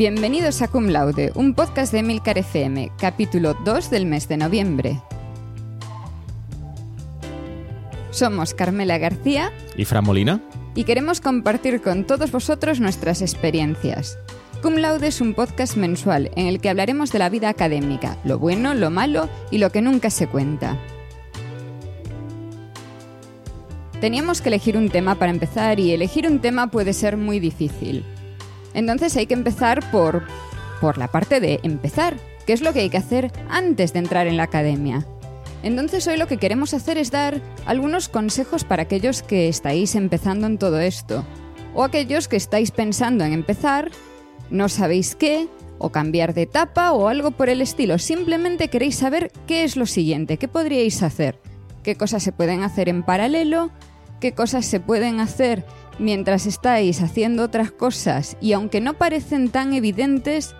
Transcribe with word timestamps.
Bienvenidos 0.00 0.62
a 0.62 0.68
Cum 0.68 0.86
Laude, 0.86 1.30
un 1.34 1.52
podcast 1.52 1.92
de 1.92 2.02
Milcar 2.02 2.38
FM, 2.38 2.90
capítulo 2.98 3.52
2 3.52 3.90
del 3.90 4.06
mes 4.06 4.28
de 4.28 4.38
noviembre. 4.38 4.98
Somos 8.10 8.54
Carmela 8.54 8.96
García 8.96 9.52
y 9.76 9.84
Fran 9.84 10.06
Molina 10.06 10.40
y 10.74 10.84
queremos 10.84 11.20
compartir 11.20 11.82
con 11.82 12.06
todos 12.06 12.32
vosotros 12.32 12.80
nuestras 12.80 13.20
experiencias. 13.20 14.18
Cum 14.62 14.76
Laude 14.76 15.08
es 15.08 15.20
un 15.20 15.34
podcast 15.34 15.76
mensual 15.76 16.30
en 16.34 16.46
el 16.46 16.62
que 16.62 16.70
hablaremos 16.70 17.12
de 17.12 17.18
la 17.18 17.28
vida 17.28 17.50
académica, 17.50 18.16
lo 18.24 18.38
bueno, 18.38 18.72
lo 18.72 18.88
malo 18.88 19.28
y 19.50 19.58
lo 19.58 19.70
que 19.70 19.82
nunca 19.82 20.08
se 20.08 20.28
cuenta. 20.28 20.78
Teníamos 24.00 24.40
que 24.40 24.48
elegir 24.48 24.78
un 24.78 24.88
tema 24.88 25.16
para 25.16 25.30
empezar 25.30 25.78
y 25.78 25.92
elegir 25.92 26.26
un 26.26 26.38
tema 26.38 26.70
puede 26.70 26.94
ser 26.94 27.18
muy 27.18 27.38
difícil. 27.38 28.02
Entonces 28.74 29.16
hay 29.16 29.26
que 29.26 29.34
empezar 29.34 29.90
por, 29.90 30.22
por 30.80 30.98
la 30.98 31.08
parte 31.08 31.40
de 31.40 31.60
empezar, 31.62 32.16
que 32.46 32.52
es 32.52 32.62
lo 32.62 32.72
que 32.72 32.80
hay 32.80 32.90
que 32.90 32.96
hacer 32.96 33.32
antes 33.48 33.92
de 33.92 33.98
entrar 33.98 34.26
en 34.26 34.36
la 34.36 34.44
academia. 34.44 35.06
Entonces 35.62 36.06
hoy 36.06 36.16
lo 36.16 36.26
que 36.26 36.38
queremos 36.38 36.72
hacer 36.72 36.96
es 36.96 37.10
dar 37.10 37.40
algunos 37.66 38.08
consejos 38.08 38.64
para 38.64 38.82
aquellos 38.82 39.22
que 39.22 39.48
estáis 39.48 39.94
empezando 39.94 40.46
en 40.46 40.58
todo 40.58 40.80
esto, 40.80 41.24
o 41.74 41.84
aquellos 41.84 42.28
que 42.28 42.36
estáis 42.36 42.70
pensando 42.70 43.24
en 43.24 43.32
empezar, 43.32 43.90
no 44.50 44.68
sabéis 44.68 45.14
qué, 45.14 45.48
o 45.78 45.90
cambiar 45.90 46.34
de 46.34 46.42
etapa 46.42 46.92
o 46.92 47.08
algo 47.08 47.30
por 47.30 47.48
el 47.48 47.62
estilo, 47.62 47.98
simplemente 47.98 48.68
queréis 48.68 48.96
saber 48.96 49.32
qué 49.46 49.64
es 49.64 49.76
lo 49.76 49.86
siguiente, 49.86 50.36
qué 50.36 50.46
podríais 50.46 51.02
hacer, 51.02 51.38
qué 51.82 51.96
cosas 51.96 52.22
se 52.22 52.32
pueden 52.32 52.62
hacer 52.62 52.88
en 52.88 53.02
paralelo, 53.02 53.70
qué 54.20 54.32
cosas 54.32 54.66
se 54.66 54.80
pueden 54.80 55.20
hacer 55.20 55.64
mientras 56.00 56.46
estáis 56.46 57.02
haciendo 57.02 57.44
otras 57.44 57.70
cosas 57.70 58.36
y 58.40 58.52
aunque 58.52 58.80
no 58.80 58.94
parecen 58.94 59.50
tan 59.50 59.74
evidentes, 59.74 60.54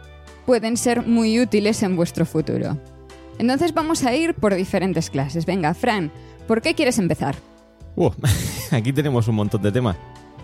pueden 0.47 0.77
ser 0.77 1.07
muy 1.07 1.41
útiles 1.41 1.83
en 1.83 1.97
vuestro 1.97 2.27
futuro. 2.27 2.79
Entonces 3.39 3.73
vamos 3.73 4.05
a 4.05 4.15
ir 4.15 4.35
por 4.35 4.55
diferentes 4.55 5.11
clases. 5.11 5.47
Venga, 5.47 5.75
Fran, 5.75 6.13
¿por 6.47 6.61
qué 6.61 6.75
quieres 6.75 6.99
empezar? 6.99 7.37
Aquí 8.71 8.93
tenemos 8.93 9.29
un 9.29 9.35
montón 9.35 9.63
de 9.63 9.73
temas. 9.73 9.97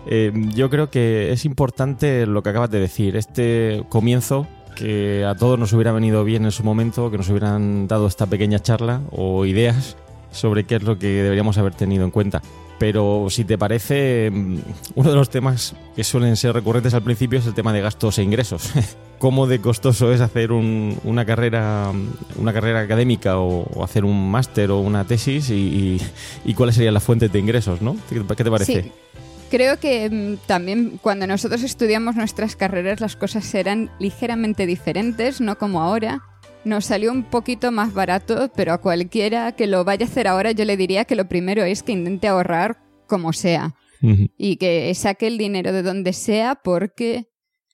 Eh, 0.09 0.31
yo 0.55 0.69
creo 0.69 0.89
que 0.89 1.31
es 1.31 1.45
importante 1.45 2.25
lo 2.25 2.41
que 2.41 2.49
acabas 2.49 2.71
de 2.71 2.79
decir, 2.79 3.15
este 3.15 3.83
comienzo 3.89 4.47
que 4.75 5.25
a 5.25 5.35
todos 5.35 5.57
nos 5.57 5.73
hubiera 5.73 5.91
venido 5.91 6.23
bien 6.23 6.45
en 6.45 6.51
su 6.51 6.63
momento, 6.63 7.09
que 7.09 7.17
nos 7.17 7.29
hubieran 7.29 7.87
dado 7.87 8.07
esta 8.07 8.25
pequeña 8.27 8.59
charla 8.59 9.01
o 9.11 9.45
ideas 9.45 9.97
sobre 10.31 10.65
qué 10.65 10.75
es 10.75 10.83
lo 10.83 10.99
que 10.99 11.07
deberíamos 11.07 11.57
haber 11.57 11.73
tenido 11.73 12.05
en 12.05 12.11
cuenta. 12.11 12.41
Pero 12.79 13.27
si 13.29 13.43
te 13.43 13.57
parece, 13.57 14.29
mm, 14.31 14.57
uno 14.95 15.09
de 15.09 15.15
los 15.15 15.29
temas 15.29 15.75
que 15.95 16.03
suelen 16.03 16.35
ser 16.35 16.53
recurrentes 16.53 16.93
al 16.93 17.01
principio 17.01 17.39
es 17.39 17.47
el 17.47 17.53
tema 17.53 17.73
de 17.73 17.81
gastos 17.81 18.17
e 18.19 18.23
ingresos. 18.23 18.71
¿Cómo 19.19 19.47
de 19.47 19.59
costoso 19.59 20.13
es 20.13 20.21
hacer 20.21 20.51
una, 20.51 21.25
carrera, 21.25 21.91
una 22.35 22.53
carrera 22.53 22.81
académica 22.81 23.39
o, 23.39 23.83
hacer 23.83 24.05
un 24.05 24.29
máster 24.29 24.69
o 24.69 24.79
una 24.79 25.05
tesis 25.05 25.49
y, 25.49 25.99
cuáles 26.55 26.75
serían 26.75 26.93
las 26.93 27.03
fuentes 27.03 27.31
de 27.31 27.39
ingresos? 27.39 27.81
¿no? 27.81 27.97
¿Qué, 28.09 28.43
te 28.43 28.51
parece? 28.51 28.83
Sí. 28.83 28.91
Creo 29.49 29.79
que 29.79 30.09
mm, 30.09 30.45
también 30.45 30.99
cuando 31.01 31.25
nosotros 31.25 31.63
estudiamos 31.63 32.15
nuestras 32.15 32.55
carreras 32.55 33.01
las 33.01 33.15
cosas 33.15 33.51
eran 33.55 33.89
ligeramente 33.97 34.67
diferentes, 34.67 35.41
no 35.41 35.57
como 35.57 35.81
ahora 35.81 36.21
nos 36.65 36.85
salió 36.85 37.11
un 37.11 37.23
poquito 37.23 37.71
más 37.71 37.93
barato, 37.93 38.51
pero 38.55 38.73
a 38.73 38.79
cualquiera 38.79 39.53
que 39.53 39.67
lo 39.67 39.83
vaya 39.83 40.05
a 40.05 40.09
hacer 40.09 40.27
ahora 40.27 40.51
yo 40.51 40.65
le 40.65 40.77
diría 40.77 41.05
que 41.05 41.15
lo 41.15 41.27
primero 41.27 41.63
es 41.63 41.83
que 41.83 41.93
intente 41.93 42.27
ahorrar 42.27 42.83
como 43.07 43.33
sea. 43.33 43.75
Y 44.37 44.57
que 44.57 44.93
saque 44.93 45.25
el 45.25 45.39
dinero 45.39 45.73
de 45.73 45.81
donde 45.81 46.13
sea 46.13 46.53
porque 46.63 47.29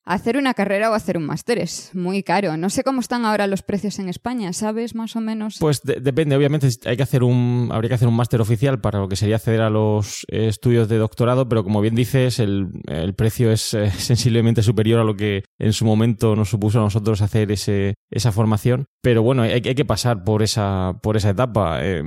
Hacer 0.06 0.36
una 0.36 0.54
carrera 0.54 0.92
o 0.92 0.94
hacer 0.94 1.18
un 1.18 1.26
máster 1.26 1.60
es 1.60 1.92
muy 1.94 2.24
caro. 2.24 2.58
No 2.58 2.70
sé 2.70 2.84
cómo 2.84 3.00
están 3.00 3.26
ahora 3.26 3.48
los 3.48 3.62
precios 3.62 4.00
en 4.00 4.10
España, 4.10 4.52
¿sabes 4.52 4.96
más 4.96 5.16
o 5.16 5.22
menos? 5.22 5.58
Pues 5.60 5.82
depende, 5.82 6.36
obviamente 6.36 6.68
hay 6.86 6.98
que 6.98 7.04
hacer 7.04 7.24
un, 7.24 7.70
habría 7.72 7.88
que 7.88 7.96
hacer 7.96 8.10
un 8.10 8.16
máster 8.16 8.42
oficial 8.42 8.82
para 8.82 9.00
lo 9.00 9.08
que 9.08 9.16
sería 9.16 9.38
acceder 9.38 9.62
a 9.62 9.70
los 9.70 10.26
estudios 10.28 10.90
de 10.90 10.98
doctorado, 10.98 11.48
pero 11.48 11.64
como 11.64 11.80
bien 11.80 11.96
dices, 11.96 12.40
el, 12.40 12.70
precio 13.16 13.52
es 13.52 13.74
eh, 13.74 13.92
sensiblemente 13.98 14.62
superior 14.62 15.00
a 15.00 15.06
lo 15.06 15.16
que 15.16 15.44
en 15.58 15.72
su 15.72 15.86
momento 15.86 16.36
nos 16.36 16.50
supuso 16.50 16.80
a 16.80 16.84
nosotros 16.84 17.22
hacer 17.22 17.52
ese, 17.52 17.96
esa 18.12 18.32
formación. 18.34 18.86
Pero 19.02 19.24
bueno, 19.24 19.44
hay, 19.44 19.62
que 19.62 19.86
pasar 19.86 20.24
por 20.24 20.44
esa, 20.44 21.00
por 21.02 21.18
esa 21.18 21.30
etapa. 21.30 21.84
Eh, 21.84 22.04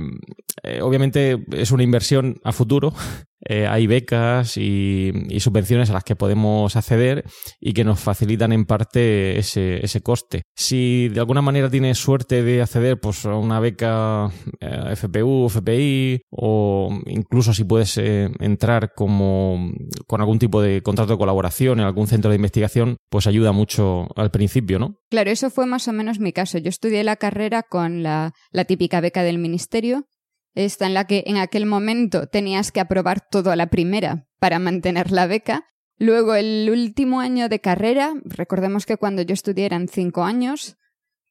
eh, 0.63 0.81
obviamente 0.81 1.43
es 1.51 1.71
una 1.71 1.83
inversión 1.83 2.39
a 2.43 2.51
futuro 2.51 2.93
eh, 3.45 3.67
hay 3.67 3.87
becas 3.87 4.57
y, 4.57 5.11
subvenciones 5.39 5.89
a 5.89 5.93
las 5.93 6.03
que 6.03 6.15
podemos 6.15 6.75
acceder 6.75 7.23
y 7.59 7.73
que 7.73 7.83
nos 7.83 7.99
facilitan 7.99 8.51
en 8.51 8.65
parte 8.65 9.37
ese, 9.37 9.83
ese 9.83 10.01
coste. 10.01 10.43
Si 10.55 11.09
de 11.09 11.19
alguna 11.19 11.41
manera 11.41 11.69
tienes 11.69 11.97
suerte 11.97 12.43
de 12.43 12.61
acceder 12.61 12.99
pues, 12.99 13.25
a 13.25 13.35
una 13.35 13.59
beca 13.59 14.29
eh, 14.59 14.95
FPU, 14.95 15.49
FPI 15.49 16.21
o 16.31 16.99
incluso 17.05 17.53
si 17.53 17.63
puedes 17.63 17.97
eh, 17.97 18.29
entrar 18.39 18.93
como, 18.95 19.71
con 20.07 20.21
algún 20.21 20.39
tipo 20.39 20.61
de 20.61 20.81
contrato 20.81 21.13
de 21.13 21.19
colaboración 21.19 21.79
en 21.79 21.85
algún 21.85 22.07
centro 22.07 22.29
de 22.31 22.35
investigación, 22.35 22.97
pues 23.09 23.27
ayuda 23.27 23.51
mucho 23.51 24.07
al 24.15 24.31
principio, 24.31 24.79
¿no? 24.79 24.95
Claro, 25.09 25.29
eso 25.29 25.49
fue 25.49 25.65
más 25.65 25.87
o 25.87 25.93
menos 25.93 26.19
mi 26.19 26.33
caso. 26.33 26.57
Yo 26.57 26.69
estudié 26.69 27.03
la 27.03 27.15
carrera 27.15 27.63
con 27.63 28.03
la, 28.03 28.33
la 28.51 28.65
típica 28.65 28.99
beca 28.99 29.23
del 29.23 29.37
ministerio 29.37 30.07
esta 30.57 30.85
en 30.85 30.93
la 30.93 31.05
que 31.05 31.23
en 31.27 31.37
aquel 31.37 31.65
momento 31.65 32.27
tenías 32.27 32.71
que 32.71 32.79
aprobar 32.79 33.21
todo 33.21 33.51
a 33.51 33.55
la 33.55 33.67
primera 33.67 34.27
para 34.39 34.59
mantener 34.59 35.11
la 35.11 35.27
beca. 35.27 35.65
Luego 35.97 36.35
el 36.35 36.69
último 36.71 37.21
año 37.21 37.49
de 37.49 37.59
carrera, 37.59 38.13
recordemos 38.23 38.85
que 38.85 38.97
cuando 38.97 39.21
yo 39.21 39.33
estudié 39.33 39.65
eran 39.65 39.87
cinco 39.87 40.23
años, 40.23 40.77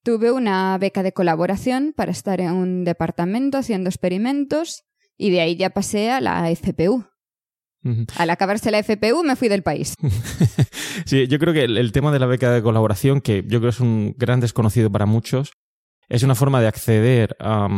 tuve 0.02 0.30
una 0.30 0.78
beca 0.78 1.02
de 1.02 1.12
colaboración 1.12 1.92
para 1.96 2.12
estar 2.12 2.40
en 2.40 2.52
un 2.52 2.84
departamento 2.84 3.58
haciendo 3.58 3.90
experimentos 3.90 4.84
y 5.16 5.30
de 5.30 5.40
ahí 5.40 5.56
ya 5.56 5.70
pasé 5.70 6.10
a 6.10 6.20
la 6.20 6.48
FPU. 6.54 7.04
Al 8.16 8.30
acabarse 8.30 8.70
la 8.70 8.82
FPU 8.82 9.22
me 9.22 9.36
fui 9.36 9.48
del 9.48 9.62
país. 9.62 9.94
sí, 11.06 11.26
yo 11.28 11.38
creo 11.38 11.54
que 11.54 11.64
el, 11.64 11.92
tema 11.92 12.12
de 12.12 12.18
la 12.18 12.26
beca 12.26 12.50
de 12.50 12.62
colaboración, 12.62 13.20
que 13.20 13.42
yo 13.42 13.60
creo 13.60 13.62
que 13.62 13.68
es 13.68 13.80
un 13.80 14.14
gran 14.16 14.40
desconocido 14.40 14.90
para 14.90 15.06
muchos, 15.06 15.52
es 16.08 16.22
una 16.22 16.34
forma 16.34 16.60
de 16.60 16.68
acceder 16.68 17.36
a 17.40 17.68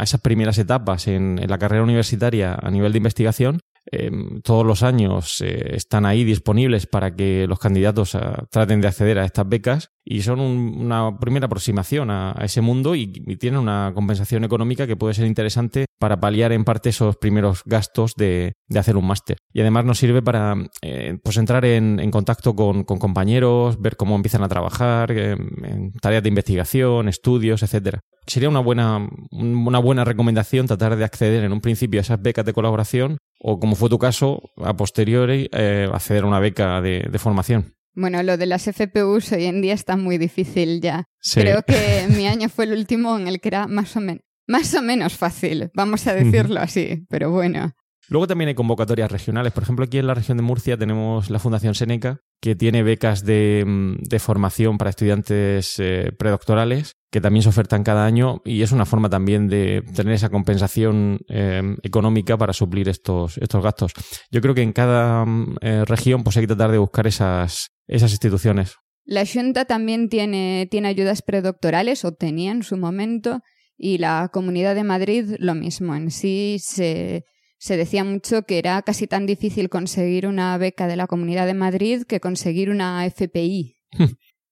esas 0.00 0.20
primeras 0.20 0.58
etapas 0.58 1.08
en, 1.08 1.40
la 1.46 1.58
carrera 1.58 1.82
universitaria 1.82 2.54
a 2.54 2.70
nivel 2.70 2.92
de 2.92 2.98
investigación. 2.98 3.60
Em, 3.90 4.40
todos 4.40 4.64
los 4.64 4.82
años 4.82 5.42
eh, 5.42 5.76
están 5.76 6.06
ahí 6.06 6.24
disponibles 6.24 6.86
para 6.86 7.14
que 7.14 7.46
los 7.46 7.58
candidatos 7.58 8.14
ah, 8.14 8.46
traten 8.50 8.80
de 8.80 8.88
acceder 8.88 9.18
a 9.18 9.26
estas 9.26 9.46
becas 9.46 9.90
y 10.02 10.22
son 10.22 10.40
una 10.40 11.18
primera 11.18 11.46
aproximación 11.46 12.10
a, 12.10 12.34
ese 12.42 12.60
mundo 12.60 12.94
y, 12.94 13.06
tienen 13.36 13.60
una 13.60 13.92
compensación 13.94 14.44
económica 14.44 14.86
que 14.86 14.96
puede 14.96 15.14
ser 15.14 15.26
interesante 15.26 15.86
para 15.98 16.20
paliar 16.20 16.52
en 16.52 16.64
parte 16.64 16.90
esos 16.90 17.16
primeros 17.16 17.62
gastos 17.64 18.14
de, 18.16 18.54
hacer 18.74 18.96
un 18.96 19.06
máster. 19.06 19.36
Y 19.52 19.60
además 19.60 19.84
nos 19.84 19.98
sirve 19.98 20.22
para 20.22 20.56
eh, 20.82 21.18
pues 21.22 21.36
entrar 21.36 21.64
en, 21.64 22.10
contacto 22.10 22.54
con, 22.54 22.84
compañeros, 22.84 23.80
ver 23.80 23.96
cómo 23.96 24.16
empiezan 24.16 24.42
a 24.42 24.48
trabajar, 24.48 25.10
em, 25.12 25.64
en 25.64 25.92
tareas 25.92 26.22
de 26.22 26.28
investigación, 26.28 27.08
estudios, 27.08 27.62
etcétera. 27.62 28.00
Sería 28.26 28.48
una 28.48 28.60
buena, 28.60 29.08
una 29.30 29.78
buena 29.78 30.04
recomendación 30.04 30.66
tratar 30.66 30.96
de 30.96 31.04
acceder 31.04 31.44
en 31.44 31.52
un 31.52 31.60
principio 31.60 32.00
a 32.00 32.02
esas 32.02 32.20
becas 32.20 32.44
de 32.44 32.54
colaboración 32.54 33.18
o, 33.46 33.60
como 33.60 33.76
fue 33.76 33.90
tu 33.90 33.98
caso, 33.98 34.52
a 34.56 34.74
posteriori 34.74 35.50
eh, 35.52 35.86
acceder 35.92 36.24
a 36.24 36.26
una 36.26 36.40
beca 36.40 36.80
de 36.80 37.18
formación. 37.18 37.74
Bueno, 37.94 38.22
lo 38.22 38.36
de 38.36 38.46
las 38.46 38.64
FPUs 38.64 39.30
hoy 39.32 39.44
en 39.44 39.62
día 39.62 39.74
está 39.74 39.96
muy 39.96 40.18
difícil 40.18 40.80
ya. 40.80 41.04
Creo 41.32 41.62
que 41.62 42.06
mi 42.16 42.26
año 42.26 42.48
fue 42.48 42.64
el 42.64 42.72
último 42.72 43.16
en 43.16 43.28
el 43.28 43.40
que 43.40 43.48
era 43.48 43.68
más 43.68 43.96
o, 43.96 44.00
más 44.48 44.74
o 44.74 44.82
menos 44.82 45.14
fácil, 45.14 45.70
vamos 45.74 46.06
a 46.06 46.14
decirlo 46.14 46.60
así, 46.60 47.06
pero 47.08 47.30
bueno. 47.30 47.72
Luego 48.08 48.26
también 48.26 48.48
hay 48.48 48.54
convocatorias 48.54 49.10
regionales. 49.10 49.52
Por 49.52 49.62
ejemplo, 49.62 49.84
aquí 49.86 49.98
en 49.98 50.06
la 50.06 50.14
región 50.14 50.36
de 50.36 50.42
Murcia 50.42 50.76
tenemos 50.76 51.30
la 51.30 51.38
Fundación 51.38 51.74
Seneca, 51.74 52.20
que 52.40 52.54
tiene 52.54 52.82
becas 52.82 53.24
de, 53.24 53.64
mm, 53.66 54.18
formación 54.18 54.76
para 54.76 54.90
estudiantes 54.90 55.76
eh, 55.78 56.12
predoctorales, 56.18 56.96
que 57.14 57.20
también 57.20 57.44
se 57.44 57.48
ofertan 57.48 57.84
cada 57.84 58.06
año 58.06 58.42
y 58.44 58.62
es 58.62 58.72
una 58.72 58.86
forma 58.86 59.08
también 59.08 59.46
de 59.46 59.84
tener 59.94 60.14
esa 60.14 60.30
compensación 60.30 61.20
em, 61.28 61.76
económica 61.84 62.36
para 62.36 62.52
suplir 62.52 62.88
estos, 62.88 63.38
estos 63.38 63.62
gastos. 63.62 63.92
Yo 64.32 64.40
creo 64.40 64.52
que 64.52 64.62
en 64.62 64.72
cada 64.72 65.24
mm, 65.24 65.56
eh, 65.60 65.84
región 65.84 66.24
pues 66.24 66.36
hay 66.36 66.42
que 66.42 66.48
tratar 66.48 66.72
de 66.72 66.78
buscar 66.78 67.06
esas, 67.06 67.70
esas 67.86 68.10
instituciones. 68.10 68.74
La 69.04 69.24
Junta 69.24 69.64
también 69.64 70.08
tiene, 70.08 70.66
tiene 70.68 70.88
ayudas 70.88 71.22
predoctorales, 71.22 72.04
o 72.04 72.10
tenía 72.10 72.50
en 72.50 72.64
su 72.64 72.76
momento, 72.76 73.42
y 73.76 73.98
la 73.98 74.28
Comunidad 74.32 74.74
de 74.74 74.82
Madrid 74.82 75.36
lo 75.38 75.54
mismo. 75.54 75.94
En 75.94 76.10
sí 76.10 76.56
se, 76.60 77.26
se 77.58 77.76
decía 77.76 78.02
mucho 78.02 78.42
que 78.42 78.58
era 78.58 78.82
casi 78.82 79.06
tan 79.06 79.24
difícil 79.24 79.68
conseguir 79.68 80.26
una 80.26 80.58
beca 80.58 80.88
de 80.88 80.96
la 80.96 81.06
Comunidad 81.06 81.46
de 81.46 81.54
Madrid 81.54 82.02
que 82.08 82.18
conseguir 82.18 82.70
una 82.70 83.06
FPI. 83.06 83.76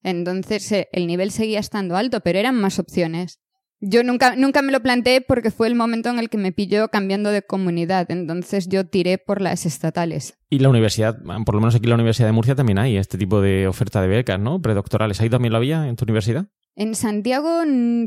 Entonces 0.02 0.70
eh, 0.72 0.88
el 0.92 1.06
nivel 1.06 1.30
seguía 1.30 1.60
estando 1.60 1.96
alto, 1.96 2.20
pero 2.20 2.38
eran 2.38 2.56
más 2.56 2.78
opciones. 2.78 3.40
Yo 3.84 4.04
nunca, 4.04 4.36
nunca 4.36 4.62
me 4.62 4.70
lo 4.70 4.80
planteé 4.80 5.22
porque 5.22 5.50
fue 5.50 5.66
el 5.66 5.74
momento 5.74 6.08
en 6.08 6.20
el 6.20 6.30
que 6.30 6.38
me 6.38 6.52
pilló 6.52 6.86
cambiando 6.88 7.30
de 7.30 7.42
comunidad, 7.42 8.08
entonces 8.12 8.68
yo 8.68 8.86
tiré 8.86 9.18
por 9.18 9.40
las 9.40 9.66
estatales. 9.66 10.38
Y 10.48 10.60
la 10.60 10.68
universidad, 10.68 11.18
por 11.44 11.56
lo 11.56 11.60
menos 11.60 11.74
aquí 11.74 11.86
en 11.86 11.90
la 11.90 11.96
Universidad 11.96 12.28
de 12.28 12.32
Murcia 12.32 12.54
también 12.54 12.78
hay 12.78 12.96
este 12.96 13.18
tipo 13.18 13.40
de 13.40 13.66
oferta 13.66 14.00
de 14.00 14.06
becas, 14.06 14.38
¿no? 14.38 14.62
Predoctorales. 14.62 15.20
¿Ahí 15.20 15.28
también 15.28 15.50
lo 15.50 15.58
había 15.58 15.88
en 15.88 15.96
tu 15.96 16.04
universidad? 16.04 16.46
En 16.76 16.94
Santiago, 16.94 17.62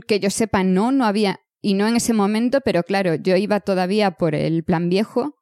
que 0.08 0.22
yo 0.22 0.30
sepa, 0.30 0.64
no, 0.64 0.94
no 0.94 1.04
había. 1.04 1.42
Y 1.62 1.74
no 1.74 1.88
en 1.88 1.98
ese 1.98 2.14
momento, 2.14 2.62
pero 2.62 2.84
claro, 2.84 3.16
yo 3.16 3.36
iba 3.36 3.60
todavía 3.60 4.12
por 4.12 4.34
el 4.34 4.64
plan 4.64 4.88
viejo. 4.88 5.36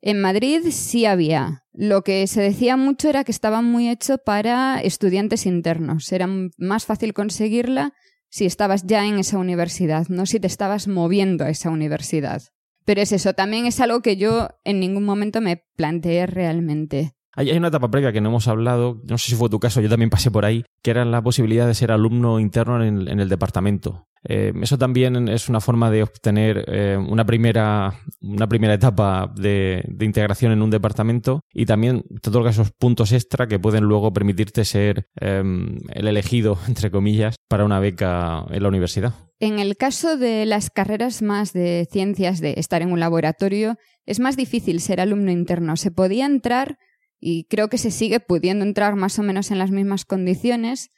En 0.00 0.20
Madrid 0.20 0.60
sí 0.70 1.06
había. 1.06 1.64
Lo 1.72 2.02
que 2.02 2.26
se 2.26 2.42
decía 2.42 2.76
mucho 2.76 3.08
era 3.08 3.24
que 3.24 3.32
estaba 3.32 3.62
muy 3.62 3.88
hecho 3.88 4.18
para 4.18 4.80
estudiantes 4.80 5.46
internos. 5.46 6.10
Era 6.12 6.28
más 6.58 6.84
fácil 6.84 7.14
conseguirla 7.14 7.94
si 8.28 8.46
estabas 8.46 8.86
ya 8.86 9.06
en 9.06 9.18
esa 9.18 9.38
universidad, 9.38 10.08
no 10.08 10.26
si 10.26 10.40
te 10.40 10.46
estabas 10.46 10.88
moviendo 10.88 11.44
a 11.44 11.50
esa 11.50 11.70
universidad. 11.70 12.42
Pero 12.84 13.00
es 13.00 13.12
eso, 13.12 13.34
también 13.34 13.66
es 13.66 13.78
algo 13.80 14.00
que 14.00 14.16
yo 14.16 14.48
en 14.64 14.80
ningún 14.80 15.04
momento 15.04 15.40
me 15.40 15.64
planteé 15.76 16.26
realmente. 16.26 17.14
Hay, 17.34 17.50
una 17.56 17.68
etapa 17.68 17.90
previa 17.90 18.12
que 18.12 18.20
no 18.20 18.28
hemos 18.28 18.48
hablado, 18.48 19.00
no 19.04 19.18
sé 19.18 19.30
si 19.30 19.36
fue 19.36 19.48
tu 19.48 19.58
caso, 19.60 19.80
yo 19.80 19.88
también 19.88 20.10
pasé 20.10 20.30
por 20.30 20.44
ahí, 20.44 20.64
que 20.82 20.90
era 20.90 21.04
la 21.04 21.22
posibilidad 21.22 21.66
de 21.66 21.74
ser 21.74 21.92
alumno 21.92 22.38
interno 22.38 22.82
en 22.84 23.20
el 23.20 23.28
departamento. 23.28 24.06
Eh, 24.24 24.52
eso 24.62 24.78
también 24.78 25.28
es 25.28 25.48
una 25.48 25.60
forma 25.60 25.90
de 25.90 26.04
obtener 26.04 26.64
eh, 26.68 26.96
una, 26.96 27.24
primera, 27.24 27.92
una 28.20 28.48
primera 28.48 28.74
etapa 28.74 29.32
de, 29.34 29.84
integración 30.00 30.52
en 30.52 30.62
un 30.62 30.70
departamento 30.70 31.40
y 31.52 31.66
también 31.66 32.04
te 32.20 32.30
otorga 32.30 32.50
esos 32.50 32.70
puntos 32.72 33.12
extra 33.12 33.48
que 33.48 33.58
pueden 33.58 33.84
luego 33.84 34.12
permitirte 34.12 34.64
ser 34.64 35.06
em, 35.16 35.78
el 35.90 36.06
elegido, 36.06 36.58
entre 36.68 36.90
comillas, 36.90 37.36
para 37.48 37.64
una 37.64 37.80
beca 37.80 38.44
en 38.50 38.62
la 38.62 38.68
universidad. 38.68 39.14
En 39.40 39.58
el 39.58 39.76
caso 39.76 40.16
de 40.16 40.46
las 40.46 40.70
carreras 40.70 41.20
más 41.20 41.52
de 41.52 41.88
ciencias, 41.90 42.40
de 42.40 42.54
estar 42.58 42.80
en 42.80 42.92
un 42.92 43.00
laboratorio, 43.00 43.76
es 44.06 44.20
más 44.20 44.36
difícil 44.36 44.80
ser 44.80 45.00
alumno 45.00 45.32
interno. 45.32 45.76
Se 45.76 45.90
podía 45.90 46.26
entrar, 46.26 46.78
y 47.24 47.44
creo 47.44 47.68
que 47.68 47.78
se 47.78 47.92
sigue 47.92 48.18
pudiendo 48.18 48.64
entrar 48.64 48.96
más 48.96 49.16
o 49.20 49.22
menos 49.22 49.52
en 49.52 49.58
las 49.58 49.70
mismas 49.70 50.04
condiciones, 50.04 50.90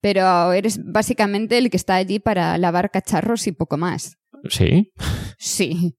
pero 0.00 0.52
eres 0.52 0.78
básicamente 0.84 1.58
el 1.58 1.68
que 1.68 1.76
está 1.76 1.96
allí 1.96 2.20
para 2.20 2.56
lavar 2.58 2.92
cacharros 2.92 3.48
y 3.48 3.52
poco 3.52 3.76
más. 3.76 4.16
¿Sí? 4.48 4.92
Sí. 5.36 5.96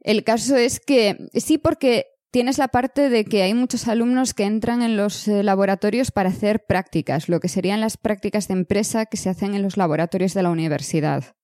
El 0.00 0.24
caso 0.24 0.56
es 0.56 0.78
que 0.78 1.16
sí, 1.32 1.56
porque 1.56 2.04
tienes 2.30 2.58
la 2.58 2.68
parte 2.68 3.08
de 3.08 3.24
que 3.24 3.42
hay 3.42 3.54
muchos 3.54 3.88
alumnos 3.88 4.34
que 4.34 4.44
entran 4.44 4.82
en 4.82 4.98
los 4.98 5.26
eh, 5.26 5.42
laboratorios 5.42 6.10
para 6.10 6.28
hacer 6.28 6.66
prácticas, 6.68 7.30
lo 7.30 7.40
que 7.40 7.48
serían 7.48 7.80
las 7.80 7.96
prácticas 7.96 8.46
de 8.48 8.54
empresa 8.54 9.06
que 9.06 9.16
se 9.16 9.30
hacen 9.30 9.54
en 9.54 9.62
los 9.62 9.78
laboratorios 9.78 10.34
de 10.34 10.42
la 10.42 10.50
universidad. 10.50 11.34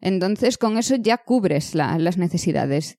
Entonces, 0.00 0.58
con 0.58 0.78
eso 0.78 0.94
ya 0.96 1.18
cubres 1.18 1.74
las 1.74 2.18
necesidades. 2.18 2.98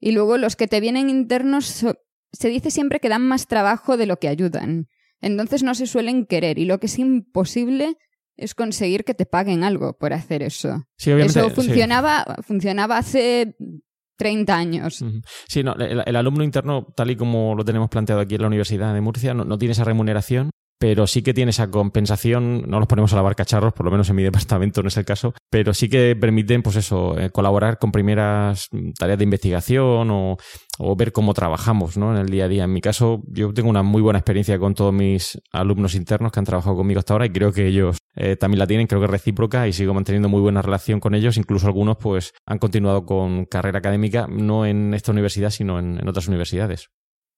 Y 0.00 0.12
luego 0.12 0.38
los 0.38 0.56
que 0.56 0.66
te 0.66 0.80
vienen 0.80 1.08
internos, 1.08 1.86
se 2.34 2.48
dice 2.48 2.70
siempre 2.70 3.00
que 3.00 3.08
dan 3.08 3.26
más 3.26 3.46
trabajo 3.46 3.96
de 3.96 4.06
lo 4.06 4.18
que 4.18 4.28
ayudan. 4.28 4.88
Entonces 5.20 5.62
no 5.62 5.74
se 5.74 5.86
suelen 5.86 6.26
querer 6.26 6.58
y 6.58 6.64
lo 6.64 6.78
que 6.78 6.86
es 6.86 6.98
imposible 6.98 7.96
es 8.36 8.54
conseguir 8.54 9.04
que 9.04 9.14
te 9.14 9.26
paguen 9.26 9.64
algo 9.64 9.96
por 9.96 10.12
hacer 10.12 10.42
eso. 10.42 10.84
eso 10.98 11.50
funcionaba, 11.50 12.24
funcionaba 12.42 12.98
hace 12.98 13.56
30 14.16 14.56
años. 14.56 15.04
Sí, 15.48 15.62
no, 15.62 15.74
el, 15.74 16.16
alumno 16.16 16.42
interno, 16.42 16.86
tal 16.96 17.10
y 17.10 17.16
como 17.16 17.54
lo 17.54 17.64
tenemos 17.64 17.88
planteado 17.88 18.20
aquí 18.20 18.34
en 18.34 18.42
la 18.42 18.48
Universidad 18.48 18.92
de 18.92 19.00
Murcia, 19.00 19.34
no 19.34 19.58
tiene 19.58 19.72
esa 19.72 19.84
remuneración 19.84 20.50
pero 20.78 21.06
sí 21.06 21.22
que 21.22 21.34
tiene 21.34 21.50
esa 21.50 21.70
compensación, 21.70 22.64
no 22.68 22.78
los 22.78 22.88
ponemos 22.88 23.12
a 23.12 23.16
lavar 23.16 23.36
cacharros, 23.36 23.72
por 23.72 23.86
lo 23.86 23.90
menos 23.90 24.08
en 24.10 24.16
mi 24.16 24.22
departamento 24.24 24.82
no 24.82 24.88
es 24.88 24.96
el 24.96 25.04
caso, 25.04 25.34
pero 25.50 25.74
sí 25.74 25.88
que 25.88 26.16
permiten, 26.16 26.62
pues 26.62 26.76
eso, 26.76 27.18
eh, 27.18 27.30
colaborar 27.30 27.78
con 27.78 27.92
primeras 27.92 28.68
tareas 28.98 29.18
de 29.18 29.24
investigación 29.24 30.10
o, 30.10 30.36
ver 30.96 31.12
cómo 31.12 31.34
trabajamos 31.34 31.96
¿no? 31.96 32.12
en 32.12 32.20
el 32.20 32.28
día 32.28 32.44
a 32.44 32.48
día. 32.48 32.64
En 32.64 32.72
mi 32.72 32.80
caso, 32.80 33.22
yo 33.28 33.52
tengo 33.52 33.70
una 33.70 33.82
muy 33.82 34.02
buena 34.02 34.18
experiencia 34.18 34.58
con 34.58 34.74
todos 34.74 34.92
mis 34.92 35.40
alumnos 35.52 35.94
internos 35.94 36.32
que 36.32 36.40
han 36.40 36.44
trabajado 36.44 36.76
conmigo 36.76 36.98
hasta 36.98 37.14
ahora 37.14 37.26
y 37.26 37.30
creo 37.30 37.52
que 37.52 37.66
ellos 37.66 37.98
eh, 38.16 38.36
también 38.36 38.58
la 38.58 38.66
tienen, 38.66 38.86
creo 38.86 39.00
que 39.00 39.06
recíproca 39.06 39.66
y 39.66 39.72
sigo 39.72 39.94
manteniendo 39.94 40.28
muy 40.28 40.40
buena 40.40 40.62
relación 40.62 41.00
con 41.00 41.14
ellos. 41.14 41.36
Incluso 41.36 41.66
algunos 41.66 41.96
pues 41.96 42.32
han 42.46 42.58
continuado 42.58 43.04
con 43.06 43.44
carrera 43.46 43.78
académica, 43.78 44.26
no 44.28 44.66
en 44.66 44.94
esta 44.94 45.12
universidad, 45.12 45.50
sino 45.50 45.78
en, 45.78 46.06
otras 46.08 46.28
universidades. 46.28 46.90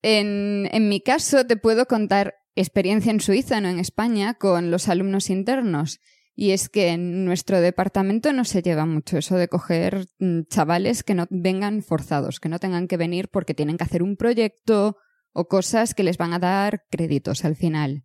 En, 0.02 0.68
en 0.72 0.88
mi 0.88 1.00
caso, 1.00 1.46
te 1.46 1.56
puedo 1.56 1.86
contar 1.86 2.34
experiencia 2.56 3.12
en 3.12 3.20
Suiza, 3.20 3.60
no 3.60 3.68
en 3.68 3.78
España, 3.78 4.34
con 4.34 4.70
los 4.70 4.88
alumnos 4.88 5.30
internos. 5.30 6.00
Y 6.34 6.50
es 6.50 6.68
que 6.68 6.88
en 6.88 7.24
nuestro 7.24 7.60
departamento 7.60 8.32
no 8.32 8.44
se 8.44 8.62
lleva 8.62 8.84
mucho 8.84 9.18
eso 9.18 9.36
de 9.36 9.48
coger 9.48 10.06
mm, 10.18 10.42
chavales 10.50 11.02
que 11.02 11.14
no 11.14 11.26
vengan 11.30 11.82
forzados, 11.82 12.40
que 12.40 12.48
no 12.48 12.58
tengan 12.58 12.88
que 12.88 12.96
venir 12.96 13.28
porque 13.28 13.54
tienen 13.54 13.76
que 13.76 13.84
hacer 13.84 14.02
un 14.02 14.16
proyecto 14.16 14.96
o 15.32 15.48
cosas 15.48 15.94
que 15.94 16.02
les 16.02 16.18
van 16.18 16.32
a 16.34 16.38
dar 16.38 16.84
créditos 16.90 17.44
al 17.44 17.56
final. 17.56 18.04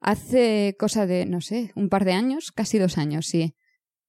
Hace 0.00 0.76
cosa 0.78 1.06
de, 1.06 1.26
no 1.26 1.40
sé, 1.40 1.72
un 1.74 1.88
par 1.88 2.04
de 2.04 2.12
años, 2.12 2.52
casi 2.52 2.78
dos 2.78 2.98
años, 2.98 3.26
sí. 3.26 3.56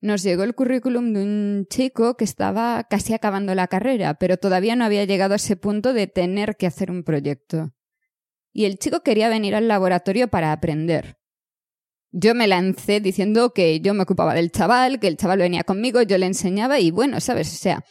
Nos 0.02 0.22
llegó 0.22 0.44
el 0.44 0.54
currículum 0.54 1.14
de 1.14 1.24
un 1.24 1.68
chico 1.70 2.18
que 2.18 2.26
estaba 2.26 2.84
casi 2.90 3.14
acabando 3.14 3.56
la 3.56 3.68
carrera, 3.68 4.16
pero 4.16 4.38
todavía 4.38 4.76
no 4.76 4.86
había 4.86 5.06
llegado 5.06 5.34
a 5.34 5.38
ese 5.38 5.56
punto 5.56 5.94
de 5.94 6.08
tener 6.08 6.56
que 6.58 6.68
hacer 6.68 6.92
un 6.92 7.04
proyecto 7.04 7.74
y 8.54 8.66
el 8.66 8.78
chico 8.78 9.02
quería 9.02 9.28
venir 9.28 9.56
al 9.56 9.68
laboratorio 9.68 10.28
para 10.30 10.52
aprender. 10.52 11.18
Yo 12.12 12.36
me 12.36 12.48
lancé 12.48 13.00
diciendo 13.00 13.54
que 13.54 13.82
yo 13.82 13.96
me 13.96 14.04
ocupaba 14.04 14.36
del 14.36 14.52
chaval, 14.52 15.00
que 15.00 15.08
el 15.08 15.18
chaval 15.18 15.40
venía 15.40 15.64
conmigo, 15.64 16.04
yo 16.04 16.20
le 16.20 16.28
enseñaba 16.28 16.80
y 16.80 16.92
bueno, 16.92 17.20
sabes, 17.20 17.52
o 17.52 17.58
sea, 17.58 17.84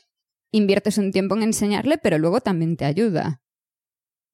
inviertes 0.53 0.97
un 0.99 1.11
tiempo 1.11 1.35
en 1.35 1.43
enseñarle, 1.43 1.99
pero 1.99 2.19
luego 2.19 2.41
también 2.41 2.76
te 2.76 2.85
ayuda. 2.85 3.43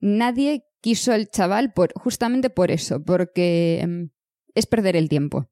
Nadie 0.01 0.65
quiso 0.83 1.13
al 1.13 1.29
chaval 1.29 1.73
por, 1.73 1.93
justamente 1.95 2.51
por 2.51 2.71
eso, 2.71 3.03
porque 3.03 3.81
em, 3.81 4.11
es 4.55 4.67
perder 4.67 4.95
el 4.95 5.09
tiempo. 5.09 5.51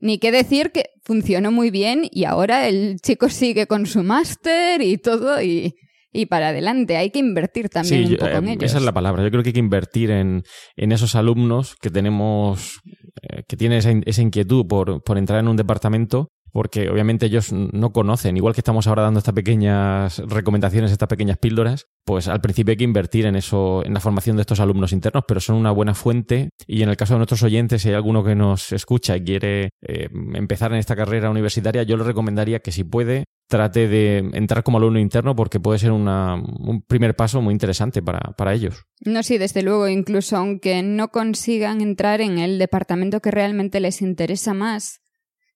Ni 0.00 0.18
qué 0.18 0.30
decir 0.30 0.70
que 0.70 0.90
funcionó 1.02 1.50
muy 1.50 1.70
bien 1.70 2.06
y 2.10 2.24
ahora 2.24 2.68
el 2.68 3.00
chico 3.00 3.30
sigue 3.30 3.66
con 3.66 3.86
su 3.86 4.02
máster 4.02 4.82
y 4.82 4.98
todo 4.98 5.40
y 5.40 5.76
y 6.12 6.26
para 6.26 6.48
adelante. 6.48 6.96
Hay 6.96 7.10
que 7.10 7.18
invertir 7.18 7.68
también 7.68 8.12
un 8.12 8.16
poco 8.16 8.26
en 8.26 8.48
eh, 8.48 8.52
ellos. 8.52 8.64
Esa 8.64 8.78
es 8.78 8.84
la 8.84 8.92
palabra. 8.92 9.22
Yo 9.22 9.30
creo 9.30 9.42
que 9.42 9.50
hay 9.50 9.54
que 9.54 9.58
invertir 9.58 10.10
en, 10.10 10.42
en 10.76 10.92
esos 10.92 11.14
alumnos 11.14 11.76
que 11.80 11.90
tenemos, 11.90 12.80
eh, 13.22 13.42
que 13.46 13.56
tienen 13.56 13.78
esa, 13.78 13.90
esa 14.04 14.22
inquietud 14.22 14.66
por, 14.66 15.02
por 15.02 15.18
entrar 15.18 15.40
en 15.40 15.48
un 15.48 15.56
departamento 15.56 16.28
porque 16.52 16.88
obviamente 16.88 17.26
ellos 17.26 17.52
no 17.52 17.92
conocen, 17.92 18.36
igual 18.36 18.54
que 18.54 18.60
estamos 18.60 18.86
ahora 18.86 19.02
dando 19.02 19.18
estas 19.18 19.34
pequeñas 19.34 20.18
recomendaciones, 20.26 20.92
estas 20.92 21.08
pequeñas 21.08 21.38
píldoras, 21.38 21.86
pues 22.04 22.28
al 22.28 22.40
principio 22.40 22.72
hay 22.72 22.76
que 22.76 22.84
invertir 22.84 23.26
en 23.26 23.36
eso, 23.36 23.84
en 23.84 23.94
la 23.94 24.00
formación 24.00 24.36
de 24.36 24.42
estos 24.42 24.60
alumnos 24.60 24.92
internos, 24.92 25.24
pero 25.26 25.40
son 25.40 25.56
una 25.56 25.70
buena 25.70 25.94
fuente 25.94 26.50
y 26.66 26.82
en 26.82 26.88
el 26.88 26.96
caso 26.96 27.14
de 27.14 27.18
nuestros 27.18 27.42
oyentes, 27.42 27.82
si 27.82 27.90
hay 27.90 27.94
alguno 27.94 28.24
que 28.24 28.34
nos 28.34 28.72
escucha 28.72 29.16
y 29.16 29.24
quiere 29.24 29.70
eh, 29.82 30.08
empezar 30.34 30.72
en 30.72 30.78
esta 30.78 30.96
carrera 30.96 31.30
universitaria, 31.30 31.82
yo 31.82 31.96
le 31.96 32.04
recomendaría 32.04 32.60
que 32.60 32.72
si 32.72 32.84
puede, 32.84 33.24
trate 33.48 33.88
de 33.88 34.18
entrar 34.34 34.62
como 34.62 34.78
alumno 34.78 35.00
interno 35.00 35.34
porque 35.34 35.58
puede 35.58 35.78
ser 35.78 35.90
un 35.90 36.84
primer 36.86 37.16
paso 37.16 37.40
muy 37.40 37.52
interesante 37.52 38.02
para, 38.02 38.20
para 38.36 38.54
ellos. 38.54 38.84
No, 39.00 39.22
sí, 39.22 39.38
desde 39.38 39.62
luego, 39.62 39.88
incluso 39.88 40.36
aunque 40.36 40.82
no 40.82 41.08
consigan 41.08 41.80
entrar 41.80 42.20
en 42.20 42.38
el 42.38 42.58
departamento 42.58 43.20
que 43.20 43.30
realmente 43.30 43.80
les 43.80 44.02
interesa 44.02 44.54
más, 44.54 45.00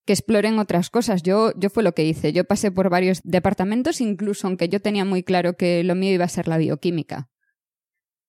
que 0.04 0.12
exploren 0.14 0.58
otras 0.58 0.90
cosas. 0.90 1.22
Yo, 1.22 1.52
yo 1.56 1.70
fue 1.70 1.82
lo 1.82 1.92
que 1.92 2.04
hice. 2.04 2.32
Yo 2.32 2.44
pasé 2.44 2.72
por 2.72 2.90
varios 2.90 3.20
departamentos, 3.22 4.00
incluso 4.00 4.46
aunque 4.46 4.68
yo 4.68 4.80
tenía 4.80 5.04
muy 5.04 5.22
claro 5.22 5.56
que 5.56 5.84
lo 5.84 5.94
mío 5.94 6.12
iba 6.12 6.24
a 6.24 6.28
ser 6.28 6.48
la 6.48 6.58
bioquímica 6.58 7.31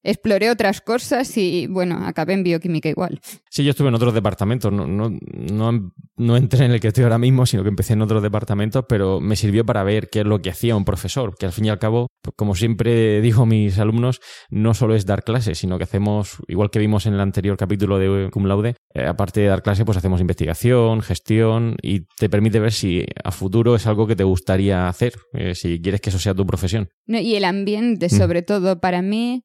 exploré 0.04 0.50
otras 0.50 0.82
cosas 0.82 1.38
y 1.38 1.68
bueno, 1.68 2.06
acabé 2.06 2.34
en 2.34 2.44
bioquímica 2.44 2.90
igual. 2.90 3.20
Sí, 3.50 3.64
yo 3.64 3.72
estuve 3.72 3.88
en 3.88 3.96
otros 3.96 4.14
departamentos, 4.14 4.72
no, 4.72 4.86
no, 4.86 5.10
no, 5.10 5.94
no, 6.18 6.38
entré 6.38 6.66
en 6.66 6.72
el 6.72 6.80
que 6.80 6.90
estoy 6.90 7.04
ahora 7.04 7.18
mismo, 7.18 7.46
sino 7.46 7.64
que 7.64 7.70
empecé 7.70 7.94
en 7.94 8.02
otros 8.02 8.22
departamentos, 8.22 8.86
pero 8.88 9.20
me 9.20 9.36
sirvió 9.36 9.66
para 9.66 9.84
ver 9.84 10.10
qué 10.10 10.20
es 10.20 10.26
lo 10.26 10.42
que 10.42 10.50
hacía 10.50 10.76
un 10.76 10.86
profesor, 10.86 11.36
que 11.38 11.46
al 11.46 11.54
fin 11.54 11.66
y 11.66 11.70
al 11.70 11.80
cabo, 11.80 12.08
pues, 12.22 12.36
como 12.36 12.56
siempre 12.56 13.22
digo 13.22 13.44
a 13.44 13.46
mis 13.46 13.80
alumnos, 13.80 14.20
no 14.50 14.74
solo 14.74 14.96
es 14.96 15.06
dar 15.06 15.24
clases, 15.24 15.58
sino 15.58 15.78
que 15.78 15.86
hacemos, 15.86 16.38
igual 16.48 16.70
que 16.70 16.80
vimos 16.80 17.06
en 17.06 17.14
el 17.14 17.22
anterior 17.22 17.58
capítulo 17.58 17.98
de 17.98 18.30
Cum 18.32 18.46
Laude, 18.46 18.76
eh, 18.94 19.06
aparte 19.06 19.42
de 19.42 19.48
dar 19.48 19.64
clase, 19.64 19.86
pues 19.86 19.98
hacemos 19.98 20.22
investigación, 20.22 21.02
gestión 21.02 21.78
y 21.82 22.02
te 22.18 22.30
permite 22.30 22.60
ver 22.60 22.74
si 22.74 23.06
a 23.24 23.32
futuro 23.32 23.76
es 23.76 23.88
algo 23.88 24.08
que 24.08 24.16
te 24.16 24.24
gustaría 24.24 24.88
hacer, 24.88 25.14
eh, 25.34 25.56
si 25.56 25.82
quieres 25.82 26.02
que 26.02 26.10
eso 26.10 26.20
sea 26.20 26.34
tu 26.34 26.46
profesión. 26.46 26.90
y 27.08 27.36
el 27.36 27.46
ambiente, 27.46 28.08
mm. 28.08 28.10
sobre 28.10 28.42
todo, 28.42 28.80
para 28.80 29.02
mí 29.02 29.44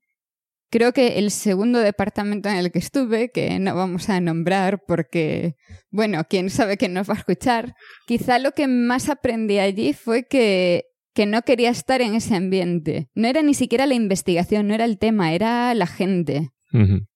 Creo 0.70 0.92
que 0.92 1.18
el 1.18 1.30
segundo 1.30 1.78
departamento 1.78 2.48
en 2.48 2.56
el 2.56 2.70
que 2.70 2.78
estuve, 2.78 3.30
que 3.30 3.58
no 3.58 3.75
vamos 3.75 4.10
a 4.10 4.20
nombrar 4.20 4.82
porque, 4.87 5.54
bueno, 5.90 6.22
quién 6.28 6.50
sabe 6.50 6.76
quién 6.76 6.92
nos 6.92 7.08
va 7.08 7.14
a 7.14 7.18
escuchar, 7.18 7.75
quizá 8.06 8.38
lo 8.38 8.52
que 8.52 8.68
más 8.68 9.08
aprendí 9.08 9.58
allí 9.58 9.94
fue 9.94 10.25
que, 10.25 10.84
que 11.14 11.25
no 11.25 11.40
quería 11.42 11.70
estar 11.70 12.02
en 12.02 12.14
ese 12.14 12.34
ambiente. 12.34 13.08
No 13.14 13.28
era 13.28 13.42
ni 13.42 13.54
siquiera 13.54 13.87
la 13.87 13.94
investigación, 13.94 14.68
no 14.68 14.75
era 14.75 14.84
el 14.84 14.98
tema, 14.98 15.32
era 15.32 15.72
la 15.75 15.87
gente. 15.87 16.50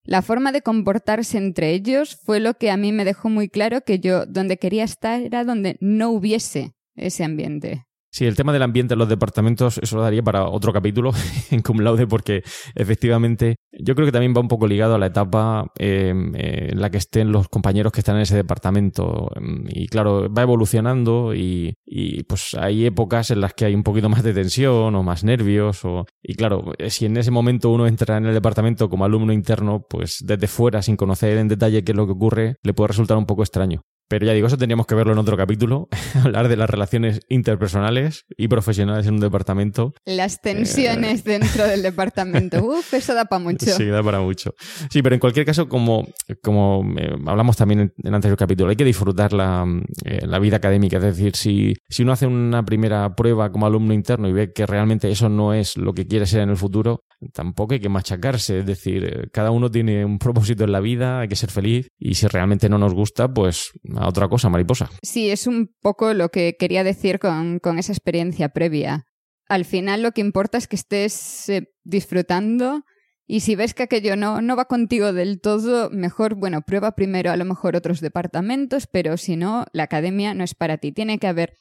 La 0.03 0.23
forma 0.23 0.51
de 0.51 0.63
comportarse 0.63 1.37
entre 1.37 1.73
ellos 1.73 2.19
fue 2.25 2.41
lo 2.41 2.55
que 2.55 2.71
a 2.71 2.79
mí 2.79 2.91
me 2.91 3.05
dejó 3.05 3.29
muy 3.29 3.51
claro 3.51 3.83
que 3.83 3.99
yo 3.99 4.25
donde 4.25 4.57
quería 4.57 4.85
estar 4.85 5.21
era 5.21 5.45
donde 5.45 5.77
no 5.81 6.09
hubiese 6.11 6.73
ese 6.97 7.23
ambiente. 7.23 7.85
Sí, 8.15 8.27
el 8.27 8.37
tema 8.37 8.53
del 8.53 8.61
ambiente 8.61 8.93
en 8.93 8.99
los 8.99 9.09
departamentos, 9.09 9.79
eso 9.79 9.97
lo 9.97 10.03
daría 10.03 10.23
para 10.23 10.47
otro 10.47 10.71
capítulo 10.71 11.13
en 11.51 11.63
cum 11.63 11.81
laude, 11.81 12.07
porque 12.07 12.43
efectivamente 12.75 13.57
yo 13.73 13.95
creo 13.95 14.05
que 14.05 14.13
también 14.13 14.35
va 14.37 14.43
un 14.43 14.49
poco 14.49 14.67
ligado 14.67 14.95
a 14.95 14.99
la 14.99 15.07
etapa 15.07 15.73
em, 15.79 16.35
eh, 16.37 16.69
en 16.73 16.81
la 16.83 16.91
que 16.91 16.99
estén 16.99 17.33
los 17.33 17.49
compañeros 17.49 17.91
que 17.91 18.01
están 18.01 18.17
en 18.17 18.23
ese 18.23 18.37
departamento. 18.37 19.31
Em, 19.35 19.65
y 19.67 19.87
claro, 19.87 20.31
va 20.31 20.43
evolucionando 20.43 21.35
y, 21.35 21.73
y, 21.87 22.23
pues 22.25 22.55
hay 22.61 22.85
épocas 22.85 23.31
en 23.31 23.41
las 23.41 23.55
que 23.55 23.65
hay 23.65 23.75
un 23.75 23.83
poquito 23.83 24.11
más 24.11 24.23
de 24.23 24.35
tensión 24.35 24.95
o 24.95 25.03
más 25.03 25.25
nervios. 25.25 25.83
O, 25.87 26.05
y 26.23 26.35
claro, 26.35 26.75
eh, 26.77 26.91
si 26.91 27.07
en 27.07 27.17
ese 27.17 27.31
momento 27.31 27.71
uno 27.71 27.87
entra 27.87 28.19
en 28.19 28.27
el 28.27 28.35
departamento 28.35 28.91
como 28.91 29.07
alumno 29.07 29.33
interno, 29.33 29.87
pues 29.89 30.19
desde 30.23 30.49
fuera, 30.49 30.83
sin 30.83 30.97
conocer 30.97 31.39
en 31.39 31.49
detalle 31.49 31.83
qué 31.83 31.93
es 31.93 31.97
lo 31.97 32.05
que 32.05 32.13
ocurre, 32.13 32.57
le 32.63 32.75
puede 32.75 32.89
resultar 32.89 33.17
un 33.17 33.25
poco 33.25 33.43
extraño. 33.43 33.87
Pero 34.13 34.27
ya 34.27 34.35
digo, 34.35 34.47
eso 34.47 34.59
tendríamos 34.59 34.87
que 34.87 34.95
verlo 34.95 35.15
en 35.15 35.19
otro 35.19 35.39
capítulo, 35.39 35.89
hablar 36.23 36.49
de 36.49 36.57
las 36.59 36.69
relaciones 36.69 37.21
interpersonales 37.31 38.27
y 38.37 38.47
profesionales 38.49 39.07
en 39.07 39.15
un 39.15 39.21
departamento. 39.21 39.95
Las 40.05 40.43
tensiones 40.43 41.21
eh, 41.21 41.23
dentro 41.39 41.67
del 41.67 41.81
departamento. 41.81 42.63
Uf, 42.63 42.93
eso 42.93 43.15
da 43.15 43.25
para 43.25 43.43
mucho. 43.43 43.65
Sí, 43.75 43.87
da 43.87 44.03
para 44.03 44.21
mucho. 44.21 44.53
Sí, 44.91 45.01
pero 45.01 45.15
en 45.15 45.19
cualquier 45.19 45.47
caso, 45.47 45.67
como, 45.67 46.07
como 46.43 46.85
eh, 46.99 47.17
hablamos 47.25 47.57
también 47.57 47.81
en 47.81 47.93
el 48.05 48.15
anterior 48.15 48.37
capítulo, 48.37 48.69
hay 48.69 48.77
que 48.77 48.85
disfrutar 48.85 49.33
la, 49.33 49.65
eh, 50.05 50.27
la, 50.27 50.39
vida 50.39 50.59
académica. 50.59 50.99
Es 50.99 51.05
decir, 51.05 51.35
si, 51.35 51.73
si 51.89 52.03
uno 52.03 52.13
hace 52.13 52.27
una 52.27 52.67
primera 52.67 53.15
prueba 53.15 53.51
como 53.51 53.65
alumno 53.65 53.95
interno 53.95 54.29
y 54.29 54.35
ve 54.35 54.53
que 54.53 54.67
realmente 54.67 55.11
eso 55.11 55.31
no 55.31 55.55
es 55.55 55.79
lo 55.79 55.95
que 55.95 56.07
quiere 56.07 56.27
ser 56.27 56.43
en 56.43 56.51
el 56.51 56.59
futuro, 56.59 57.05
tampoco 57.33 57.73
hay 57.73 57.81
que 57.81 57.89
machacarse. 57.89 58.59
Es 58.59 58.67
decir, 58.67 59.31
cada 59.33 59.53
uno 59.53 59.71
tiene 59.71 60.05
un 60.05 60.19
propósito 60.19 60.65
en 60.65 60.73
la 60.73 60.81
vida, 60.81 61.21
hay 61.21 61.29
que 61.29 61.37
ser 61.37 61.51
feliz 61.51 61.89
y 61.99 62.17
si 62.17 62.27
realmente 62.27 62.69
no 62.69 62.77
nos 62.77 62.93
gusta, 62.93 63.33
pues 63.33 63.71
otra 64.07 64.29
cosa, 64.29 64.49
mariposa. 64.49 64.91
Sí, 65.03 65.31
es 65.31 65.47
un 65.47 65.75
poco 65.81 66.15
lo 66.15 66.31
que 66.31 66.57
quería 66.59 66.85
decir 66.85 67.19
con, 67.19 67.61
esa 67.79 67.93
experiencia 67.93 68.51
previa. 68.51 69.07
Al 69.49 69.65
final 69.65 70.03
lo 70.03 70.13
que 70.13 70.21
importa 70.21 70.59
es 70.59 70.69
que 70.69 70.77
estés 70.77 71.49
eh, 71.49 71.69
disfrutando 71.85 72.85
y 73.27 73.41
si 73.41 73.55
ves 73.55 73.75
que 73.75 73.85
aquello 73.85 74.17
no, 74.17 74.43
no 74.43 74.57
va 74.57 74.67
contigo 74.67 75.13
del 75.13 75.41
todo, 75.41 75.91
mejor, 75.91 76.35
bueno, 76.35 76.63
prueba 76.63 76.93
primero 76.93 77.31
a 77.31 77.37
lo 77.37 77.45
mejor 77.45 77.77
otros 77.77 78.01
departamentos, 78.01 78.87
pero 78.87 79.17
si 79.17 79.37
no, 79.37 79.65
la 79.73 79.85
academia 79.85 80.35
no 80.35 80.45
es 80.45 80.55
para 80.55 80.79
ti. 80.79 80.93
Tiene 80.93 81.19
que 81.19 81.29
haber 81.29 81.55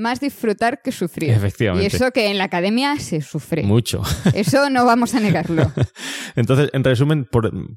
más 0.00 0.20
disfrutar 0.20 0.80
que 0.82 0.92
sufrir. 0.92 1.30
Efectivamente. 1.30 1.84
Y 1.84 1.86
eso 1.94 2.10
que 2.10 2.30
en 2.30 2.38
la 2.38 2.44
academia 2.44 2.96
se 2.96 3.20
sufre. 3.20 3.62
Mucho. 3.62 4.02
Eso 4.34 4.70
no 4.70 4.84
vamos 4.84 5.14
a 5.14 5.20
negarlo. 5.20 5.70
Entonces, 6.36 6.70
en 6.72 6.82
resumen, 6.82 7.28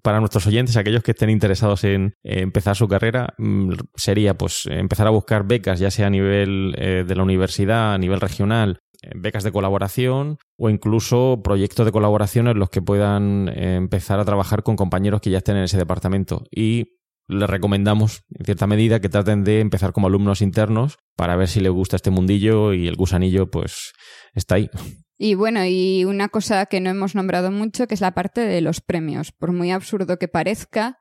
para 0.02 0.20
nuestros 0.20 0.48
oyentes, 0.48 0.78
aquellos 0.78 1.04
que 1.04 1.12
estén 1.12 1.30
interesados 1.30 1.84
en 1.84 2.16
empezar 2.24 2.76
su 2.76 2.88
carrera, 2.88 3.34
mm, 3.38 3.74
sería 3.96 4.36
pues 4.36 4.64
empezar 4.70 5.08
a 5.08 5.12
buscar 5.12 5.46
becas, 5.46 5.80
ya 5.80 5.92
sea 5.92 6.08
a 6.08 6.10
nivel 6.10 6.76
eh, 6.78 7.04
de 7.08 7.16
la 7.16 7.24
universidad, 7.24 7.94
a 7.94 7.98
nivel 7.98 8.22
regional, 8.22 8.80
eh, 9.02 9.12
becas 9.16 9.44
de 9.44 9.52
colaboración 9.52 10.38
o 10.58 10.70
incluso 10.70 11.42
proyectos 11.44 11.86
de 11.86 11.92
colaboración 11.92 12.48
en 12.48 12.60
los 12.60 12.70
que 12.70 12.82
puedan 12.82 13.50
eh, 13.50 13.76
empezar 13.76 14.20
a 14.20 14.26
trabajar 14.26 14.64
con 14.64 14.76
compañeros 14.76 15.22
que 15.22 15.30
ya 15.30 15.40
estén 15.40 15.58
en 15.58 15.64
ese 15.64 15.78
departamento. 15.78 16.44
Y 16.52 17.00
les 17.28 17.50
recomendamos, 17.50 18.24
en 18.38 18.46
cierta 18.46 18.68
medida, 18.68 19.00
que 19.00 19.10
traten 19.10 19.44
de 19.44 19.60
empezar 19.60 19.94
como 19.94 20.08
alumnos 20.08 20.42
internos 20.42 20.98
para 21.16 21.36
ver 21.36 21.48
si 21.48 21.60
les 21.60 21.72
gusta 21.72 21.96
este 21.96 22.12
mundillo 22.12 22.74
y 22.74 22.88
el 22.88 22.96
gusanillo, 22.96 23.50
pues, 23.50 23.94
está 24.34 24.56
ahí. 24.56 24.70
Y 25.18 25.36
bueno, 25.36 25.64
y 25.66 26.06
una 26.06 26.28
cosa 26.30 26.66
que 26.66 26.82
no 26.82 26.90
hemos 26.90 27.16
nombrado 27.16 27.52
mucho, 27.52 27.88
que 27.88 27.94
es 27.94 28.02
la 28.02 28.14
parte 28.14 28.42
de 28.42 28.62
los 28.62 28.82
premios. 28.82 29.32
Por 29.32 29.54
muy 29.54 29.72
absurdo 29.72 30.18
que 30.18 30.28
parezca, 30.28 31.00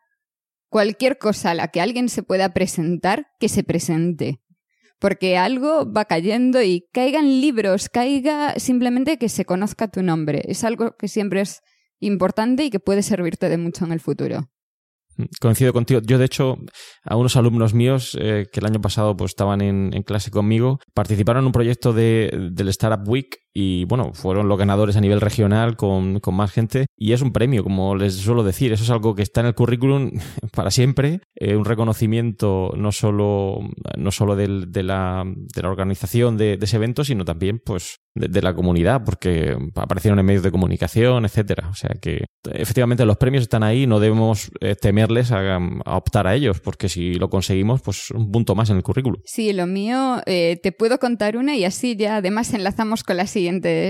cualquier 0.69 1.19
cosa 1.19 1.51
a 1.51 1.55
la 1.55 1.69
que 1.69 1.81
alguien 1.81 2.09
se 2.09 2.23
pueda 2.23 2.53
presentar, 2.55 3.27
que 3.41 3.49
se 3.49 3.65
presente. 3.65 4.41
Porque 5.01 5.37
algo 5.37 5.91
va 5.93 6.05
cayendo 6.05 6.63
y 6.63 6.89
caigan 6.93 7.41
libros, 7.41 7.89
caiga 7.89 8.55
simplemente 8.59 9.19
que 9.19 9.29
se 9.29 9.45
conozca 9.45 9.89
tu 9.89 10.03
nombre. 10.03 10.43
Es 10.47 10.63
algo 10.63 10.97
que 10.97 11.09
siempre 11.09 11.41
es 11.41 11.63
importante 11.99 12.65
y 12.65 12.71
que 12.71 12.79
puede 12.79 13.03
servirte 13.03 13.49
de 13.49 13.59
mucho 13.59 13.85
en 13.85 13.93
el 13.93 14.01
futuro. 14.01 14.52
Coincido 15.41 15.73
contigo. 15.73 16.01
Yo, 16.05 16.19
de 16.19 16.25
hecho, 16.25 16.57
a 17.05 17.17
unos 17.17 17.37
alumnos 17.37 17.75
míos 17.75 18.17
eh, 18.21 18.47
que 18.51 18.61
el 18.61 18.67
año 18.67 18.81
pasado 18.81 19.17
pues, 19.17 19.31
estaban 19.31 19.61
en, 19.61 19.91
clase 20.03 20.31
conmigo, 20.31 20.79
participaron 20.95 21.43
en 21.43 21.47
un 21.47 21.53
proyecto 21.53 21.93
de, 21.93 22.51
del 22.53 22.69
Startup 22.69 23.07
Week 23.07 23.37
y, 23.55 23.85
bueno, 23.85 24.13
fueron 24.15 24.49
los 24.49 24.59
ganadores 24.59 24.97
a 24.97 25.01
nivel 25.01 25.21
regional 25.21 25.77
con, 25.77 26.21
con, 26.21 26.35
más 26.35 26.51
gente. 26.53 26.87
Y 26.97 27.13
es 27.13 27.21
un 27.21 27.33
premio, 27.33 27.63
como 27.63 27.95
les 27.95 28.15
suelo 28.15 28.43
decir. 28.43 28.73
Eso 28.73 28.85
es 28.85 28.91
algo 28.91 29.15
que 29.15 29.23
está 29.23 29.41
en 29.41 29.49
el 29.49 29.55
currículum 29.55 30.13
para 30.53 30.71
siempre. 30.71 31.21
Eh, 31.35 31.57
un 31.57 31.65
reconocimiento 31.65 32.73
no 32.77 32.93
solo, 32.93 33.61
no 33.97 34.11
solo 34.11 34.37
del, 34.37 34.73
de, 34.73 34.83
la, 34.83 35.25
de 35.27 35.63
la 35.63 35.69
organización 35.69 36.37
de, 36.37 36.59
ese 36.61 36.77
evento, 36.77 37.05
sino 37.05 37.25
también, 37.25 37.61
pues, 37.65 38.01
de, 38.15 38.43
la 38.43 38.55
comunidad, 38.55 39.05
porque 39.05 39.57
aparecieron 39.75 40.19
en 40.19 40.27
medios 40.27 40.43
de 40.43 40.51
comunicación, 40.51 41.25
etcétera. 41.25 41.69
O 41.69 41.75
sea 41.75 41.91
que 42.01 42.27
efectivamente 42.51 43.05
los 43.05 43.17
premios 43.17 43.43
están 43.43 43.63
ahí, 43.63 43.87
no 43.87 44.01
debemos 44.01 44.51
eh, 44.61 44.75
temerles 44.75 45.33
a, 45.33 45.59
optar 45.87 46.27
a 46.27 46.35
ellos, 46.35 46.61
porque 46.61 46.89
si 46.89 47.15
lo 47.15 47.31
conseguimos, 47.31 47.83
pues 47.83 48.11
un 48.11 48.31
punto 48.31 48.55
más 48.55 48.71
en 48.71 48.77
el 48.77 48.83
currículum. 48.83 49.21
Sí, 49.25 49.53
lo 49.53 49.67
mío, 49.67 50.23
eh, 50.27 50.59
te 50.63 50.73
puedo 50.73 50.99
contar 50.99 51.37
una 51.37 51.57
y 51.57 51.65
así 51.65 51.97
ya 51.97 52.17
además 52.17 52.53
enlazamos 52.55 53.05
con 53.05 53.17
la 53.17 53.27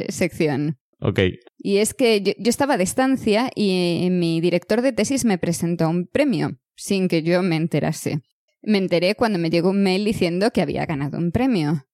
sección. 0.09 0.78
Ok. 1.00 1.21
Y 1.59 1.78
es 1.78 1.94
que 1.94 2.23
yo, 2.23 2.32
yo 2.38 2.50
estaba 2.50 2.75
a 2.75 2.78
distancia 2.78 3.50
y 3.54 4.09
mi 4.11 4.40
director 4.40 4.82
de 4.82 4.92
tesis 4.92 5.25
me 5.25 5.38
presentó 5.38 5.88
un 5.88 6.06
premio, 6.06 6.59
sin 6.76 7.09
que 7.09 7.23
yo 7.23 7.42
me 7.42 7.56
enterase. 7.56 8.21
Me 8.62 8.78
enteré 8.78 9.14
cuando 9.14 9.38
me 9.38 9.50
llegó 9.50 9.71
un 9.71 9.82
mail 9.82 10.04
diciendo 10.04 10.50
que 10.52 10.62
había 10.62 10.87
ganado 10.87 11.18
un 11.18 11.32
premio 11.32 11.85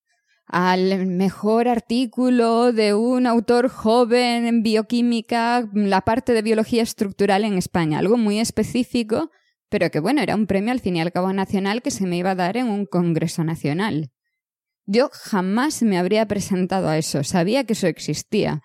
al 0.49 1.07
mejor 1.07 1.69
artículo 1.69 2.73
de 2.73 2.95
un 2.95 3.27
autor 3.27 3.69
joven 3.69 4.47
en 4.47 4.63
bioquímica, 4.63 5.69
la 5.75 6.01
parte 6.01 6.33
de 6.33 6.43
biología 6.43 6.83
estructural 6.83 7.45
en 7.45 7.59
España, 7.59 7.99
algo 7.99 8.17
muy 8.17 8.41
específico, 8.41 9.31
pero 9.69 9.91
que 9.91 10.01
bueno, 10.01 10.23
era 10.23 10.35
un 10.35 10.47
premio 10.47 10.73
al 10.73 10.81
fin 10.81 10.97
y 10.97 11.01
al 11.03 11.13
cabo 11.13 11.33
nacional 11.35 11.83
que 11.83 11.91
se 11.91 12.07
me 12.07 12.17
iba 12.17 12.31
a 12.31 12.35
dar 12.35 12.57
en 12.57 12.69
un 12.69 12.87
congreso 12.87 13.45
nacional. 13.45 14.11
Yo 14.91 15.11
jamás 15.13 15.83
me 15.83 15.99
habría 15.99 16.27
presentado 16.27 16.89
a 16.89 16.97
eso, 16.97 17.23
sabía 17.23 17.65
que 17.65 17.75
eso 17.75 17.87
existía, 17.87 18.63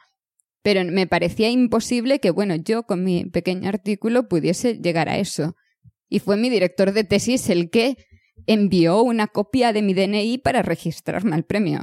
pero 0.61 0.89
me 0.89 1.05
parecía 1.05 1.49
imposible 1.49 2.19
que, 2.19 2.31
bueno, 2.31 2.55
yo 2.55 2.83
con 2.83 3.03
mi 3.03 3.25
pequeño 3.25 3.67
artículo 3.67 4.29
pudiese 4.29 4.75
llegar 4.75 5.09
a 5.09 5.17
eso. 5.17 5.57
Y 6.07 6.19
fue 6.19 6.37
mi 6.37 6.49
director 6.49 6.93
de 6.93 7.03
tesis 7.03 7.49
el 7.49 7.69
que 7.69 7.97
envió 8.47 9.01
una 9.01 9.27
copia 9.27 9.73
de 9.73 9.81
mi 9.81 9.93
DNI 9.93 10.37
para 10.37 10.61
registrarme 10.61 11.35
al 11.35 11.43
premio. 11.43 11.81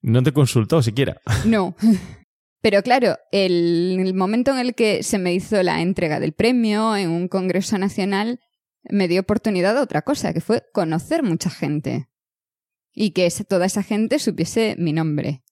No 0.00 0.22
te 0.22 0.32
consultó 0.32 0.82
siquiera. 0.82 1.20
No. 1.44 1.76
Pero 2.62 2.80
claro, 2.82 3.16
el, 3.30 4.14
momento 4.14 4.52
en 4.52 4.58
el 4.58 4.74
que 4.74 5.02
se 5.02 5.18
me 5.18 5.34
hizo 5.34 5.62
la 5.62 5.82
entrega 5.82 6.18
del 6.18 6.32
premio 6.32 6.96
en 6.96 7.10
un 7.10 7.28
Congreso 7.28 7.76
Nacional 7.76 8.40
me 8.88 9.06
dio 9.06 9.20
oportunidad 9.20 9.76
a 9.76 9.82
otra 9.82 10.00
cosa, 10.02 10.32
que 10.32 10.40
fue 10.40 10.62
conocer 10.72 11.22
mucha 11.22 11.50
gente. 11.50 12.08
Y 12.92 13.12
que 13.12 13.30
toda 13.48 13.66
esa 13.66 13.82
gente 13.82 14.18
supiese 14.18 14.76
mi 14.78 14.92
nombre. 14.92 15.42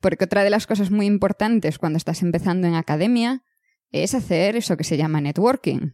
Porque 0.00 0.24
otra 0.24 0.44
de 0.44 0.50
las 0.50 0.66
cosas 0.66 0.90
muy 0.90 1.06
importantes 1.06 1.78
cuando 1.78 1.96
estás 1.96 2.22
empezando 2.22 2.68
en 2.68 2.74
academia 2.74 3.42
es 3.90 4.14
hacer 4.14 4.56
eso 4.56 4.76
que 4.76 4.84
se 4.84 4.96
llama 4.96 5.20
networking. 5.20 5.92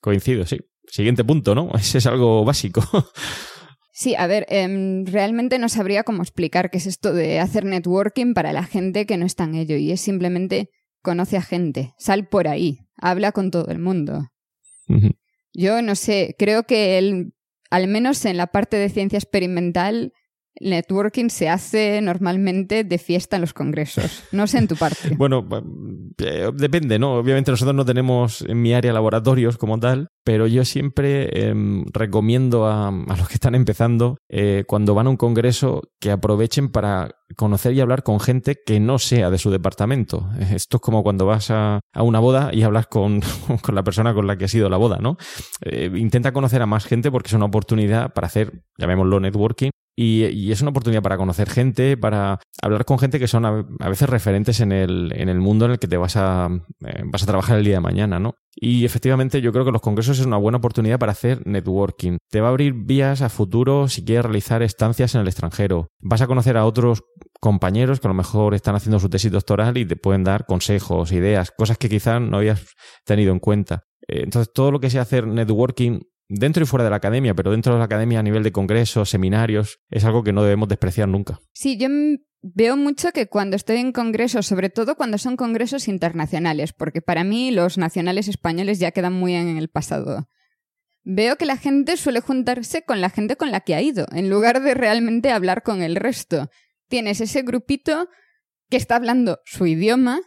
Coincido, 0.00 0.46
sí 0.46 0.58
siguiente 0.88 1.24
punto, 1.24 1.54
¿no? 1.54 1.70
Ese 1.74 1.98
es 1.98 2.06
algo 2.06 2.44
básico. 2.44 2.82
Sí, 3.92 4.14
a 4.16 4.26
ver, 4.26 4.46
em, 4.48 5.04
realmente 5.06 5.58
no 5.58 5.68
sabría 5.68 6.02
cómo 6.02 6.22
explicar 6.22 6.70
qué 6.70 6.78
es 6.78 6.86
esto 6.86 7.12
de 7.12 7.38
hacer 7.38 7.64
networking 7.64 8.34
para 8.34 8.52
la 8.52 8.64
gente 8.64 9.06
que 9.06 9.16
no 9.16 9.24
está 9.24 9.44
en 9.44 9.54
ello 9.54 9.76
y 9.76 9.92
es 9.92 10.00
simplemente 10.00 10.70
conoce 11.00 11.36
a 11.36 11.42
gente, 11.42 11.94
sal 11.96 12.26
por 12.26 12.48
ahí, 12.48 12.80
habla 12.96 13.30
con 13.30 13.50
todo 13.50 13.68
el 13.70 13.78
mundo. 13.78 14.30
Yo 15.52 15.80
no 15.80 15.94
sé, 15.94 16.34
creo 16.38 16.64
que 16.64 16.98
el, 16.98 17.34
al 17.74 17.88
menos 17.88 18.24
en 18.24 18.36
la 18.36 18.46
parte 18.46 18.76
de 18.76 18.88
ciencia 18.88 19.18
experimental 19.18 20.12
networking 20.60 21.28
se 21.30 21.48
hace 21.48 22.00
normalmente 22.00 22.84
de 22.84 22.98
fiesta 22.98 23.36
en 23.36 23.42
los 23.42 23.52
congresos. 23.52 24.24
No 24.32 24.46
sé 24.46 24.58
en 24.58 24.68
tu 24.68 24.76
parte. 24.76 25.10
bueno, 25.16 25.46
eh, 26.18 26.50
depende, 26.54 26.98
¿no? 26.98 27.14
Obviamente 27.14 27.50
nosotros 27.50 27.74
no 27.74 27.84
tenemos 27.84 28.42
en 28.42 28.60
mi 28.62 28.72
área 28.74 28.92
laboratorios 28.92 29.58
como 29.58 29.78
tal, 29.78 30.08
pero 30.24 30.46
yo 30.46 30.64
siempre 30.64 31.48
em, 31.48 31.84
recomiendo 31.92 32.66
a, 32.66 32.90
los 32.90 33.28
que 33.28 33.34
están 33.34 33.54
empezando, 33.54 34.16
eh, 34.28 34.64
cuando 34.66 34.94
van 34.94 35.06
a 35.06 35.10
un 35.10 35.16
congreso, 35.16 35.82
que 36.00 36.10
aprovechen 36.10 36.70
para 36.70 37.10
conocer 37.36 37.72
y 37.72 37.80
hablar 37.80 38.02
con 38.02 38.20
gente 38.20 38.56
que 38.64 38.80
no 38.80 38.98
sea 38.98 39.30
de 39.30 39.38
su 39.38 39.50
departamento. 39.50 40.28
Esto 40.52 40.76
es 40.76 40.80
como 40.80 41.02
cuando 41.02 41.26
vas 41.26 41.50
a, 41.50 41.80
una 41.96 42.20
boda 42.20 42.50
y 42.52 42.62
hablas 42.62 42.86
con, 42.86 43.20
con, 43.62 43.74
la 43.74 43.82
persona 43.82 44.14
con 44.14 44.26
la 44.26 44.36
que 44.36 44.44
ha 44.44 44.48
sido 44.48 44.68
la 44.68 44.76
boda, 44.76 44.98
¿no? 45.00 45.16
Eh, 45.62 45.90
intenta 45.94 46.32
conocer 46.32 46.62
a 46.62 46.66
más 46.66 46.84
gente 46.84 47.10
porque 47.10 47.28
es 47.28 47.34
una 47.34 47.46
oportunidad 47.46 48.12
para 48.12 48.26
hacer, 48.26 48.64
llamémoslo 48.78 49.20
networking, 49.20 49.70
Y, 49.96 50.50
es 50.50 50.60
una 50.60 50.70
oportunidad 50.70 51.02
para 51.02 51.16
conocer 51.16 51.48
gente, 51.48 51.96
para 51.96 52.40
hablar 52.60 52.84
con 52.84 52.98
gente 52.98 53.18
que 53.18 53.28
son 53.28 53.44
a, 53.44 53.88
veces 53.88 54.08
referentes 54.08 54.60
en 54.60 54.72
el, 54.72 55.12
en 55.14 55.28
el, 55.28 55.38
mundo 55.40 55.66
en 55.66 55.72
el 55.72 55.78
que 55.78 55.88
te 55.88 55.96
vas 55.96 56.16
a, 56.16 56.48
eh, 56.86 57.02
vas 57.04 57.22
a 57.22 57.26
trabajar 57.26 57.58
el 57.58 57.64
día 57.64 57.74
de 57.74 57.80
mañana, 57.80 58.18
¿no? 58.18 58.34
Y 58.56 58.84
efectivamente 58.84 59.40
yo 59.40 59.52
creo 59.52 59.64
que 59.64 59.72
los 59.72 59.80
congresos 59.80 60.18
es 60.18 60.26
una 60.26 60.36
buena 60.36 60.58
oportunidad 60.58 60.98
para 60.98 61.12
hacer 61.12 61.46
networking. 61.46 62.18
Te 62.30 62.40
va 62.40 62.48
a 62.48 62.50
abrir 62.50 62.72
vías 62.74 63.20
a 63.22 63.28
futuro 63.28 63.88
si 63.88 64.04
quieres 64.04 64.24
realizar 64.24 64.62
estancias 64.62 65.14
en 65.14 65.20
el 65.20 65.28
extranjero. 65.28 65.88
Vas 66.00 66.22
a 66.22 66.26
conocer 66.26 66.56
a 66.56 66.64
otros 66.64 67.02
compañeros 67.40 68.00
que 68.00 68.06
a 68.06 68.10
lo 68.10 68.14
mejor 68.14 68.54
están 68.54 68.74
haciendo 68.74 69.00
su 69.00 69.08
tesis 69.08 69.30
doctoral 69.30 69.76
y 69.76 69.84
te 69.84 69.96
pueden 69.96 70.24
dar 70.24 70.46
consejos, 70.46 71.12
ideas, 71.12 71.50
cosas 71.50 71.78
que 71.78 71.88
quizás 71.88 72.20
no 72.20 72.38
habías 72.38 72.64
tenido 73.04 73.32
en 73.32 73.40
cuenta. 73.40 73.84
Eh, 74.08 74.22
entonces, 74.24 74.52
todo 74.52 74.70
lo 74.70 74.80
que 74.80 74.90
sea 74.90 75.02
hacer 75.02 75.26
networking 75.26 76.00
dentro 76.28 76.62
y 76.62 76.66
fuera 76.66 76.84
de 76.84 76.90
la 76.90 76.96
academia, 76.96 77.34
pero 77.34 77.50
dentro 77.50 77.72
de 77.72 77.78
la 77.78 77.84
academia 77.84 78.20
a 78.20 78.22
nivel 78.22 78.42
de 78.42 78.52
congresos, 78.52 79.10
seminarios, 79.10 79.80
es 79.90 80.04
algo 80.04 80.24
que 80.24 80.32
no 80.32 80.42
debemos 80.42 80.68
despreciar 80.68 81.08
nunca. 81.08 81.40
Sí, 81.52 81.76
yo 81.76 81.88
veo 82.42 82.76
mucho 82.76 83.12
que 83.12 83.28
cuando 83.28 83.56
estoy 83.56 83.78
en 83.78 83.92
congresos, 83.92 84.46
sobre 84.46 84.70
todo 84.70 84.96
cuando 84.96 85.18
son 85.18 85.36
congresos 85.36 85.88
internacionales, 85.88 86.72
porque 86.72 87.00
para 87.00 87.24
mí 87.24 87.50
los 87.50 87.78
nacionales 87.78 88.28
españoles 88.28 88.78
ya 88.78 88.90
quedan 88.90 89.14
muy 89.14 89.34
en 89.34 89.56
el 89.56 89.68
pasado. 89.68 90.28
Veo 91.04 91.36
que 91.36 91.44
la 91.44 91.58
gente 91.58 91.96
suele 91.96 92.20
juntarse 92.20 92.82
con 92.82 93.00
la 93.00 93.10
gente 93.10 93.36
con 93.36 93.50
la 93.50 93.60
que 93.60 93.74
ha 93.74 93.82
ido, 93.82 94.06
en 94.12 94.30
lugar 94.30 94.62
de 94.62 94.74
realmente 94.74 95.30
hablar 95.30 95.62
con 95.62 95.82
el 95.82 95.96
resto. 95.96 96.50
Tienes 96.88 97.20
ese 97.20 97.42
grupito 97.42 98.08
que 98.70 98.78
está 98.78 98.96
hablando 98.96 99.40
su 99.44 99.66
idioma, 99.66 100.20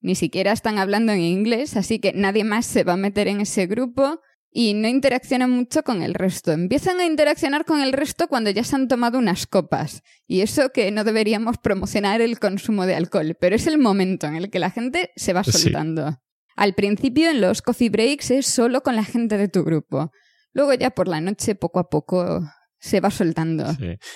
ni 0.00 0.14
siquiera 0.14 0.52
están 0.52 0.78
hablando 0.78 1.12
en 1.12 1.20
inglés, 1.20 1.76
así 1.76 1.98
que 1.98 2.12
nadie 2.12 2.44
más 2.44 2.66
se 2.66 2.84
va 2.84 2.92
a 2.94 2.98
meter 2.98 3.26
en 3.28 3.40
ese 3.40 3.66
grupo 3.66 4.20
y 4.50 4.74
no 4.74 4.88
interaccionan 4.88 5.50
mucho 5.50 5.82
con 5.82 6.02
el 6.02 6.14
resto. 6.14 6.52
Empiezan 6.52 7.00
a 7.00 7.06
interaccionar 7.06 7.64
con 7.64 7.80
el 7.80 7.92
resto 7.92 8.28
cuando 8.28 8.50
ya 8.50 8.64
se 8.64 8.76
han 8.76 8.88
tomado 8.88 9.18
unas 9.18 9.46
copas. 9.46 10.02
Y 10.26 10.40
eso 10.40 10.70
que 10.70 10.90
no 10.90 11.04
deberíamos 11.04 11.58
promocionar 11.58 12.20
el 12.20 12.38
consumo 12.38 12.86
de 12.86 12.94
alcohol, 12.94 13.36
pero 13.38 13.56
es 13.56 13.66
el 13.66 13.78
momento 13.78 14.26
en 14.26 14.36
el 14.36 14.50
que 14.50 14.58
la 14.58 14.70
gente 14.70 15.10
se 15.16 15.32
va 15.32 15.44
soltando. 15.44 16.20
Al 16.56 16.74
principio 16.74 17.30
en 17.30 17.40
los 17.40 17.62
coffee 17.62 17.90
breaks 17.90 18.30
es 18.30 18.46
solo 18.46 18.82
con 18.82 18.96
la 18.96 19.04
gente 19.04 19.38
de 19.38 19.48
tu 19.48 19.62
grupo. 19.64 20.10
Luego 20.52 20.74
ya 20.74 20.90
por 20.90 21.06
la 21.06 21.20
noche 21.20 21.54
poco 21.54 21.78
a 21.78 21.88
poco 21.88 22.42
se 22.80 23.00
va 23.00 23.10
soltando. 23.10 23.64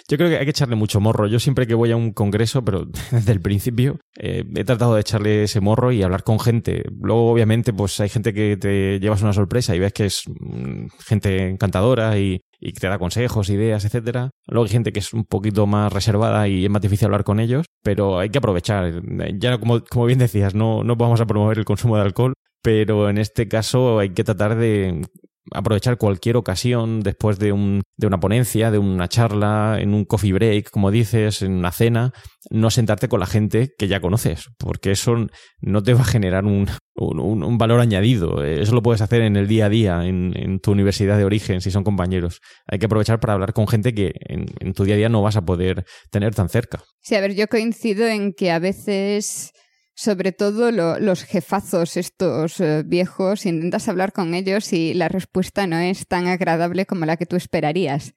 Yo 0.08 0.16
creo 0.16 0.28
que 0.28 0.38
hay 0.38 0.44
que 0.44 0.50
echarle 0.50 0.76
mucho 0.76 1.00
morro. 1.00 1.26
Yo 1.26 1.40
siempre 1.40 1.66
que 1.66 1.74
voy 1.74 1.90
a 1.90 1.96
un 1.96 2.12
congreso, 2.12 2.64
pero 2.64 2.86
desde 3.10 3.32
el 3.32 3.40
principio, 3.40 3.98
eh, 4.16 4.44
he 4.54 4.64
tratado 4.64 4.94
de 4.94 5.00
echarle 5.00 5.44
ese 5.44 5.60
morro 5.60 5.92
y 5.92 6.02
hablar 6.02 6.22
con 6.22 6.38
gente. 6.38 6.84
Luego, 7.00 7.30
obviamente, 7.30 7.72
pues 7.72 7.98
hay 8.00 8.08
gente 8.08 8.32
que 8.32 8.56
te 8.56 9.00
llevas 9.00 9.22
una 9.22 9.32
sorpresa 9.32 9.74
y 9.74 9.78
ves 9.78 9.92
que 9.92 10.06
es 10.06 10.22
mm, 10.26 10.86
gente 11.04 11.48
encantadora 11.48 12.18
y, 12.18 12.40
y 12.60 12.72
te 12.72 12.86
da 12.86 12.98
consejos, 12.98 13.50
ideas, 13.50 13.84
etcétera. 13.84 14.30
Luego 14.46 14.64
hay 14.64 14.70
gente 14.70 14.92
que 14.92 15.00
es 15.00 15.12
un 15.12 15.24
poquito 15.24 15.66
más 15.66 15.92
reservada 15.92 16.46
y 16.48 16.64
es 16.64 16.70
más 16.70 16.82
difícil 16.82 17.06
hablar 17.06 17.24
con 17.24 17.40
ellos, 17.40 17.66
pero 17.82 18.18
hay 18.18 18.30
que 18.30 18.38
aprovechar. 18.38 19.02
Ya 19.38 19.58
como, 19.58 19.82
como 19.84 20.06
bien 20.06 20.20
decías, 20.20 20.54
no, 20.54 20.84
no 20.84 20.96
vamos 20.96 21.20
a 21.20 21.26
promover 21.26 21.58
el 21.58 21.64
consumo 21.64 21.96
de 21.96 22.02
alcohol, 22.02 22.34
pero 22.62 23.10
en 23.10 23.18
este 23.18 23.48
caso 23.48 23.98
hay 23.98 24.10
que 24.10 24.22
tratar 24.22 24.56
de 24.56 25.04
aprovechar 25.50 25.98
cualquier 25.98 26.36
ocasión 26.36 27.00
después 27.00 27.38
de, 27.38 27.52
un, 27.52 27.82
de 27.96 28.06
una 28.06 28.20
ponencia, 28.20 28.70
de 28.70 28.78
una 28.78 29.08
charla, 29.08 29.78
en 29.80 29.94
un 29.94 30.04
coffee 30.04 30.32
break, 30.32 30.70
como 30.70 30.90
dices, 30.90 31.42
en 31.42 31.52
una 31.52 31.72
cena, 31.72 32.12
no 32.50 32.70
sentarte 32.70 33.08
con 33.08 33.20
la 33.20 33.26
gente 33.26 33.74
que 33.76 33.88
ya 33.88 34.00
conoces, 34.00 34.48
porque 34.58 34.92
eso 34.92 35.26
no 35.60 35.82
te 35.82 35.94
va 35.94 36.02
a 36.02 36.04
generar 36.04 36.44
un, 36.44 36.68
un, 36.94 37.58
valor 37.58 37.80
añadido. 37.80 38.44
Eso 38.44 38.74
lo 38.74 38.82
puedes 38.82 39.00
hacer 39.00 39.22
en 39.22 39.36
el 39.36 39.48
día 39.48 39.66
a 39.66 39.68
día, 39.68 40.06
en, 40.06 40.32
en, 40.36 40.60
tu 40.60 40.72
universidad 40.72 41.18
de 41.18 41.24
origen, 41.24 41.60
si 41.60 41.70
son 41.70 41.84
compañeros. 41.84 42.40
Hay 42.66 42.78
que 42.78 42.86
aprovechar 42.86 43.20
para 43.20 43.34
hablar 43.34 43.52
con 43.52 43.66
gente 43.66 43.94
que 43.94 44.12
en, 44.20 44.46
en 44.60 44.72
tu 44.72 44.84
día 44.84 44.94
a 44.94 44.98
día 44.98 45.08
no 45.08 45.22
vas 45.22 45.36
a 45.36 45.44
poder 45.44 45.84
tener 46.10 46.34
tan 46.34 46.48
cerca. 46.48 46.82
Sí, 47.00 47.14
a 47.14 47.20
ver, 47.20 47.34
yo 47.34 47.48
coincido 47.48 48.06
en 48.06 48.32
que 48.32 48.50
a 48.50 48.58
veces 48.58 49.52
sobre 49.94 50.32
todo 50.32 50.70
los 50.70 51.24
jefazos 51.24 51.96
estos 51.96 52.60
eh, 52.60 52.82
viejos, 52.84 53.46
intentas 53.46 53.88
hablar 53.88 54.12
con 54.12 54.34
ellos 54.34 54.72
y 54.72 54.94
la 54.94 55.08
respuesta 55.08 55.66
no 55.66 55.78
es 55.78 56.06
tan 56.06 56.26
agradable 56.26 56.86
como 56.86 57.06
la 57.06 57.16
que 57.16 57.26
tú 57.26 57.36
esperarías. 57.36 58.14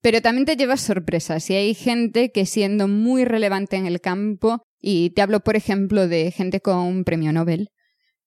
Pero 0.00 0.20
también 0.20 0.44
te 0.44 0.56
llevas 0.56 0.82
sorpresas 0.82 1.48
y 1.50 1.54
hay 1.54 1.74
gente 1.74 2.30
que 2.30 2.46
siendo 2.46 2.88
muy 2.88 3.24
relevante 3.24 3.76
en 3.76 3.86
el 3.86 4.00
campo, 4.00 4.62
y 4.80 5.10
te 5.10 5.22
hablo 5.22 5.40
por 5.40 5.56
ejemplo 5.56 6.08
de 6.08 6.30
gente 6.30 6.60
con 6.60 6.76
un 6.76 7.04
premio 7.04 7.32
Nobel, 7.32 7.70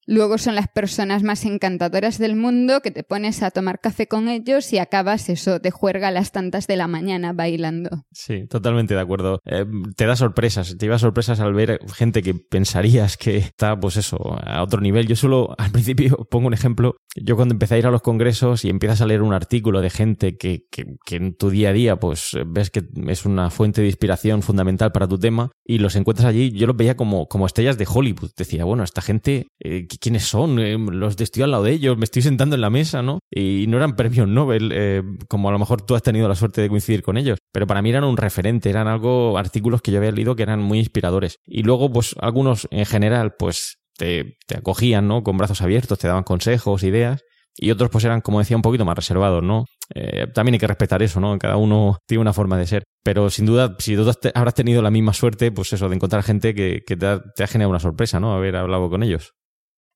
Luego 0.10 0.38
son 0.38 0.56
las 0.56 0.70
personas 0.70 1.22
más 1.22 1.44
encantadoras 1.44 2.18
del 2.18 2.38
mundo 2.38 2.80
que 2.80 2.92
te 2.92 3.04
pones 3.04 3.44
a 3.44 3.52
tomar 3.52 3.82
café 3.82 4.08
con 4.08 4.30
ellos 4.30 4.72
y 4.72 4.78
acabas 4.78 5.28
eso 5.28 5.60
de 5.60 5.70
juerga 5.70 6.08
a 6.08 6.12
las 6.12 6.32
tantas 6.32 6.66
de 6.66 6.78
la 6.78 6.88
mañana 6.88 7.34
bailando. 7.34 8.06
Sí, 8.14 8.48
totalmente 8.48 8.94
de 8.94 9.02
acuerdo. 9.02 9.42
Eh, 9.44 9.66
te 9.98 10.06
da 10.06 10.16
sorpresas, 10.16 10.78
te 10.78 10.86
lleva 10.86 10.98
sorpresas 10.98 11.42
al 11.42 11.54
ver 11.54 11.82
gente 11.94 12.24
que 12.24 12.34
pensarías 12.36 13.18
que 13.18 13.36
está, 13.36 13.78
pues 13.78 13.98
eso, 13.98 14.18
a 14.42 14.64
otro 14.64 14.80
nivel. 14.80 15.08
Yo 15.08 15.18
solo 15.18 15.54
al 15.58 15.72
principio 15.72 16.26
pongo 16.32 16.48
un 16.48 16.54
ejemplo. 16.54 16.96
Yo 17.22 17.36
cuando 17.36 17.54
empecé 17.54 17.76
a 17.76 17.80
ir 17.80 17.86
a 17.88 17.92
los 17.92 18.02
congresos 18.02 18.64
y 18.64 18.70
empiezas 18.70 19.02
a 19.02 19.08
leer 19.08 19.22
un 19.22 19.34
artículo 19.34 19.82
de 19.82 19.90
gente 19.90 20.38
que, 20.38 20.68
que, 20.72 20.86
que 21.06 21.18
en 21.18 21.36
tu 21.36 21.50
día 21.50 21.72
a 21.72 21.74
día 21.74 21.98
pues 21.98 22.32
ves 22.46 22.70
que 22.70 22.86
es 23.08 23.26
una 23.26 23.50
fuente 23.50 23.82
de 23.82 23.88
inspiración 23.88 24.42
fundamental 24.42 24.94
para 24.94 25.06
tu 25.06 25.20
tema 25.20 25.52
y 25.66 25.80
los 25.80 25.98
encuentras 25.98 26.28
allí, 26.28 26.52
yo 26.52 26.66
los 26.66 26.78
veía 26.78 26.96
como, 26.96 27.28
como 27.28 27.46
estrellas 27.46 27.78
de 27.78 27.88
Hollywood. 27.94 28.32
Decía, 28.38 28.64
bueno, 28.64 28.86
esta 28.86 29.02
gente... 29.02 29.48
Eh, 29.60 29.86
quiénes 30.00 30.24
son, 30.24 30.60
eh, 30.60 30.78
los 30.78 31.20
estoy 31.20 31.44
al 31.44 31.52
lado 31.52 31.64
de 31.64 31.72
ellos, 31.72 31.98
me 31.98 32.04
estoy 32.04 32.22
sentando 32.22 32.56
en 32.56 32.62
la 32.62 32.70
mesa, 32.70 33.02
¿no? 33.02 33.20
Y 33.30 33.66
no 33.68 33.78
eran 33.78 33.96
premios 33.96 34.28
Nobel, 34.28 34.72
eh, 34.74 35.04
como 35.28 35.50
a 35.50 35.52
lo 35.52 35.60
mejor 35.60 35.82
tú 35.82 35.96
has 35.96 36.04
tenido 36.04 36.28
la 36.28 36.36
suerte 36.36 36.62
de 36.62 36.70
coincidir 36.70 37.04
con 37.04 37.18
ellos, 37.18 37.40
pero 37.52 37.68
para 37.68 37.82
mí 37.82 37.90
eran 37.90 38.04
un 38.04 38.18
referente, 38.18 38.70
eran 38.70 38.88
algo, 38.88 39.38
artículos 39.38 39.82
que 39.82 39.92
yo 39.92 39.98
había 39.98 40.12
leído 40.12 40.36
que 40.36 40.44
eran 40.44 40.62
muy 40.62 40.80
inspiradores. 40.80 41.38
Y 41.46 41.64
luego, 41.64 41.92
pues 41.92 42.16
algunos 42.20 42.68
en 42.72 42.86
general, 42.86 43.36
pues 43.38 43.78
te, 43.98 44.38
te 44.48 44.58
acogían, 44.58 45.08
¿no? 45.08 45.24
Con 45.24 45.38
brazos 45.38 45.62
abiertos, 45.62 46.00
te 46.00 46.08
daban 46.08 46.24
consejos, 46.24 46.84
ideas. 46.84 47.24
Y 47.60 47.72
otros 47.72 47.90
pues 47.90 48.06
eran, 48.06 48.22
como 48.22 48.40
decía, 48.40 48.56
un 48.56 48.62
poquito 48.62 48.86
más 48.86 48.96
reservados, 48.96 49.44
¿no? 49.44 49.66
Eh, 49.96 50.28
también 50.34 50.54
hay 50.54 50.60
que 50.60 50.68
respetar 50.68 51.02
eso, 51.02 51.20
¿no? 51.20 51.38
Cada 51.40 51.58
uno 51.58 51.98
tiene 52.06 52.22
una 52.22 52.34
forma 52.34 52.58
de 52.58 52.68
ser. 52.68 52.84
Pero 53.04 53.30
sin 53.30 53.46
duda, 53.46 53.76
si 53.80 53.96
tú 53.96 54.10
habrás 54.36 54.54
tenido 54.54 54.82
la 54.82 54.92
misma 54.92 55.14
suerte, 55.14 55.52
pues 55.52 55.74
eso, 55.74 55.90
de 55.90 55.96
encontrar 55.96 56.24
gente 56.24 56.54
que, 56.54 56.82
te, 56.86 57.06
ha, 57.06 57.48
generado 57.48 57.72
una 57.72 57.80
sorpresa, 57.80 58.20
¿no? 58.20 58.34
Haber 58.34 58.58
hablado 58.58 58.90
con 58.90 59.02
ellos. 59.02 59.34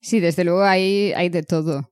Sí, 0.02 0.20
desde 0.20 0.44
luego 0.44 0.64
hay, 0.64 1.14
hay 1.14 1.30
de 1.30 1.44
todo. 1.44 1.92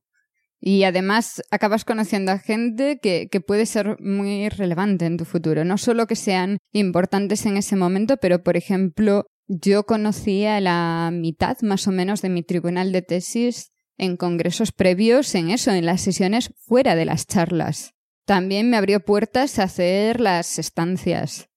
Y 0.60 0.82
además 0.82 1.42
acabas 1.50 1.84
conociendo 1.84 2.32
a 2.32 2.38
gente 2.38 2.98
que, 3.00 3.28
que, 3.30 3.40
puede 3.40 3.64
ser 3.64 3.96
muy 4.00 4.48
relevante 4.50 5.06
en 5.06 5.16
tu 5.16 5.24
futuro. 5.24 5.64
No 5.64 5.78
solo 5.78 6.06
que 6.06 6.16
sean 6.16 6.58
importantes 6.72 7.46
en 7.46 7.56
ese 7.56 7.76
momento, 7.76 8.18
pero 8.18 8.42
por 8.42 8.58
ejemplo, 8.58 9.24
yo 9.46 9.84
conocía 9.84 10.60
la 10.60 11.10
mitad 11.12 11.56
más 11.62 11.88
o 11.88 11.92
menos 11.92 12.20
de 12.20 12.28
mi 12.28 12.42
tribunal 12.42 12.92
de 12.92 13.02
tesis 13.02 13.70
en 13.96 14.16
congresos 14.16 14.72
previos 14.72 15.34
en 15.34 15.50
eso, 15.50 15.70
en 15.72 15.86
las 15.86 16.02
sesiones 16.02 16.52
fuera 16.66 16.94
de 16.94 17.04
las 17.04 17.26
charlas. 17.26 17.92
También 18.26 18.70
me 18.70 18.76
abrió 18.76 19.00
puertas 19.00 19.58
a 19.58 19.64
hacer 19.64 20.20
las 20.20 20.58
estancias. 20.58 21.48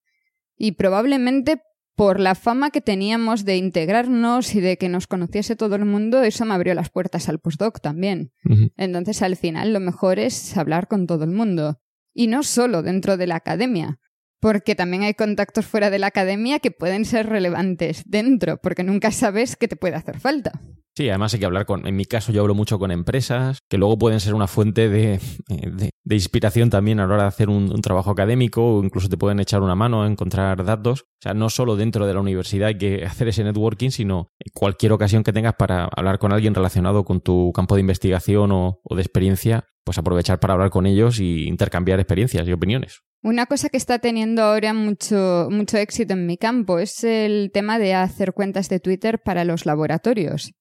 Y 0.57 0.73
probablemente 0.73 1.61
por 1.95 2.19
la 2.19 2.35
fama 2.35 2.71
que 2.71 2.81
teníamos 2.81 3.45
de 3.45 3.57
integrarnos 3.57 4.55
y 4.55 4.61
de 4.61 4.77
que 4.77 4.89
nos 4.89 5.07
conociese 5.07 5.55
todo 5.55 5.75
el 5.75 5.85
mundo, 5.85 6.23
eso 6.23 6.45
me 6.45 6.53
abrió 6.53 6.73
las 6.73 6.89
puertas 6.89 7.29
al 7.29 7.39
postdoc 7.39 7.79
también. 7.81 8.31
Entonces, 8.77 9.21
al 9.21 9.35
final, 9.35 9.73
lo 9.73 9.79
mejor 9.79 10.19
es 10.19 10.57
hablar 10.57 10.87
con 10.87 11.05
todo 11.05 11.23
el 11.23 11.31
mundo. 11.31 11.79
Y 12.13 12.27
no 12.27 12.43
solo 12.43 12.81
dentro 12.81 13.17
de 13.17 13.27
la 13.27 13.35
academia, 13.35 13.99
porque 14.43 14.75
también 14.75 15.03
hay 15.03 15.13
contactos 15.13 15.65
fuera 15.65 15.89
de 15.89 15.99
la 15.99 16.07
academia 16.07 16.59
que 16.59 16.69
pueden 16.69 17.05
ser 17.05 17.29
relevantes 17.29 18.03
dentro, 18.05 18.57
porque 18.57 18.83
nunca 18.83 19.09
sabes 19.11 19.55
qué 19.55 19.69
te 19.69 19.77
puede 19.77 19.95
hacer 19.95 20.19
falta. 20.19 20.51
Sí, 20.97 21.07
además 21.07 21.33
hay 21.33 21.39
que 21.39 21.45
hablar 21.45 21.65
con, 21.65 21.87
en 21.87 21.95
mi 21.95 22.03
caso 22.03 22.33
yo 22.33 22.41
hablo 22.41 22.53
mucho 22.53 22.77
con 22.77 22.91
empresas, 22.91 23.59
que 23.69 23.77
luego 23.77 23.97
pueden 23.97 24.19
ser 24.19 24.33
una 24.33 24.47
fuente 24.47 24.89
de, 24.89 25.21
de, 25.47 26.15
inspiración 26.15 26.69
también 26.69 26.99
a 26.99 27.07
la 27.07 27.13
hora 27.13 27.23
de 27.23 27.29
hacer 27.29 27.49
un, 27.49 27.81
trabajo 27.81 28.11
académico 28.11 28.79
o 28.79 28.83
incluso 28.83 29.07
te 29.07 29.15
pueden 29.15 29.39
echar 29.39 29.61
una 29.61 29.75
mano 29.75 30.03
a 30.03 30.07
encontrar 30.07 30.65
datos. 30.65 31.03
O 31.03 31.21
sea, 31.21 31.33
no 31.33 31.49
solo 31.49 31.77
dentro 31.77 32.05
de 32.05 32.13
la 32.13 32.19
universidad 32.19 32.67
hay 32.67 32.77
que 32.77 33.05
hacer 33.05 33.29
ese 33.29 33.45
networking, 33.45 33.91
sino 33.91 34.27
cualquier 34.53 34.91
ocasión 34.91 35.23
que 35.23 35.31
tengas 35.31 35.55
para 35.55 35.85
hablar 35.85 36.19
con 36.19 36.33
alguien 36.33 36.53
relacionado 36.53 37.05
con 37.05 37.21
tu 37.21 37.53
campo 37.53 37.75
de 37.75 37.81
investigación 37.81 38.51
o, 38.51 38.81
o 38.83 38.95
de 38.97 39.03
experiencia, 39.03 39.69
pues 39.85 39.97
aprovechar 39.97 40.41
para 40.41 40.53
hablar 40.53 40.69
con 40.69 40.85
ellos 40.85 41.21
y 41.21 41.47
intercambiar 41.47 42.01
experiencias 42.01 42.45
y 42.45 42.51
opiniones. 42.51 43.03
Una 43.23 43.45
cosa 43.45 43.69
que 43.69 43.77
está 43.77 43.99
teniendo 43.99 44.43
ahora 44.43 44.73
mucho, 44.73 45.47
mucho 45.49 45.77
éxito 45.77 46.11
en 46.11 46.25
mi 46.25 46.35
campo 46.35 46.79
es 46.79 47.05
el 47.05 47.51
tema 47.53 47.79
de 47.79 47.93
hacer 47.93 48.33
cuentas 48.33 48.67
de 48.67 48.81
Twitter 48.81 49.21
para 49.23 49.45
los 49.45 49.65
laboratorios. 49.65 50.51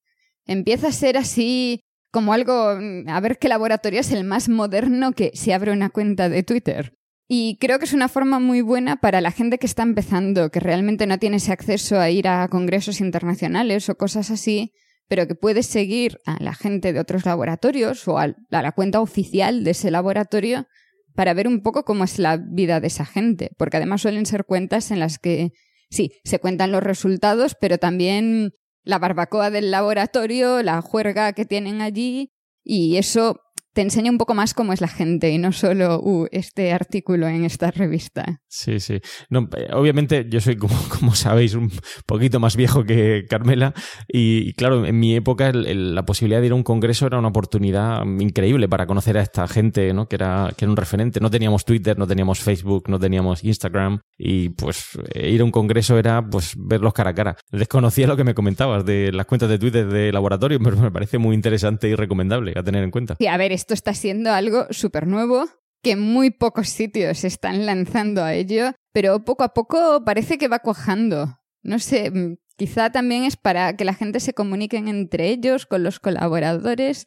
Empieza 0.47 0.89
a 0.89 0.93
ser 0.93 1.17
así 1.17 1.83
como 2.13 2.33
algo, 2.33 2.77
mm, 2.77 3.09
a 3.09 3.19
ver 3.19 3.39
qué 3.39 3.49
laboratorio 3.49 3.99
es 3.99 4.13
el 4.13 4.23
más 4.23 4.49
moderno 4.49 5.11
que 5.11 5.33
se 5.35 5.53
abre 5.53 5.73
una 5.73 5.91
cuenta 5.91 6.29
de 6.29 6.45
Twitter. 6.45 6.95
Y 7.27 7.59
creo 7.59 7.81
que 7.81 7.87
es 7.87 7.95
una 7.95 8.09
forma 8.09 8.39
muy 8.39 8.61
buena 8.61 8.95
para 8.95 9.21
la 9.21 9.33
gente 9.33 9.59
que 9.59 9.67
está 9.67 9.83
empezando, 9.83 10.51
que 10.51 10.61
realmente 10.61 11.09
no 11.09 11.19
tiene 11.19 11.39
ese 11.39 11.51
acceso 11.51 11.99
a 11.99 12.11
ir 12.11 12.29
a 12.29 12.47
congresos 12.47 13.01
internacionales 13.01 13.89
o 13.89 13.97
cosas 13.97 14.31
así, 14.31 14.73
pero 15.09 15.27
que 15.27 15.35
puede 15.35 15.65
seguir 15.65 16.21
a 16.27 16.41
la 16.41 16.55
gente 16.55 16.93
de 16.93 17.01
otros 17.01 17.27
laboratorios 17.27 18.07
o 18.07 18.19
a 18.19 18.37
la 18.51 18.73
cuenta 18.73 19.01
oficial 19.01 19.65
de 19.65 19.73
ese 19.73 19.91
laboratorio 19.91 20.69
para 21.15 21.35
ver 21.35 21.49
un 21.49 21.63
poco 21.63 21.85
cómo 21.85 22.05
es 22.05 22.19
la 22.19 22.37
vida 22.37 22.81
de 22.81 22.87
esa 22.87 23.05
gente, 23.05 23.51
porque 23.59 23.77
además 23.77 24.03
suelen 24.03 24.27
ser 24.27 24.45
cuentas 24.45 24.91
en 24.91 24.99
las 24.99 25.19
que, 25.19 25.53
sí, 25.91 26.13
se 26.25 26.39
cuentan 26.39 26.73
los 26.73 26.83
resultados, 26.83 27.57
pero 27.61 27.79
también 27.79 28.53
la 28.85 28.99
barbacoa 28.99 29.51
del 29.51 29.71
laboratorio, 29.71 30.63
la 30.63 30.81
juerga 30.81 31.33
que 31.33 31.45
tienen 31.45 31.81
allí, 31.81 32.33
y 32.65 32.97
eso 32.97 33.41
te 33.73 33.81
enseña 33.81 34.11
un 34.11 34.19
poco 34.19 34.35
más 34.35 34.55
cómo 34.55 34.73
es 34.73 34.81
la 34.81 34.89
gente 34.89 35.31
y 35.31 35.39
no 35.39 35.53
solo 35.53 36.01
uh, 36.01 36.27
este 36.31 36.73
artículo 36.73 37.29
en 37.29 37.45
esta 37.45 37.71
revista. 37.71 38.41
Sí, 38.49 38.81
sí. 38.81 39.01
No, 39.31 39.49
eh, 39.57 39.69
obviamente 39.73 40.27
yo 40.29 40.41
soy, 40.41 40.57
como, 40.57 40.75
como 40.99 41.15
sabéis, 41.15 41.55
un 41.55 41.71
poquito 42.07 42.41
más 42.41 42.57
viejo 42.57 42.85
que 42.85 43.25
Carmela 43.29 43.75
y, 44.09 44.53
claro, 44.55 44.85
en 44.85 44.99
mi 44.99 45.15
época 45.15 45.53
la 45.53 46.05
posibilidad 46.05 46.41
de 46.41 46.47
ir 46.47 46.53
a 46.53 46.57
un 46.57 46.63
congreso 46.63 47.07
era 47.07 47.19
una 47.19 47.29
oportunidad 47.29 48.05
increíble 48.05 48.69
para 48.69 48.87
conocer 48.87 49.17
a 49.19 49.23
esta 49.23 49.49
gente, 49.49 49.93
¿no? 49.95 50.07
Que 50.07 50.17
era, 50.17 50.53
que 50.57 50.65
era 50.65 50.71
un 50.71 50.77
referente. 50.77 51.21
No 51.21 51.31
teníamos 51.31 51.65
Twitter, 51.65 51.99
no 51.99 52.07
teníamos 52.07 52.41
Facebook, 52.41 52.89
no 52.89 52.99
teníamos 52.99 53.45
Instagram 53.45 54.01
y 54.19 54.51
pues 54.51 54.99
eh, 55.15 55.31
ir 55.31 55.41
a 55.41 55.45
un 55.45 55.51
congreso 55.51 55.99
era 55.99 56.25
pues 56.25 56.55
verlos 56.57 56.93
cara 56.93 57.11
a 57.11 57.15
cara. 57.15 57.37
Desconocía 57.51 58.07
lo 58.07 58.17
que 58.17 58.25
me 58.25 58.35
comentabas 58.35 58.85
de 58.85 59.13
las 59.13 59.27
cuentas 59.27 59.49
de 59.49 59.59
Twitter 59.59 59.87
de 59.87 60.13
laboratorio, 60.13 60.59
pero 60.65 60.77
me 60.77 60.91
parece 60.91 61.19
muy 61.19 61.35
interesante 61.35 61.89
y 61.89 61.95
recomendable 61.95 62.53
a 62.57 62.63
tener 62.63 62.85
en 62.85 62.91
cuenta. 62.91 63.17
Sí, 63.19 63.27
a 63.27 63.37
ver, 63.37 63.53
esto 63.63 63.75
está 63.75 63.95
siendo 63.95 64.33
algo 64.33 64.67
súper 64.71 65.07
nuevo, 65.07 65.47
que 65.85 65.95
muy 65.95 66.31
pocos 66.31 66.69
sitios 66.69 67.23
están 67.23 67.65
lanzando 67.65 68.25
a 68.25 68.35
ello, 68.35 68.73
pero 68.93 69.25
poco 69.25 69.45
a 69.45 69.55
poco 69.55 70.05
parece 70.05 70.37
que 70.37 70.49
va 70.49 70.59
cuajando. 70.59 71.39
No 71.63 71.79
sé, 71.79 72.11
mm, 72.11 72.39
quizá 72.57 72.91
también 72.91 73.23
es 73.23 73.37
para 73.37 73.77
que 73.77 73.85
la 73.85 73.95
gente 73.95 74.19
se 74.19 74.35
comunique 74.35 74.79
entre 74.79 75.29
ellos, 75.29 75.67
con 75.67 75.85
los 75.85 76.01
colaboradores, 76.01 77.07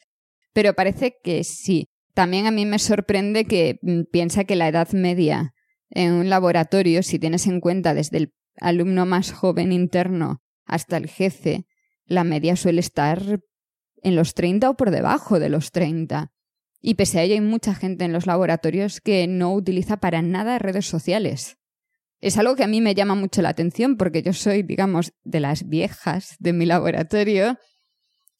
pero 0.54 0.74
parece 0.74 1.18
que 1.22 1.44
sí. 1.44 1.90
También 2.14 2.48
a 2.48 2.52
mí 2.52 2.66
me 2.66 2.80
sorprende 2.80 3.44
que 3.44 3.78
mm, 3.82 4.04
piensa 4.10 4.46
que 4.46 4.56
la 4.56 4.70
edad 4.70 4.90
media 4.94 5.54
en 5.90 6.14
un 6.14 6.30
laboratorio, 6.30 7.04
si 7.04 7.20
tienes 7.20 7.48
en 7.48 7.60
cuenta 7.60 7.94
desde 7.94 8.18
el 8.18 8.34
alumno 8.62 9.06
más 9.06 9.34
joven 9.34 9.74
interno 9.74 10.42
hasta 10.66 10.96
el 10.96 11.10
jefe, 11.10 11.66
la 12.06 12.24
media 12.24 12.56
suele 12.56 12.80
estar 12.80 13.42
en 14.06 14.16
los 14.16 14.34
30 14.36 14.70
o 14.70 14.78
por 14.78 14.92
debajo 14.92 15.38
de 15.40 15.50
los 15.50 15.72
30. 15.72 16.32
Y 16.88 16.94
pese 16.94 17.18
a 17.18 17.24
ello 17.24 17.34
hay 17.34 17.42
mucha 17.42 17.74
gente 17.74 18.06
en 18.06 18.14
los 18.14 18.28
laboratorios 18.28 19.02
que 19.02 19.26
no 19.26 19.56
utiliza 19.56 19.98
para 19.98 20.22
nada 20.22 20.60
redes 20.60 20.86
sociales. 20.86 21.58
Es 22.22 22.38
algo 22.38 22.56
que 22.56 22.64
a 22.64 22.68
mí 22.68 22.80
me 22.80 22.94
llama 22.94 23.16
mucho 23.16 23.42
la 23.42 23.50
atención 23.50 23.98
porque 23.98 24.22
yo 24.22 24.34
soy, 24.34 24.62
digamos, 24.62 25.12
de 25.24 25.40
las 25.40 25.68
viejas 25.68 26.36
de 26.38 26.54
mi 26.54 26.68
laboratorio 26.68 27.58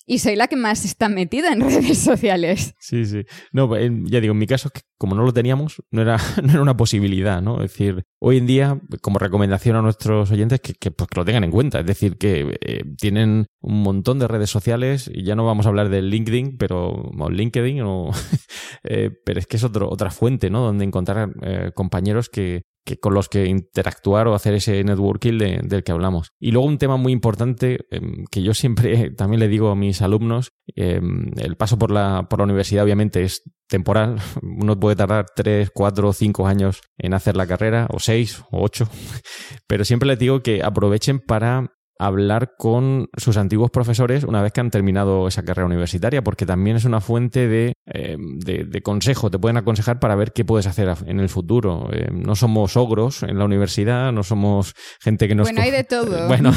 y 0.06 0.20
soy 0.20 0.36
la 0.36 0.48
que 0.48 0.56
más 0.56 0.86
está 0.86 1.10
metida 1.10 1.52
en 1.52 1.62
redes 1.70 1.98
sociales. 1.98 2.76
Sí, 2.80 3.06
sí. 3.06 3.26
No, 3.52 3.70
ya 3.76 4.22
digo, 4.22 4.34
en 4.34 4.38
mi 4.38 4.48
caso, 4.48 4.70
como 4.98 5.16
no 5.16 5.24
lo 5.24 5.34
teníamos, 5.34 5.82
no 5.92 6.02
era, 6.02 6.18
no 6.44 6.52
era 6.52 6.62
una 6.62 6.78
posibilidad, 6.78 7.42
¿no? 7.42 7.62
Es 7.62 7.72
decir, 7.72 8.04
hoy 8.20 8.38
en 8.38 8.46
día, 8.46 8.80
como 9.02 9.20
recomendación 9.20 9.76
a 9.76 9.82
nuestros 9.82 10.32
oyentes, 10.32 10.60
que, 10.62 10.74
que, 10.74 10.92
pues, 10.92 11.10
lo 11.16 11.26
tengan 11.26 11.44
en 11.44 11.52
cuenta. 11.52 11.80
Es 11.80 11.86
decir, 11.86 12.18
que 12.18 12.58
eh, 12.62 12.84
tienen 12.98 13.48
un 13.62 13.82
montón 13.82 14.20
de 14.20 14.28
redes 14.28 14.50
sociales, 14.50 15.10
y 15.14 15.24
ya 15.24 15.36
no 15.36 15.46
vamos 15.46 15.66
a 15.66 15.70
hablar 15.70 15.90
de 15.90 16.02
LinkedIn, 16.02 16.58
pero, 16.58 16.90
o 16.90 17.30
LinkedIn, 17.30 17.82
o, 17.82 18.12
eh, 18.84 19.12
pero 19.26 19.40
es 19.40 19.48
que 19.48 19.58
es 19.58 19.64
otro, 19.64 19.90
otra 19.90 20.12
fuente, 20.12 20.50
¿no? 20.50 20.62
Donde 20.62 20.86
encontrar 20.86 21.32
eh, 21.42 21.72
compañeros 21.74 22.30
que, 22.30 22.64
que 22.86 23.00
con 23.00 23.14
los 23.14 23.28
que 23.30 23.48
interactuar 23.48 24.28
o 24.28 24.36
hacer 24.36 24.54
ese 24.54 24.84
networking 24.84 25.38
del 25.38 25.84
que 25.84 25.92
hablamos. 25.92 26.32
Y 26.40 26.52
luego 26.52 26.68
un 26.68 26.78
tema 26.78 26.98
muy 26.98 27.12
importante 27.12 27.80
em, 27.90 28.26
que 28.32 28.44
yo 28.44 28.54
siempre 28.54 29.10
también 29.18 29.40
le 29.40 29.48
digo 29.48 29.70
a 29.70 29.76
mis 29.76 30.02
alumnos, 30.02 30.52
em, 30.76 31.32
el 31.38 31.58
paso 31.58 31.78
por 31.78 31.92
la, 31.92 32.28
por 32.30 32.40
la 32.40 32.46
universidad 32.46 32.84
obviamente 32.84 33.24
es 33.24 33.42
temporal, 33.68 34.18
uno 34.42 34.80
puede 34.80 34.96
tardar 34.96 35.26
3, 35.36 35.72
4, 35.74 36.14
5 36.14 36.48
años 36.48 36.82
en 36.98 37.14
hacer 37.14 37.36
la 37.36 37.48
carrera, 37.48 37.88
o 37.92 38.00
6 38.00 38.44
o 38.52 38.64
8, 38.64 38.88
pero 39.68 39.84
siempre 39.84 40.08
les 40.08 40.20
digo 40.20 40.42
que 40.42 40.64
aprovechen 40.64 41.20
para 41.20 41.72
hablar 41.98 42.56
con 42.58 43.08
sus 43.16 43.38
antiguos 43.38 43.72
profesores 43.72 44.24
una 44.24 44.42
vez 44.42 44.52
que 44.52 44.60
han 44.60 44.70
terminado 44.70 45.28
esa 45.28 45.44
carrera 45.44 45.66
universitaria, 45.66 46.24
porque 46.24 46.46
también 46.46 46.78
es 46.78 46.86
una 46.86 47.02
fuente 47.02 47.48
de, 47.48 47.74
eh, 47.88 48.18
de, 48.18 48.82
consejo, 48.82 49.30
te 49.30 49.38
pueden 49.38 49.58
aconsejar 49.58 50.00
para 50.00 50.16
ver 50.16 50.34
qué 50.34 50.44
puedes 50.44 50.66
hacer 50.66 50.92
en 51.06 51.20
el 51.20 51.30
futuro. 51.30 51.90
Eh, 51.94 52.10
no 52.12 52.36
somos 52.36 52.76
ogros 52.78 53.22
en 53.22 53.38
la 53.38 53.46
universidad, 53.46 54.12
no 54.12 54.24
somos 54.24 54.74
gente 55.00 55.28
que 55.28 55.36
nos... 55.36 55.48
Bueno, 55.48 55.62
hay 55.62 55.72
de 55.72 55.84
todo. 55.84 56.26
Bueno, 56.36 56.52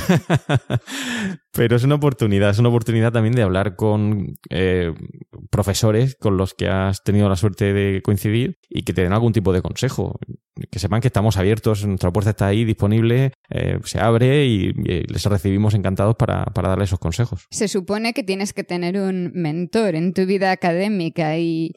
pero 1.53 1.77
es 1.77 1.85
una 1.85 1.97
oportunidad, 1.97 2.51
es 2.51 2.59
una 2.59 2.71
oportunidad 2.71 3.13
también 3.13 3.35
de 3.35 3.43
hablar 3.43 3.77
con 3.77 4.35
eh, 4.49 4.93
profesores 5.51 6.17
con 6.19 6.37
los 6.37 6.55
que 6.55 6.69
has 6.69 7.03
tenido 7.03 7.29
la 7.29 7.37
suerte 7.37 7.73
de 7.73 8.01
coincidir 8.03 8.59
y 8.69 8.83
que 8.83 8.93
te 8.93 9.03
den 9.03 9.13
algún 9.13 9.33
tipo 9.33 9.53
de 9.53 9.63
consejo. 9.63 10.19
Que 10.73 10.81
sepan 10.81 11.01
que 11.01 11.09
estamos 11.09 11.37
abiertos, 11.37 11.87
nuestra 11.87 12.11
puerta 12.13 12.31
está 12.31 12.49
ahí 12.49 12.65
disponible, 12.65 13.33
se 13.85 14.01
abre 14.01 14.45
y, 14.47 14.71
y 14.71 15.03
les 15.05 15.25
recibimos 15.25 15.75
encantados 15.75 16.17
para, 16.17 16.47
para 16.47 16.71
darle 16.71 16.85
esos 16.85 16.99
consejos. 16.99 17.47
Se 17.51 17.69
supone 17.69 18.13
que 18.13 18.25
tienes 18.25 18.53
que 18.53 18.65
tener 18.65 18.99
un 18.99 19.31
mentor 19.35 19.95
en 19.95 20.13
tu 20.13 20.27
vida 20.27 20.51
académica 20.51 21.18
y 21.19 21.73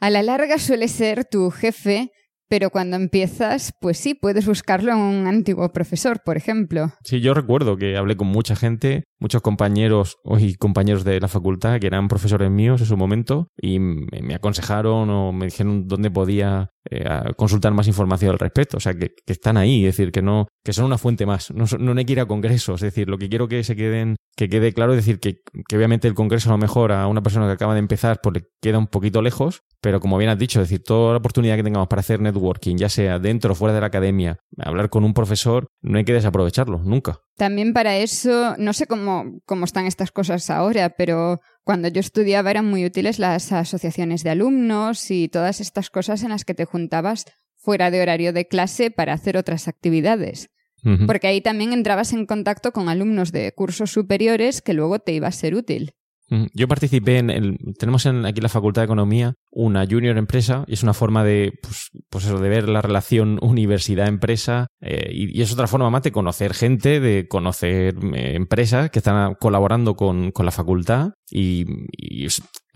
a 0.00 0.10
la 0.10 0.22
larga 0.22 0.58
suele 0.58 0.88
ser 0.88 1.24
tu 1.24 1.50
jefe 1.50 2.10
pero 2.52 2.68
cuando 2.68 2.96
empiezas, 2.96 3.72
pues 3.80 3.96
sí, 3.96 4.12
puedes 4.12 4.46
buscarlo 4.46 4.92
en 4.92 4.98
un 4.98 5.26
antiguo 5.26 5.72
profesor, 5.72 6.20
por 6.22 6.36
ejemplo. 6.36 6.92
Sí, 7.02 7.22
yo 7.22 7.32
recuerdo 7.32 7.78
que 7.78 7.96
hablé 7.96 8.14
con 8.14 8.26
mucha 8.26 8.54
gente, 8.56 9.04
muchos 9.22 9.40
compañeros 9.40 10.18
y 10.38 10.56
compañeros 10.56 11.04
de 11.04 11.20
la 11.20 11.28
facultad 11.28 11.78
que 11.78 11.86
eran 11.86 12.08
profesores 12.08 12.50
míos 12.50 12.80
en 12.80 12.86
su 12.88 12.96
momento 12.96 13.48
y 13.56 13.78
me 13.78 14.34
aconsejaron 14.34 15.08
o 15.10 15.32
me 15.32 15.46
dijeron 15.46 15.86
dónde 15.86 16.10
podía 16.10 16.72
eh, 16.90 17.04
consultar 17.36 17.72
más 17.72 17.86
información 17.86 18.32
al 18.32 18.38
respecto. 18.38 18.76
O 18.76 18.80
sea, 18.80 18.94
que, 18.94 19.14
están 19.26 19.56
ahí, 19.56 19.86
es 19.86 19.96
decir, 19.96 20.10
que 20.10 20.20
no, 20.20 20.48
que 20.64 20.72
son 20.72 20.86
una 20.86 20.98
fuente 20.98 21.26
más. 21.26 21.52
No, 21.52 21.64
no 21.78 21.98
hay 21.98 22.04
que 22.04 22.12
ir 22.12 22.20
a 22.20 22.26
congresos, 22.26 22.82
es 22.82 22.92
decir, 22.92 23.08
lo 23.08 23.18
que 23.18 23.28
quiero 23.28 23.46
que 23.48 23.62
se 23.62 23.76
queden, 23.76 24.16
que 24.36 24.48
quede 24.48 24.72
claro, 24.72 24.92
es 24.92 24.96
decir, 24.96 25.20
que, 25.20 25.40
que 25.68 25.76
obviamente 25.76 26.08
el 26.08 26.14
congreso 26.14 26.50
a 26.50 26.52
lo 26.52 26.58
mejor 26.58 26.92
a 26.92 27.06
una 27.06 27.22
persona 27.22 27.46
que 27.46 27.52
acaba 27.52 27.74
de 27.74 27.78
empezar 27.78 28.20
pues 28.22 28.34
le 28.34 28.42
queda 28.60 28.78
un 28.78 28.88
poquito 28.88 29.22
lejos, 29.22 29.62
pero 29.80 30.00
como 30.00 30.18
bien 30.18 30.30
has 30.30 30.38
dicho, 30.38 30.60
es 30.60 30.68
decir, 30.68 30.82
toda 30.84 31.12
la 31.12 31.18
oportunidad 31.18 31.56
que 31.56 31.62
tengamos 31.62 31.88
para 31.88 32.00
hacer 32.00 32.20
networking, 32.20 32.76
ya 32.76 32.88
sea 32.88 33.18
dentro 33.18 33.52
o 33.52 33.54
fuera 33.54 33.74
de 33.74 33.80
la 33.80 33.86
academia, 33.86 34.38
hablar 34.58 34.90
con 34.90 35.04
un 35.04 35.14
profesor, 35.14 35.68
no 35.82 35.98
hay 35.98 36.04
que 36.04 36.12
desaprovecharlo, 36.12 36.80
nunca. 36.84 37.20
También 37.36 37.72
para 37.72 37.96
eso, 37.96 38.54
no 38.58 38.72
sé 38.72 38.86
cómo, 38.86 39.40
cómo 39.46 39.64
están 39.64 39.86
estas 39.86 40.12
cosas 40.12 40.50
ahora, 40.50 40.90
pero 40.90 41.40
cuando 41.64 41.88
yo 41.88 42.00
estudiaba 42.00 42.50
eran 42.50 42.66
muy 42.66 42.84
útiles 42.84 43.18
las 43.18 43.52
asociaciones 43.52 44.22
de 44.22 44.30
alumnos 44.30 45.10
y 45.10 45.28
todas 45.28 45.60
estas 45.60 45.88
cosas 45.90 46.22
en 46.22 46.28
las 46.28 46.44
que 46.44 46.54
te 46.54 46.66
juntabas 46.66 47.24
fuera 47.56 47.90
de 47.90 48.02
horario 48.02 48.32
de 48.32 48.46
clase 48.46 48.90
para 48.90 49.14
hacer 49.14 49.36
otras 49.36 49.68
actividades. 49.68 50.50
Porque 51.06 51.28
ahí 51.28 51.40
también 51.40 51.72
entrabas 51.72 52.12
en 52.12 52.26
contacto 52.26 52.72
con 52.72 52.88
alumnos 52.88 53.30
de 53.30 53.52
cursos 53.52 53.92
superiores 53.92 54.62
que 54.62 54.74
luego 54.74 54.98
te 54.98 55.12
iba 55.12 55.28
a 55.28 55.32
ser 55.32 55.54
útil. 55.54 55.94
Yo 56.54 56.68
participé 56.68 57.18
en 57.18 57.30
el, 57.30 57.58
tenemos 57.78 58.06
en, 58.06 58.24
aquí 58.24 58.38
en 58.38 58.44
la 58.44 58.48
Facultad 58.48 58.82
de 58.82 58.86
Economía 58.86 59.34
una 59.50 59.86
junior 59.86 60.16
empresa 60.16 60.64
y 60.66 60.74
es 60.74 60.82
una 60.82 60.94
forma 60.94 61.24
de, 61.24 61.52
pues, 61.62 61.90
pues 62.08 62.26
de 62.26 62.48
ver 62.48 62.68
la 62.68 62.80
relación 62.80 63.38
universidad-empresa 63.42 64.68
eh, 64.80 65.10
y, 65.12 65.42
es 65.42 65.52
otra 65.52 65.66
forma 65.66 65.90
más 65.90 66.02
de 66.02 66.12
conocer 66.12 66.54
gente, 66.54 67.00
de 67.00 67.28
conocer 67.28 67.96
eh, 68.14 68.34
empresas 68.34 68.90
que 68.90 69.00
están 69.00 69.34
colaborando 69.34 69.94
con, 69.94 70.30
con 70.32 70.46
la 70.46 70.52
facultad 70.52 71.10
y, 71.30 71.66
y 71.92 72.26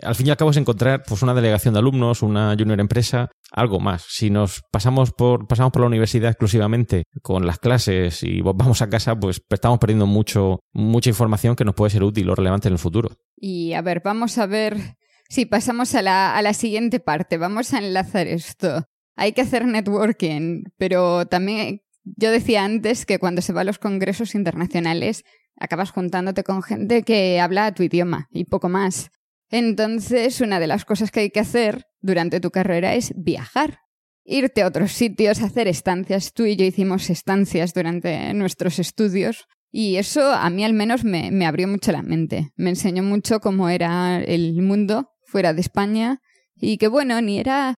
al 0.03 0.15
fin 0.15 0.27
y 0.27 0.31
al 0.31 0.37
cabo 0.37 0.51
es 0.51 0.57
encontrar 0.57 1.03
pues 1.07 1.23
una 1.23 1.35
delegación 1.35 1.75
de 1.75 1.81
alumnos, 1.81 2.23
una 2.23 2.55
junior 2.59 2.81
empresa, 2.81 3.31
algo 3.51 3.81
más. 3.81 4.05
Si 4.09 4.31
nos 4.31 4.63
pasamos 4.71 5.13
por, 5.13 5.47
pasamos 5.47 5.73
por 5.73 5.83
la 5.83 5.89
universidad 5.89 6.31
exclusivamente 6.31 7.05
con 7.23 7.47
las 7.47 7.59
clases 7.59 8.23
y 8.23 8.41
vamos 8.43 8.83
a 8.83 8.91
casa, 8.91 9.19
pues 9.19 9.43
estamos 9.49 9.79
perdiendo 9.79 10.07
mucho, 10.07 10.61
mucha 10.73 11.11
información 11.11 11.57
que 11.57 11.65
nos 11.65 11.75
puede 11.75 11.91
ser 11.91 12.03
útil 12.03 12.29
o 12.31 12.35
relevante 12.35 12.69
en 12.69 12.73
el 12.73 12.79
futuro. 12.79 13.11
Y 13.37 13.73
a 13.73 13.83
ver, 13.83 14.03
vamos 14.05 14.39
a 14.39 14.47
ver 14.47 14.97
si 15.29 15.47
pasamos 15.47 15.95
a 15.95 16.03
la, 16.03 16.37
a 16.37 16.43
la 16.43 16.53
siguiente 16.53 17.01
parte. 17.01 17.39
Vamos 17.39 17.73
a 17.73 17.79
enlazar 17.79 18.27
esto. 18.27 18.85
Hay 19.17 19.33
que 19.33 19.41
hacer 19.41 19.67
networking, 19.67 20.65
pero 20.77 21.27
también 21.27 21.81
yo 22.05 22.31
decía 22.31 22.65
antes 22.65 23.07
que 23.07 23.19
cuando 23.19 23.43
se 23.43 23.53
va 23.53 23.63
a 23.63 23.65
los 23.65 23.79
congresos 23.79 24.35
internacionales 24.35 25.25
acabas 25.59 25.91
juntándote 25.91 26.45
con 26.45 26.63
gente 26.63 27.03
que 27.03 27.41
habla 27.41 27.75
tu 27.75 27.83
idioma 27.83 28.29
y 28.31 28.45
poco 28.45 28.69
más. 28.69 29.11
Entonces, 29.51 30.41
una 30.41 30.61
de 30.61 30.67
las 30.67 30.85
cosas 30.85 31.11
que 31.11 31.21
hay 31.21 31.31
que 31.31 31.41
hacer 31.41 31.87
durante 32.01 32.41
tu 32.41 32.51
carrera 32.51 32.95
es 32.95 33.13
viajar. 33.17 33.81
Irte 34.25 34.63
a 34.63 34.67
otros 34.67 34.93
sitios, 34.93 35.41
hacer 35.41 35.69
estancias. 35.69 36.33
Tú 36.33 36.45
y 36.45 36.57
yo 36.57 36.65
hicimos 36.65 37.11
estancias 37.11 37.73
durante 37.75 38.35
nuestros 38.35 38.79
estudios 38.79 39.47
y 39.71 39.97
eso 39.97 40.33
a 40.33 40.49
mí 40.51 40.65
al 40.65 40.73
menos 40.73 41.05
me, 41.05 41.47
abrió 41.47 41.69
mucho 41.69 41.93
la 41.93 42.03
mente. 42.03 42.51
Me 42.57 42.71
enseñó 42.71 43.03
mucho 43.03 43.41
cómo 43.41 43.69
era 43.69 44.23
el 44.23 44.61
mundo 44.63 45.11
fuera 45.27 45.53
de 45.53 45.61
España 45.61 46.21
y 46.57 46.79
que 46.79 46.89
bueno, 46.89 47.21
ni 47.21 47.39
era 47.39 47.75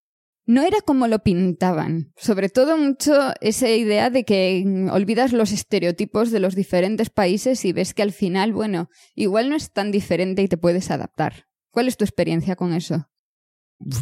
no 0.47 0.63
era 0.63 0.81
como 0.81 1.09
lo 1.09 1.19
pintaban. 1.19 2.13
Sobre 2.17 2.49
todo 2.49 2.79
mucho 2.79 3.35
esa 3.43 3.69
idea 3.69 4.09
de 4.09 4.25
que 4.25 4.65
olvidas 4.91 5.35
los 5.35 5.53
estereotipos 5.53 6.31
de 6.31 6.41
los 6.41 6.55
diferentes 6.55 7.11
países 7.11 7.67
y 7.67 7.73
ves 7.73 7.93
que 7.93 8.03
al 8.03 8.13
final, 8.13 8.55
bueno, 8.55 8.89
igual 9.15 9.51
no 9.51 9.57
es 9.57 9.73
tan 9.73 9.91
diferente 9.91 10.43
y 10.43 10.49
te 10.49 10.57
puedes 10.57 10.91
adaptar. 10.91 11.48
¿Cuál 11.71 11.89
es 11.89 11.97
tu 11.97 12.05
experiencia 12.05 12.57
con 12.57 12.73
eso? 12.73 13.09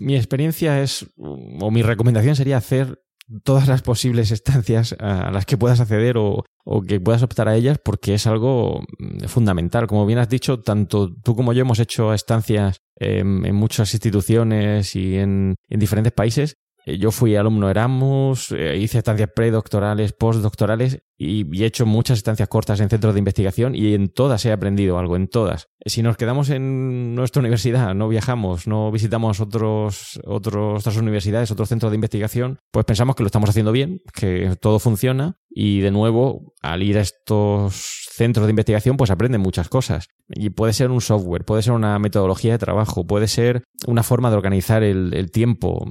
mi 0.00 0.16
experiencia 0.16 0.82
es, 0.82 1.06
o 1.18 1.70
mi 1.70 1.82
recomendación 1.82 2.36
sería 2.36 2.56
hacer 2.56 3.02
todas 3.42 3.66
las 3.66 3.82
posibles 3.82 4.30
estancias 4.30 4.94
a 5.00 5.30
las 5.30 5.46
que 5.46 5.58
puedas 5.58 5.80
acceder 5.80 6.16
o, 6.16 6.44
que 6.86 7.00
puedas 7.00 7.22
optar 7.22 7.48
a 7.48 7.56
ellas 7.56 7.78
porque 7.82 8.14
es 8.14 8.26
algo 8.26 8.82
mm, 8.98 9.26
fundamental. 9.26 9.86
Como 9.86 10.06
bien 10.06 10.18
has 10.18 10.28
dicho, 10.28 10.60
tanto 10.60 11.12
tú 11.22 11.34
como 11.34 11.52
yo 11.52 11.62
hemos 11.62 11.78
hecho 11.78 12.14
estancias 12.14 12.78
en, 12.96 13.54
muchas 13.54 13.92
instituciones 13.94 14.94
y 14.96 15.16
en, 15.16 15.56
diferentes 15.68 16.12
países. 16.12 16.56
Eh, 16.84 16.98
yo 16.98 17.10
fui 17.10 17.34
alumno 17.34 17.68
Erasmus, 17.68 18.52
eh, 18.52 18.76
hice 18.76 18.98
estancias 18.98 19.30
predoctorales, 19.34 20.12
postdoctorales 20.12 21.02
y, 21.18 21.62
he 21.62 21.66
hecho 21.66 21.86
muchas 21.86 22.18
estancias 22.18 22.48
cortas 22.48 22.80
en 22.80 22.90
centros 22.90 23.14
de 23.14 23.18
investigación 23.18 23.74
y 23.74 23.94
en 23.94 24.08
todas 24.08 24.44
he 24.44 24.52
aprendido 24.52 24.98
algo, 24.98 25.16
en 25.16 25.28
todas. 25.28 25.68
Si 25.84 26.02
nos 26.02 26.16
quedamos 26.16 26.50
en 26.50 27.14
nuestra 27.14 27.40
universidad, 27.40 27.94
no 27.94 28.08
viajamos, 28.08 28.66
no 28.66 28.90
visitamos 28.90 29.40
otros, 29.40 30.20
otros, 30.24 30.80
otras 30.80 30.96
universidades, 30.96 31.50
otros 31.50 31.68
centros 31.68 31.90
de 31.92 31.96
investigación, 31.96 32.58
pues 32.70 32.84
pensamos 32.84 33.16
que 33.16 33.22
lo 33.22 33.28
estamos 33.28 33.50
haciendo 33.50 33.72
bien, 33.72 34.02
que 34.12 34.56
todo 34.60 34.78
funciona 34.78 35.38
y 35.48 35.80
de 35.80 35.90
nuevo, 35.90 36.54
al 36.60 36.82
ir 36.82 36.98
a 36.98 37.00
estos 37.00 38.06
centros 38.10 38.46
de 38.46 38.50
investigación, 38.50 38.96
pues 38.96 39.10
aprenden 39.10 39.40
muchas 39.40 39.70
cosas. 39.70 40.08
Y 40.28 40.50
puede 40.50 40.72
ser 40.72 40.90
un 40.90 41.00
software, 41.00 41.44
puede 41.44 41.62
ser 41.62 41.72
una 41.72 41.98
metodología 41.98 42.52
de 42.52 42.58
trabajo, 42.58 43.06
puede 43.06 43.28
ser 43.28 43.62
una 43.86 44.02
forma 44.02 44.30
de 44.30 44.36
organizar 44.36 44.82
el, 44.82 45.30
tiempo, 45.30 45.86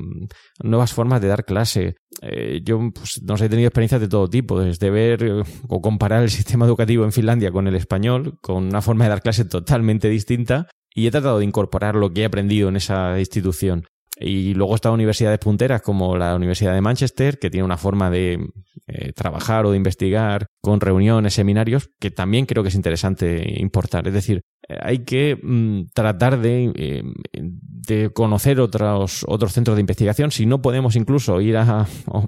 nuevas 0.62 0.94
formas 0.94 1.22
de 1.22 1.30
dar 1.30 1.46
clase. 1.46 1.96
Eh, 2.22 2.62
yo 2.64 2.80
pues, 2.94 3.22
no 3.24 3.36
he 3.36 3.50
tenido 3.50 3.68
experiencias 3.68 4.02
de 4.02 4.08
todo 4.08 4.30
tipo, 4.30 4.60
desde 4.60 4.90
ver 4.90 5.15
eh, 5.24 5.44
o 5.68 5.82
comparar 5.82 6.24
el 6.24 6.30
sistema 6.30 6.66
educativo 6.66 7.04
en 7.04 7.12
Finlandia 7.12 7.52
con 7.52 7.68
el 7.68 7.76
español, 7.76 8.38
con 8.42 8.66
una 8.66 8.82
forma 8.82 9.06
de 9.06 9.10
dar 9.10 9.22
clase 9.22 9.46
totalmente 9.46 10.10
distinta, 10.10 10.68
y 10.94 11.08
he 11.08 11.12
tratado 11.12 11.40
de 11.40 11.46
incorporar 11.46 11.96
lo 11.96 12.12
que 12.12 12.22
he 12.22 12.26
aprendido 12.26 12.70
en 12.70 12.78
esa 12.78 13.20
institución. 13.20 13.86
Y 14.18 14.54
luego 14.54 14.76
está 14.76 14.92
universidades 14.92 15.40
punteras 15.40 15.82
como 15.82 16.16
la 16.16 16.36
Universidad 16.36 16.74
de 16.74 16.80
Manchester, 16.80 17.38
que 17.38 17.50
tiene 17.50 17.66
una 17.66 17.78
forma 17.78 18.10
de 18.10 18.40
eh, 18.88 19.12
trabajar 19.14 19.66
o 19.66 19.72
de 19.72 19.78
investigar 19.78 20.48
con 20.62 20.80
reuniones, 20.80 21.34
seminarios, 21.34 21.90
que 22.00 22.12
también 22.12 22.46
creo 22.46 22.64
que 22.64 22.70
es 22.70 22.76
interesante 22.76 23.44
importar. 23.60 24.08
Es 24.08 24.14
decir, 24.14 24.42
hay 24.68 25.00
que 25.00 25.38
mm, 25.42 25.88
tratar 25.94 26.40
de, 26.40 26.72
eh, 26.76 27.04
de, 27.34 28.10
conocer 28.12 28.60
otros, 28.60 29.26
otros 29.28 29.54
centros 29.54 29.76
de 29.76 29.82
investigación. 29.82 30.32
Si 30.32 30.46
no 30.46 30.62
podemos 30.62 30.96
incluso 30.96 31.42
ir 31.42 31.58
a, 31.58 31.86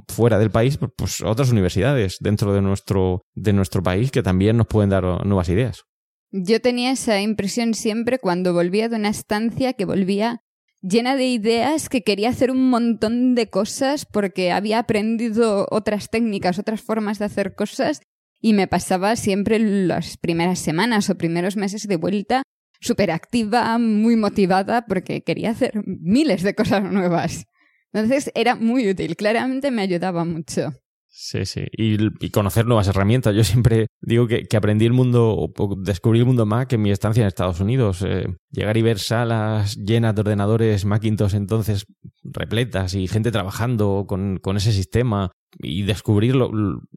fuera 0.07 0.39
del 0.39 0.51
país, 0.51 0.77
pues, 0.77 0.91
pues 0.95 1.21
otras 1.21 1.51
universidades 1.51 2.17
dentro 2.19 2.53
de 2.53 2.61
nuestro, 2.61 3.23
de 3.33 3.53
nuestro 3.53 3.81
país 3.81 4.11
que 4.11 4.23
también 4.23 4.57
nos 4.57 4.67
pueden 4.67 4.89
dar 4.89 5.25
nuevas 5.25 5.49
ideas. 5.49 5.83
Yo 6.31 6.61
tenía 6.61 6.91
esa 6.91 7.21
impresión 7.21 7.73
siempre 7.73 8.19
cuando 8.19 8.53
volvía 8.53 8.89
de 8.89 8.97
una 8.97 9.09
estancia 9.09 9.73
que 9.73 9.85
volvía 9.85 10.41
llena 10.81 11.15
de 11.15 11.25
ideas, 11.25 11.89
que 11.89 12.03
quería 12.03 12.29
hacer 12.29 12.51
un 12.51 12.69
montón 12.69 13.33
de 13.33 13.49
cosas 13.49 14.05
porque 14.05 14.51
había 14.51 14.79
aprendido 14.79 15.67
otras 15.71 16.09
técnicas, 16.09 16.59
otras 16.59 16.81
formas 16.81 17.19
de 17.19 17.25
hacer 17.25 17.55
cosas 17.55 18.01
y 18.41 18.53
me 18.53 18.67
pasaba 18.67 19.15
siempre 19.15 19.59
las 19.59 20.17
primeras 20.17 20.59
semanas 20.59 21.09
o 21.09 21.17
primeros 21.17 21.55
meses 21.55 21.87
de 21.87 21.95
vuelta 21.95 22.43
súper 22.79 23.11
activa, 23.11 23.77
muy 23.77 24.15
motivada 24.15 24.85
porque 24.85 25.23
quería 25.23 25.51
hacer 25.51 25.81
miles 25.85 26.43
de 26.43 26.55
cosas 26.55 26.83
nuevas. 26.83 27.45
Entonces 27.93 28.31
era 28.35 28.55
muy 28.55 28.89
útil, 28.89 29.15
claramente 29.15 29.71
me 29.71 29.81
ayudaba 29.81 30.25
mucho. 30.25 30.73
Sí, 31.19 31.45
sí. 31.47 31.65
Y, 31.71 32.29
conocer 32.29 32.67
nuevas 32.67 32.87
herramientas. 32.87 33.33
Yo 33.33 33.43
siempre 33.43 33.87
digo 34.01 34.27
que, 34.27 34.45
aprendí 34.55 34.85
el 34.85 34.93
mundo, 34.93 35.35
o 35.35 35.75
descubrí 35.75 36.19
el 36.19 36.27
mundo 36.27 36.45
Mac 36.45 36.71
en 36.73 36.81
mi 36.83 36.91
estancia 36.91 37.21
en 37.21 37.27
Estados 37.27 37.59
Unidos. 37.59 38.03
Eh, 38.05 38.27
llegar 38.51 38.77
y 38.77 38.83
ver 38.83 38.99
salas 38.99 39.75
llenas 39.77 40.13
de 40.13 40.21
ordenadores 40.21 40.85
Macintosh 40.85 41.33
entonces 41.33 41.85
repletas 42.23 42.93
y 42.93 43.07
gente 43.07 43.31
trabajando 43.31 44.05
con, 44.07 44.37
con 44.37 44.57
ese 44.57 44.71
sistema 44.71 45.31
y 45.59 45.83
descubrir 45.83 46.35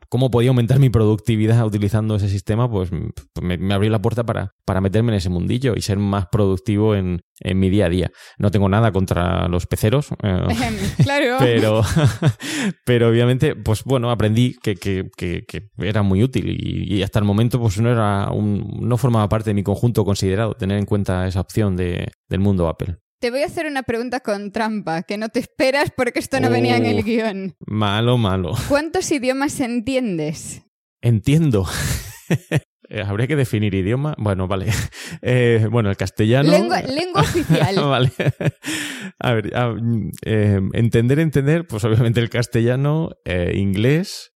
cómo 0.08 0.30
podía 0.30 0.50
aumentar 0.50 0.78
mi 0.78 0.90
productividad 0.90 1.64
utilizando 1.64 2.16
ese 2.16 2.28
sistema, 2.28 2.70
pues, 2.70 2.90
pues 2.90 3.60
me, 3.60 3.74
abrió 3.74 3.90
la 3.90 4.02
puerta 4.02 4.24
para, 4.24 4.54
para 4.64 4.80
meterme 4.80 5.12
en 5.12 5.18
ese 5.18 5.30
mundillo 5.30 5.74
y 5.76 5.82
ser 5.82 5.98
más 5.98 6.26
productivo 6.30 6.94
en, 6.94 7.22
en 7.40 7.58
mi 7.58 7.70
día 7.70 7.86
a 7.86 7.88
día. 7.88 8.10
No 8.38 8.50
tengo 8.50 8.68
nada 8.68 8.92
contra 8.92 9.48
los 9.48 9.66
peceros, 9.66 10.08
eh, 10.22 10.42
claro. 11.02 11.36
pero, 11.38 11.82
pero 12.84 13.08
obviamente, 13.08 13.56
pues 13.56 13.84
bueno, 13.84 14.10
aprendí 14.10 14.56
que, 14.62 14.76
que, 14.76 15.08
que, 15.16 15.68
era 15.78 16.02
muy 16.02 16.22
útil 16.22 16.56
y, 16.58 17.02
hasta 17.02 17.18
el 17.18 17.24
momento 17.24 17.58
pues 17.58 17.80
no, 17.80 17.90
era 17.90 18.30
un, 18.30 18.78
no 18.82 18.96
formaba 18.98 19.28
parte 19.28 19.50
de 19.50 19.54
mi 19.54 19.62
conjunto 19.62 20.04
considerado 20.04 20.54
tener 20.54 20.78
en 20.78 20.84
cuenta 20.84 21.26
esa 21.26 21.40
opción 21.40 21.76
de, 21.76 22.12
del 22.28 22.40
mundo 22.40 22.68
Apple. 22.68 22.98
Te 23.20 23.30
voy 23.30 23.42
a 23.42 23.46
hacer 23.46 23.66
una 23.66 23.82
pregunta 23.82 24.20
con 24.20 24.50
trampa, 24.50 25.02
que 25.02 25.18
no 25.18 25.28
te 25.28 25.40
esperas 25.40 25.92
porque 25.94 26.20
esto 26.20 26.40
no 26.40 26.48
venía 26.48 26.78
en 26.78 26.86
el 26.86 27.02
guion. 27.02 27.54
Malo, 27.66 28.16
malo. 28.16 28.54
¿Cuántos 28.66 29.12
idiomas 29.12 29.60
entiendes? 29.60 30.62
Entiendo. 31.02 31.66
Eh, 32.88 33.02
habría 33.06 33.26
que 33.26 33.36
definir 33.36 33.74
idioma. 33.74 34.14
Bueno, 34.18 34.48
vale. 34.48 34.72
Eh, 35.22 35.66
bueno, 35.70 35.90
el 35.90 35.96
castellano. 35.98 36.50
Lengua, 36.50 36.80
oficial. 37.16 37.74
vale. 37.84 38.10
A 39.18 39.32
ver, 39.34 39.52
eh, 40.24 40.60
entender, 40.72 41.18
entender, 41.18 41.66
pues 41.66 41.84
obviamente 41.84 42.20
el 42.20 42.30
castellano, 42.30 43.10
inglés, 43.52 44.32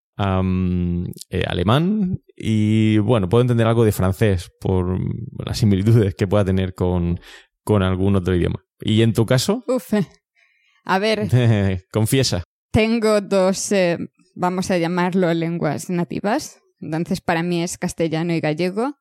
alemán 1.47 2.19
y 2.37 2.99
bueno, 2.99 3.29
puedo 3.29 3.43
entender 3.43 3.67
algo 3.67 3.85
de 3.85 3.93
francés 3.93 4.51
por 4.61 4.99
las 5.47 5.57
similitudes 5.57 6.17
que 6.17 6.27
pueda 6.27 6.45
tener 6.45 6.75
con, 6.75 7.21
con 7.63 7.83
algún 7.83 8.17
otro 8.17 8.35
idioma. 8.35 8.64
¿Y 8.81 9.03
en 9.03 9.13
tu 9.13 9.27
caso? 9.27 9.65
Uf. 9.67 9.93
A 10.85 10.99
ver. 10.99 11.29
Confiesa. 11.93 12.45
Tengo 12.73 13.21
dos, 13.21 13.73
eh, 13.73 13.99
vamos 14.35 14.71
a 14.71 14.79
llamarlo 14.79 15.33
lenguas 15.33 15.91
nativas. 15.91 16.61
Entonces, 16.81 17.21
para 17.21 17.43
mí 17.43 17.63
es 17.63 17.79
castellano 17.79 18.35
y 18.35 18.41
gallego. 18.41 18.95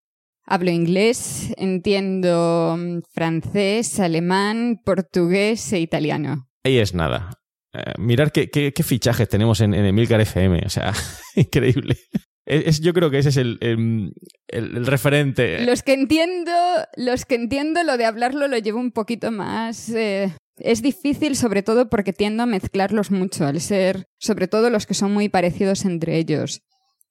Hablo 0.46 0.72
inglés, 0.72 1.54
entiendo 1.58 2.76
mm, 2.78 3.00
francés, 3.14 4.00
alemán, 4.00 4.82
portugués 4.84 5.72
e 5.74 5.80
italiano. 5.80 6.50
Ahí 6.64 6.78
es 6.78 6.94
nada. 6.94 7.42
Eh, 7.74 7.94
mirar 7.98 8.32
qué, 8.32 8.50
qué, 8.50 8.84
fichajes 8.84 9.28
tenemos 9.28 9.62
en, 9.62 9.74
en 9.74 9.86
Emilcar 9.86 10.22
FM. 10.22 10.64
O 10.66 10.70
sea, 10.70 10.94
increíble. 11.36 11.98
Es, 12.46 12.82
yo 12.82 12.94
creo 12.94 13.10
que 13.10 13.20
ese 13.20 13.30
es 13.30 13.38
el, 13.38 13.58
el, 13.62 14.86
referente. 14.86 15.66
Los 15.66 15.82
que 15.82 15.94
entiendo, 15.94 16.52
los 16.98 17.26
que 17.26 17.36
entiendo 17.36 17.84
lo 17.84 17.98
de 17.98 18.06
hablarlo 18.06 18.48
lo 18.48 18.58
llevo 18.58 18.80
un 18.80 18.92
poquito 18.92 19.32
más. 19.32 19.90
Eh, 19.90 20.34
es 20.58 20.82
difícil, 20.82 21.36
sobre 21.36 21.64
todo 21.64 21.90
porque 21.90 22.12
tiendo 22.12 22.44
a 22.44 22.48
mezclarlos 22.48 23.12
mucho, 23.12 23.46
al 23.46 23.62
ser, 23.62 24.08
sobre 24.18 24.48
todo 24.48 24.70
los 24.70 24.86
que 24.86 24.94
son 24.94 25.14
muy 25.14 25.30
parecidos 25.30 25.86
entre 25.86 26.18
ellos. 26.18 26.62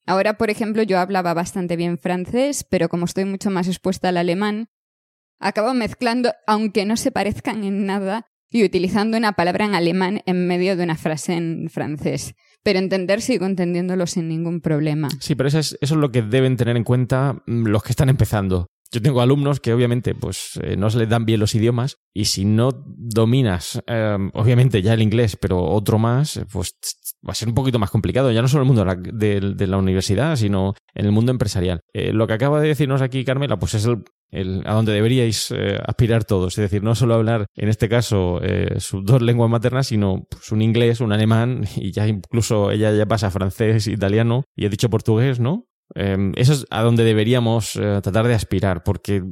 Ahora, 0.05 0.37
por 0.37 0.49
ejemplo, 0.49 0.83
yo 0.83 0.99
hablaba 0.99 1.33
bastante 1.33 1.75
bien 1.75 1.97
francés, 1.97 2.65
pero 2.69 2.89
como 2.89 3.05
estoy 3.05 3.25
mucho 3.25 3.49
más 3.49 3.67
expuesta 3.67 4.09
al 4.09 4.17
alemán, 4.17 4.67
acabo 5.39 5.73
mezclando, 5.73 6.33
aunque 6.45 6.85
no 6.85 6.95
se 6.95 7.11
parezcan 7.11 7.63
en 7.63 7.85
nada, 7.85 8.27
y 8.49 8.63
utilizando 8.63 9.17
una 9.17 9.31
palabra 9.31 9.65
en 9.65 9.73
alemán 9.73 10.21
en 10.27 10.45
medio 10.45 10.77
de 10.77 10.83
una 10.83 10.95
frase 10.95 11.33
en 11.33 11.69
francés 11.71 12.35
pero 12.63 12.79
entender 12.79 13.21
sigo 13.21 13.45
entendiéndolo 13.45 14.07
sin 14.07 14.29
ningún 14.29 14.61
problema. 14.61 15.09
Sí, 15.19 15.35
pero 15.35 15.49
eso 15.49 15.59
es, 15.59 15.77
eso 15.81 15.95
es 15.95 15.99
lo 16.01 16.11
que 16.11 16.21
deben 16.21 16.57
tener 16.57 16.77
en 16.77 16.83
cuenta 16.83 17.43
mm, 17.45 17.67
los 17.67 17.83
que 17.83 17.91
están 17.91 18.09
empezando. 18.09 18.67
Yo 18.91 19.01
tengo 19.01 19.21
alumnos 19.21 19.59
que 19.59 19.73
obviamente 19.73 20.13
pues 20.13 20.59
eh, 20.61 20.77
no 20.77 20.91
se 20.91 20.99
les 20.99 21.09
dan 21.09 21.25
bien 21.25 21.39
los 21.39 21.55
idiomas 21.55 21.97
y 22.13 22.25
si 22.25 22.45
no 22.45 22.69
dominas 22.85 23.81
em, 23.87 24.29
obviamente 24.35 24.83
ya 24.83 24.93
el 24.93 25.01
inglés 25.01 25.35
pero 25.35 25.63
otro 25.63 25.97
más 25.97 26.39
pues 26.51 26.75
va 27.27 27.31
a 27.31 27.35
ser 27.35 27.47
un 27.47 27.53
poquito 27.53 27.79
más 27.79 27.89
complicado 27.89 28.31
ya 28.31 28.41
no 28.41 28.47
solo 28.47 28.63
en 28.63 28.69
el 28.69 28.75
mundo 28.75 28.95
de 29.13 29.67
la, 29.67 29.77
universidad 29.77 30.35
sino 30.35 30.73
en 30.93 31.05
el 31.05 31.11
mundo 31.11 31.31
empresarial. 31.31 31.81
Eh, 31.93 32.13
lo 32.13 32.27
que 32.27 32.33
acaba 32.33 32.59
de 32.59 32.67
decirnos 32.67 33.01
aquí 33.01 33.23
Carmela 33.23 33.57
pues 33.57 33.73
es 33.75 33.87
el, 34.33 34.63
a 34.65 34.73
donde 34.73 34.93
deberíais 34.93 35.51
eh, 35.51 35.79
aspirar 35.85 36.25
todos. 36.25 36.57
Es 36.57 36.61
decir, 36.63 36.83
no 36.83 36.95
solo 36.95 37.13
hablar, 37.13 37.45
en 37.55 37.69
este 37.69 37.87
caso, 37.87 38.39
eh, 38.41 38.79
sus 38.79 39.05
dos 39.05 39.21
lenguas 39.21 39.49
maternas, 39.49 39.87
sino 39.87 40.23
pues, 40.29 40.51
un 40.51 40.61
inglés, 40.61 40.99
un 41.01 41.13
alemán, 41.13 41.65
y 41.75 41.91
ya 41.91 42.07
incluso 42.07 42.71
ella 42.71 42.91
ya 42.91 43.05
pasa 43.05 43.31
francés, 43.31 43.87
italiano, 43.87 44.43
y 44.55 44.65
he 44.65 44.69
dicho 44.69 44.89
portugués, 44.89 45.39
¿no? 45.39 45.65
Em, 45.95 46.31
eso 46.35 46.53
es 46.53 46.65
a 46.71 46.81
donde 46.81 47.03
deberíamos 47.03 47.75
eh, 47.75 47.99
tratar 48.01 48.27
de 48.27 48.33
aspirar, 48.33 48.83
porque 48.83 49.23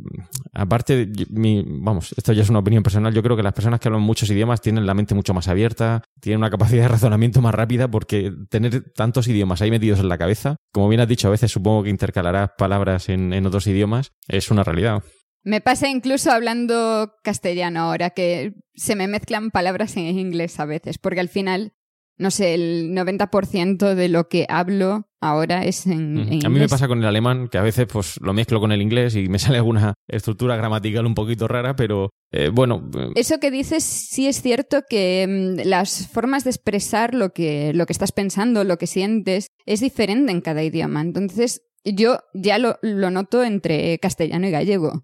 aparte, 0.54 1.10
mi, 1.30 1.66
vamos, 1.66 2.14
esto 2.16 2.34
ya 2.34 2.44
es 2.44 2.50
una 2.50 2.60
opinión 2.60 2.84
personal, 2.84 3.14
yo 3.14 3.24
creo 3.24 3.36
que 3.36 3.44
las 3.44 3.54
personas 3.54 3.80
que 3.80 3.88
hablan 3.88 4.04
muchos 4.04 4.30
idiomas 4.30 4.62
tienen 4.62 4.86
la 4.86 4.94
mente 4.94 5.16
mucho 5.16 5.34
más 5.34 5.48
abierta, 5.48 6.04
tienen 6.20 6.38
una 6.38 6.52
capacidad 6.52 6.84
de 6.84 6.88
razonamiento 6.90 7.42
más 7.42 7.56
rápida, 7.56 7.90
porque 7.90 8.32
tener 8.50 8.92
tantos 8.94 9.28
idiomas 9.28 9.62
ahí 9.62 9.72
metidos 9.72 10.00
en 10.00 10.10
la 10.10 10.18
cabeza, 10.18 10.58
como 10.72 10.88
bien 10.88 11.02
has 11.02 11.08
dicho, 11.08 11.28
a 11.28 11.32
veces 11.32 11.52
supongo 11.52 11.84
que 11.84 11.90
intercalarás 11.90 12.52
palabras 12.58 13.10
en, 13.10 13.34
en 13.34 13.46
otros 13.46 13.66
idiomas, 13.66 14.12
es 14.28 14.52
una 14.52 14.64
realidad. 14.64 15.02
Me 15.44 15.60
pasa 15.60 15.90
incluso 15.90 16.32
hablando 16.32 17.16
castellano 17.24 17.80
ahora, 17.82 18.12
que 18.12 18.54
se 18.76 18.96
me 18.96 19.08
mezclan 19.08 19.50
palabras 19.50 19.98
en 19.98 20.20
inglés 20.20 20.60
a 20.60 20.66
veces, 20.66 21.00
porque 21.00 21.20
al 21.20 21.30
final 21.30 21.74
no 22.18 22.32
sé, 22.32 22.54
el 22.54 22.92
90% 22.92 23.96
de 23.96 24.10
lo 24.10 24.28
que 24.28 24.46
hablo 24.48 25.08
ahora 25.22 25.66
es 25.66 25.86
en, 25.86 26.18
inglés. 26.18 26.46
A 26.46 26.50
mí 26.50 26.60
me 26.60 26.68
pasa 26.68 26.88
con 26.88 27.00
el 27.00 27.06
alemán, 27.06 27.48
que 27.48 27.58
a 27.58 27.62
veces 27.62 27.88
pues 27.92 28.20
lo 28.22 28.34
mezclo 28.34 28.60
con 28.60 28.72
el 28.72 28.82
inglés 28.82 29.16
y 29.16 29.30
me 29.30 29.40
sale 29.40 29.58
alguna 29.58 29.94
estructura 30.08 30.56
gramatical 30.56 31.06
un 31.06 31.16
poquito 31.16 31.48
rara, 31.48 31.76
pero, 31.76 32.10
eh, 32.32 32.50
bueno. 32.54 32.90
Eh, 32.98 33.12
Eso 33.16 33.40
que 33.40 33.52
dices 33.52 33.84
sí 33.84 34.28
es 34.28 34.42
cierto 34.42 34.84
que 34.90 35.26
mm, 35.28 35.68
las 35.68 36.08
formas 36.08 36.44
de 36.44 36.50
expresar 36.50 37.14
lo 37.14 37.34
que, 37.34 37.74
lo 37.74 37.86
que 37.86 37.94
estás 37.94 38.12
pensando, 38.12 38.64
lo 38.64 38.78
que 38.78 38.88
sientes, 38.88 39.48
es 39.66 39.80
diferente 39.80 40.32
en 40.32 40.42
cada 40.42 40.64
idioma. 40.64 41.02
Entonces, 41.02 41.62
yo 41.84 42.20
ya 42.34 42.58
lo, 42.58 42.78
lo 42.82 43.10
noto 43.10 43.44
entre 43.44 43.98
castellano 44.00 44.48
y 44.48 44.52
gallego. 44.52 45.04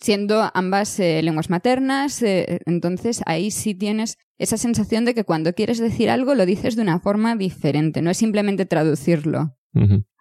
Siendo 0.00 0.50
ambas 0.54 0.98
eh, 0.98 1.22
lenguas 1.22 1.50
maternas, 1.50 2.22
entonces 2.22 3.22
ahí 3.26 3.50
sí 3.50 3.74
tienes 3.74 4.18
esa 4.38 4.56
sensación 4.56 5.04
de 5.04 5.14
que 5.14 5.24
cuando 5.24 5.54
quieres 5.54 5.78
decir 5.78 6.10
algo 6.10 6.34
lo 6.34 6.46
dices 6.46 6.76
de 6.76 6.82
una 6.82 6.98
forma 7.00 7.36
diferente, 7.36 8.02
no 8.02 8.10
es 8.10 8.18
simplemente 8.18 8.66
traducirlo. 8.66 9.56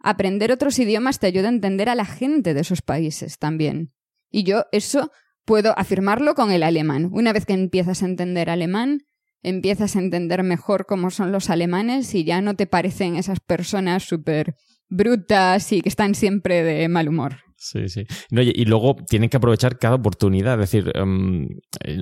Aprender 0.04 0.52
otros 0.52 0.80
idiomas 0.80 1.20
te 1.20 1.28
ayuda 1.28 1.48
a 1.48 1.54
entender 1.54 1.90
a 1.90 1.96
la 1.96 2.06
gente 2.06 2.54
de 2.54 2.62
esos 2.62 2.82
países 2.82 3.38
también. 3.38 3.94
Y 4.32 4.44
yo 4.44 4.66
eso 4.72 5.12
puedo 5.46 5.78
afirmarlo 5.78 6.34
con 6.36 6.52
el 6.52 6.64
alemán. 6.64 7.10
Una 7.12 7.34
vez 7.34 7.46
que 7.46 7.54
empiezas 7.54 8.02
a 8.02 8.08
entender 8.08 8.50
alemán, 8.50 9.06
empiezas 9.44 9.96
a 9.96 10.00
entender 10.00 10.44
mejor 10.44 10.86
cómo 10.86 11.12
son 11.12 11.32
los 11.32 11.50
alemanes 11.50 12.14
y 12.16 12.24
ya 12.24 12.42
no 12.42 12.56
te 12.56 12.66
parecen 12.66 13.16
esas 13.16 13.40
personas 13.40 14.04
súper 14.04 14.56
brutas 14.90 15.72
y 15.72 15.82
que 15.82 15.90
están 15.90 16.16
siempre 16.16 16.64
de 16.64 16.88
mal 16.88 17.08
humor. 17.08 17.38
Sí, 17.64 17.88
sí. 17.88 18.06
y 18.30 18.66
luego 18.66 18.98
tienen 19.08 19.30
que 19.30 19.38
aprovechar 19.38 19.80
cada 19.80 19.96
oportunidad. 19.96 20.56
Es 20.56 20.72
decir, 20.72 20.92
em, 20.96 21.48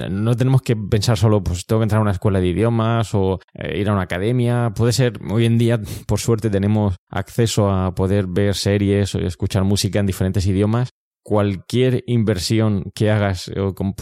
no 0.10 0.36
tenemos 0.36 0.64
que 0.64 0.76
pensar 0.76 1.18
solo, 1.18 1.44
pues 1.44 1.68
tengo 1.68 1.82
que 1.82 1.84
entrar 1.84 2.00
a 2.00 2.02
una 2.02 2.12
escuela 2.12 2.42
de 2.42 2.48
idiomas 2.48 3.14
o 3.14 3.40
eh, 3.54 3.80
ir 3.80 3.90
a 3.90 3.94
una 3.94 4.02
academia. 4.02 4.72
Puede 4.76 4.92
ser, 4.92 5.20
hoy 5.30 5.46
en 5.46 5.60
día, 5.60 5.80
por 6.08 6.20
suerte, 6.20 6.50
tenemos 6.50 6.96
acceso 7.10 7.70
a 7.70 7.94
poder 7.94 8.26
ver 8.28 8.56
series 8.56 9.14
o 9.14 9.20
escuchar 9.20 9.64
música 9.64 10.00
en 10.00 10.08
diferentes 10.08 10.48
idiomas 10.48 10.90
cualquier 11.24 12.04
inversión 12.08 12.92
que 12.96 13.12
hagas, 13.12 13.52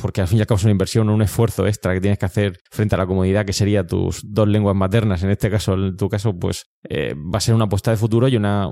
porque 0.01 0.21
al 0.21 0.27
fin 0.27 0.37
y 0.37 0.41
al 0.41 0.47
cabo 0.47 0.57
es 0.57 0.63
una 0.63 0.71
inversión 0.71 1.09
o 1.09 1.13
un 1.13 1.21
esfuerzo 1.21 1.67
extra 1.67 1.93
que 1.93 2.01
tienes 2.01 2.17
que 2.17 2.25
hacer 2.25 2.57
frente 2.71 2.95
a 2.95 2.97
la 2.97 3.05
comodidad 3.05 3.45
que 3.45 3.53
sería 3.53 3.85
tus 3.85 4.21
dos 4.23 4.47
lenguas 4.47 4.75
maternas, 4.75 5.23
en 5.23 5.31
este 5.31 5.49
caso, 5.49 5.73
en 5.73 5.97
tu 5.97 6.07
caso, 6.09 6.37
pues 6.37 6.65
eh, 6.87 7.13
va 7.13 7.37
a 7.37 7.41
ser 7.41 7.55
una 7.55 7.65
apuesta 7.65 7.91
de 7.91 7.97
futuro 7.97 8.27
y 8.27 8.37
una, 8.37 8.69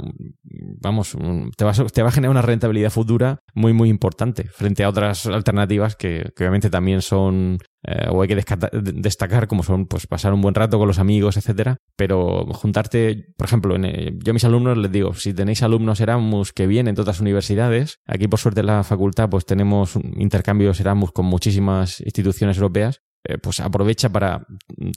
vamos, 0.81 1.17
te 1.57 1.65
va, 1.65 1.71
a, 1.71 1.73
te 1.73 2.01
va 2.01 2.10
a 2.10 2.12
generar 2.12 2.31
una 2.31 2.41
rentabilidad 2.41 2.89
futura 2.89 3.41
muy, 3.53 3.73
muy 3.73 3.89
importante 3.89 4.45
frente 4.45 4.83
a 4.83 4.89
otras 4.89 5.25
alternativas 5.25 5.95
que, 5.95 6.31
que 6.36 6.43
obviamente 6.43 6.69
también 6.69 7.01
son 7.01 7.57
eh, 7.83 8.07
o 8.09 8.21
hay 8.21 8.27
que 8.27 8.35
destacar 8.35 9.47
como 9.47 9.63
son 9.63 9.85
pues 9.85 10.07
pasar 10.07 10.33
un 10.33 10.41
buen 10.41 10.55
rato 10.55 10.77
con 10.79 10.87
los 10.87 10.99
amigos, 10.99 11.37
etcétera, 11.37 11.77
pero 11.95 12.45
juntarte, 12.53 13.33
por 13.37 13.45
ejemplo, 13.45 13.75
en, 13.75 13.85
eh, 13.85 14.13
yo 14.23 14.31
a 14.31 14.33
mis 14.33 14.45
alumnos 14.45 14.77
les 14.77 14.91
digo, 14.91 15.13
si 15.13 15.33
tenéis 15.33 15.63
alumnos 15.63 16.01
Erasmus 16.01 16.53
que 16.53 16.67
vienen 16.67 16.95
de 16.95 17.01
otras 17.01 17.21
universidades, 17.21 17.99
aquí 18.05 18.27
por 18.27 18.39
suerte 18.39 18.61
en 18.61 18.67
la 18.67 18.83
facultad 18.83 19.29
pues 19.29 19.45
tenemos 19.45 19.95
intercambios 20.15 20.79
Erasmus 20.79 21.11
con 21.11 21.27
muchísimas 21.27 22.01
instituciones 22.01 22.57
europeas, 22.57 23.01
eh, 23.23 23.37
pues 23.37 23.59
aprovecha 23.59 24.09
para 24.09 24.47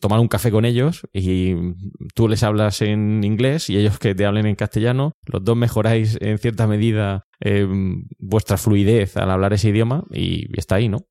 tomar 0.01 0.21
un 0.21 0.29
café 0.29 0.51
con 0.51 0.65
ellos 0.65 1.03
y 1.13 1.55
tú 2.15 2.29
les 2.29 2.43
hablas 2.43 2.81
en 2.81 3.23
inglés 3.25 3.69
y 3.69 3.77
ellos 3.77 3.99
que 3.99 4.15
te 4.15 4.25
hablen 4.25 4.47
en 4.47 4.57
castellano, 4.57 5.13
los 5.27 5.45
dos 5.45 5.57
mejoráis 5.57 6.17
en 6.21 6.39
cierta 6.39 6.67
medida 6.67 7.27
vuestra 8.19 8.59
fluidez 8.59 9.17
al 9.17 9.31
hablar 9.31 9.55
ese 9.55 9.71
idioma 9.71 10.05
y 10.13 10.47
está 10.59 10.75
ahí, 10.75 10.91
¿no? 10.91 11.07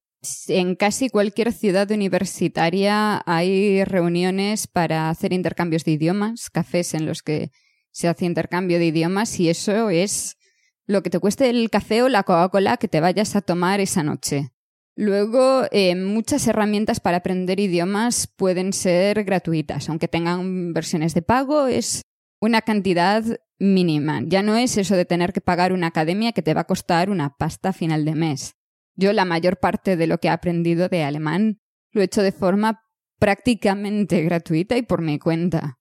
En 0.47 0.75
casi 0.75 1.09
cualquier 1.09 1.53
ciudad 1.53 1.89
universitaria 1.91 3.21
hay 3.25 3.83
reuniones 3.85 4.67
para 4.67 5.09
hacer 5.09 5.31
intercambios 5.31 5.85
de 5.85 5.91
idiomas, 5.91 6.49
cafés 6.49 6.93
en 6.93 7.05
los 7.05 7.23
que 7.23 7.51
se 7.91 8.09
hace 8.09 8.25
intercambio 8.25 8.79
de 8.79 8.87
idiomas 8.87 9.39
y 9.39 9.49
eso 9.49 9.89
es 9.89 10.37
lo 10.85 11.03
que 11.03 11.09
te 11.09 11.19
cueste 11.19 11.49
el 11.49 11.69
café 11.69 12.03
o 12.03 12.09
la 12.09 12.23
Coca-Cola 12.23 12.77
que 12.77 12.87
te 12.87 12.99
vayas 12.99 13.35
a 13.35 13.41
tomar 13.41 13.79
esa 13.79 14.03
noche. 14.03 14.51
Luego, 14.95 15.63
eh, 15.71 15.95
muchas 15.95 16.45
herramientas 16.47 16.99
para 16.99 17.17
aprender 17.17 17.59
idiomas 17.61 18.27
pueden 18.27 18.73
ser 18.73 19.23
gratuitas, 19.23 19.87
aunque 19.87 20.09
tengan 20.09 20.73
versiones 20.73 21.13
de 21.13 21.21
pago, 21.21 21.67
es 21.67 22.01
una 22.41 22.61
cantidad 22.61 23.23
mínima. 23.59 24.21
Ya 24.25 24.41
no 24.41 24.57
es 24.57 24.75
eso 24.77 24.95
de 24.95 25.05
tener 25.05 25.31
que 25.31 25.39
pagar 25.39 25.71
una 25.71 25.87
academia 25.87 26.33
que 26.33 26.41
te 26.41 26.53
va 26.53 26.61
a 26.61 26.67
costar 26.67 27.09
una 27.09 27.37
pasta 27.37 27.69
a 27.69 27.73
final 27.73 28.03
de 28.03 28.15
mes. 28.15 28.58
Yo 28.99 29.13
la 29.13 29.23
mayor 29.23 29.59
parte 29.59 29.95
de 29.95 30.07
lo 30.07 30.17
que 30.17 30.27
he 30.27 30.31
aprendido 30.31 30.89
de 30.89 31.03
alemán 31.03 31.61
lo 31.93 32.01
he 32.01 32.03
hecho 32.03 32.21
de 32.21 32.33
forma 32.33 32.81
prácticamente 33.17 34.21
gratuita 34.23 34.75
y 34.75 34.81
por 34.81 35.01
mi 35.01 35.19
cuenta. 35.19 35.79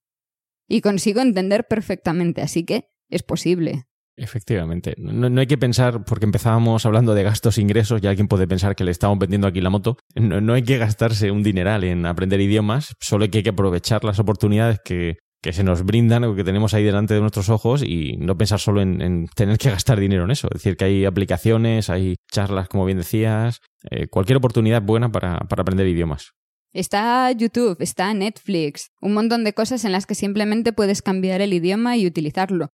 Y 0.69 0.79
consigo 0.79 1.19
entender 1.19 1.65
perfectamente, 1.67 2.41
así 2.41 2.63
que 2.63 2.85
es 3.09 3.23
posible. 3.23 3.87
Efectivamente. 4.15 4.95
No, 4.97 5.39
hay 5.39 5.47
que 5.47 5.57
pensar, 5.57 6.05
porque 6.05 6.25
empezábamos 6.25 6.85
hablando 6.85 7.13
de 7.13 7.23
gastos 7.23 7.57
e 7.57 7.61
ingresos, 7.61 8.01
y 8.01 8.07
alguien 8.07 8.29
puede 8.29 8.47
pensar 8.47 8.75
que 8.75 8.85
le 8.85 8.91
estamos 8.91 9.19
vendiendo 9.19 9.47
aquí 9.47 9.59
la 9.59 9.69
moto. 9.69 9.97
no, 10.15 10.53
hay 10.53 10.63
que 10.63 10.77
gastarse 10.77 11.29
un 11.29 11.43
dineral 11.43 11.83
en 11.83 12.05
aprender 12.05 12.39
idiomas, 12.39 12.93
solo 13.01 13.25
hay 13.25 13.29
que 13.29 13.49
aprovechar 13.49 14.05
las 14.05 14.19
oportunidades 14.19 14.79
que, 14.83 15.17
que 15.41 15.53
se 15.53 15.63
nos 15.63 15.83
brindan 15.83 16.23
o 16.25 16.35
que 16.35 16.43
tenemos 16.43 16.73
ahí 16.73 16.83
delante 16.83 17.13
de 17.13 17.21
nuestros 17.21 17.49
ojos 17.49 17.83
y 17.83 18.17
no 18.17 18.37
pensar 18.37 18.59
solo 18.59 18.81
en, 18.81 19.27
tener 19.35 19.57
que 19.57 19.69
gastar 19.69 19.99
dinero 19.99 20.25
en 20.25 20.31
eso. 20.31 20.47
Es 20.51 20.61
decir, 20.61 20.77
que 20.77 20.85
hay 20.85 21.05
aplicaciones, 21.05 21.89
hay 21.89 22.15
charlas, 22.31 22.67
como 22.67 22.85
bien 22.85 22.97
decías, 22.97 23.61
eh, 23.89 24.07
cualquier 24.07 24.37
oportunidad 24.37 24.81
buena 24.81 25.11
para, 25.11 25.39
para 25.39 25.61
aprender 25.61 25.87
idiomas. 25.87 26.33
Está 26.71 27.31
YouTube, 27.31 27.77
está 27.79 28.13
Netflix, 28.13 28.91
un 29.01 29.13
montón 29.13 29.43
de 29.43 29.53
cosas 29.53 29.85
en 29.85 29.91
las 29.91 30.05
que 30.05 30.13
simplemente 30.13 30.71
puedes 30.71 31.01
cambiar 31.01 31.41
el 31.41 31.53
idioma 31.53 31.97
y 31.97 32.05
utilizarlo. 32.05 32.69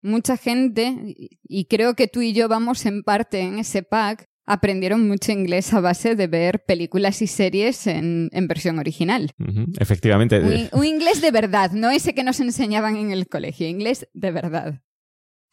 Mucha 0.00 0.36
gente, 0.36 1.14
y 1.42 1.64
creo 1.66 1.94
que 1.94 2.08
tú 2.08 2.22
y 2.22 2.32
yo 2.32 2.48
vamos 2.48 2.86
en 2.86 3.02
parte 3.02 3.40
en 3.40 3.58
ese 3.58 3.82
pack, 3.82 4.26
aprendieron 4.46 5.08
mucho 5.08 5.32
inglés 5.32 5.72
a 5.72 5.80
base 5.80 6.16
de 6.16 6.26
ver 6.26 6.64
películas 6.64 7.22
y 7.22 7.26
series 7.26 7.86
en, 7.86 8.30
versión 8.48 8.78
original. 8.78 9.30
Efectivamente. 9.78 10.68
un, 10.72 10.84
inglés 10.84 11.20
de 11.20 11.30
verdad, 11.30 11.72
no 11.72 11.90
ese 11.90 12.14
que 12.14 12.24
nos 12.24 12.40
enseñaban 12.40 12.96
en 12.96 13.10
el 13.10 13.26
colegio, 13.26 13.66
inglés 13.66 14.08
de 14.12 14.30
verdad. 14.30 14.80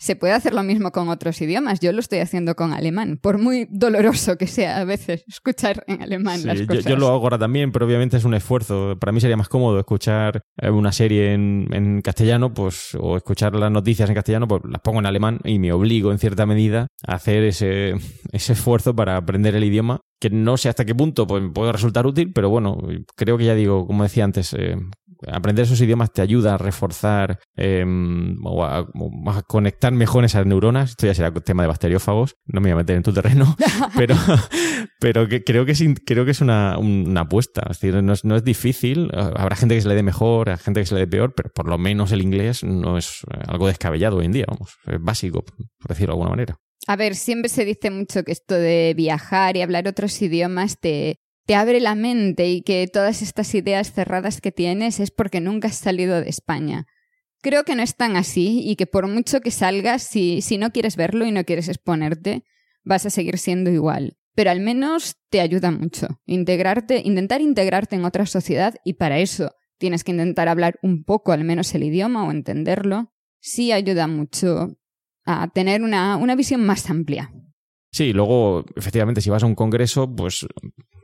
Se 0.02 0.16
puede 0.16 0.34
hacer 0.34 0.56
lo 0.56 0.64
mismo 0.64 0.92
con 0.92 1.10
otros 1.10 1.40
idiomas. 1.42 1.80
Yo 1.80 1.92
lo 1.92 2.00
estoy 2.00 2.20
haciendo 2.20 2.56
con 2.56 2.74
alemán, 2.74 3.20
por 3.22 3.38
muy 3.38 3.68
doloroso 3.70 4.36
que 4.36 4.48
sea 4.48 4.80
a 4.80 4.84
veces 4.84 5.24
escuchar 5.28 5.84
en 5.86 6.02
alemán 6.02 6.44
las 6.44 6.64
cosas. 6.64 6.86
Yo, 6.86 6.96
lo 6.96 7.10
hago 7.10 7.22
ahora 7.22 7.38
también, 7.38 7.72
pero 7.72 7.86
obviamente 7.86 8.18
es 8.18 8.26
un 8.26 8.34
esfuerzo. 8.34 8.98
Para 9.00 9.12
mí 9.12 9.22
sería 9.22 9.38
más 9.38 9.48
cómodo 9.48 9.78
escuchar 9.78 10.42
eh, 10.60 10.72
una 10.72 10.92
serie 10.92 11.34
en, 11.34 12.02
castellano, 12.02 12.52
pues, 12.52 12.98
o 13.00 13.16
escuchar 13.16 13.54
las 13.54 13.70
noticias 13.70 14.10
en 14.10 14.16
castellano, 14.16 14.48
pues 14.48 14.64
las 14.68 14.82
pongo 14.82 14.98
en 14.98 15.06
alemán 15.06 15.38
y 15.44 15.60
me 15.60 15.72
obligo 15.72 16.12
en 16.12 16.18
cierta 16.18 16.48
medida 16.48 16.88
a 17.06 17.14
hacer 17.14 17.44
ese, 17.44 17.94
ese 18.32 18.54
esfuerzo 18.54 18.96
para 18.96 19.18
aprender 19.18 19.54
el 19.54 19.64
idioma 19.64 20.02
que 20.22 20.30
no 20.30 20.56
sé 20.56 20.70
hasta 20.70 20.86
qué 20.86 20.94
punto 20.94 21.26
pues, 21.26 21.44
puede 21.52 21.72
resultar 21.72 22.06
útil, 22.06 22.32
pero 22.32 22.50
bueno, 22.50 22.78
creo 23.16 23.40
que 23.40 23.46
ya 23.46 23.56
digo, 23.56 23.88
como 23.88 24.04
decía 24.04 24.24
antes, 24.24 24.54
eh, 24.54 24.78
aprender 25.28 25.66
esos 25.66 25.82
idiomas 25.82 26.12
te 26.12 26.22
ayuda 26.22 26.56
a 26.56 26.58
reforzar 26.58 27.40
em, 27.56 28.38
o, 28.44 28.64
a, 28.64 28.88
conectar 29.48 29.92
mejor 29.92 30.26
esas 30.26 30.46
neuronas. 30.46 30.92
Esto 30.92 31.08
ya 31.08 31.14
será 31.14 31.32
tema 31.34 31.64
de 31.64 31.68
bacteriófagos, 31.68 32.36
no 32.46 32.62
me 32.62 32.70
voy 32.70 32.74
a 32.74 32.76
meter 32.78 32.98
en 32.98 33.04
tu 33.04 33.14
terreno, 33.14 33.56
pero, 33.98 34.16
pero 35.00 35.28
creo 35.46 35.66
que 35.66 35.72
es, 35.72 35.84
creo 36.06 36.26
que 36.26 36.32
es 36.32 36.42
una, 36.42 36.78
apuesta. 37.18 37.62
Es 37.70 37.80
decir, 37.80 38.02
no 38.04 38.36
es, 38.36 38.44
difícil. 38.44 39.10
Habrá 39.14 39.56
gente 39.56 39.76
que 39.76 39.82
se 39.82 39.88
le 39.88 39.96
dé 39.96 40.04
mejor, 40.04 40.50
habrá 40.50 40.58
gente 40.58 40.82
que 40.82 40.86
se 40.86 40.96
le 40.96 41.02
dé 41.02 41.08
peor, 41.08 41.34
pero 41.36 41.50
por 41.54 41.68
lo 41.68 41.78
menos 41.78 42.12
el 42.12 42.22
inglés 42.22 42.64
no 42.64 42.98
es 42.98 43.22
algo 43.48 43.68
descabellado 43.68 44.18
hoy 44.18 44.26
en 44.26 44.32
día, 44.32 44.46
vamos, 44.48 44.78
es 44.86 45.02
básico, 45.02 45.44
por 45.44 45.90
decirlo 45.90 46.14
de 46.14 46.14
alguna 46.14 46.30
manera. 46.32 46.58
A 46.88 46.96
ver, 46.96 47.16
siempre 47.16 47.50
se 47.50 47.64
dice 47.64 47.92
mucho 47.92 48.24
que 48.24 48.32
esto 48.32 48.56
de 48.56 48.94
viajar 48.98 49.56
y 49.56 49.62
hablar 49.62 49.88
otros 49.88 50.20
idiomas 50.22 50.80
te, 50.80 51.20
te 51.46 51.56
abre 51.56 51.80
la 51.80 51.96
mente 51.96 52.50
y 52.50 52.62
que 52.62 52.88
todas 52.88 53.22
estas 53.22 53.54
ideas 53.56 53.92
cerradas 53.92 54.42
que 54.42 54.52
tienes 54.52 55.00
es 55.00 55.12
porque 55.12 55.42
nunca 55.42 55.68
has 55.68 55.78
salido 55.78 56.22
de 56.22 56.30
España. 56.30 56.88
Creo 57.42 57.64
que 57.64 57.76
no 57.76 57.82
es 57.82 57.96
tan 57.96 58.16
así 58.16 58.62
y 58.64 58.76
que 58.76 58.86
por 58.86 59.08
mucho 59.08 59.42
que 59.42 59.52
salgas, 59.52 60.04
si, 60.04 60.42
si 60.42 60.58
no 60.58 60.72
quieres 60.72 60.96
verlo 60.96 61.26
y 61.26 61.32
no 61.32 61.44
quieres 61.44 61.68
exponerte, 61.68 62.44
vas 62.84 63.06
a 63.06 63.10
seguir 63.10 63.38
siendo 63.38 63.72
igual. 63.72 64.18
Pero 64.34 64.52
al 64.52 64.60
menos 64.60 65.18
te 65.30 65.42
ayuda 65.42 65.72
mucho. 65.72 66.22
Integrarte, 66.26 67.02
intentar 67.04 67.42
integrarte 67.42 67.96
en 67.96 68.06
otra 68.06 68.26
sociedad 68.26 68.76
y 68.86 68.94
para 68.94 69.20
eso 69.20 69.56
tienes 69.78 70.04
que 70.04 70.12
intentar 70.12 70.48
hablar 70.48 70.80
un 70.84 71.04
poco 71.04 71.32
al 71.32 71.44
menos 71.44 71.74
el 71.74 71.84
idioma 71.84 72.26
o 72.26 72.32
entenderlo. 72.32 73.12
Sí 73.40 73.72
ayuda 73.72 74.08
mucho 74.08 74.78
a 75.26 75.50
tener 75.50 75.82
una, 75.82 76.18
una 76.18 76.36
visión 76.36 76.64
más 76.64 76.90
amplia. 76.90 77.34
Sí, 77.92 78.14
luego, 78.14 78.64
efectivamente, 78.76 79.20
si 79.22 79.30
vas 79.30 79.44
a 79.44 79.48
un 79.48 79.56
congreso, 79.56 80.14
pues 80.16 80.48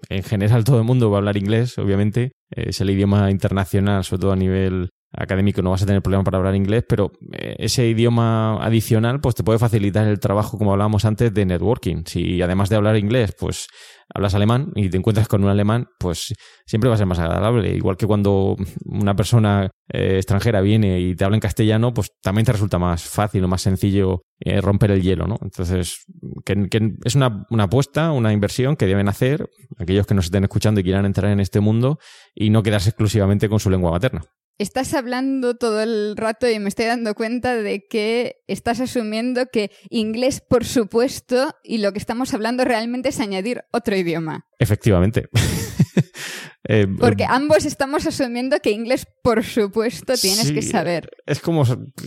en 0.09 0.23
general 0.23 0.63
todo 0.63 0.77
el 0.77 0.85
mundo 0.85 1.09
va 1.11 1.17
a 1.17 1.19
hablar 1.19 1.37
inglés, 1.37 1.77
obviamente. 1.77 2.31
Es 2.49 2.79
el 2.79 2.89
idioma 2.89 3.29
internacional, 3.29 4.05
sobre 4.05 4.21
todo 4.21 4.31
a 4.31 4.37
nivel 4.37 4.89
académico 5.17 5.61
no 5.61 5.71
vas 5.71 5.81
a 5.81 5.85
tener 5.85 6.01
problema 6.01 6.23
para 6.23 6.37
hablar 6.37 6.55
inglés, 6.55 6.85
pero 6.87 7.11
eh, 7.33 7.55
ese 7.57 7.87
idioma 7.87 8.63
adicional 8.63 9.19
pues 9.19 9.35
te 9.35 9.43
puede 9.43 9.59
facilitar 9.59 10.07
el 10.07 10.19
trabajo, 10.19 10.57
como 10.57 10.71
hablábamos 10.71 11.05
antes, 11.05 11.33
de 11.33 11.45
networking. 11.45 12.03
Si 12.05 12.41
además 12.41 12.69
de 12.69 12.75
hablar 12.75 12.97
inglés, 12.97 13.33
pues 13.37 13.67
hablas 14.13 14.35
alemán 14.35 14.71
y 14.75 14.89
te 14.89 14.97
encuentras 14.97 15.27
con 15.27 15.43
un 15.43 15.49
alemán, 15.49 15.87
pues 15.99 16.33
siempre 16.65 16.89
va 16.89 16.95
a 16.95 16.97
ser 16.97 17.07
más 17.07 17.19
agradable. 17.19 17.75
Igual 17.75 17.97
que 17.97 18.05
cuando 18.05 18.55
una 18.85 19.15
persona 19.15 19.69
eh, 19.91 20.17
extranjera 20.17 20.61
viene 20.61 20.99
y 20.99 21.15
te 21.15 21.25
habla 21.25 21.37
en 21.37 21.41
castellano, 21.41 21.93
pues 21.93 22.11
también 22.21 22.45
te 22.45 22.51
resulta 22.51 22.77
más 22.77 23.03
fácil 23.03 23.43
o 23.43 23.47
más 23.47 23.61
sencillo 23.61 24.21
eh, 24.39 24.61
romper 24.61 24.91
el 24.91 25.01
hielo, 25.01 25.25
¿no? 25.25 25.37
Entonces, 25.41 26.05
que, 26.45 26.67
es 27.03 27.15
una, 27.15 27.45
apuesta, 27.59 28.11
una 28.11 28.33
inversión 28.33 28.75
que 28.75 28.85
deben 28.85 29.09
hacer 29.09 29.49
aquellos 29.79 30.05
que 30.05 30.13
nos 30.13 30.25
estén 30.25 30.43
escuchando 30.43 30.79
y 30.79 30.83
quieran 30.83 31.05
entrar 31.05 31.31
en 31.31 31.39
este 31.39 31.59
mundo 31.59 31.97
y 32.35 32.51
no 32.51 32.61
quedarse 32.63 32.89
exclusivamente 32.89 33.49
con 33.49 33.59
su 33.59 33.69
lengua 33.69 33.91
materna. 33.91 34.21
Estás 34.59 34.95
hablando 34.95 35.55
todo 35.55 35.83
el 35.83 36.17
rato 36.17 36.49
y 36.49 36.57
me 36.57 36.69
estoy 36.69 36.85
dando 36.85 37.13
cuenta 37.13 37.55
de 37.55 37.85
que 37.85 38.41
estás 38.47 38.79
asumiendo 38.79 39.45
que 39.51 39.69
inglés, 39.89 40.41
por 40.41 40.65
supuesto, 40.65 41.55
y 41.63 41.77
lo 41.77 41.93
que 41.93 41.99
estamos 41.99 42.33
hablando 42.33 42.65
realmente 42.65 43.09
es 43.09 43.19
añadir 43.19 43.65
otro 43.71 43.95
idioma. 43.95 44.47
Efectivamente. 44.57 45.29
Eh, 46.69 46.85
Porque 46.99 47.23
ambos 47.23 47.63
estamos 47.63 48.05
asumiendo 48.05 48.59
que 48.59 48.71
inglés, 48.71 49.07
por 49.23 49.41
supuesto, 49.45 50.15
tienes 50.15 50.51
que 50.51 50.61
saber. 50.61 51.09
Es 51.25 51.39
como, 51.39 51.63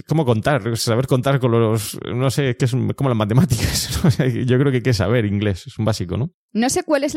como 0.07 0.27
contar, 0.27 0.77
saber 0.77 1.07
contar 1.07 1.41
con 1.41 1.53
los, 1.53 1.99
no 2.15 2.29
sé, 2.31 2.57
que 2.59 2.67
es 2.67 2.73
como 2.73 3.09
las 3.09 3.17
matemáticas. 3.17 4.03
Yo 4.19 4.59
creo 4.59 4.71
que 4.71 4.79
hay 4.79 4.83
que 4.83 4.93
saber 4.93 5.25
inglés, 5.25 5.67
es 5.67 5.79
un 5.79 5.87
básico, 5.87 6.19
¿no? 6.19 6.35
No 6.53 6.69
sé 6.69 6.83
cuál 6.83 7.05
es 7.05 7.15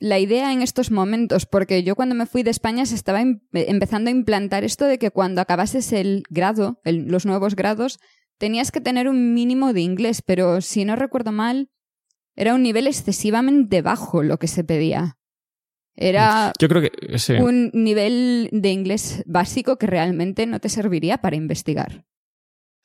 la, 0.00 0.18
idea 0.18 0.54
en 0.54 0.62
estos 0.62 0.90
momentos, 0.90 1.44
porque 1.44 1.82
yo 1.82 1.96
cuando 1.96 2.14
me 2.14 2.24
fui 2.24 2.42
de 2.42 2.50
España 2.50 2.86
se 2.86 2.94
estaba 2.94 3.20
empezando 3.20 4.08
a 4.08 4.12
implantar 4.12 4.64
esto 4.64 4.86
de 4.86 4.98
que 4.98 5.10
cuando 5.10 5.42
acabases 5.42 5.92
el 5.92 6.22
grado, 6.30 6.80
los 6.84 7.26
nuevos 7.26 7.56
grados, 7.56 7.98
tenías 8.38 8.70
que 8.70 8.80
tener 8.80 9.08
un 9.08 9.34
mínimo 9.34 9.72
de 9.72 9.82
inglés, 9.82 10.22
pero 10.24 10.60
si 10.60 10.84
no 10.86 10.96
recuerdo 10.96 11.32
mal, 11.32 11.68
era 12.36 12.54
un 12.54 12.62
nivel 12.62 12.86
excesivamente 12.86 13.82
bajo 13.82 14.22
lo 14.22 14.38
que 14.38 14.48
se 14.48 14.64
pedía. 14.64 15.16
Era 15.96 16.52
Yo 16.58 16.68
creo 16.68 16.82
que, 16.82 16.90
un 17.40 17.70
nivel 17.72 18.48
de 18.52 18.70
inglés 18.70 19.22
básico 19.26 19.76
que 19.76 19.86
realmente 19.86 20.46
no 20.46 20.58
te 20.58 20.68
serviría 20.68 21.18
para 21.18 21.36
investigar. 21.36 22.04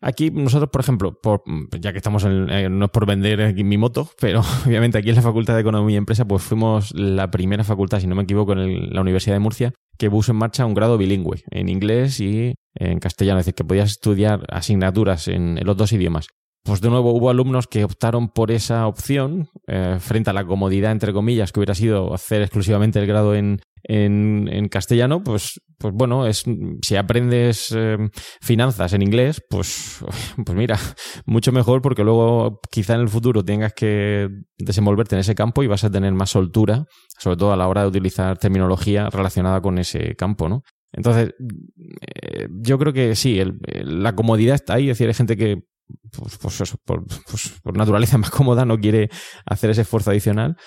Aquí 0.02 0.32
nosotros, 0.32 0.70
por 0.70 0.80
ejemplo, 0.80 1.20
por, 1.20 1.44
ya 1.78 1.92
que 1.92 1.98
estamos 1.98 2.24
en, 2.24 2.50
eh, 2.50 2.70
no 2.70 2.86
es 2.86 2.92
por 2.92 3.06
vender 3.06 3.54
mi 3.66 3.78
moto, 3.78 4.10
pero 4.20 4.42
obviamente 4.66 4.98
aquí 4.98 5.10
en 5.10 5.16
la 5.16 5.22
Facultad 5.22 5.56
de 5.56 5.62
Economía 5.62 5.96
y 5.96 5.98
Empresa, 5.98 6.26
pues 6.26 6.42
fuimos 6.42 6.94
la 6.94 7.30
primera 7.32 7.66
facultad, 7.66 8.00
si 8.00 8.08
no 8.08 8.16
me 8.16 8.24
equivoco, 8.24 8.54
en 8.54 8.94
la 8.94 9.02
Universidad 9.02 9.36
de 9.36 9.40
Murcia, 9.40 9.74
que 9.98 10.10
puso 10.10 10.32
en 10.32 10.38
marcha 10.38 10.66
un 10.66 10.74
grado 10.74 10.98
bilingüe, 10.98 11.44
en 11.52 11.68
inglés 11.68 12.22
y 12.22 12.54
en 12.76 13.00
castellano, 13.00 13.40
es 13.40 13.46
decir, 13.46 13.56
que 13.56 13.66
podías 13.66 13.92
estudiar 13.92 14.46
asignaturas 14.50 15.28
en 15.28 15.60
los 15.66 15.76
dos 15.76 15.92
idiomas 15.92 16.28
pues 16.70 16.82
de 16.82 16.90
nuevo 16.92 17.14
hubo 17.14 17.32
alumnos 17.32 17.66
que 17.66 17.84
optaron 17.84 18.30
por 18.30 18.52
esa 18.52 18.86
opción 18.86 19.50
eh, 19.66 19.98
frente 20.00 20.30
a 20.30 20.34
la 20.34 20.46
comodidad, 20.46 20.92
entre 20.92 21.14
comillas, 21.14 21.52
que 21.52 21.60
hubiera 21.60 21.74
sido 21.74 22.14
hacer 22.14 22.44
exclusivamente 22.44 23.00
el 23.00 23.08
grado 23.08 23.34
en, 23.34 23.60
en, 23.82 24.68
castellano, 24.70 25.24
pues, 25.24 25.60
pues 25.80 25.96
bueno, 25.96 26.28
es, 26.28 26.44
si 26.84 26.96
aprendes 26.96 27.74
eh, 27.76 27.98
finanzas 28.40 28.94
en 28.94 29.02
inglés, 29.02 29.42
pues, 29.50 30.06
pues 30.46 30.56
mira, 30.56 30.78
mucho 31.26 31.52
mejor 31.52 31.82
porque 31.82 32.04
luego 32.04 32.60
quizá 32.70 32.94
en 32.94 33.02
el 33.02 33.10
futuro 33.10 33.44
tengas 33.44 33.74
que 33.74 34.30
desenvolverte 34.60 35.16
en 35.16 35.22
ese 35.22 35.34
campo 35.34 35.64
y 35.64 35.68
vas 35.68 35.84
a 35.84 35.90
tener 35.90 36.14
más 36.14 36.30
soltura, 36.30 36.86
sobre 37.18 37.38
todo 37.38 37.52
a 37.52 37.58
la 37.58 37.68
hora 37.68 37.82
de 37.82 37.88
utilizar 37.88 38.38
terminología 38.38 39.10
relacionada 39.10 39.60
con 39.60 39.80
ese 39.80 40.16
campo, 40.16 40.48
¿no? 40.48 40.62
Entonces, 40.92 41.34
eh, 41.40 42.48
yo 42.62 42.78
creo 42.78 42.94
que 42.94 43.16
sí, 43.16 43.42
la 43.64 44.16
comodidad 44.16 44.54
está 44.54 44.76
ahí, 44.76 44.84
es 44.90 44.98
decir, 45.00 45.08
hay 45.08 45.16
gente 45.16 45.36
que 45.36 45.64
pues, 46.12 46.38
pues 46.38 46.78
pues, 46.86 47.60
por, 47.64 47.78
naturaleza 47.78 48.18
más 48.20 48.30
cómoda, 48.30 48.66
no 48.66 48.78
quiere 48.80 49.10
hacer 49.46 49.70
ese 49.70 49.82
esfuerzo 49.82 50.12
adicional, 50.12 50.58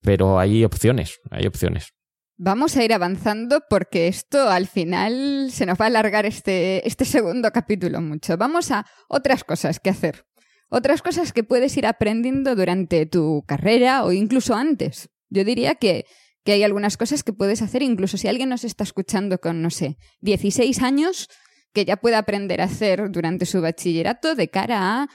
pero 0.00 0.38
hay 0.38 0.64
opciones, 0.64 1.20
hay 1.30 1.46
opciones. 1.46 1.92
Vamos 2.38 2.76
a 2.76 2.84
ir 2.84 2.92
avanzando 2.92 3.62
porque 3.70 4.08
esto 4.08 4.50
al 4.50 4.66
final 4.66 5.48
se 5.50 5.64
nos 5.64 5.80
va 5.80 5.86
a 5.86 5.88
alargar 5.88 6.26
este, 6.26 6.86
este 6.86 7.06
segundo 7.06 7.50
capítulo 7.50 8.02
mucho. 8.02 8.36
Vamos 8.36 8.70
a 8.70 8.84
otras 9.08 9.42
cosas 9.42 9.80
que 9.80 9.88
hacer. 9.88 10.26
Otras 10.68 11.00
cosas 11.00 11.32
que 11.32 11.44
puedes 11.44 11.76
ir 11.78 11.86
aprendiendo 11.86 12.54
durante 12.54 13.06
tu 13.06 13.42
carrera 13.46 14.04
o 14.04 14.12
incluso 14.12 14.54
antes. 14.54 15.08
Yo 15.30 15.44
diría 15.44 15.76
que, 15.76 16.04
que 16.44 16.52
hay 16.52 16.62
algunas 16.62 16.98
cosas 16.98 17.22
que 17.22 17.32
puedes 17.32 17.62
hacer 17.62 17.82
incluso 17.82 18.18
si 18.18 18.28
alguien 18.28 18.50
nos 18.50 18.64
está 18.64 18.84
escuchando 18.84 19.38
con, 19.38 19.62
no 19.62 19.70
sé, 19.70 19.96
16 20.20 20.82
años, 20.82 21.28
que 21.76 21.84
ya 21.84 21.98
pueda 21.98 22.16
aprender 22.16 22.62
a 22.62 22.64
hacer 22.64 23.10
durante 23.10 23.44
su 23.44 23.60
bachillerato 23.60 24.34
de 24.34 24.48
cara 24.48 25.02
a 25.02 25.08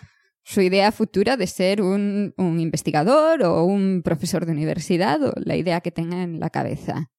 su 0.43 0.61
idea 0.61 0.91
futura 0.91 1.35
de 1.35 1.47
ser 1.47 1.81
un, 1.81 2.35
investigador 2.37 3.41
o 3.41 3.63
un 3.63 4.03
profesor 4.03 4.45
de 4.45 4.51
universidad 4.51 5.23
o 5.23 5.33
la 5.37 5.55
idea 5.55 5.81
que 5.81 5.89
tenga 5.89 6.21
en 6.21 6.39
la 6.39 6.51
cabeza. 6.51 7.09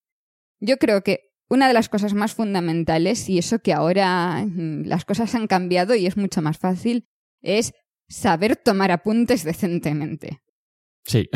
Yo 0.60 0.76
creo 0.76 1.02
que 1.02 1.32
una 1.48 1.66
de 1.66 1.74
las 1.74 1.88
cosas 1.88 2.14
más 2.14 2.34
fundamentales, 2.34 3.28
y 3.28 3.38
eso 3.38 3.58
que 3.58 3.72
ahora 3.72 4.46
mm, 4.46 4.84
las 4.84 5.04
cosas 5.04 5.34
han 5.34 5.48
cambiado 5.48 5.96
y 5.96 6.06
es 6.06 6.16
mucho 6.16 6.40
más 6.40 6.58
fácil, 6.58 7.08
es 7.40 7.72
saber 8.08 8.54
tomar 8.54 8.92
apuntes 8.92 9.42
decentemente. 9.42 10.40
Sí, 11.04 11.28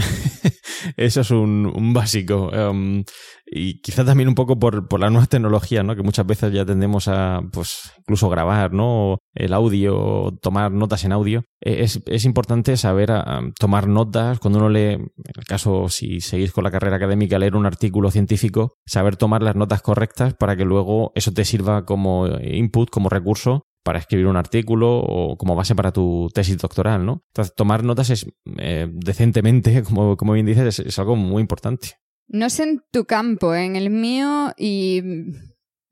eso 0.97 1.21
es 1.21 1.31
un, 1.31 1.93
básico. 1.93 2.53
Em, 2.53 3.05
y 3.47 3.81
quizá 3.81 4.05
también 4.05 4.29
un 4.29 4.35
poco 4.35 4.59
por, 4.59 4.89
por 4.89 5.01
la 5.01 5.11
nueva 5.11 5.27
tecnología, 5.27 5.83
¿no? 5.83 5.95
Que 5.95 6.03
muchas 6.03 6.27
veces 6.27 6.53
ya 6.53 6.65
tendemos 6.65 7.09
a, 7.09 7.41
pues, 7.53 7.93
incluso 7.99 8.29
grabar, 8.29 8.73
¿no? 8.73 9.19
El 9.35 9.53
audio, 9.53 10.37
tomar 10.43 10.73
notas 10.73 11.05
en 11.05 11.13
audio. 11.13 11.45
E, 11.61 11.83
es, 11.83 12.03
es 12.07 12.25
importante 12.25 12.77
saber 12.77 13.11
tomar 13.59 13.89
notas 13.89 14.39
cuando 14.39 14.59
uno 14.59 14.69
lee, 14.69 14.95
en 14.95 15.11
el 15.37 15.45
caso, 15.45 15.89
si 15.89 16.21
seguís 16.21 16.53
con 16.53 16.65
la 16.65 16.71
carrera 16.71 16.97
académica, 16.97 17.39
leer 17.39 17.57
un 17.57 17.67
artículo 17.67 18.11
científico, 18.11 18.75
saber 18.87 19.17
tomar 19.17 19.43
las 19.43 19.57
notas 19.57 19.83
correctas 19.83 20.35
para 20.35 20.57
que 20.57 20.65
luego 20.65 21.13
eso 21.15 21.33
te 21.33 21.45
sirva 21.45 21.85
como 21.85 22.27
input, 22.41 22.91
como 22.91 23.09
recurso 23.09 23.63
para 23.87 24.01
escribir 24.01 24.27
un 24.27 24.37
artículo 24.37 24.99
o 24.99 25.39
como 25.39 25.55
base 25.55 25.77
para 25.77 25.93
tu 25.93 26.29
tesis 26.35 26.59
doctoral, 26.59 27.07
¿no? 27.07 27.23
Entonces, 27.29 27.55
tomar 27.55 27.85
notas 27.85 28.11
es 28.11 28.27
eh, 28.59 28.89
decentemente, 28.91 29.83
como, 30.19 30.33
bien 30.33 30.45
dices, 30.45 30.81
es, 30.81 30.99
algo 30.99 31.15
muy 31.15 31.41
importante. 31.41 31.91
No 32.27 32.51
sé 32.51 32.65
en 32.65 32.83
tu 32.91 33.05
campo, 33.05 33.55
en 33.55 33.77
el 33.77 33.91
mío, 33.91 34.53
y 34.59 35.03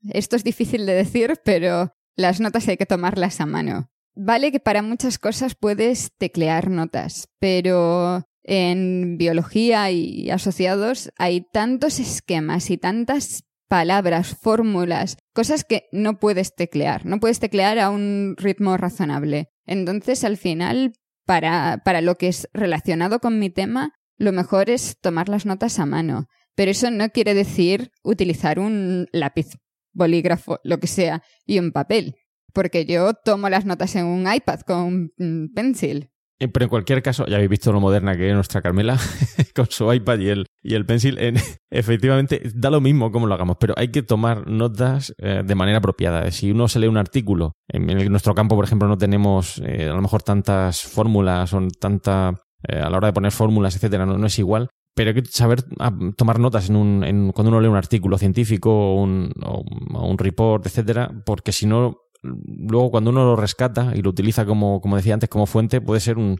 esto 0.09 0.35
es 0.35 0.43
difícil 0.43 0.85
de 0.85 0.93
decir, 0.93 1.39
pero 1.45 1.93
las 2.17 2.41
notas 2.41 2.67
hay 2.67 2.75
que 2.75 2.85
tomarlas 2.85 3.39
a 3.39 3.45
mano. 3.45 3.89
Vale 4.13 4.51
que 4.51 4.59
para 4.59 4.81
muchas 4.81 5.17
cosas 5.17 5.55
puedes 5.55 6.11
teclear 6.17 6.69
notas, 6.69 7.29
pero 7.39 8.25
en 8.43 9.17
biología 9.17 9.89
y 9.91 10.29
asociados 10.31 11.13
hay 11.17 11.47
tantos 11.53 12.01
esquemas 12.01 12.69
y 12.71 12.77
tantas 12.77 13.45
palabras, 13.67 14.37
fórmulas, 14.41 15.17
cosas 15.33 15.63
que 15.63 15.87
no 15.91 16.19
puedes 16.19 16.55
teclear, 16.55 17.05
no 17.05 17.19
puedes 17.19 17.39
teclear 17.39 17.79
a 17.79 17.89
un 17.89 18.35
ritmo 18.37 18.77
razonable. 18.77 19.49
Entonces, 19.65 20.23
al 20.23 20.37
final, 20.37 20.93
para, 21.25 21.81
para 21.83 22.01
lo 22.01 22.17
que 22.17 22.27
es 22.27 22.47
relacionado 22.53 23.19
con 23.19 23.39
mi 23.39 23.49
tema, 23.49 23.93
lo 24.17 24.31
mejor 24.31 24.69
es 24.69 24.97
tomar 25.01 25.29
las 25.29 25.45
notas 25.45 25.79
a 25.79 25.85
mano. 25.85 26.27
Pero 26.55 26.71
eso 26.71 26.89
no 26.89 27.09
quiere 27.09 27.33
decir 27.33 27.91
utilizar 28.03 28.59
un 28.59 29.07
lápiz, 29.11 29.57
bolígrafo, 29.93 30.59
lo 30.63 30.79
que 30.79 30.87
sea, 30.87 31.21
y 31.45 31.59
un 31.59 31.71
papel. 31.71 32.15
Porque 32.53 32.85
yo 32.85 33.13
tomo 33.13 33.49
las 33.49 33.65
notas 33.65 33.95
en 33.95 34.05
un 34.05 34.31
iPad 34.31 34.61
con 34.61 35.11
un 35.17 35.51
pencil. 35.53 36.11
Eh, 36.39 36.49
pero 36.49 36.65
en 36.65 36.69
cualquier 36.69 37.01
caso, 37.01 37.25
ya 37.27 37.35
habéis 37.35 37.49
visto 37.49 37.71
lo 37.71 37.79
moderna 37.79 38.17
que 38.17 38.27
es 38.27 38.35
nuestra 38.35 38.61
Carmela 38.61 38.99
con 39.55 39.67
su 39.69 39.91
iPad 39.91 40.19
y 40.19 40.29
el, 40.29 40.45
y 40.61 40.73
el 40.75 40.85
pencil. 40.85 41.17
efectivamente, 41.71 42.41
da 42.53 42.69
lo 42.69 42.81
mismo 42.81 43.11
como 43.11 43.27
lo 43.27 43.33
hagamos, 43.33 43.57
pero 43.59 43.73
hay 43.77 43.89
que 43.89 44.03
tomar 44.03 44.47
notas 44.47 45.13
eh, 45.17 45.43
de 45.45 45.55
manera 45.55 45.77
apropiada. 45.77 46.29
Si 46.31 46.51
uno 46.51 46.67
se 46.67 46.79
lee 46.79 46.87
un 46.87 46.97
artículo, 46.97 47.53
en, 47.69 47.85
nuestro 48.11 48.35
campo, 48.35 48.55
por 48.55 48.65
ejemplo, 48.65 48.87
no 48.87 48.97
tenemos 48.97 49.61
eh, 49.65 49.89
a 49.89 49.93
lo 49.93 50.01
mejor 50.01 50.23
tantas 50.23 50.83
fórmulas 50.83 51.53
o 51.53 51.61
tanta. 51.79 52.27
a 52.27 52.89
la 52.89 52.97
hora 52.97 53.07
de 53.07 53.13
poner 53.13 53.31
fórmulas, 53.31 53.75
etcétera, 53.75 54.05
no, 54.05 54.25
es 54.25 54.39
igual. 54.39 54.69
Pero 54.93 55.09
hay 55.09 55.21
que 55.21 55.25
saber 55.25 55.63
ah, 55.79 55.91
tomar 56.15 56.39
notas 56.39 56.69
en 56.69 56.77
un, 56.77 57.31
cuando 57.33 57.49
uno 57.49 57.59
lee 57.59 57.67
un 57.67 57.75
artículo 57.75 58.17
científico 58.17 58.71
o 58.71 59.01
un, 59.01 59.31
o 59.43 60.07
un 60.07 60.17
report, 60.17 60.65
etcétera, 60.65 61.11
porque 61.25 61.51
si 61.51 61.65
no 61.65 62.04
luego 62.25 62.91
cuando 62.91 63.11
uno 63.11 63.23
lo 63.23 63.35
rescata 63.35 63.91
y 63.95 64.01
lo 64.01 64.09
utiliza 64.09 64.45
como, 64.45 64.81
como 64.81 64.95
decía 64.95 65.13
antes, 65.13 65.29
como 65.29 65.45
fuente, 65.45 65.81
puede 65.81 65.99
ser 65.99 66.17
un, 66.17 66.39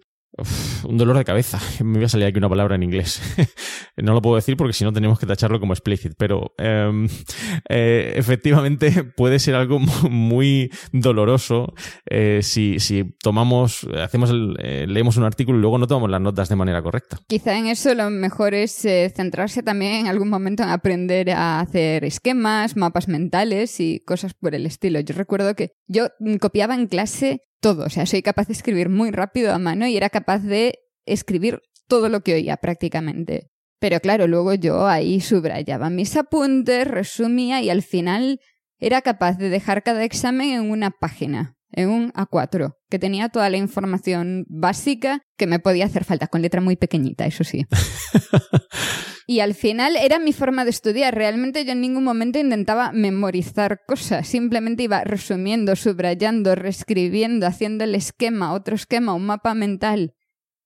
un 0.84 0.98
dolor 0.98 1.18
de 1.18 1.26
cabeza. 1.26 1.60
Me 1.84 1.98
voy 1.98 2.06
a 2.06 2.10
salir 2.10 2.28
aquí 2.28 2.38
una 2.38 2.50
palabra 2.50 2.76
en 2.76 2.84
inglés. 2.84 3.22
no 3.98 4.14
lo 4.14 4.22
puedo 4.22 4.36
decir 4.36 4.58
porque 4.58 4.74
si 4.74 4.84
no 4.84 4.94
tenemos 4.94 5.20
que 5.20 5.26
tacharlo 5.26 5.60
como 5.60 5.74
explicit, 5.74 6.14
pero 6.18 6.54
em, 6.58 7.08
eh, 7.70 8.14
efectivamente 8.16 9.04
puede 9.04 9.40
ser 9.40 9.56
algo 9.56 9.80
muy 9.80 10.72
doloroso 10.92 11.74
eh, 12.10 12.40
si, 12.42 12.80
si, 12.80 13.16
tomamos, 13.22 13.88
hacemos 14.02 14.32
eh, 14.60 14.86
leemos 14.88 15.18
un 15.18 15.24
artículo 15.24 15.58
y 15.58 15.62
luego 15.62 15.78
no 15.78 15.88
tomamos 15.88 16.10
las 16.10 16.22
notas 16.22 16.50
de 16.50 16.56
manera 16.56 16.82
correcta. 16.82 17.20
Quizá 17.28 17.58
en 17.58 17.68
eso 17.68 17.94
lo 17.94 18.10
mejor 18.10 18.54
es 18.54 18.86
centrarse 19.16 19.64
también 19.64 19.94
en 19.94 20.08
algún 20.08 20.30
momento 20.30 20.64
en 20.64 20.70
aprender 20.70 21.32
a 21.32 21.60
hacer 21.60 22.04
esquemas, 22.04 22.76
mapas 22.76 23.08
mentales 23.08 23.80
y 23.80 24.02
cosas 24.06 24.34
por 24.34 24.56
el 24.56 24.66
estilo. 24.66 25.00
Yo 25.00 25.16
recuerdo 25.16 25.56
que 25.56 25.72
yo 25.88 26.08
copiaba 26.40 26.76
en 26.76 26.88
clase 26.88 27.42
todo. 27.66 27.86
O 27.86 27.90
sea, 27.90 28.06
soy 28.06 28.22
capaz 28.22 28.46
de 28.46 28.54
escribir 28.54 28.90
muy 28.90 29.10
rápido 29.10 29.52
a 29.52 29.58
mano 29.58 29.88
y 29.88 29.98
era 29.98 30.12
capaz 30.12 30.38
de 30.44 30.82
escribir 31.08 31.64
todo 31.88 32.10
lo 32.10 32.22
que 32.22 32.36
oía 32.36 32.58
prácticamente. 32.58 33.50
Pero 33.80 34.00
claro, 34.02 34.28
luego 34.28 34.54
yo 34.54 34.86
ahí 34.86 35.20
subrayaba 35.20 35.90
mis 35.90 36.16
apuntes, 36.16 36.88
resumía 36.88 37.64
y 37.64 37.72
al 37.72 37.82
final 37.82 38.40
era 38.78 39.02
capaz 39.02 39.40
de 39.40 39.50
dejar 39.50 39.82
cada 39.82 40.04
examen 40.04 40.52
en 40.52 40.70
una 40.70 40.92
página, 40.92 41.55
en 41.76 41.90
un 41.90 42.12
A4, 42.14 42.76
que 42.90 43.00
tenía 43.00 43.30
toda 43.30 43.50
la 43.50 43.58
información 43.58 44.46
básica 44.50 45.22
que 45.38 45.48
me 45.48 45.60
podía 45.60 45.86
hacer 45.86 46.04
falta, 46.04 46.28
con 46.28 46.42
letra 46.42 46.62
muy 46.62 46.76
pequeñita, 46.76 47.26
eso 47.26 47.44
sí. 47.44 47.66
Y 49.28 49.40
al 49.40 49.56
final 49.56 49.96
era 49.96 50.20
mi 50.20 50.34
forma 50.34 50.66
de 50.66 50.70
estudiar. 50.70 51.16
Realmente 51.16 51.66
yo 51.66 51.72
en 51.72 51.82
ningún 51.82 52.04
momento 52.04 52.38
intentaba 52.38 52.92
memorizar 52.92 53.82
cosas. 53.88 54.28
Simplemente 54.28 54.84
iba 54.84 55.04
resumiendo, 55.04 55.76
subrayando, 55.76 56.54
reescribiendo, 56.54 57.48
haciendo 57.48 57.84
el 57.86 57.96
esquema, 57.96 58.54
otro 58.54 58.76
esquema, 58.76 59.16
un 59.16 59.26
mapa 59.26 59.56
mental. 59.56 60.14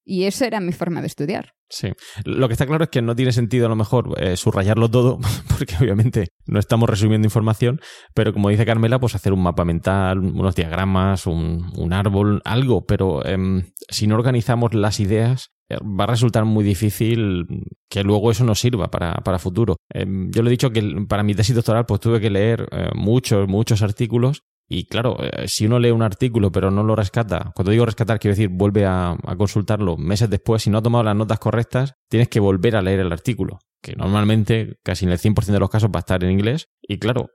Y 0.04 0.26
eso 0.26 0.44
era 0.44 0.60
mi 0.60 0.74
forma 0.74 1.00
de 1.00 1.08
estudiar. 1.08 1.54
Sí. 1.70 1.90
Lo 2.26 2.48
que 2.48 2.54
está 2.54 2.66
claro 2.66 2.86
es 2.86 2.90
que 2.90 3.02
no 3.02 3.16
tiene 3.16 3.32
sentido 3.32 3.68
a 3.68 3.70
lo 3.70 3.76
mejor 3.76 4.16
eh, 4.18 4.36
subrayarlo 4.38 4.90
todo, 4.90 5.20
porque 5.58 5.76
obviamente 5.80 6.30
no 6.48 6.60
estamos 6.60 6.90
resumiendo 6.90 7.28
información, 7.28 7.80
pero 8.14 8.34
como 8.34 8.50
dice 8.50 8.66
Carmela, 8.66 9.00
pues 9.00 9.16
hacer 9.16 9.34
un 9.34 9.44
mapa 9.44 9.66
mental, 9.66 10.20
unos 10.20 10.56
diagramas, 10.56 11.28
un, 11.28 11.94
árbol, 11.94 12.42
algo, 12.46 12.86
pero 12.86 13.26
em, 13.26 13.72
si 13.90 14.08
no 14.08 14.16
organizamos 14.16 14.74
las 14.74 15.00
ideas, 15.00 15.52
eh, 15.70 15.78
va 15.78 16.06
a 16.06 16.08
resultar 16.08 16.46
muy 16.46 16.64
difícil 16.64 17.46
que 17.88 18.04
luego 18.04 18.32
eso 18.32 18.44
nos 18.44 18.60
sirva 18.60 18.90
para, 18.90 19.14
para 19.16 19.38
futuro. 19.38 19.78
Em, 19.94 20.32
yo 20.32 20.42
le 20.42 20.50
he 20.50 20.52
dicho 20.52 20.72
que 20.72 20.82
para 21.08 21.24
mi 21.24 21.36
tesis 21.36 21.56
doctoral 21.56 21.86
pues 21.86 22.00
tuve 22.00 22.20
que 22.20 22.30
leer 22.32 22.68
eh, 22.72 22.90
muchos, 22.96 23.48
muchos 23.48 23.82
artículos 23.84 24.44
y 24.72 24.86
claro, 24.86 25.18
eh, 25.20 25.48
si 25.48 25.66
uno 25.66 25.80
lee 25.80 25.90
un 25.90 26.04
artículo 26.04 26.52
pero 26.52 26.70
no 26.70 26.84
lo 26.84 26.96
rescata, 26.96 27.52
cuando 27.56 27.72
digo 27.72 27.86
rescatar 27.86 28.20
quiero 28.20 28.34
decir 28.34 28.50
vuelve 28.50 28.86
a, 28.86 29.18
consultarlo 29.36 29.98
meses 29.98 30.30
después, 30.30 30.62
si 30.62 30.70
no 30.70 30.78
ha 30.78 30.84
tomado 30.84 31.04
las 31.04 31.16
notas 31.16 31.40
correctas, 31.40 31.96
tienes 32.08 32.30
que 32.30 32.40
volver 32.40 32.76
a 32.76 32.82
leer 32.84 33.00
el 33.00 33.12
artículo, 33.12 33.58
que 33.82 33.96
normalmente 33.96 34.76
casi 34.84 35.06
en 35.06 35.12
el 35.12 35.18
100% 35.18 35.46
de 35.46 35.60
los 35.60 35.72
casos 35.72 35.90
va 35.90 35.98
a 35.98 36.02
estar 36.02 36.24
en 36.24 36.32
inglés. 36.32 36.68
Y 36.82 37.00
claro, 37.00 37.30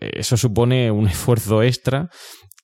eso 0.00 0.36
supone 0.38 0.90
un 0.90 1.06
esfuerzo 1.08 1.62
extra 1.62 2.08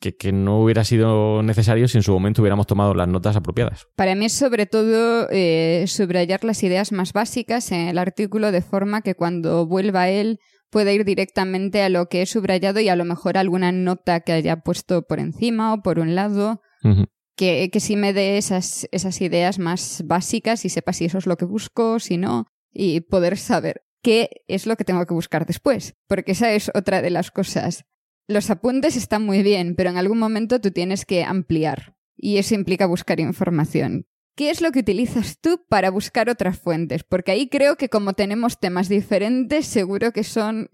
que, 0.00 0.32
no 0.32 0.60
hubiera 0.60 0.84
sido 0.84 1.42
necesario 1.42 1.88
si 1.88 1.98
en 1.98 2.02
su 2.02 2.12
momento 2.12 2.42
hubiéramos 2.42 2.66
tomado 2.66 2.94
las 2.94 3.08
notas 3.08 3.36
apropiadas. 3.36 3.86
Para 3.96 4.14
mí 4.14 4.26
es 4.26 4.32
sobre 4.32 4.66
todo 4.66 5.28
eh, 5.30 5.84
subrayar 5.86 6.44
las 6.44 6.62
ideas 6.62 6.92
más 6.92 7.12
básicas 7.12 7.72
en 7.72 7.88
el 7.88 7.98
artículo 7.98 8.52
de 8.52 8.62
forma 8.62 9.02
que 9.02 9.14
cuando 9.14 9.66
vuelva 9.66 10.08
él 10.08 10.38
pueda 10.70 10.92
ir 10.92 11.04
directamente 11.04 11.82
a 11.82 11.88
lo 11.88 12.08
que 12.08 12.22
he 12.22 12.26
subrayado 12.26 12.80
y 12.80 12.88
a 12.88 12.96
lo 12.96 13.04
mejor 13.04 13.38
alguna 13.38 13.72
nota 13.72 14.20
que 14.20 14.32
haya 14.32 14.60
puesto 14.60 15.02
por 15.02 15.20
encima 15.20 15.74
o 15.74 15.82
por 15.82 15.98
un 15.98 16.14
lado. 16.14 16.60
que, 17.36 17.70
que 17.70 17.80
sí 17.80 17.94
me 17.94 18.12
dé 18.12 18.36
esas, 18.36 18.88
esas 18.90 19.20
ideas 19.20 19.58
más 19.60 20.02
básicas 20.04 20.64
y 20.64 20.68
sepa 20.68 20.92
si 20.92 21.04
eso 21.04 21.18
es 21.18 21.26
lo 21.26 21.36
que 21.36 21.44
busco, 21.44 22.00
si 22.00 22.16
no, 22.16 22.46
y 22.72 23.00
poder 23.00 23.38
saber 23.38 23.84
qué 24.02 24.42
es 24.48 24.66
lo 24.66 24.74
que 24.76 24.84
tengo 24.84 25.06
que 25.06 25.14
buscar 25.14 25.46
después. 25.46 25.94
Porque 26.08 26.32
esa 26.32 26.52
es 26.52 26.70
otra 26.74 27.00
de 27.00 27.10
las 27.10 27.30
cosas 27.30 27.84
los 28.28 28.50
apuntes 28.50 28.96
están 28.96 29.24
muy 29.24 29.42
bien, 29.42 29.74
pero 29.74 29.88
en 29.90 29.96
algún 29.96 30.18
momento 30.18 30.60
tú 30.60 30.70
tienes 30.70 31.06
que 31.06 31.24
ampliar 31.24 31.96
y 32.14 32.36
eso 32.36 32.54
implica 32.54 32.86
buscar 32.86 33.20
información. 33.20 34.06
¿Qué 34.38 34.50
es 34.50 34.60
lo 34.60 34.70
que 34.70 34.78
utilizas 34.78 35.40
tú 35.40 35.64
para 35.68 35.90
buscar 35.90 36.30
otras 36.30 36.60
fuentes? 36.60 37.02
Porque 37.02 37.32
ahí 37.32 37.48
creo 37.48 37.74
que 37.74 37.88
como 37.88 38.12
tenemos 38.12 38.60
temas 38.60 38.88
diferentes, 38.88 39.66
seguro 39.66 40.12
que 40.12 40.22
son 40.22 40.68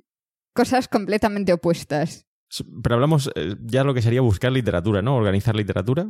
cosas 0.54 0.86
completamente 0.86 1.54
opuestas. 1.54 2.26
Pero 2.82 2.96
hablamos 2.96 3.30
eh, 3.34 3.56
ya 3.62 3.82
lo 3.82 3.94
que 3.94 4.02
sería 4.02 4.20
buscar 4.20 4.52
literatura, 4.52 5.00
¿no? 5.00 5.16
Organizar 5.16 5.56
literatura. 5.56 6.06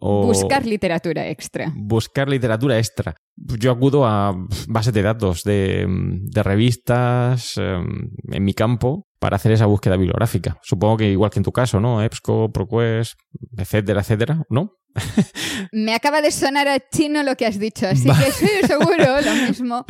Buscar 0.00 0.66
literatura 0.66 1.28
extra. 1.28 1.72
Buscar 1.76 2.28
literatura 2.28 2.78
extra. 2.78 3.14
Yo 3.36 3.70
acudo 3.70 4.04
a 4.04 4.34
bases 4.66 4.92
de 4.92 5.02
datos 5.02 5.44
de, 5.44 5.86
de 5.88 6.42
revistas 6.42 7.56
em, 7.58 8.10
en 8.32 8.44
mi 8.44 8.54
campo 8.54 9.06
para 9.20 9.36
hacer 9.36 9.52
esa 9.52 9.66
búsqueda 9.66 9.96
bibliográfica. 9.96 10.58
Supongo 10.62 10.96
que 10.96 11.12
igual 11.12 11.30
que 11.30 11.38
en 11.38 11.44
tu 11.44 11.52
caso, 11.52 11.78
¿no? 11.78 12.02
EBSCO, 12.02 12.50
ProQuest, 12.50 13.20
etcétera, 13.56 14.00
etcétera, 14.00 14.42
¿no? 14.50 14.72
Me 15.72 15.94
acaba 15.94 16.22
de 16.22 16.30
sonar 16.30 16.68
a 16.68 16.78
chino 16.78 17.22
lo 17.22 17.36
que 17.36 17.46
has 17.46 17.58
dicho, 17.58 17.86
así 17.86 18.08
que 18.08 18.32
sí, 18.32 18.48
seguro, 18.66 19.20
lo 19.20 19.34
mismo. 19.48 19.84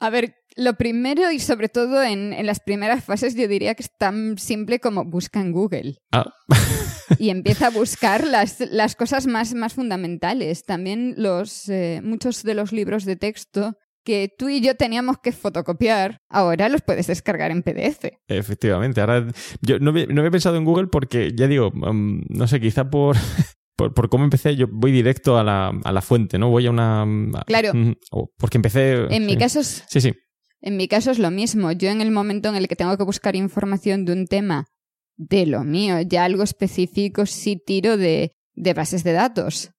A 0.00 0.10
ver, 0.10 0.34
lo 0.56 0.74
primero 0.74 1.30
y 1.30 1.38
sobre 1.38 1.68
todo 1.68 2.02
en, 2.02 2.32
en, 2.32 2.46
las 2.46 2.60
primeras 2.60 3.04
fases 3.04 3.34
yo 3.34 3.46
diría 3.48 3.74
que 3.74 3.82
es 3.82 3.96
tan 3.96 4.38
simple 4.38 4.80
como 4.80 5.04
busca 5.04 5.40
en 5.40 5.52
Google. 5.52 5.96
Ah. 6.12 6.32
y 7.18 7.30
empieza 7.30 7.68
a 7.68 7.70
buscar 7.70 8.26
las, 8.26 8.60
las 8.70 8.96
cosas 8.96 9.26
más, 9.26 9.54
más 9.54 9.74
fundamentales. 9.74 10.64
También 10.64 11.14
los, 11.16 11.68
eh, 11.68 12.00
muchos 12.02 12.42
de 12.42 12.54
los 12.54 12.72
libros 12.72 13.04
de 13.04 13.16
texto 13.16 13.76
que 14.04 14.32
tú 14.36 14.48
y 14.48 14.60
yo 14.60 14.76
teníamos 14.76 15.18
que 15.22 15.32
fotocopiar, 15.32 16.22
ahora 16.30 16.68
los 16.68 16.82
puedes 16.82 17.06
descargar 17.06 17.50
en 17.50 17.62
PDF. 17.62 18.06
Efectivamente, 18.28 19.00
ahora 19.00 19.26
yo 19.60 19.78
no, 19.78 19.92
no 19.92 20.20
había 20.20 20.30
pensado 20.30 20.56
en 20.56 20.64
Google 20.64 20.86
porque, 20.86 21.32
ya 21.34 21.46
digo, 21.46 21.70
mm, 21.70 22.22
no 22.28 22.48
sé, 22.48 22.60
quizá 22.60 22.88
por, 22.88 23.16
por, 23.88 24.08
cómo 24.08 24.24
empecé, 24.24 24.56
yo 24.56 24.66
voy 24.70 24.92
directo 24.92 25.38
a 25.38 25.44
la, 25.44 25.68
a 25.68 25.92
la 25.92 26.02
fuente, 26.02 26.38
¿no? 26.38 26.50
Voy 26.50 26.66
a 26.66 26.70
una... 26.70 27.06
Claro. 27.46 27.72
porque 28.36 28.58
empecé... 28.58 29.06
En 29.14 29.26
mi 29.26 29.36
caso 29.36 29.62
Sí, 29.62 30.00
sí. 30.00 30.14
En 30.60 30.76
mi 30.76 30.88
caso 30.88 31.10
es 31.10 31.18
lo 31.18 31.30
mismo. 31.30 31.72
Yo 31.72 31.88
en 31.88 32.00
el 32.00 32.10
momento 32.10 32.48
en 32.48 32.56
el 32.56 32.68
que 32.68 32.76
tengo 32.76 32.96
que 32.96 33.04
buscar 33.04 33.34
información 33.34 34.04
de 34.04 34.12
un 34.12 34.26
tema 34.26 34.66
de 35.16 35.46
lo 35.46 35.64
mío, 35.64 36.00
ya 36.00 36.24
algo 36.24 36.42
específico 36.42 37.26
sí 37.26 37.56
tiro 37.56 37.96
de, 37.96 38.36
de 38.54 38.74
bases 38.74 39.04
de 39.04 39.12
datos. 39.12 39.70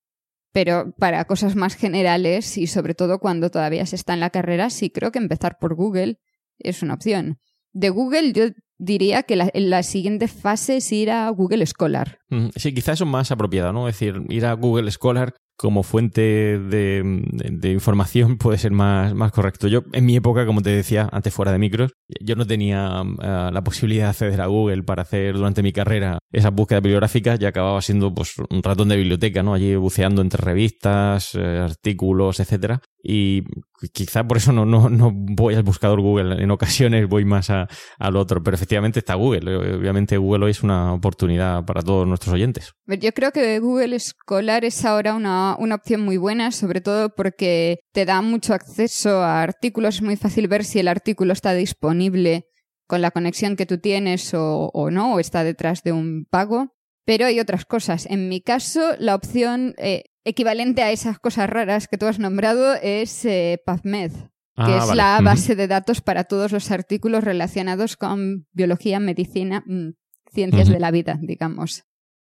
Pero 0.51 0.93
para 0.97 1.25
cosas 1.25 1.55
más 1.55 1.75
generales 1.75 2.57
y 2.57 2.67
sobre 2.67 2.93
todo 2.93 3.19
cuando 3.19 3.49
todavía 3.49 3.85
se 3.85 3.95
está 3.95 4.13
en 4.13 4.19
la 4.19 4.31
carrera, 4.31 4.69
sí 4.69 4.89
creo 4.89 5.11
que 5.11 5.19
empezar 5.19 5.57
por 5.59 5.75
Google 5.75 6.19
es 6.59 6.81
una 6.81 6.95
opción. 6.95 7.39
De 7.73 7.89
Google 7.89 8.33
yo 8.33 8.45
diría 8.81 9.23
que 9.23 9.35
la, 9.35 9.51
la 9.53 9.83
siguiente 9.83 10.27
fase 10.27 10.77
es 10.77 10.91
ir 10.91 11.11
a 11.11 11.29
Google 11.29 11.65
Scholar. 11.65 12.19
Sí, 12.55 12.73
quizás 12.73 12.95
eso 12.95 13.03
es 13.03 13.09
más 13.09 13.31
apropiado, 13.31 13.71
¿no? 13.71 13.87
Es 13.87 13.95
decir, 13.95 14.21
ir 14.29 14.45
a 14.45 14.53
Google 14.53 14.89
Scholar 14.91 15.35
como 15.55 15.83
fuente 15.83 16.21
de, 16.57 17.71
información 17.71 18.37
puede 18.39 18.57
ser 18.57 18.71
más, 18.71 19.13
más 19.13 19.31
correcto. 19.31 19.67
Yo, 19.67 19.83
en 19.93 20.05
mi 20.05 20.15
época, 20.15 20.47
como 20.47 20.63
te 20.63 20.71
decía 20.71 21.07
antes 21.11 21.31
fuera 21.31 21.51
de 21.51 21.59
micros, 21.59 21.91
yo 22.19 22.35
no 22.35 22.47
tenía 22.47 23.03
eh, 23.21 23.49
la 23.53 23.63
posibilidad 23.63 24.05
de 24.05 24.09
acceder 24.09 24.41
a 24.41 24.47
Google 24.47 24.81
para 24.81 25.03
hacer 25.03 25.35
durante 25.35 25.61
mi 25.61 25.71
carrera 25.71 26.17
esas 26.31 26.51
búsquedas 26.51 26.81
bibliográficas 26.81 27.39
y 27.39 27.45
acababa 27.45 27.79
siendo 27.81 28.11
pues 28.13 28.33
un 28.49 28.63
ratón 28.63 28.89
de 28.89 28.97
biblioteca, 28.97 29.43
¿no? 29.43 29.53
Allí 29.53 29.75
buceando 29.75 30.23
entre 30.23 30.43
revistas, 30.43 31.35
eh, 31.35 31.59
artículos, 31.59 32.39
etcétera. 32.39 32.81
Y 33.03 33.43
quizá 33.89 34.23
por 34.25 34.37
eso 34.37 34.51
no, 34.51 34.65
no, 34.65 34.89
no 34.89 35.11
voy 35.13 35.55
al 35.55 35.63
buscador 35.63 36.01
Google. 36.01 36.41
En 36.41 36.51
ocasiones 36.51 37.07
voy 37.07 37.25
más 37.25 37.49
a, 37.49 37.67
al 37.99 38.15
otro. 38.15 38.43
Pero 38.43 38.55
efectivamente 38.55 38.99
está 38.99 39.15
Google. 39.15 39.55
Obviamente 39.77 40.17
Google 40.17 40.45
hoy 40.45 40.51
es 40.51 40.63
una 40.63 40.93
oportunidad 40.93 41.65
para 41.65 41.81
todos 41.81 42.07
nuestros 42.07 42.33
oyentes. 42.33 42.73
Yo 42.85 43.11
creo 43.11 43.31
que 43.31 43.59
Google 43.59 43.99
Scholar 43.99 44.65
es 44.65 44.85
ahora 44.85 45.15
una 45.15 45.31
una, 45.57 45.75
opción 45.75 46.01
muy 46.01 46.17
buena, 46.17 46.51
sobre 46.51 46.81
todo 46.81 47.13
porque 47.15 47.79
te 47.93 48.05
da 48.05 48.21
mucho 48.21 48.53
acceso 48.53 49.21
a 49.21 49.41
artículos. 49.41 49.95
Es 49.95 50.01
muy 50.01 50.15
fácil 50.15 50.47
ver 50.47 50.63
si 50.63 50.79
el 50.79 50.87
artículo 50.87 51.33
está 51.33 51.53
disponible 51.53 52.45
con 52.87 53.01
la 53.01 53.11
conexión 53.11 53.55
que 53.55 53.65
tú 53.65 53.79
tienes 53.79 54.31
o, 54.33 54.89
no, 54.91 55.15
o 55.15 55.19
está 55.19 55.43
detrás 55.43 55.83
de 55.83 55.91
un 55.91 56.25
pago. 56.29 56.73
Pero 57.05 57.25
hay 57.25 57.39
otras 57.39 57.65
cosas. 57.65 58.05
En 58.05 58.29
mi 58.29 58.41
caso, 58.41 58.95
la 58.99 59.15
opción 59.15 59.73
eh, 59.77 60.03
equivalente 60.23 60.83
a 60.83 60.91
esas 60.91 61.19
cosas 61.19 61.49
raras 61.49 61.87
que 61.87 61.97
tú 61.97 62.05
has 62.05 62.19
nombrado 62.19 62.73
es 62.75 63.25
eh, 63.25 63.61
PubMed, 63.65 64.11
que 64.11 64.73
ah, 64.73 64.79
es 64.83 64.95
la 64.95 65.19
base 65.21 65.55
de 65.55 65.67
datos 65.67 66.01
para 66.01 66.25
todos 66.25 66.51
los 66.51 66.71
artículos 66.71 67.23
relacionados 67.23 67.97
con 67.97 68.47
biología, 68.51 68.99
medicina, 68.99 69.63
mm, 69.65 69.91
ciencias 70.33 70.69
de 70.69 70.79
la 70.79 70.91
vida, 70.91 71.17
digamos. 71.21 71.83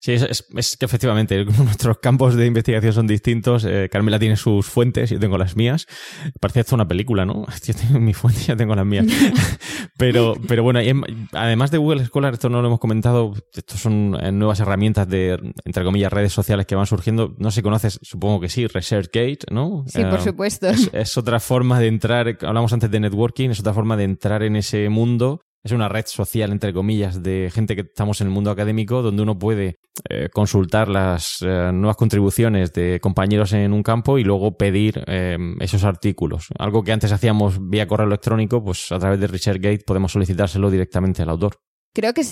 Sí, 0.01 0.13
es, 0.13 0.77
que 0.77 0.85
efectivamente 0.85 1.43
nuestros 1.57 1.97
campos 1.97 2.35
de 2.35 2.45
investigación 2.45 2.93
son 2.93 3.07
distintos. 3.07 3.65
Eh, 3.65 3.89
Carmela 3.91 4.17
tiene 4.17 4.37
sus 4.37 4.65
fuentes, 4.65 5.09
yo 5.09 5.19
tengo 5.19 5.37
las 5.37 5.57
mías. 5.57 5.87
Parece 6.39 6.61
esto 6.61 6.75
una 6.75 6.87
película, 6.87 7.25
¿no? 7.25 7.45
Yo 7.65 7.73
tengo 7.73 7.99
mi 7.99 8.13
fuente, 8.13 8.41
yo 8.47 8.57
tengo 8.57 8.73
las 8.75 8.85
mías. 8.85 9.05
pero, 9.97 10.35
pero 10.47 10.63
bueno, 10.63 10.79
además 11.33 11.71
de 11.71 11.77
Google 11.77 12.05
Scholar, 12.05 12.33
esto 12.33 12.49
no 12.49 12.61
lo 12.61 12.67
hemos 12.67 12.79
comentado, 12.79 13.33
estos 13.53 13.79
son 13.79 14.17
eh, 14.19 14.31
nuevas 14.31 14.59
herramientas 14.59 15.07
de, 15.07 15.37
entre 15.65 15.83
comillas, 15.83 16.11
redes 16.11 16.33
sociales 16.33 16.65
que 16.65 16.75
van 16.75 16.85
surgiendo. 16.85 17.35
No 17.37 17.51
sé 17.51 17.55
si 17.55 17.61
conoces, 17.61 17.99
supongo 18.01 18.39
que 18.39 18.49
sí, 18.49 18.65
ResearchGate, 18.67 19.39
¿no? 19.51 19.83
Sí, 19.87 20.01
por 20.03 20.19
eh, 20.19 20.23
supuesto. 20.23 20.67
es 20.67 21.17
otra 21.17 21.39
forma 21.39 21.79
de 21.79 21.87
entrar, 21.87 22.37
hablamos 22.41 22.71
antes 22.73 22.89
de 22.89 22.99
networking, 22.99 23.49
es 23.49 23.59
otra 23.59 23.73
forma 23.73 23.97
de 23.97 24.05
entrar 24.05 24.43
en 24.43 24.55
ese 24.55 24.89
mundo 24.89 25.41
es 25.63 25.71
una 25.71 25.89
red 25.89 26.05
social, 26.05 26.51
entre 26.51 26.73
comillas, 26.73 27.21
de 27.21 27.49
gente 27.53 27.75
que 27.75 27.81
estamos 27.81 28.21
en 28.21 28.27
el 28.27 28.33
mundo 28.33 28.51
académico, 28.51 29.01
donde 29.01 29.23
uno 29.23 29.37
puede 29.37 29.75
eh, 30.09 30.29
consultar 30.31 30.87
las 30.87 31.39
eh, 31.41 31.71
nuevas 31.73 31.97
contribuciones 31.97 32.71
de 32.73 32.99
compañeros 33.01 33.51
en 33.53 33.73
un 33.73 33.83
campo 33.83 34.17
y 34.17 34.23
luego 34.23 34.57
pedir 34.57 35.03
eh, 35.07 35.37
esos 35.59 35.83
artículos. 35.83 36.47
Algo 36.57 36.83
que 36.83 36.93
antes 36.93 37.11
hacíamos 37.11 37.57
vía 37.69 37.87
correo 37.87 38.07
electrónico, 38.07 38.63
pues 38.63 38.91
a 38.91 38.99
través 38.99 39.19
de 39.19 39.27
ResearchGate 39.27 39.83
podemos 39.85 40.11
solicitárselo 40.11 40.71
directamente 40.71 41.21
al 41.21 41.29
autor. 41.29 41.57
Creo 41.93 42.13
que 42.13 42.23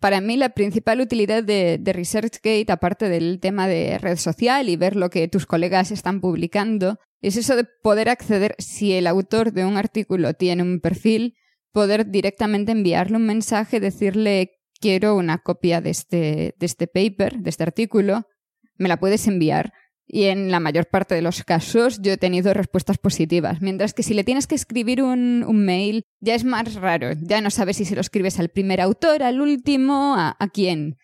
para 0.00 0.20
mí 0.20 0.36
la 0.36 0.50
principal 0.50 1.00
utilidad 1.00 1.44
de, 1.44 1.78
de 1.80 1.92
ResearchGate, 1.92 2.72
aparte 2.72 3.08
del 3.08 3.38
tema 3.40 3.68
de 3.68 3.98
red 3.98 4.16
social 4.16 4.68
y 4.68 4.76
ver 4.76 4.96
lo 4.96 5.10
que 5.10 5.28
tus 5.28 5.46
colegas 5.46 5.90
están 5.92 6.20
publicando, 6.20 6.98
es 7.20 7.36
eso 7.36 7.56
de 7.56 7.66
poder 7.82 8.08
acceder, 8.08 8.54
si 8.58 8.92
el 8.92 9.06
autor 9.06 9.52
de 9.52 9.64
un 9.64 9.76
artículo 9.76 10.34
tiene 10.34 10.62
un 10.62 10.80
perfil, 10.80 11.34
poder 11.72 12.10
directamente 12.10 12.72
enviarle 12.72 13.16
un 13.16 13.26
mensaje, 13.26 13.80
decirle 13.80 14.52
quiero 14.80 15.16
una 15.16 15.38
copia 15.38 15.80
de 15.80 15.90
este, 15.90 16.54
de 16.58 16.66
este 16.66 16.86
paper, 16.86 17.38
de 17.38 17.50
este 17.50 17.64
artículo, 17.64 18.26
me 18.76 18.88
la 18.88 18.98
puedes 18.98 19.26
enviar. 19.26 19.72
Y 20.10 20.24
en 20.24 20.50
la 20.50 20.58
mayor 20.58 20.86
parte 20.86 21.14
de 21.14 21.20
los 21.20 21.44
casos 21.44 22.00
yo 22.00 22.12
he 22.12 22.16
tenido 22.16 22.54
respuestas 22.54 22.96
positivas. 22.96 23.60
Mientras 23.60 23.92
que 23.92 24.02
si 24.02 24.14
le 24.14 24.24
tienes 24.24 24.46
que 24.46 24.54
escribir 24.54 25.02
un, 25.02 25.44
mail, 25.46 26.04
ya 26.20 26.34
es 26.34 26.44
más 26.44 26.74
raro. 26.76 27.10
Ya 27.20 27.42
no 27.42 27.50
sabes 27.50 27.76
si 27.76 27.84
se 27.84 27.94
lo 27.94 28.00
escribes 28.00 28.38
al 28.38 28.48
primer 28.48 28.80
autor, 28.80 29.22
al 29.22 29.42
último, 29.42 30.14
a, 30.16 30.36
quién. 30.52 30.96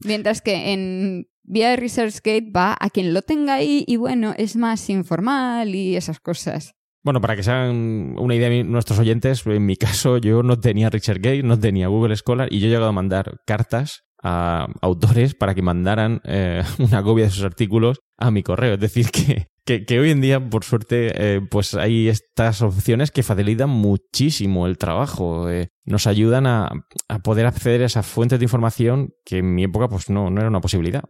Mientras 0.00 0.42
que 0.42 0.72
en 0.72 1.28
vía 1.44 1.76
ResearchGate 1.76 2.50
va 2.50 2.76
a 2.80 2.90
quien 2.90 3.14
lo 3.14 3.22
tenga 3.22 3.54
ahí 3.54 3.84
y 3.86 3.94
bueno, 3.94 4.34
es 4.36 4.56
más 4.56 4.90
informal 4.90 5.72
y 5.76 5.94
esas 5.94 6.18
cosas. 6.18 6.74
Bueno, 7.04 7.20
para 7.20 7.34
que 7.34 7.42
se 7.42 7.50
hagan 7.50 8.14
una 8.18 8.34
idea 8.34 8.48
de 8.48 8.62
nuestros 8.62 8.98
oyentes, 8.98 9.44
en 9.46 9.66
mi 9.66 9.76
caso 9.76 10.18
yo 10.18 10.42
no 10.42 10.60
tenía 10.60 10.88
Richard 10.88 11.20
Gay, 11.20 11.42
no 11.42 11.58
tenía 11.58 11.88
Google 11.88 12.14
Scholar 12.16 12.48
y 12.52 12.60
yo 12.60 12.66
he 12.66 12.70
llegado 12.70 12.88
a 12.88 12.92
mandar 12.92 13.40
cartas 13.44 14.04
a 14.22 14.68
autores 14.80 15.34
para 15.34 15.54
que 15.54 15.62
mandaran 15.62 16.20
eh, 16.24 16.62
una 16.78 17.02
copia 17.02 17.24
de 17.24 17.30
sus 17.30 17.44
artículos 17.44 18.00
a 18.16 18.30
mi 18.30 18.42
correo. 18.42 18.74
Es 18.74 18.80
decir, 18.80 19.10
que, 19.10 19.84
que, 19.84 20.00
hoy 20.00 20.10
en 20.10 20.20
día, 20.20 20.48
por 20.48 20.64
suerte, 20.64 21.12
eh, 21.14 21.40
pues 21.50 21.74
hay 21.74 22.08
estas 22.08 22.62
opciones 22.62 23.10
que 23.10 23.22
facilitan 23.22 23.68
muchísimo 23.68 24.66
el 24.66 24.78
trabajo. 24.78 25.50
Eh, 25.50 25.68
nos 25.84 26.06
ayudan 26.06 26.46
a, 26.46 26.70
a, 27.08 27.18
poder 27.20 27.46
acceder 27.46 27.82
a 27.82 27.86
esas 27.86 28.06
fuentes 28.06 28.38
de 28.38 28.44
información 28.44 29.14
que 29.24 29.38
en 29.38 29.54
mi 29.54 29.64
época 29.64 29.88
pues 29.88 30.08
no, 30.08 30.30
no 30.30 30.40
era 30.40 30.48
una 30.48 30.60
posibilidad. 30.60 31.02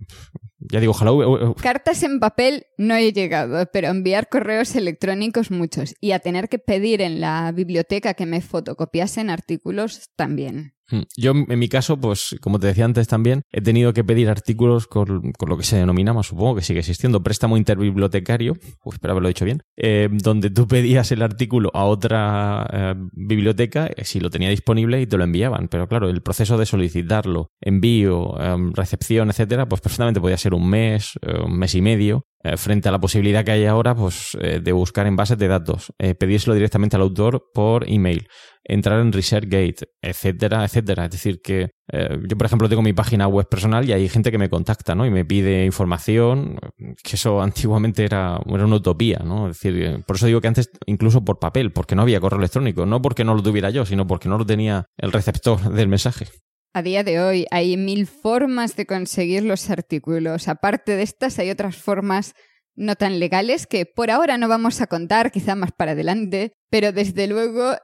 Ya 0.59 0.81
digo, 0.81 0.93
ojalá. 0.93 1.55
Cartas 1.61 2.03
en 2.03 2.21
papel 2.21 2.67
no 2.79 2.95
he 2.95 3.13
llegado, 3.13 3.67
pero 3.73 3.89
enviar 3.89 4.29
correos 4.29 4.75
electrónicos 4.77 5.51
muchos. 5.51 5.95
Y 6.01 6.13
a 6.13 6.21
tener 6.21 6.49
que 6.49 6.59
pedir 6.59 7.03
en 7.03 7.21
la 7.21 7.53
biblioteca 7.53 8.15
que 8.15 8.27
me 8.27 8.41
fotocopiasen 8.41 9.29
artículos 9.29 10.11
también. 10.17 10.75
Hmm. 10.93 11.05
Yo, 11.16 11.32
en 11.32 11.59
mi 11.59 11.70
caso, 11.70 11.99
pues, 11.99 12.36
como 12.43 12.59
te 12.59 12.66
decía 12.66 12.84
antes 12.84 13.09
también, 13.09 13.43
he 13.51 13.62
tenido 13.62 13.95
que 13.95 14.05
pedir 14.05 14.28
artículos 14.28 14.86
con, 14.86 15.32
lo 15.47 15.57
que 15.57 15.64
se 15.64 15.78
denomina, 15.78 16.12
más 16.12 16.26
supongo 16.26 16.57
que 16.57 16.62
sigue 16.62 16.80
existiendo, 16.80 17.22
préstamo 17.22 17.57
interbibliotecario, 17.57 18.59
espero 18.84 19.12
haberlo 19.12 19.28
dicho 19.28 19.47
bien, 19.47 19.62
eh, 19.76 20.11
donde 20.12 20.51
tú 20.51 20.68
pedías 20.68 21.11
el 21.11 21.22
artículo 21.22 21.70
a 21.72 21.84
otra 21.86 22.68
eh, 22.70 22.95
biblioteca, 23.14 23.86
eh, 23.86 24.05
si 24.05 24.20
lo 24.20 24.28
tenía 24.28 24.51
disponible, 24.51 25.01
y 25.01 25.07
te 25.07 25.16
lo 25.16 25.24
enviaban. 25.24 25.68
Pero 25.68 25.88
claro, 25.88 26.11
el 26.11 26.20
proceso 26.20 26.59
de 26.59 26.66
solicitarlo, 26.66 27.51
envío, 27.59 28.34
recepción, 28.74 29.30
etcétera, 29.30 29.66
pues 29.66 29.80
perfectamente 29.80 30.20
podía 30.20 30.36
ser 30.36 30.53
un 30.53 30.68
mes, 30.68 31.14
un 31.45 31.59
mes 31.59 31.74
y 31.74 31.80
medio, 31.80 32.26
frente 32.57 32.88
a 32.88 32.93
la 32.93 32.99
posibilidad 32.99 33.45
que 33.45 33.53
hay 33.53 33.66
ahora 33.66 33.95
pues, 33.95 34.36
de 34.40 34.72
buscar 34.72 35.07
en 35.07 35.16
bases 35.16 35.38
de 35.38 35.49
datos, 35.49 35.93
pedírselo 36.18 36.55
directamente 36.55 36.97
al 36.97 37.03
autor 37.03 37.45
por 37.55 37.88
email 37.88 38.26
entrar 38.64 39.01
en 39.01 39.12
ResearchGate, 39.12 39.88
etcétera, 40.01 40.64
etcétera. 40.64 41.07
Es 41.07 41.11
decir, 41.11 41.40
que 41.43 41.70
eh, 41.93 42.18
yo, 42.28 42.36
por 42.36 42.47
ejemplo, 42.47 42.68
tengo 42.68 42.82
mi 42.82 42.93
página 42.93 43.26
web 43.26 43.49
personal 43.49 43.88
y 43.88 43.93
hay 43.93 44.09
gente 44.09 44.30
que 44.30 44.38
me 44.38 44.49
contacta, 44.49 44.95
¿no? 44.95 45.05
Y 45.07 45.11
me 45.11 45.24
pide 45.24 45.64
información, 45.64 46.59
que 47.03 47.16
eso 47.16 47.43
antiguamente 47.43 48.05
era, 48.05 48.40
era 48.47 48.64
una 48.64 48.76
utopía, 48.76 49.22
¿no? 49.24 49.49
Es 49.49 49.61
decir, 49.61 49.82
eh, 49.82 50.03
por 50.07 50.16
eso 50.16 50.26
digo 50.26 50.40
que 50.40 50.49
antes 50.49 50.70
incluso 50.86 51.24
por 51.24 51.38
papel, 51.38 51.72
porque 51.72 51.95
no 51.95 52.03
había 52.03 52.20
correo 52.20 52.38
electrónico, 52.38 52.86
no 52.86 53.03
porque 53.03 53.24
no 53.24 53.34
lo 53.34 53.43
tuviera 53.43 53.70
yo, 53.70 53.84
sino 53.84 54.07
porque 54.07 54.28
no 54.28 54.38
lo 54.38 54.47
tenía 54.47 54.86
el 54.97 55.12
receptor 55.12 55.72
del 55.72 55.88
mensaje. 55.88 56.26
A 56.75 56.83
día 56.83 57.05
de 57.05 57.20
hoy 57.20 57.47
hay 57.51 57.77
mil 57.77 58.07
formas 58.07 58.77
de 58.77 58.87
conseguir 58.87 59.45
los 59.45 59.68
artículos. 59.70 60.49
Aparte 60.49 60.97
de 60.97 61.03
estas, 61.03 61.39
hay 61.39 61.51
otras 61.51 61.77
formas 61.77 62.35
no 62.75 62.97
tan 62.97 63.18
legales 63.18 63.66
que 63.66 63.85
por 63.85 64.11
ahora 64.11 64.39
no 64.39 64.49
vamos 64.49 64.81
a 64.81 64.87
contar, 64.87 65.31
quizá 65.31 65.55
más 65.55 65.73
para 65.73 65.93
adelante, 65.93 66.53
pero 66.70 66.93
desde 66.93 67.27
luego 67.27 67.77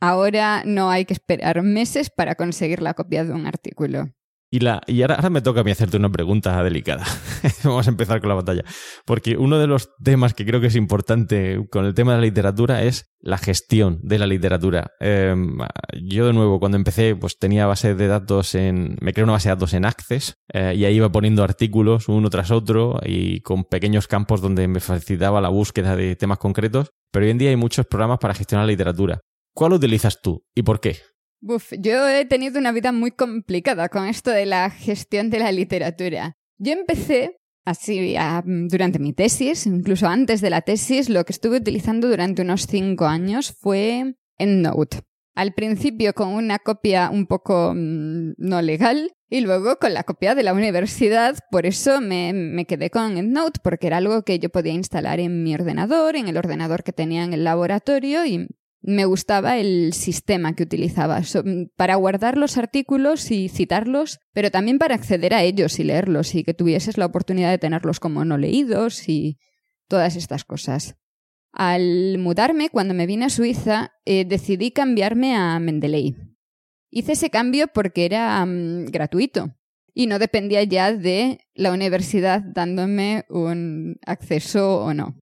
Ahora 0.00 0.62
no 0.66 0.90
hay 0.90 1.06
que 1.06 1.14
esperar 1.14 1.62
meses 1.62 2.10
para 2.10 2.34
conseguir 2.34 2.82
la 2.82 2.94
copia 2.94 3.24
de 3.24 3.32
un 3.32 3.46
artículo. 3.46 4.10
Y, 4.48 4.60
la, 4.60 4.80
y 4.86 5.02
ahora, 5.02 5.28
me 5.28 5.42
toca 5.42 5.60
a 5.60 5.64
mí 5.64 5.72
hacerte 5.72 5.96
una 5.96 6.10
pregunta 6.10 6.62
delicada. 6.62 7.04
Vamos 7.64 7.86
a 7.88 7.90
empezar 7.90 8.20
con 8.20 8.28
la 8.28 8.36
batalla. 8.36 8.62
Porque 9.04 9.36
uno 9.36 9.58
de 9.58 9.66
los 9.66 9.90
temas 10.02 10.34
que 10.34 10.46
creo 10.46 10.60
que 10.60 10.68
es 10.68 10.76
importante 10.76 11.66
con 11.70 11.84
el 11.84 11.94
tema 11.94 12.12
de 12.12 12.18
la 12.18 12.24
literatura 12.24 12.84
es 12.84 13.12
la 13.18 13.38
gestión 13.38 13.98
de 14.02 14.18
la 14.20 14.26
literatura. 14.26 14.92
Em, 15.00 15.58
yo, 16.00 16.26
de 16.26 16.32
nuevo, 16.32 16.60
cuando 16.60 16.76
empecé, 16.76 17.16
pues 17.16 17.38
tenía 17.38 17.66
base 17.66 17.94
de 17.94 18.06
datos 18.06 18.54
en. 18.54 18.96
Me 19.00 19.12
creé 19.12 19.24
una 19.24 19.32
base 19.32 19.48
de 19.48 19.56
datos 19.56 19.74
en 19.74 19.84
Access 19.84 20.34
eh, 20.52 20.74
y 20.76 20.84
ahí 20.84 20.94
iba 20.94 21.10
poniendo 21.10 21.42
artículos 21.42 22.08
uno 22.08 22.30
tras 22.30 22.52
otro 22.52 23.00
y 23.04 23.40
con 23.40 23.64
pequeños 23.64 24.06
campos 24.06 24.40
donde 24.40 24.68
me 24.68 24.78
facilitaba 24.78 25.40
la 25.40 25.48
búsqueda 25.48 25.96
de 25.96 26.14
temas 26.14 26.38
concretos. 26.38 26.90
Pero 27.10 27.24
hoy 27.24 27.32
en 27.32 27.38
día 27.38 27.50
hay 27.50 27.56
muchos 27.56 27.86
programas 27.86 28.18
para 28.20 28.34
gestionar 28.34 28.66
la 28.66 28.72
literatura. 28.72 29.20
¿Cuál 29.54 29.72
utilizas 29.72 30.20
tú 30.22 30.44
y 30.54 30.62
por 30.62 30.80
qué? 30.80 30.98
Uf, 31.42 31.72
yo 31.78 32.08
he 32.08 32.24
tenido 32.24 32.58
una 32.58 32.72
vida 32.72 32.92
muy 32.92 33.10
complicada 33.10 33.88
con 33.88 34.06
esto 34.06 34.30
de 34.30 34.46
la 34.46 34.70
gestión 34.70 35.30
de 35.30 35.38
la 35.38 35.52
literatura. 35.52 36.36
Yo 36.58 36.72
empecé 36.72 37.38
así 37.64 38.16
durante 38.44 38.98
mi 38.98 39.12
tesis, 39.12 39.66
incluso 39.66 40.06
antes 40.06 40.40
de 40.40 40.50
la 40.50 40.62
tesis, 40.62 41.08
lo 41.08 41.24
que 41.24 41.32
estuve 41.32 41.58
utilizando 41.58 42.08
durante 42.08 42.42
unos 42.42 42.66
cinco 42.66 43.06
años 43.06 43.52
fue 43.52 44.14
EndNote. 44.38 45.00
Al 45.34 45.52
principio 45.52 46.14
con 46.14 46.28
una 46.28 46.58
copia 46.58 47.10
un 47.10 47.26
poco 47.26 47.74
mm, 47.74 48.34
no 48.38 48.62
legal 48.62 49.12
y 49.28 49.40
luego 49.40 49.78
con 49.78 49.92
la 49.92 50.04
copia 50.04 50.34
de 50.34 50.42
la 50.42 50.54
universidad. 50.54 51.36
Por 51.50 51.66
eso 51.66 52.00
me, 52.00 52.32
me 52.32 52.64
quedé 52.64 52.88
con 52.88 53.18
EndNote 53.18 53.60
porque 53.62 53.88
era 53.88 53.98
algo 53.98 54.22
que 54.22 54.38
yo 54.38 54.48
podía 54.48 54.72
instalar 54.72 55.20
en 55.20 55.42
mi 55.42 55.54
ordenador, 55.54 56.16
en 56.16 56.28
el 56.28 56.38
ordenador 56.38 56.82
que 56.84 56.92
tenía 56.92 57.24
en 57.24 57.34
el 57.34 57.44
laboratorio 57.44 58.24
y 58.24 58.48
me 58.86 59.04
gustaba 59.04 59.58
el 59.58 59.92
sistema 59.92 60.54
que 60.54 60.62
utilizaba 60.62 61.20
para 61.76 61.96
guardar 61.96 62.38
los 62.38 62.56
artículos 62.56 63.32
y 63.32 63.48
citarlos, 63.48 64.20
pero 64.32 64.52
también 64.52 64.78
para 64.78 64.94
acceder 64.94 65.34
a 65.34 65.42
ellos 65.42 65.80
y 65.80 65.84
leerlos 65.84 66.34
y 66.36 66.44
que 66.44 66.54
tuvieses 66.54 66.96
la 66.96 67.06
oportunidad 67.06 67.50
de 67.50 67.58
tenerlos 67.58 67.98
como 67.98 68.24
no 68.24 68.38
leídos 68.38 69.08
y 69.08 69.38
todas 69.88 70.14
estas 70.14 70.44
cosas. 70.44 70.94
Al 71.52 72.18
mudarme, 72.18 72.70
cuando 72.70 72.94
me 72.94 73.06
vine 73.06 73.24
a 73.24 73.30
Suiza, 73.30 73.92
eh, 74.04 74.24
decidí 74.24 74.70
cambiarme 74.70 75.34
a 75.34 75.58
Mendeley. 75.58 76.14
Hice 76.90 77.12
ese 77.12 77.30
cambio 77.30 77.66
porque 77.66 78.04
era 78.04 78.44
mm, 78.46 78.86
gratuito 78.86 79.56
y 79.94 80.06
no 80.06 80.20
dependía 80.20 80.62
ya 80.62 80.92
de 80.92 81.40
la 81.54 81.72
universidad 81.72 82.40
dándome 82.40 83.24
un 83.30 83.96
acceso 84.06 84.84
o 84.84 84.94
no. 84.94 85.18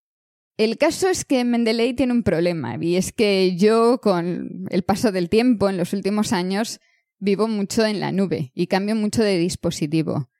El 0.56 0.78
caso 0.78 1.08
es 1.08 1.24
que 1.24 1.44
Mendeley 1.44 1.94
tiene 1.94 2.12
un 2.12 2.22
problema 2.22 2.76
y 2.80 2.94
es 2.94 3.12
que 3.12 3.56
yo 3.56 4.00
con 4.00 4.66
el 4.70 4.84
paso 4.84 5.10
del 5.10 5.28
tiempo 5.28 5.68
en 5.68 5.76
los 5.76 5.92
últimos 5.92 6.32
años 6.32 6.80
vivo 7.18 7.48
mucho 7.48 7.84
en 7.84 7.98
la 7.98 8.12
nube 8.12 8.52
y 8.54 8.68
cambio 8.68 8.94
mucho 8.94 9.22
de 9.22 9.36
dispositivo. 9.36 10.30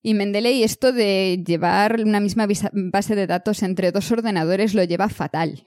Y 0.00 0.14
Mendeley 0.14 0.62
esto 0.62 0.92
de 0.92 1.42
llevar 1.44 2.00
una 2.04 2.20
misma 2.20 2.46
base 2.72 3.16
de 3.16 3.26
datos 3.26 3.64
entre 3.64 3.90
dos 3.90 4.12
ordenadores 4.12 4.74
lo 4.74 4.84
lleva 4.84 5.08
fatal. 5.08 5.66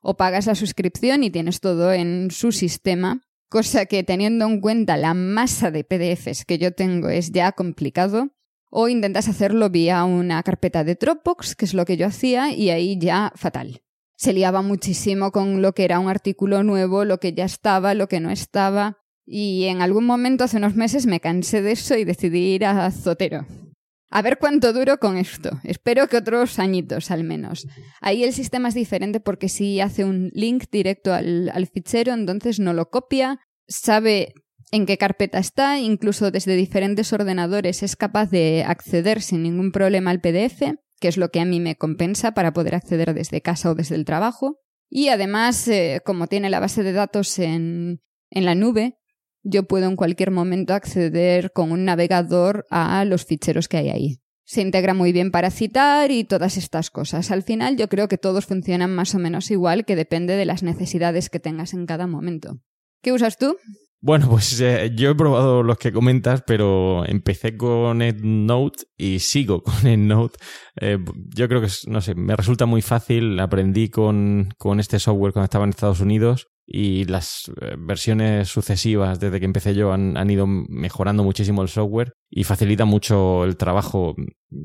O 0.00 0.16
pagas 0.16 0.46
la 0.46 0.54
suscripción 0.54 1.22
y 1.22 1.30
tienes 1.30 1.60
todo 1.60 1.92
en 1.92 2.30
su 2.30 2.52
sistema, 2.52 3.20
cosa 3.50 3.84
que 3.84 4.02
teniendo 4.02 4.46
en 4.46 4.62
cuenta 4.62 4.96
la 4.96 5.12
masa 5.12 5.70
de 5.70 5.84
PDFs 5.84 6.46
que 6.46 6.56
yo 6.56 6.72
tengo 6.72 7.10
es 7.10 7.32
ya 7.32 7.52
complicado, 7.52 8.30
o 8.70 8.88
intentas 8.88 9.28
hacerlo 9.28 9.70
vía 9.70 10.04
una 10.04 10.42
carpeta 10.42 10.84
de 10.84 10.94
Dropbox, 10.94 11.54
que 11.54 11.64
es 11.64 11.74
lo 11.74 11.84
que 11.84 11.96
yo 11.96 12.06
hacía, 12.06 12.52
y 12.52 12.70
ahí 12.70 12.98
ya 12.98 13.32
fatal. 13.36 13.82
Se 14.16 14.32
liaba 14.32 14.62
muchísimo 14.62 15.30
con 15.30 15.62
lo 15.62 15.74
que 15.74 15.84
era 15.84 15.98
un 15.98 16.08
artículo 16.08 16.62
nuevo, 16.62 17.04
lo 17.04 17.18
que 17.20 17.34
ya 17.34 17.44
estaba, 17.44 17.94
lo 17.94 18.08
que 18.08 18.20
no 18.20 18.30
estaba. 18.30 18.98
Y 19.26 19.64
en 19.64 19.82
algún 19.82 20.06
momento 20.06 20.44
hace 20.44 20.56
unos 20.56 20.74
meses 20.74 21.06
me 21.06 21.20
cansé 21.20 21.60
de 21.60 21.72
eso 21.72 21.96
y 21.96 22.04
decidí 22.04 22.54
ir 22.54 22.64
a 22.64 22.90
Zotero. 22.90 23.46
A 24.08 24.22
ver 24.22 24.38
cuánto 24.38 24.72
duro 24.72 24.98
con 24.98 25.16
esto. 25.18 25.60
Espero 25.64 26.06
que 26.08 26.16
otros 26.16 26.58
añitos 26.58 27.10
al 27.10 27.24
menos. 27.24 27.66
Ahí 28.00 28.24
el 28.24 28.32
sistema 28.32 28.68
es 28.68 28.74
diferente 28.74 29.20
porque 29.20 29.48
si 29.48 29.80
hace 29.80 30.04
un 30.04 30.30
link 30.32 30.64
directo 30.70 31.12
al, 31.12 31.50
al 31.52 31.66
fichero, 31.66 32.14
entonces 32.14 32.60
no 32.60 32.72
lo 32.72 32.88
copia, 32.88 33.40
sabe 33.68 34.32
en 34.70 34.86
qué 34.86 34.98
carpeta 34.98 35.38
está, 35.38 35.78
incluso 35.78 36.30
desde 36.30 36.56
diferentes 36.56 37.12
ordenadores 37.12 37.82
es 37.82 37.96
capaz 37.96 38.30
de 38.30 38.64
acceder 38.66 39.22
sin 39.22 39.42
ningún 39.42 39.70
problema 39.72 40.10
al 40.10 40.20
PDF, 40.20 40.62
que 40.98 41.08
es 41.08 41.16
lo 41.16 41.30
que 41.30 41.40
a 41.40 41.44
mí 41.44 41.60
me 41.60 41.76
compensa 41.76 42.32
para 42.32 42.52
poder 42.52 42.74
acceder 42.74 43.14
desde 43.14 43.42
casa 43.42 43.70
o 43.70 43.74
desde 43.74 43.94
el 43.94 44.04
trabajo. 44.04 44.58
Y 44.88 45.08
además, 45.08 45.66
eh, 45.68 46.00
como 46.04 46.26
tiene 46.26 46.50
la 46.50 46.60
base 46.60 46.82
de 46.82 46.92
datos 46.92 47.38
en, 47.38 48.00
en 48.30 48.44
la 48.44 48.54
nube, 48.54 48.98
yo 49.42 49.64
puedo 49.64 49.86
en 49.86 49.96
cualquier 49.96 50.30
momento 50.30 50.74
acceder 50.74 51.52
con 51.52 51.70
un 51.70 51.84
navegador 51.84 52.66
a 52.70 53.04
los 53.04 53.24
ficheros 53.24 53.68
que 53.68 53.76
hay 53.76 53.88
ahí. 53.90 54.20
Se 54.44 54.62
integra 54.62 54.94
muy 54.94 55.12
bien 55.12 55.30
para 55.30 55.50
citar 55.50 56.10
y 56.10 56.24
todas 56.24 56.56
estas 56.56 56.90
cosas. 56.90 57.30
Al 57.30 57.42
final 57.42 57.76
yo 57.76 57.88
creo 57.88 58.08
que 58.08 58.18
todos 58.18 58.46
funcionan 58.46 58.94
más 58.94 59.14
o 59.14 59.18
menos 59.18 59.50
igual, 59.50 59.84
que 59.84 59.96
depende 59.96 60.36
de 60.36 60.44
las 60.44 60.62
necesidades 60.62 61.30
que 61.30 61.40
tengas 61.40 61.74
en 61.74 61.86
cada 61.86 62.06
momento. 62.06 62.60
¿Qué 63.02 63.12
usas 63.12 63.38
tú? 63.38 63.56
Bueno, 64.00 64.28
pues 64.30 64.60
eh, 64.60 64.92
yo 64.94 65.10
he 65.10 65.14
probado 65.14 65.62
los 65.62 65.78
que 65.78 65.92
comentas, 65.92 66.42
pero 66.46 67.04
empecé 67.06 67.56
con 67.56 68.02
EndNote 68.02 68.84
y 68.96 69.18
sigo 69.20 69.62
con 69.64 69.86
EndNote. 69.86 70.38
Eh, 70.80 70.98
yo 71.34 71.48
creo 71.48 71.60
que, 71.60 71.68
no 71.88 72.00
sé, 72.00 72.14
me 72.14 72.36
resulta 72.36 72.66
muy 72.66 72.82
fácil. 72.82 73.38
Aprendí 73.40 73.88
con, 73.88 74.50
con 74.58 74.80
este 74.80 74.98
software 74.98 75.32
cuando 75.32 75.46
estaba 75.46 75.64
en 75.64 75.70
Estados 75.70 76.00
Unidos 76.00 76.48
y 76.66 77.04
las 77.04 77.50
eh, 77.60 77.76
versiones 77.78 78.48
sucesivas 78.48 79.20
desde 79.20 79.38
que 79.38 79.44
empecé 79.46 79.74
yo 79.74 79.92
han, 79.92 80.16
han, 80.16 80.28
ido 80.28 80.48
mejorando 80.48 81.22
muchísimo 81.22 81.62
el 81.62 81.68
software 81.68 82.14
y 82.30 82.44
facilita 82.44 82.84
mucho 82.84 83.44
el 83.44 83.56
trabajo. 83.56 84.14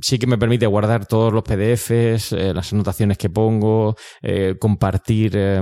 Sí 0.02 0.20
que 0.20 0.28
me 0.28 0.38
permite 0.38 0.66
guardar 0.68 1.06
todos 1.06 1.34
los 1.34 1.44
PDFs, 1.44 2.34
eh, 2.34 2.54
las 2.54 2.72
anotaciones 2.72 3.18
que 3.18 3.30
pongo, 3.30 3.96
eh, 4.22 4.56
compartir 4.60 5.34
eh, 5.36 5.62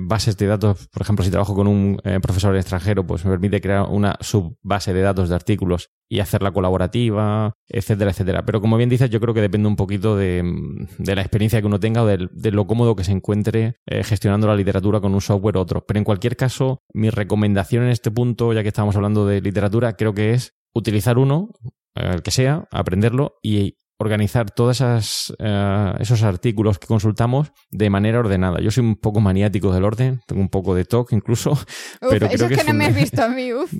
bases 0.00 0.36
de 0.36 0.46
datos. 0.46 0.88
Por 0.88 1.02
ejemplo, 1.02 1.24
si 1.24 1.30
trabajo 1.30 1.54
con 1.54 1.66
un 1.66 2.00
profesor 2.22 2.56
extranjero, 2.56 3.06
pues 3.06 3.24
me 3.24 3.30
permite 3.30 3.60
crear 3.60 3.86
una 3.88 4.16
subbase 4.20 4.92
de 4.92 5.00
datos 5.00 5.28
de 5.28 5.34
artículos 5.34 5.90
y 6.08 6.20
hacerla 6.20 6.52
colaborativa, 6.52 7.54
etcétera, 7.68 8.10
etcétera. 8.12 8.44
Pero 8.44 8.60
como 8.60 8.76
bien 8.76 8.88
dices, 8.88 9.10
yo 9.10 9.20
creo 9.20 9.34
que 9.34 9.40
depende 9.40 9.68
un 9.68 9.76
poquito 9.76 10.16
de, 10.16 10.42
de 10.98 11.14
la 11.14 11.20
experiencia 11.20 11.60
que 11.60 11.66
uno 11.66 11.80
tenga 11.80 12.02
o 12.02 12.06
de, 12.06 12.28
de 12.30 12.50
lo 12.52 12.66
cómodo 12.66 12.94
que 12.94 13.04
se 13.04 13.12
encuentre 13.12 13.76
gestionando 13.86 14.46
la 14.46 14.54
literatura 14.54 15.00
con 15.00 15.14
un 15.14 15.20
software 15.20 15.56
u 15.56 15.60
otro. 15.60 15.84
Pero 15.84 15.98
en 15.98 16.04
cualquier 16.04 16.36
caso, 16.36 16.82
mi 16.92 17.10
recomendación 17.10 17.84
en 17.84 17.90
este 17.90 18.10
punto, 18.10 18.52
ya 18.52 18.62
que 18.62 18.68
estamos 18.68 18.94
hablando 18.94 19.26
de 19.26 19.40
literatura, 19.40 19.96
creo 19.96 20.14
que 20.14 20.32
es 20.32 20.55
utilizar 20.76 21.18
uno, 21.18 21.50
eh, 21.94 22.10
el 22.14 22.22
que 22.22 22.30
sea, 22.30 22.68
aprenderlo 22.70 23.38
y 23.42 23.78
organizar 23.98 24.50
todos 24.50 24.80
uh, 24.80 24.96
esos 25.98 26.22
artículos 26.22 26.78
que 26.78 26.86
consultamos 26.86 27.52
de 27.70 27.90
manera 27.90 28.18
ordenada. 28.18 28.60
Yo 28.60 28.70
soy 28.70 28.84
un 28.84 28.96
poco 28.96 29.20
maniático 29.20 29.72
del 29.72 29.84
orden, 29.84 30.20
tengo 30.26 30.42
un 30.42 30.48
poco 30.48 30.74
de 30.74 30.84
TOC 30.84 31.12
incluso. 31.12 31.52
Uf, 31.52 31.64
pero 32.10 32.26
eso 32.26 32.46
creo 32.46 32.58
es 32.58 32.64
que 32.64 32.72
no 32.72 32.78
me 32.78 32.86
has 32.86 32.94
visto 32.94 33.22
a 33.22 33.28
mí, 33.28 33.52
uf. 33.52 33.72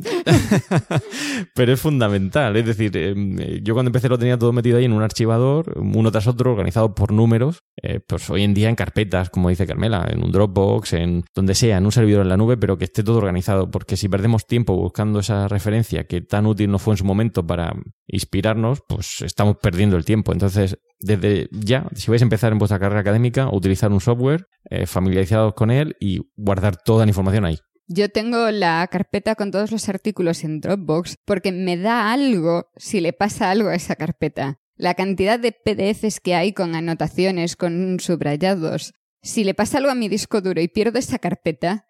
pero 1.54 1.72
es 1.72 1.80
fundamental. 1.80 2.56
Es 2.56 2.66
decir, 2.66 2.92
eh, 2.94 3.60
yo 3.62 3.74
cuando 3.74 3.90
empecé 3.90 4.08
lo 4.08 4.18
tenía 4.18 4.38
todo 4.38 4.52
metido 4.52 4.78
ahí 4.78 4.84
en 4.84 4.92
un 4.92 5.02
archivador, 5.02 5.74
uno 5.76 6.10
tras 6.10 6.26
otro, 6.26 6.52
organizado 6.52 6.94
por 6.94 7.12
números. 7.12 7.60
Eh, 7.82 8.00
pues 8.00 8.30
hoy 8.30 8.42
en 8.42 8.54
día 8.54 8.70
en 8.70 8.74
carpetas, 8.74 9.28
como 9.28 9.50
dice 9.50 9.66
Carmela, 9.66 10.06
en 10.08 10.24
un 10.24 10.32
Dropbox, 10.32 10.94
en 10.94 11.24
donde 11.34 11.54
sea, 11.54 11.76
en 11.76 11.84
un 11.84 11.92
servidor 11.92 12.22
en 12.22 12.30
la 12.30 12.36
nube, 12.36 12.56
pero 12.56 12.78
que 12.78 12.84
esté 12.84 13.02
todo 13.02 13.18
organizado. 13.18 13.70
Porque 13.70 13.96
si 13.96 14.08
perdemos 14.08 14.46
tiempo 14.46 14.74
buscando 14.74 15.20
esa 15.20 15.46
referencia 15.48 16.04
que 16.04 16.22
tan 16.22 16.46
útil 16.46 16.70
nos 16.70 16.80
fue 16.80 16.94
en 16.94 16.98
su 16.98 17.04
momento 17.04 17.46
para 17.46 17.74
inspirarnos, 18.06 18.82
pues 18.88 19.20
estamos 19.22 19.56
perdiendo 19.60 19.96
el 19.96 20.05
tiempo. 20.06 20.32
Entonces, 20.32 20.78
desde 20.98 21.48
ya, 21.52 21.86
si 21.94 22.10
vais 22.10 22.22
a 22.22 22.24
empezar 22.24 22.52
en 22.52 22.58
vuestra 22.58 22.78
carrera 22.78 23.00
académica, 23.00 23.50
utilizar 23.52 23.92
un 23.92 24.00
software, 24.00 24.46
eh, 24.70 24.86
familiarizados 24.86 25.52
con 25.52 25.70
él 25.70 25.96
y 26.00 26.22
guardar 26.36 26.76
toda 26.76 27.04
la 27.04 27.10
información 27.10 27.44
ahí. 27.44 27.58
Yo 27.88 28.08
tengo 28.08 28.50
la 28.50 28.88
carpeta 28.90 29.34
con 29.34 29.50
todos 29.50 29.70
los 29.70 29.88
artículos 29.88 30.42
en 30.42 30.60
Dropbox 30.60 31.18
porque 31.24 31.52
me 31.52 31.76
da 31.76 32.12
algo 32.12 32.70
si 32.76 33.00
le 33.00 33.12
pasa 33.12 33.50
algo 33.50 33.68
a 33.68 33.74
esa 33.74 33.94
carpeta. 33.94 34.58
La 34.74 34.94
cantidad 34.94 35.38
de 35.38 35.52
PDFs 35.52 36.20
que 36.20 36.34
hay 36.34 36.52
con 36.52 36.74
anotaciones, 36.74 37.54
con 37.54 38.00
subrayados. 38.00 38.94
Si 39.22 39.44
le 39.44 39.54
pasa 39.54 39.78
algo 39.78 39.90
a 39.90 39.94
mi 39.94 40.08
disco 40.08 40.40
duro 40.40 40.60
y 40.60 40.68
pierdo 40.68 40.98
esa 40.98 41.18
carpeta, 41.18 41.86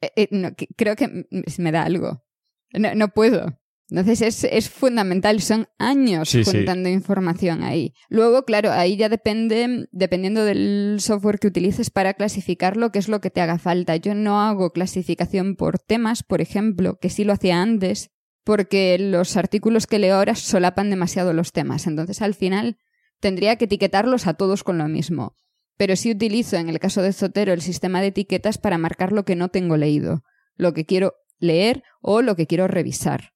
eh, 0.00 0.10
eh, 0.16 0.52
creo 0.76 0.96
que 0.96 1.26
me 1.58 1.72
da 1.72 1.82
algo. 1.82 2.24
No 2.72 3.08
puedo. 3.08 3.58
Entonces 3.88 4.20
es, 4.20 4.44
es, 4.44 4.68
fundamental, 4.68 5.40
son 5.40 5.68
años 5.78 6.28
Sí, 6.28 6.44
sí. 6.44 6.50
juntando 6.50 6.88
información 6.88 7.62
ahí. 7.62 7.94
Luego, 8.08 8.44
claro, 8.44 8.72
ahí 8.72 8.96
ya 8.96 9.08
depende, 9.08 9.86
dependiendo 9.92 10.44
del 10.44 10.96
software 10.98 11.38
que 11.38 11.46
utilices 11.46 11.90
para 11.90 12.14
clasificarlo, 12.14 12.90
qué 12.90 12.98
es 12.98 13.08
lo 13.08 13.20
que 13.20 13.30
te 13.30 13.40
haga 13.40 13.58
falta. 13.58 13.94
Yo 13.94 14.14
no 14.14 14.40
hago 14.40 14.70
clasificación 14.70 15.54
por 15.54 15.78
temas, 15.78 16.24
por 16.24 16.40
ejemplo, 16.40 16.98
que 17.00 17.10
sí 17.10 17.22
lo 17.22 17.32
hacía 17.32 17.62
antes, 17.62 18.10
porque 18.42 18.98
los 18.98 19.36
artículos 19.36 19.86
que 19.86 20.00
leo 20.00 20.16
ahora 20.16 20.34
solapan 20.34 20.90
demasiado 20.90 21.32
los 21.32 21.52
temas. 21.52 21.86
Entonces, 21.86 22.22
al 22.22 22.34
final, 22.34 22.78
tendría 23.20 23.54
que 23.56 23.66
etiquetarlos 23.66 24.26
a 24.26 24.34
todos 24.34 24.64
con 24.64 24.78
lo 24.78 24.88
mismo. 24.88 25.36
Pero 25.76 25.94
sí 25.94 26.10
utilizo, 26.10 26.56
en 26.56 26.68
el 26.68 26.80
caso 26.80 27.02
de 27.02 27.12
Zotero, 27.12 27.52
el 27.52 27.60
sistema 27.60 28.00
de 28.00 28.08
etiquetas 28.08 28.58
para 28.58 28.78
marcar 28.78 29.12
lo 29.12 29.24
que 29.24 29.36
no 29.36 29.48
tengo 29.48 29.76
leído, 29.76 30.22
lo 30.56 30.74
que 30.74 30.86
quiero 30.86 31.14
leer 31.38 31.84
o 32.00 32.22
lo 32.22 32.34
que 32.34 32.46
quiero 32.46 32.66
revisar. 32.66 33.35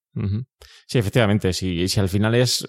Sí, 0.86 0.98
efectivamente. 0.98 1.52
Si, 1.52 1.88
si 1.88 2.00
al 2.00 2.08
final 2.08 2.34
es 2.34 2.68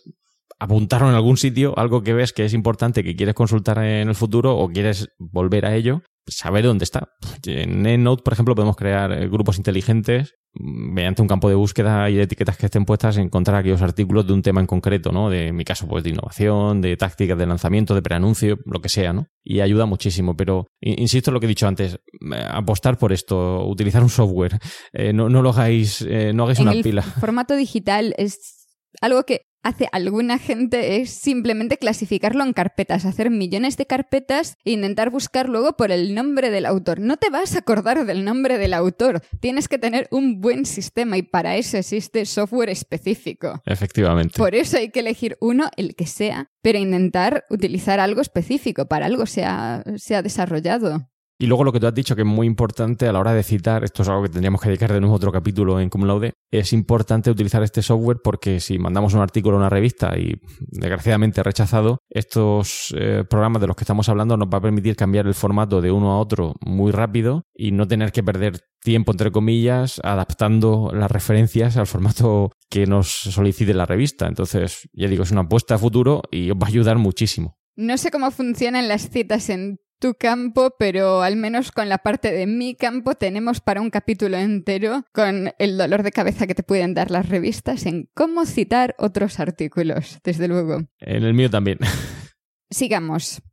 apuntarlo 0.60 1.10
en 1.10 1.16
algún 1.16 1.38
sitio, 1.38 1.78
algo 1.78 2.04
que 2.04 2.14
ves 2.14 2.34
que 2.34 2.46
es 2.46 2.54
importante, 2.54 3.04
que 3.04 3.16
quieres 3.16 3.34
consultar 3.34 3.80
en 3.80 4.10
el 4.10 4.16
futuro 4.16 4.56
o 4.58 4.70
quieres 4.70 5.10
volver 5.18 5.66
a 5.66 5.76
ello, 5.76 6.04
saber 6.28 6.66
dónde 6.66 6.84
está. 6.84 7.10
En 7.46 7.86
EndNote, 7.86 8.24
por 8.24 8.34
ejemplo, 8.34 8.56
podemos 8.56 8.76
crear 8.76 9.12
eh, 9.12 9.28
grupos 9.28 9.58
inteligentes 9.58 10.36
mediante 10.54 11.22
un 11.22 11.28
campo 11.28 11.48
de 11.50 11.56
búsqueda 11.56 12.10
y 12.10 12.16
de 12.16 12.24
etiquetas 12.24 12.58
que 12.58 12.66
estén 12.66 12.86
puestas, 12.86 13.18
encontrar 13.18 13.58
aquellos 13.58 13.82
artículos 13.82 14.28
de 14.28 14.34
un 14.34 14.42
tema 14.42 14.60
en 14.60 14.68
concreto, 14.68 15.12
¿no? 15.12 15.30
De 15.30 15.48
en 15.48 15.56
mi 15.56 15.64
caso, 15.64 15.88
pues 15.88 16.04
de 16.04 16.10
innovación, 16.10 16.82
de 16.82 16.98
tácticas 16.98 17.38
de 17.38 17.46
lanzamiento, 17.46 17.96
de 17.96 18.02
preanuncio, 18.02 18.58
lo 18.66 18.82
que 18.82 18.90
sea, 18.90 19.14
¿no? 19.14 19.28
Y 19.44 19.62
ayuda 19.62 19.86
muchísimo. 19.86 20.36
Pero 20.36 20.68
insisto 20.82 21.30
en 21.30 21.34
lo 21.36 21.40
que 21.40 21.46
he 21.46 21.50
dicho 21.50 21.68
antes, 21.68 21.96
eh, 21.96 22.46
apostar 22.50 22.98
por 22.98 23.14
esto, 23.14 23.66
utilizar 23.66 24.04
un 24.04 24.10
software, 24.10 24.60
eh, 24.94 25.14
no, 25.14 25.30
no 25.30 25.42
lo 25.42 25.52
hagáis, 25.52 26.02
eh, 26.02 26.34
no 26.34 26.44
hagáis 26.44 26.60
en 26.60 26.68
una 26.68 26.74
el 26.74 26.84
pila. 26.84 27.02
formato 27.02 27.56
digital 27.56 28.14
es 28.18 28.68
algo 29.00 29.24
que 29.24 29.51
hace 29.64 29.88
alguna 29.92 30.38
gente 30.38 30.98
es 30.98 31.12
simplemente 31.12 31.78
clasificarlo 31.78 32.44
en 32.44 32.54
carpetas, 32.54 33.06
hacer 33.06 33.30
millones 33.30 33.78
de 33.78 33.86
carpetas 33.86 34.58
e 34.66 34.72
intentar 34.72 35.10
buscar 35.10 35.50
luego 35.50 35.78
por 35.78 35.92
el 35.92 36.16
nombre 36.16 36.50
del 36.50 36.66
autor. 36.66 37.00
No 37.00 37.18
te 37.18 37.30
vas 37.30 37.56
a 37.56 37.60
acordar 37.60 38.06
del 38.06 38.26
nombre 38.26 38.58
del 38.58 38.74
autor, 38.74 39.22
tienes 39.40 39.68
que 39.68 39.78
tener 39.78 40.08
un 40.12 40.42
buen 40.42 40.66
sistema 40.66 41.18
y 41.18 41.24
para 41.24 41.56
eso 41.56 41.78
existe 41.78 42.26
software 42.26 42.70
específico. 42.70 43.62
Efectivamente. 43.66 44.38
Por 44.38 44.56
eso 44.56 44.78
hay 44.78 44.90
que 44.90 45.02
elegir 45.02 45.38
uno, 45.40 45.70
el 45.78 45.96
que 45.96 46.06
sea, 46.06 46.52
pero 46.62 46.78
intentar 46.78 47.46
utilizar 47.50 48.00
algo 48.00 48.22
específico, 48.22 48.86
para 48.86 49.06
algo 49.06 49.26
se 49.26 49.44
ha, 49.44 49.84
se 49.98 50.16
ha 50.16 50.22
desarrollado. 50.22 51.11
Y 51.42 51.48
luego 51.48 51.64
lo 51.64 51.74
que 51.74 51.80
tú 51.80 51.88
has 51.88 51.96
dicho 51.96 52.16
que 52.16 52.22
es 52.22 52.28
muy 52.28 52.46
importante 52.46 53.08
a 53.08 53.12
la 53.12 53.20
hora 53.20 53.34
de 53.34 53.42
citar, 53.42 53.84
esto 53.84 54.04
es 54.04 54.10
algo 54.10 54.22
que 54.22 54.30
tendríamos 54.30 54.62
que 54.62 54.70
dedicar 54.70 54.94
de 54.94 55.00
nuevo 55.00 55.16
otro 55.16 55.32
capítulo 55.32 55.80
en 55.80 55.90
Cum 55.90 56.04
Laude, 56.04 56.34
es 56.52 56.72
importante 56.72 57.32
utilizar 57.32 57.64
este 57.64 57.82
software 57.82 58.20
porque 58.24 58.60
si 58.60 58.78
mandamos 58.78 59.16
un 59.16 59.22
artículo 59.22 59.56
a 59.56 59.62
una 59.62 59.70
revista 59.70 60.16
y 60.20 60.40
desgraciadamente 60.60 61.42
rechazado, 61.42 61.98
estos 62.12 62.94
eh, 62.96 63.24
programas 63.28 63.60
de 63.60 63.66
los 63.66 63.76
que 63.76 63.86
estamos 63.86 64.08
hablando 64.08 64.38
nos 64.38 64.50
va 64.50 64.60
a 64.60 64.62
permitir 64.62 64.96
cambiar 64.96 65.26
el 65.26 65.34
formato 65.34 65.82
de 65.82 65.90
uno 65.90 66.12
a 66.12 66.20
otro 66.20 66.54
muy 66.62 66.92
rápido 66.92 67.42
y 67.56 67.72
no 67.72 67.88
tener 67.88 68.12
que 68.12 68.22
perder 68.22 68.60
tiempo, 68.80 69.12
entre 69.12 69.32
comillas, 69.32 70.00
adaptando 70.04 70.92
las 70.94 71.10
referencias 71.10 71.76
al 71.76 71.88
formato 71.88 72.52
que 72.70 72.86
nos 72.86 73.08
solicite 73.10 73.74
la 73.74 73.88
revista. 73.88 74.28
Entonces, 74.28 74.88
ya 74.94 75.08
digo, 75.08 75.24
es 75.24 75.32
una 75.32 75.42
apuesta 75.42 75.74
a 75.74 75.80
futuro 75.80 76.22
y 76.30 76.52
os 76.52 76.58
va 76.58 76.68
a 76.68 76.70
ayudar 76.70 77.00
muchísimo. 77.00 77.58
No 77.76 77.98
sé 77.98 78.12
cómo 78.12 78.30
funcionan 78.30 78.88
las 78.88 79.10
citas 79.10 79.50
en 79.50 79.80
tu 80.02 80.16
campo, 80.16 80.76
pero 80.78 81.22
al 81.22 81.38
menos 81.38 81.72
con 81.72 81.88
la 81.88 82.00
parte 82.00 82.32
de 82.34 82.48
mi 82.48 82.76
campo 82.76 83.14
tenemos 83.14 83.62
para 83.62 83.82
un 83.82 83.92
capítulo 83.92 84.36
entero 84.36 85.06
con 85.14 85.54
el 85.60 85.78
dolor 85.78 86.02
de 86.02 86.12
cabeza 86.12 86.48
que 86.48 86.56
te 86.56 86.64
pueden 86.64 86.96
dar 86.96 87.12
las 87.12 87.30
revistas 87.30 87.86
en 87.86 88.10
cómo 88.16 88.46
citar 88.46 88.96
otros 88.98 89.40
artículos, 89.40 90.20
desde 90.24 90.48
luego. 90.48 90.82
En 91.00 91.24
el 91.24 91.36
mío 91.36 91.50
también. 91.50 91.78
Sigamos. 92.72 93.44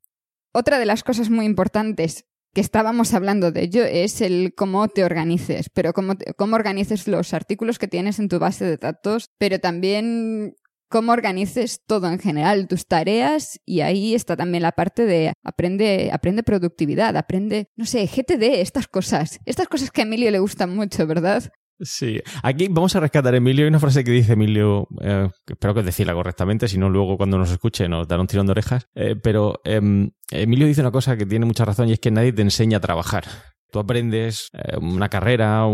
Otra 0.53 0.79
de 0.79 0.87
las 0.87 1.05
cosas 1.05 1.29
muy 1.29 1.45
importantes 1.45 2.25
que 2.55 2.63
estábamos 2.63 3.13
hablando 3.13 3.53
de 3.53 3.65
ello 3.65 3.85
es 3.85 4.23
el 4.23 4.55
cómo 4.57 4.89
te 4.89 5.05
organices, 5.05 5.69
pero 5.69 5.93
cómo, 5.93 6.17
te, 6.17 6.33
cómo 6.33 6.57
organices 6.57 7.07
los 7.07 7.35
artículos 7.35 7.79
que 7.79 7.89
tienes 7.89 8.19
en 8.19 8.29
tu 8.29 8.39
base 8.39 8.65
de 8.65 8.79
datos, 8.79 9.31
pero 9.37 9.61
también 9.61 10.57
cómo 10.89 11.13
organices 11.13 11.83
todo 11.87 12.09
en 12.09 12.19
general, 12.19 12.69
tus 12.69 12.87
tareas, 12.87 13.61
y 13.65 13.81
ahí 13.81 14.15
está 14.15 14.37
también 14.37 14.63
la 14.63 14.73
parte 14.73 15.05
de 15.05 15.33
aprende, 15.45 16.11
aprende 16.13 16.43
productividad, 16.43 17.17
aprende, 17.17 17.69
no 17.77 17.85
sé, 17.85 18.07
GTD, 18.07 18.61
estas 18.61 18.89
cosas, 18.89 19.41
estas 19.45 19.69
cosas 19.69 19.91
que 19.91 20.03
a 20.03 20.05
Emilio 20.05 20.31
le 20.31 20.39
gustan 20.39 20.75
mucho, 20.75 21.07
¿verdad? 21.07 21.51
Sí, 21.81 22.21
aquí 22.43 22.67
vamos 22.69 22.97
a 22.97 23.01
rescatar, 23.01 23.35
Emilio, 23.37 23.65
hay 23.65 23.69
una 23.69 23.79
frase 23.79 24.03
que 24.03 24.11
dice 24.11 24.33
Emilio, 24.33 24.89
eh, 25.01 25.29
espero 25.47 25.75
que 25.75 25.85
decirla 25.85 26.13
correctamente, 26.13 26.67
si 26.67 26.77
no 26.77 26.91
luego 26.91 27.17
cuando 27.17 27.39
nos 27.39 27.53
escuche 27.53 27.89
nos 27.89 28.09
dará 28.09 28.21
un 28.21 28.27
tirón 28.27 28.47
de 28.47 28.53
orejas, 28.53 28.89
eh, 28.97 29.15
pero 29.15 29.61
em, 29.65 30.11
Emilio 30.31 30.67
dice 30.67 30.81
una 30.81 30.91
cosa 30.91 31.17
que 31.17 31.25
tiene 31.25 31.47
mucha 31.47 31.65
razón 31.65 31.89
y 31.89 31.93
es 31.93 32.01
que 32.01 32.11
nadie 32.11 32.33
te 32.33 32.43
enseña 32.43 32.79
a 32.79 32.81
trabajar. 32.81 33.27
Tú 33.71 33.79
aprendes 33.79 34.49
eh, 34.53 34.77
una 34.79 35.09
carrera, 35.09 35.65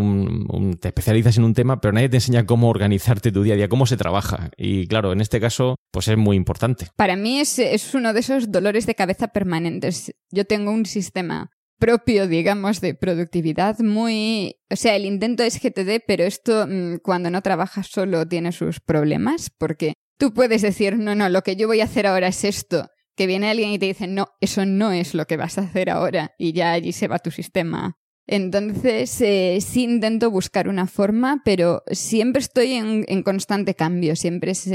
te 0.81 0.89
especializas 0.89 1.39
en 1.39 1.45
un 1.45 1.55
tema, 1.55 1.81
pero 1.81 1.93
nadie 1.93 2.09
te 2.09 2.17
enseña 2.17 2.47
cómo 2.47 2.69
organizarte 2.69 3.31
tu 3.31 3.43
día 3.43 3.55
a 3.55 3.57
día, 3.57 3.69
cómo 3.69 3.87
se 3.87 3.97
trabaja. 3.97 4.51
Y 4.57 4.87
claro, 4.89 5.13
en 5.13 5.21
este 5.21 5.41
caso, 5.41 5.77
pues 5.93 6.09
es 6.09 6.17
muy 6.17 6.37
importante. 6.37 6.89
Para 6.97 7.17
mí 7.17 7.41
es, 7.41 7.59
es 7.59 7.95
uno 7.95 8.13
de 8.13 8.21
esos 8.21 8.51
dolores 8.51 8.87
de 8.87 8.95
cabeza 8.95 9.29
permanentes. 9.29 10.13
Yo 10.31 10.45
tengo 10.45 10.73
un 10.73 10.87
sistema 10.87 11.51
propio, 11.79 12.27
digamos, 12.27 12.81
de 12.81 12.95
productividad 12.95 13.79
muy... 13.81 14.57
O 14.71 14.77
sea, 14.77 14.97
el 14.97 15.05
intento 15.05 15.43
es 15.43 15.61
GTD, 15.61 16.03
pero 16.07 16.25
esto 16.25 16.67
mm, 16.67 16.97
cuando 17.03 17.31
no 17.31 17.43
trabajas 17.43 17.89
solo 17.89 18.27
tiene 18.27 18.53
sus 18.53 18.81
problemas, 18.81 19.51
porque 19.51 19.95
tú 20.19 20.33
puedes 20.33 20.63
decir, 20.63 20.97
no, 20.97 21.15
no, 21.15 21.29
lo 21.29 21.43
que 21.43 21.57
yo 21.57 21.67
voy 21.67 21.81
a 21.81 21.85
hacer 21.85 22.07
ahora 22.07 22.29
es 22.29 22.45
esto, 22.45 22.89
que 23.17 23.27
viene 23.27 23.51
alguien 23.51 23.71
y 23.71 23.79
te 23.79 23.87
dice, 23.87 24.07
no, 24.07 24.29
eso 24.41 24.67
no 24.67 24.93
es 24.93 25.15
lo 25.15 25.27
que 25.27 25.37
vas 25.37 25.59
a 25.59 25.63
hacer 25.63 25.91
ahora, 25.91 26.35
y 26.39 26.53
ya 26.53 26.73
allí 26.73 26.93
se 26.93 27.09
va 27.09 27.19
tu 27.19 27.31
sistema 27.31 27.97
entonces, 28.27 29.21
eh, 29.21 29.59
sí 29.61 29.83
intento 29.83 30.31
buscar 30.31 30.69
una 30.69 30.87
forma, 30.87 31.43
pero 31.45 31.83
siempre 31.91 32.41
estoy 32.41 32.73
en, 32.73 33.05
en, 33.07 33.23
constante 33.23 33.75
cambio. 33.75 34.17
Siempre 34.17 34.53
es, 34.53 34.71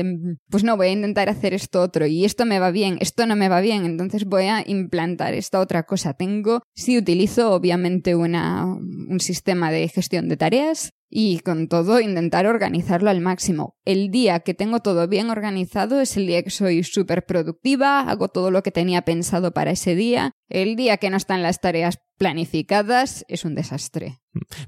pues 0.50 0.64
no, 0.64 0.78
voy 0.78 0.88
a 0.88 0.92
intentar 0.92 1.30
hacer 1.30 1.56
esto 1.56 1.82
otro 1.82 2.06
y 2.06 2.26
esto 2.26 2.46
me 2.46 2.60
va 2.60 2.70
bien, 2.70 2.98
esto 3.02 3.26
no 3.26 3.36
me 3.36 3.50
va 3.50 3.60
bien, 3.60 3.86
entonces 3.86 4.26
voy 4.26 4.44
a 4.44 4.64
implantar 4.68 5.34
esta 5.34 5.60
otra 5.60 5.84
cosa. 5.84 6.14
Tengo, 6.14 6.62
sí 6.76 6.98
utilizo 6.98 7.52
obviamente 7.54 8.16
una, 8.16 8.66
un 8.66 9.20
sistema 9.20 9.72
de 9.72 9.88
gestión 9.88 10.30
de 10.30 10.38
tareas, 10.38 10.92
y 11.10 11.39
con 11.39 11.68
todo 11.68 11.99
intentar 11.99 12.45
organizarlo 12.45 13.10
al 13.10 13.20
máximo. 13.20 13.76
El 13.84 14.12
día 14.12 14.39
que 14.41 14.53
tengo 14.53 14.80
todo 14.80 15.07
bien 15.07 15.30
organizado 15.30 15.99
es 15.99 16.16
el 16.18 16.28
día 16.28 16.43
que 16.43 16.51
soy 16.51 16.84
súper 16.84 17.26
productiva, 17.26 18.01
hago 18.01 18.28
todo 18.28 18.51
lo 18.51 18.64
que 18.64 18.72
tenía 18.72 19.01
pensado 19.01 19.51
para 19.51 19.72
ese 19.72 19.95
día. 19.95 20.32
El 20.47 20.76
día 20.76 20.97
que 20.97 21.10
no 21.10 21.18
están 21.18 21.41
las 21.41 21.60
tareas 21.60 21.99
planificadas 22.20 23.26
es 23.30 23.46
un 23.46 23.56
desastre. 23.56 24.20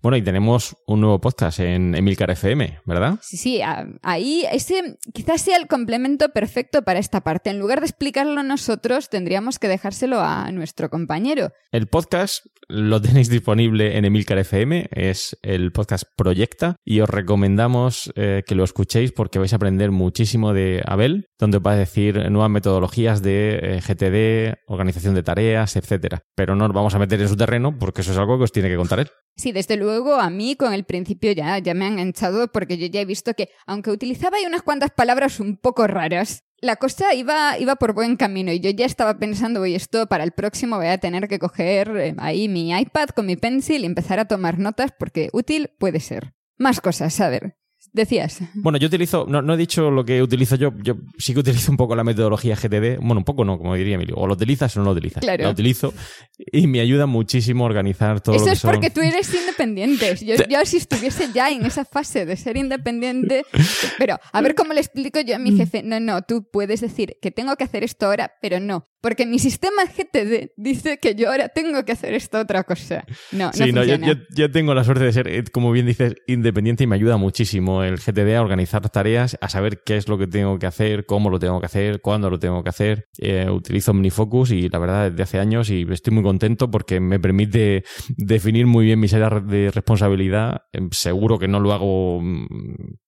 Bueno, 0.02 0.18
y 0.18 0.24
tenemos 0.24 0.76
un 0.88 1.02
nuevo 1.02 1.22
podcast 1.22 1.60
en 1.60 1.94
Emilcar 1.94 2.32
FM, 2.32 2.80
¿verdad? 2.86 3.20
Sí, 3.22 3.38
sí, 3.38 3.62
ahí 4.02 4.44
ese 4.52 4.98
quizás 5.14 5.42
sea 5.42 5.58
el 5.58 5.68
complemento 5.68 6.30
perfecto 6.30 6.82
para 6.82 7.00
esta 7.00 7.22
parte. 7.22 7.52
En 7.52 7.60
lugar 7.60 7.82
de 7.82 7.86
explicarlo 7.86 8.42
nosotros, 8.42 9.10
tendríamos 9.10 9.60
que 9.60 9.68
dejárselo 9.68 10.20
a 10.20 10.52
nuestro 10.52 10.90
compañero. 10.90 11.52
El 11.72 11.88
podcast 11.88 12.46
lo 12.68 13.02
tenéis 13.02 13.30
disponible 13.30 13.98
en 13.98 14.06
Emilcar 14.06 14.38
FM, 14.40 14.90
es 14.92 15.38
el 15.42 15.72
podcast 15.74 16.06
Proyecta, 16.16 16.78
y 16.86 17.02
os 17.02 17.10
recomendamos 17.10 18.12
eh, 18.16 18.44
que 18.48 18.56
lo 18.56 18.64
escuchéis 18.64 19.12
porque 19.12 19.40
vais 19.40 19.52
a 19.52 19.58
aprender 19.58 19.92
muchísimo 19.92 20.54
de 20.54 20.82
Abel, 20.86 21.28
donde 21.38 21.58
os 21.58 21.64
va 21.66 21.74
a 21.74 21.78
decir 21.78 22.32
nuevas 22.32 22.50
metodologías 22.50 23.22
de 23.22 23.60
eh, 23.62 23.82
GTD, 23.82 24.64
organización 24.68 25.16
de 25.16 25.24
tareas, 25.24 25.76
etcétera. 25.76 26.24
Pero 26.34 26.56
no 26.56 26.68
nos 26.68 26.76
vamos 26.76 26.96
a 26.96 27.00
meter 27.00 27.22
en 27.22 27.28
su 27.28 27.36
terreno 27.42 27.78
porque 27.78 28.02
eso 28.02 28.12
es 28.12 28.18
algo 28.18 28.38
que 28.38 28.44
os 28.44 28.52
tiene 28.52 28.70
que 28.70 28.78
contar 28.78 29.00
él. 29.00 29.10
Sí, 29.36 29.52
desde 29.52 29.76
luego 29.76 30.16
a 30.16 30.30
mí 30.30 30.56
con 30.56 30.74
el 30.74 30.84
principio 30.84 31.32
ya, 31.32 31.58
ya 31.58 31.74
me 31.74 31.86
han 31.86 31.94
enganchado 31.94 32.48
porque 32.52 32.78
yo 32.78 32.86
ya 32.88 33.02
he 33.02 33.06
visto 33.06 33.34
que, 33.34 33.50
aunque 33.66 33.90
utilizaba 33.90 34.38
ahí 34.38 34.46
unas 34.46 34.62
cuantas 34.62 34.92
palabras 34.92 35.40
un 35.40 35.58
poco 35.58 35.88
raras, 35.88 36.44
la 36.60 36.76
cosa 36.76 37.16
iba, 37.16 37.58
iba 37.58 37.76
por 37.78 37.94
buen 37.94 38.18
camino 38.18 38.52
y 38.52 38.60
yo 38.60 38.70
ya 38.70 38.86
estaba 38.86 39.18
pensando, 39.18 39.62
oye, 39.62 39.76
esto 39.76 40.06
para 40.08 40.24
el 40.24 40.32
próximo 40.32 40.78
voy 40.78 40.88
a 40.88 41.00
tener 41.00 41.28
que 41.28 41.40
coger 41.40 41.98
eh, 41.98 42.16
ahí 42.20 42.48
mi 42.48 42.78
iPad 42.78 43.10
con 43.10 43.26
mi 43.26 43.36
pencil 43.36 43.82
y 43.82 43.88
empezar 43.88 44.20
a 44.20 44.26
tomar 44.26 44.60
notas 44.60 44.92
porque 44.98 45.30
útil 45.34 45.72
puede 45.80 46.00
ser. 46.00 46.34
Más 46.58 46.80
cosas, 46.80 47.20
a 47.20 47.30
ver 47.30 47.61
decías. 47.94 48.40
Bueno, 48.54 48.78
yo 48.78 48.88
utilizo, 48.88 49.26
no, 49.28 49.54
he 49.54 49.58
dicho 49.58 49.92
lo 49.92 50.06
que 50.06 50.22
utilizo 50.22 50.56
yo, 50.56 50.74
yo 50.82 50.96
sí 51.18 51.34
que 51.34 51.40
utilizo 51.40 51.72
un 51.72 51.78
poco 51.78 51.96
la 51.96 52.04
metodología 52.04 52.56
GTD, 52.56 52.98
bueno, 53.00 53.20
un 53.20 53.24
poco 53.24 53.44
no, 53.46 53.58
como 53.58 53.76
diría 53.76 53.96
Emilio, 53.96 54.16
o 54.18 54.28
lo 54.28 54.34
utilizas 54.34 54.76
o 54.78 54.80
no 54.80 54.86
lo 54.86 54.92
utilizas. 54.92 55.22
Claro. 55.22 55.44
La 55.44 55.50
utilizo 55.50 55.94
y 56.38 56.68
me 56.68 56.80
ayuda 56.80 57.06
muchísimo 57.06 57.64
a 57.64 57.68
organizar 57.68 58.22
todo 58.22 58.36
Eso 58.36 58.46
lo 58.46 58.52
que 58.52 58.56
es 58.56 58.62
porque 58.62 58.90
tú 58.90 59.02
eres 59.02 59.34
independiente. 59.34 60.16
Yo, 60.24 60.36
yo, 60.50 60.66
si 60.66 60.78
estuviese 60.78 61.30
ya 61.34 61.50
en 61.50 61.66
esa 61.66 61.86
fase 61.86 62.26
de 62.26 62.38
ser 62.38 62.58
independiente, 62.58 63.46
pero 63.98 64.20
a 64.32 64.42
ver 64.42 64.56
cómo 64.56 64.74
le 64.74 64.80
explico 64.80 65.20
yo 65.22 65.36
a 65.36 65.40
mi 65.40 65.56
jefe, 65.56 65.84
no, 65.84 66.00
no, 66.00 66.22
tú 66.22 66.48
puedes 66.52 66.82
decir 66.82 67.18
que 67.22 67.32
tengo 67.32 67.56
que 67.56 67.64
hacer 67.64 67.84
esto 67.84 68.06
ahora, 68.06 68.34
pero 68.42 68.60
no, 68.60 68.88
porque 69.02 69.26
mi 69.26 69.40
sistema 69.40 69.84
GTD 69.86 70.52
dice 70.56 71.00
que 71.00 71.16
yo 71.16 71.30
ahora 71.32 71.50
tengo 71.50 71.84
que 71.84 71.92
hacer 71.92 72.14
esta 72.14 72.40
otra 72.40 72.64
cosa. 72.64 73.04
No, 73.32 73.52
sí, 73.52 73.72
no, 73.72 73.84
yo, 73.84 73.96
yo, 74.30 74.52
tengo 74.52 74.74
la 74.76 74.84
suerte 74.84 75.04
de 75.04 75.12
ser, 75.12 75.28
eh, 75.28 75.44
como 75.52 75.72
bien 75.72 75.88
dices, 75.88 76.16
independiente 76.28 76.84
y 76.84 76.88
me 76.88 76.96
ayuda 76.96 77.18
muchísimo 77.18 77.81
el 77.84 77.98
GTD 77.98 78.36
a 78.36 78.42
organizar 78.42 78.90
tareas, 78.90 79.38
a 79.42 79.50
saber 79.50 79.82
qué 79.86 79.98
es 79.98 80.08
lo 80.08 80.18
que 80.18 80.28
tengo 80.28 80.60
que 80.60 80.68
hacer, 80.68 81.06
cómo 81.06 81.30
lo 81.30 81.40
tengo 81.40 81.60
que 81.60 81.66
hacer, 81.66 82.02
cuándo 82.02 82.30
lo 82.30 82.40
tengo 82.40 82.64
que 82.64 82.70
hacer. 82.70 83.08
Eh, 83.18 83.50
utilizo 83.50 83.92
OmniFocus 83.92 84.52
y 84.52 84.70
la 84.70 84.80
verdad 84.80 85.10
desde 85.10 85.24
hace 85.24 85.40
años 85.40 85.70
y 85.70 85.86
estoy 85.90 86.14
muy 86.14 86.24
contento 86.24 86.70
porque 86.70 87.00
me 87.00 87.20
permite 87.20 87.84
definir 88.18 88.68
muy 88.68 88.86
bien 88.86 89.00
mis 89.00 89.14
áreas 89.14 89.46
de 89.48 89.72
responsabilidad. 89.72 90.64
Em, 90.74 90.90
seguro 90.92 91.40
que 91.40 91.48
no 91.48 91.60
lo 91.60 91.74
hago 91.74 92.22
mm, 92.22 92.46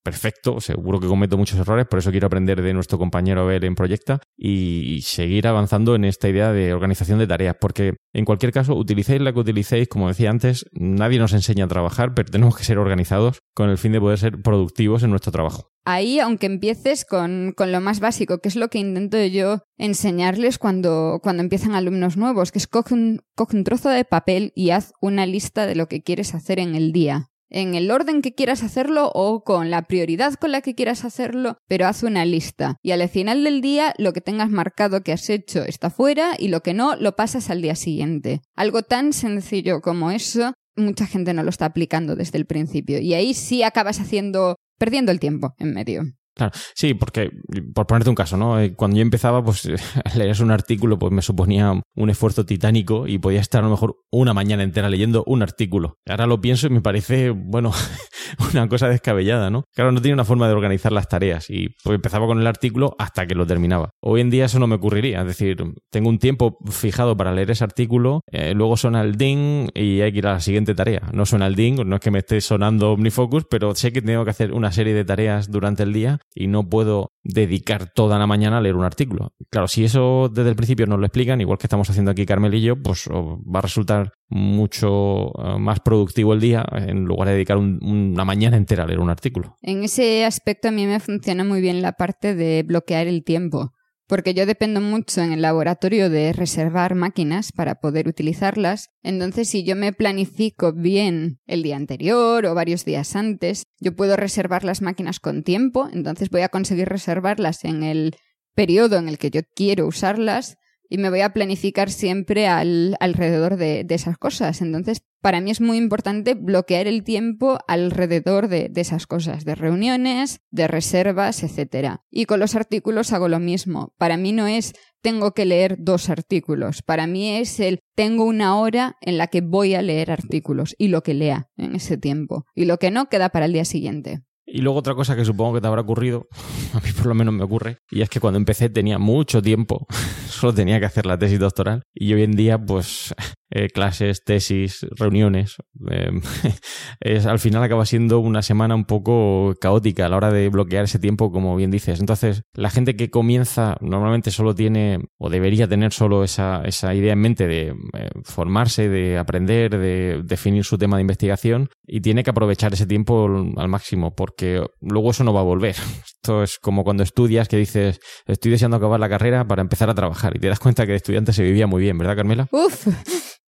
perfecto, 0.03 0.59
seguro 0.59 0.99
que 0.99 1.07
cometo 1.07 1.37
muchos 1.37 1.59
errores, 1.59 1.87
por 1.87 1.99
eso 1.99 2.11
quiero 2.11 2.27
aprender 2.27 2.61
de 2.61 2.73
nuestro 2.73 2.97
compañero 2.97 3.41
Abel 3.41 3.63
en 3.63 3.75
Proyecta 3.75 4.19
y 4.37 5.01
seguir 5.01 5.47
avanzando 5.47 5.95
en 5.95 6.05
esta 6.05 6.29
idea 6.29 6.51
de 6.51 6.73
organización 6.73 7.19
de 7.19 7.27
tareas, 7.27 7.55
porque 7.59 7.95
en 8.13 8.25
cualquier 8.25 8.51
caso, 8.51 8.75
utilicéis 8.75 9.21
la 9.21 9.33
que 9.33 9.39
utilicéis, 9.39 9.87
como 9.87 10.07
decía 10.07 10.29
antes, 10.29 10.65
nadie 10.73 11.19
nos 11.19 11.33
enseña 11.33 11.65
a 11.65 11.67
trabajar, 11.67 12.13
pero 12.13 12.29
tenemos 12.29 12.55
que 12.55 12.63
ser 12.63 12.77
organizados 12.77 13.39
con 13.55 13.69
el 13.69 13.77
fin 13.77 13.91
de 13.91 13.99
poder 13.99 14.19
ser 14.19 14.41
productivos 14.41 14.62
en 14.77 15.09
nuestro 15.09 15.31
trabajo. 15.31 15.71
Ahí, 15.85 16.19
aunque 16.19 16.45
empieces 16.45 17.05
con, 17.05 17.53
lo 17.57 17.81
más 17.81 17.99
básico, 17.99 18.39
que 18.39 18.47
es 18.47 18.55
lo 18.55 18.69
que 18.69 18.79
intento 18.79 19.23
yo 19.25 19.63
enseñarles 19.77 20.57
cuando, 20.57 21.19
cuando 21.21 21.43
empiezan 21.43 21.75
alumnos 21.75 22.15
nuevos, 22.15 22.51
que 22.51 22.59
es 22.59 22.69
un, 22.91 23.21
coge 23.35 23.57
un 23.57 23.63
trozo 23.63 23.89
de 23.89 24.05
papel 24.05 24.53
y 24.55 24.69
haz 24.69 24.93
una 25.01 25.25
lista 25.25 25.67
de 25.67 25.75
lo 25.75 25.87
que 25.87 26.01
quieres 26.01 26.33
hacer 26.35 26.59
en 26.59 26.75
el 26.75 26.93
día 26.93 27.29
en 27.53 27.75
el 27.75 27.91
orden 27.91 28.21
que 28.21 28.33
quieras 28.33 28.63
hacerlo 28.63 29.11
o 29.13 29.43
con 29.43 29.69
la 29.69 29.83
prioridad 29.83 30.33
con 30.33 30.51
la 30.51 30.61
que 30.61 30.75
quieras 30.75 31.05
hacerlo, 31.05 31.57
pero 31.67 31.87
haz 31.87 32.03
una 32.03 32.25
lista. 32.25 32.77
Y 32.81 32.91
al 32.91 33.07
final 33.07 33.43
del 33.43 33.61
día 33.61 33.93
lo 33.97 34.11
que 34.11 34.21
tengas 34.21 34.49
marcado 34.49 35.01
que 35.01 35.13
has 35.13 35.29
hecho 35.29 35.63
está 35.63 35.89
fuera 35.89 36.31
y 36.37 36.47
lo 36.47 36.61
que 36.61 36.73
no 36.73 36.95
lo 36.95 37.15
pasas 37.15 37.49
al 37.49 37.61
día 37.61 37.75
siguiente. 37.75 38.41
Algo 38.55 38.81
tan 38.81 39.13
sencillo 39.13 39.81
como 39.81 40.11
eso, 40.11 40.53
mucha 40.75 41.05
gente 41.05 41.33
no 41.33 41.43
lo 41.43 41.49
está 41.49 41.65
aplicando 41.65 42.15
desde 42.15 42.37
el 42.37 42.45
principio 42.45 42.99
y 42.99 43.13
ahí 43.13 43.33
sí 43.33 43.63
acabas 43.63 43.99
haciendo 43.99 44.55
perdiendo 44.77 45.11
el 45.11 45.19
tiempo 45.19 45.55
en 45.59 45.73
medio. 45.73 46.03
Claro, 46.35 46.51
sí, 46.73 46.95
porque 46.95 47.29
por 47.75 47.85
ponerte 47.85 48.09
un 48.09 48.15
caso, 48.15 48.37
¿no? 48.37 48.59
Eh, 48.59 48.73
cuando 48.75 48.97
yo 48.97 49.03
empezaba, 49.03 49.43
pues 49.43 49.69
leer 50.15 50.41
un 50.41 50.51
artículo, 50.51 50.97
pues 50.97 51.11
me 51.11 51.21
suponía 51.21 51.79
un 51.95 52.09
esfuerzo 52.09 52.45
titánico 52.45 53.07
y 53.07 53.19
podía 53.19 53.39
estar 53.39 53.61
a 53.61 53.65
lo 53.65 53.71
mejor 53.71 53.97
una 54.11 54.33
mañana 54.33 54.63
entera 54.63 54.89
leyendo 54.89 55.23
un 55.27 55.43
artículo. 55.43 55.99
Ahora 56.07 56.25
lo 56.25 56.41
pienso 56.41 56.67
y 56.67 56.71
me 56.71 56.81
parece, 56.81 57.29
bueno, 57.29 57.71
una 58.51 58.67
cosa 58.67 58.87
descabellada, 58.87 59.51
¿no? 59.51 59.65
Claro, 59.75 59.91
no 59.91 60.01
tenía 60.01 60.15
una 60.15 60.25
forma 60.25 60.47
de 60.47 60.53
organizar 60.53 60.91
las 60.91 61.07
tareas 61.07 61.49
y 61.49 61.69
pues 61.83 61.95
empezaba 61.95 62.25
con 62.25 62.39
el 62.39 62.47
artículo 62.47 62.95
hasta 62.97 63.27
que 63.27 63.35
lo 63.35 63.45
terminaba. 63.45 63.91
Hoy 64.01 64.21
en 64.21 64.31
día 64.31 64.45
eso 64.45 64.57
no 64.57 64.65
me 64.65 64.75
ocurriría, 64.75 65.21
es 65.21 65.27
decir, 65.27 65.57
tengo 65.91 66.09
un 66.09 66.17
tiempo 66.17 66.57
fijado 66.71 67.15
para 67.15 67.31
leer 67.31 67.51
ese 67.51 67.63
artículo, 67.63 68.21
eh, 68.31 68.53
luego 68.55 68.75
suena 68.75 69.01
el 69.01 69.17
ding 69.17 69.69
y 69.75 70.01
hay 70.01 70.11
que 70.11 70.17
ir 70.17 70.27
a 70.27 70.33
la 70.33 70.39
siguiente 70.39 70.73
tarea. 70.73 71.09
No 71.13 71.27
suena 71.27 71.45
el 71.45 71.55
ding, 71.55 71.85
no 71.85 71.95
es 71.95 72.01
que 72.01 72.09
me 72.09 72.19
esté 72.19 72.41
sonando 72.41 72.91
OmniFocus, 72.93 73.45
pero 73.49 73.75
sé 73.75 73.91
que 73.91 74.01
tengo 74.01 74.23
que 74.23 74.31
hacer 74.31 74.51
una 74.51 74.71
serie 74.71 74.95
de 74.95 75.05
tareas 75.05 75.51
durante 75.51 75.83
el 75.83 75.93
día 75.93 76.19
y 76.35 76.47
no 76.47 76.67
puedo 76.67 77.11
dedicar 77.23 77.91
toda 77.93 78.19
la 78.19 78.27
mañana 78.27 78.57
a 78.57 78.61
leer 78.61 78.75
un 78.75 78.83
artículo. 78.83 79.33
Claro, 79.49 79.67
si 79.67 79.83
eso 79.83 80.29
desde 80.33 80.49
el 80.49 80.55
principio 80.55 80.85
nos 80.87 80.99
lo 80.99 81.05
explican, 81.05 81.41
igual 81.41 81.57
que 81.57 81.67
estamos 81.67 81.89
haciendo 81.89 82.11
aquí 82.11 82.25
Carmel 82.25 82.53
y 82.53 82.61
yo, 82.61 82.81
pues 82.81 83.07
va 83.09 83.59
a 83.59 83.61
resultar 83.61 84.13
mucho 84.29 85.27
eh, 85.27 85.59
más 85.59 85.79
productivo 85.79 86.33
el 86.33 86.39
día 86.39 86.65
en 86.71 87.05
lugar 87.05 87.27
de 87.27 87.35
dedicar 87.35 87.57
una 87.57 88.25
mañana 88.25 88.57
entera 88.57 88.83
a 88.83 88.87
leer 88.87 88.99
un 88.99 89.09
artículo. 89.09 89.57
En 89.61 89.83
ese 89.83 90.25
aspecto 90.25 90.69
a 90.69 90.71
mí 90.71 90.87
me 90.87 90.99
funciona 90.99 91.43
muy 91.43 91.61
bien 91.61 91.81
la 91.81 91.93
parte 91.93 92.35
de 92.35 92.63
bloquear 92.63 93.07
el 93.07 93.23
tiempo 93.23 93.73
porque 94.07 94.33
yo 94.33 94.45
dependo 94.45 94.81
mucho 94.81 95.21
en 95.21 95.31
el 95.31 95.41
laboratorio 95.41 96.09
de 96.09 96.33
reservar 96.33 96.95
máquinas 96.95 97.51
para 97.51 97.75
poder 97.75 98.07
utilizarlas. 98.07 98.89
Entonces, 99.01 99.49
si 99.49 99.63
yo 99.63 99.75
me 99.75 99.93
planifico 99.93 100.73
bien 100.73 101.39
el 101.45 101.63
día 101.63 101.75
anterior 101.75 102.45
o 102.45 102.55
varios 102.55 102.85
días 102.85 103.15
antes, 103.15 103.63
yo 103.79 103.95
puedo 103.95 104.15
reservar 104.15 104.63
las 104.63 104.81
máquinas 104.81 105.19
con 105.19 105.43
tiempo, 105.43 105.89
entonces 105.91 106.29
voy 106.29 106.41
a 106.41 106.49
conseguir 106.49 106.89
reservarlas 106.89 107.63
en 107.63 107.83
el 107.83 108.15
periodo 108.53 108.97
en 108.97 109.09
el 109.09 109.17
que 109.17 109.31
yo 109.31 109.41
quiero 109.55 109.87
usarlas 109.87 110.57
y 110.89 110.97
me 110.97 111.09
voy 111.09 111.21
a 111.21 111.33
planificar 111.33 111.89
siempre 111.89 112.47
al, 112.47 112.95
alrededor 112.99 113.57
de, 113.57 113.85
esas 113.89 114.17
cosas. 114.17 114.61
Entonces, 114.61 115.03
para 115.21 115.41
mí 115.41 115.51
es 115.51 115.61
muy 115.61 115.77
importante 115.77 116.33
bloquear 116.33 116.87
el 116.87 117.03
tiempo 117.03 117.59
alrededor 117.67 118.47
de, 118.47 118.69
de, 118.69 118.81
esas 118.81 119.07
cosas, 119.07 119.45
de 119.45 119.55
reuniones, 119.55 120.41
de 120.51 120.67
reservas, 120.67 121.43
etc. 121.43 121.97
Y 122.11 122.25
con 122.25 122.39
los 122.39 122.55
artículos 122.55 123.13
hago 123.13 123.27
lo 123.27 123.39
mismo. 123.39 123.93
Para 123.97 124.17
mí 124.17 124.31
no 124.31 124.47
es 124.47 124.73
tengo 125.01 125.33
que 125.33 125.45
leer 125.45 125.75
dos 125.79 126.09
artículos. 126.09 126.81
Para 126.81 127.07
mí 127.07 127.37
es 127.37 127.59
el 127.59 127.79
tengo 127.95 128.23
una 128.23 128.57
hora 128.57 128.95
en 129.01 129.17
la 129.17 129.27
que 129.27 129.41
voy 129.41 129.75
a 129.75 129.81
leer 129.81 130.11
artículos 130.11 130.75
y 130.77 130.87
lo 130.87 131.03
que 131.03 131.13
lea 131.13 131.49
en 131.57 131.75
ese 131.75 131.97
tiempo. 131.97 132.45
Y 132.55 132.65
lo 132.65 132.79
que 132.79 132.89
no 132.89 133.09
queda 133.09 133.29
para 133.29 133.45
el 133.45 133.53
día 133.53 133.65
siguiente. 133.65 134.23
Y 134.55 134.61
luego 134.61 134.77
otra 134.77 134.93
cosa 134.93 135.15
que 135.15 135.25
supongo 135.25 135.55
que 135.55 135.61
te 135.61 135.67
habrá 135.67 135.81
ocurrido, 135.81 136.27
a 136.73 136.79
mí 136.79 136.91
por 136.95 137.07
lo 137.07 137.15
menos 137.15 137.33
me 137.33 137.43
ocurre, 137.43 137.79
y 137.89 138.03
es 138.03 138.09
que 138.09 138.19
cuando 138.19 138.37
empecé 138.37 138.69
tenía 138.69 138.99
mucho 138.99 139.41
tiempo, 139.41 139.87
solo 140.27 140.53
tenía 140.53 140.79
que 140.79 140.85
hacer 140.85 141.07
la 141.07 141.17
tesis 141.17 141.39
doctoral, 141.39 141.81
y 141.91 142.13
hoy 142.13 142.21
en 142.21 142.33
día 142.33 142.59
pues 142.59 143.15
eh, 143.55 143.69
clases, 143.69 144.23
tesis, 144.23 144.85
reuniones. 144.97 145.57
Em, 145.87 146.21
es, 146.99 147.27
al 147.27 147.37
final 147.37 147.61
acaba 147.61 147.85
siendo 147.85 148.19
una 148.19 148.41
semana 148.41 148.73
un 148.73 148.85
poco 148.85 149.53
caótica 149.61 150.07
a 150.07 150.09
la 150.09 150.17
hora 150.17 150.31
de 150.31 150.49
bloquear 150.49 150.85
ese 150.85 150.97
tiempo, 150.97 151.31
como 151.31 151.55
bien 151.55 151.69
dices. 151.69 151.99
Entonces, 151.99 152.45
la 152.55 152.71
gente 152.71 152.95
que 152.95 153.11
comienza 153.11 153.77
normalmente 153.79 154.31
solo 154.31 154.55
tiene, 154.55 155.01
o 155.19 155.29
debería 155.29 155.67
tener 155.67 155.93
solo 155.93 156.23
esa, 156.23 156.63
esa 156.65 156.95
idea 156.95 157.13
en 157.13 157.19
mente 157.19 157.45
de 157.45 157.75
eh, 157.93 158.09
formarse, 158.23 158.89
de 158.89 159.19
aprender, 159.19 159.77
de 159.77 160.23
definir 160.23 160.63
su 160.63 160.79
tema 160.79 160.97
de 160.97 161.01
investigación, 161.01 161.69
y 161.85 162.01
tiene 162.01 162.23
que 162.23 162.31
aprovechar 162.31 162.73
ese 162.73 162.87
tiempo 162.87 163.27
al 163.57 163.69
máximo, 163.69 164.15
porque 164.15 164.65
luego 164.81 165.11
eso 165.11 165.23
no 165.23 165.31
va 165.33 165.41
a 165.41 165.43
volver. 165.43 165.75
Esto 166.05 166.41
es 166.41 166.57
como 166.57 166.83
cuando 166.83 167.03
estudias 167.03 167.47
que 167.47 167.57
dices, 167.57 167.99
estoy 168.25 168.49
deseando 168.49 168.77
acabar 168.77 168.99
la 168.99 169.09
carrera 169.09 169.45
para 169.45 169.61
empezar 169.61 169.91
a 169.91 169.93
trabajar, 169.93 170.35
y 170.35 170.39
te 170.39 170.47
das 170.47 170.59
cuenta 170.59 170.87
que 170.87 170.93
de 170.93 170.97
estudiante 170.97 171.33
se 171.33 171.43
vivía 171.43 171.67
muy 171.67 171.83
bien, 171.83 171.99
¿verdad, 171.99 172.15
Carmela? 172.15 172.47
Uf. 172.51 172.87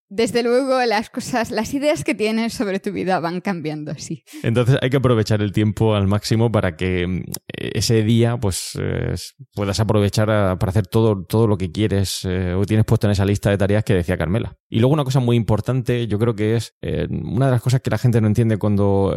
Desde 0.09 0.43
luego, 0.43 0.79
las 0.85 1.09
cosas, 1.09 1.49
las 1.49 1.73
ideas 1.73 2.03
que 2.03 2.13
tienes 2.13 2.53
sobre 2.53 2.79
tu 2.79 2.91
vida 2.91 3.19
van 3.19 3.41
cambiando, 3.41 3.95
sí. 3.95 4.23
Entonces 4.43 4.77
hay 4.81 4.91
que 4.91 4.97
aprovechar 4.97 5.41
el 5.41 5.51
tiempo 5.51 5.95
al 5.95 6.05
máximo 6.05 6.51
para 6.51 6.75
que 6.75 7.07
mm, 7.07 7.23
ese 7.47 8.03
día 8.03 8.37
pues 8.37 8.77
eh, 8.79 9.15
puedas 9.53 9.79
aprovechar 9.79 10.27
para 10.27 10.69
hacer 10.69 10.85
todo, 10.85 11.25
todo 11.25 11.47
lo 11.47 11.57
que 11.57 11.71
quieres 11.71 12.19
eh, 12.23 12.53
o 12.53 12.65
tienes 12.65 12.85
puesto 12.85 13.07
en 13.07 13.11
esa 13.11 13.25
lista 13.25 13.49
de 13.49 13.57
tareas 13.57 13.83
que 13.83 13.95
decía 13.95 14.17
Carmela. 14.17 14.55
Y 14.69 14.79
luego 14.79 14.93
una 14.93 15.03
cosa 15.03 15.19
muy 15.19 15.35
importante, 15.37 16.05
yo 16.05 16.19
creo 16.19 16.35
que 16.35 16.55
es 16.55 16.75
eh, 16.81 17.07
una 17.09 17.47
de 17.47 17.53
las 17.53 17.61
cosas 17.61 17.81
que 17.81 17.89
la 17.89 17.97
gente 17.97 18.21
no 18.21 18.27
entiende 18.27 18.57
cuando 18.57 19.15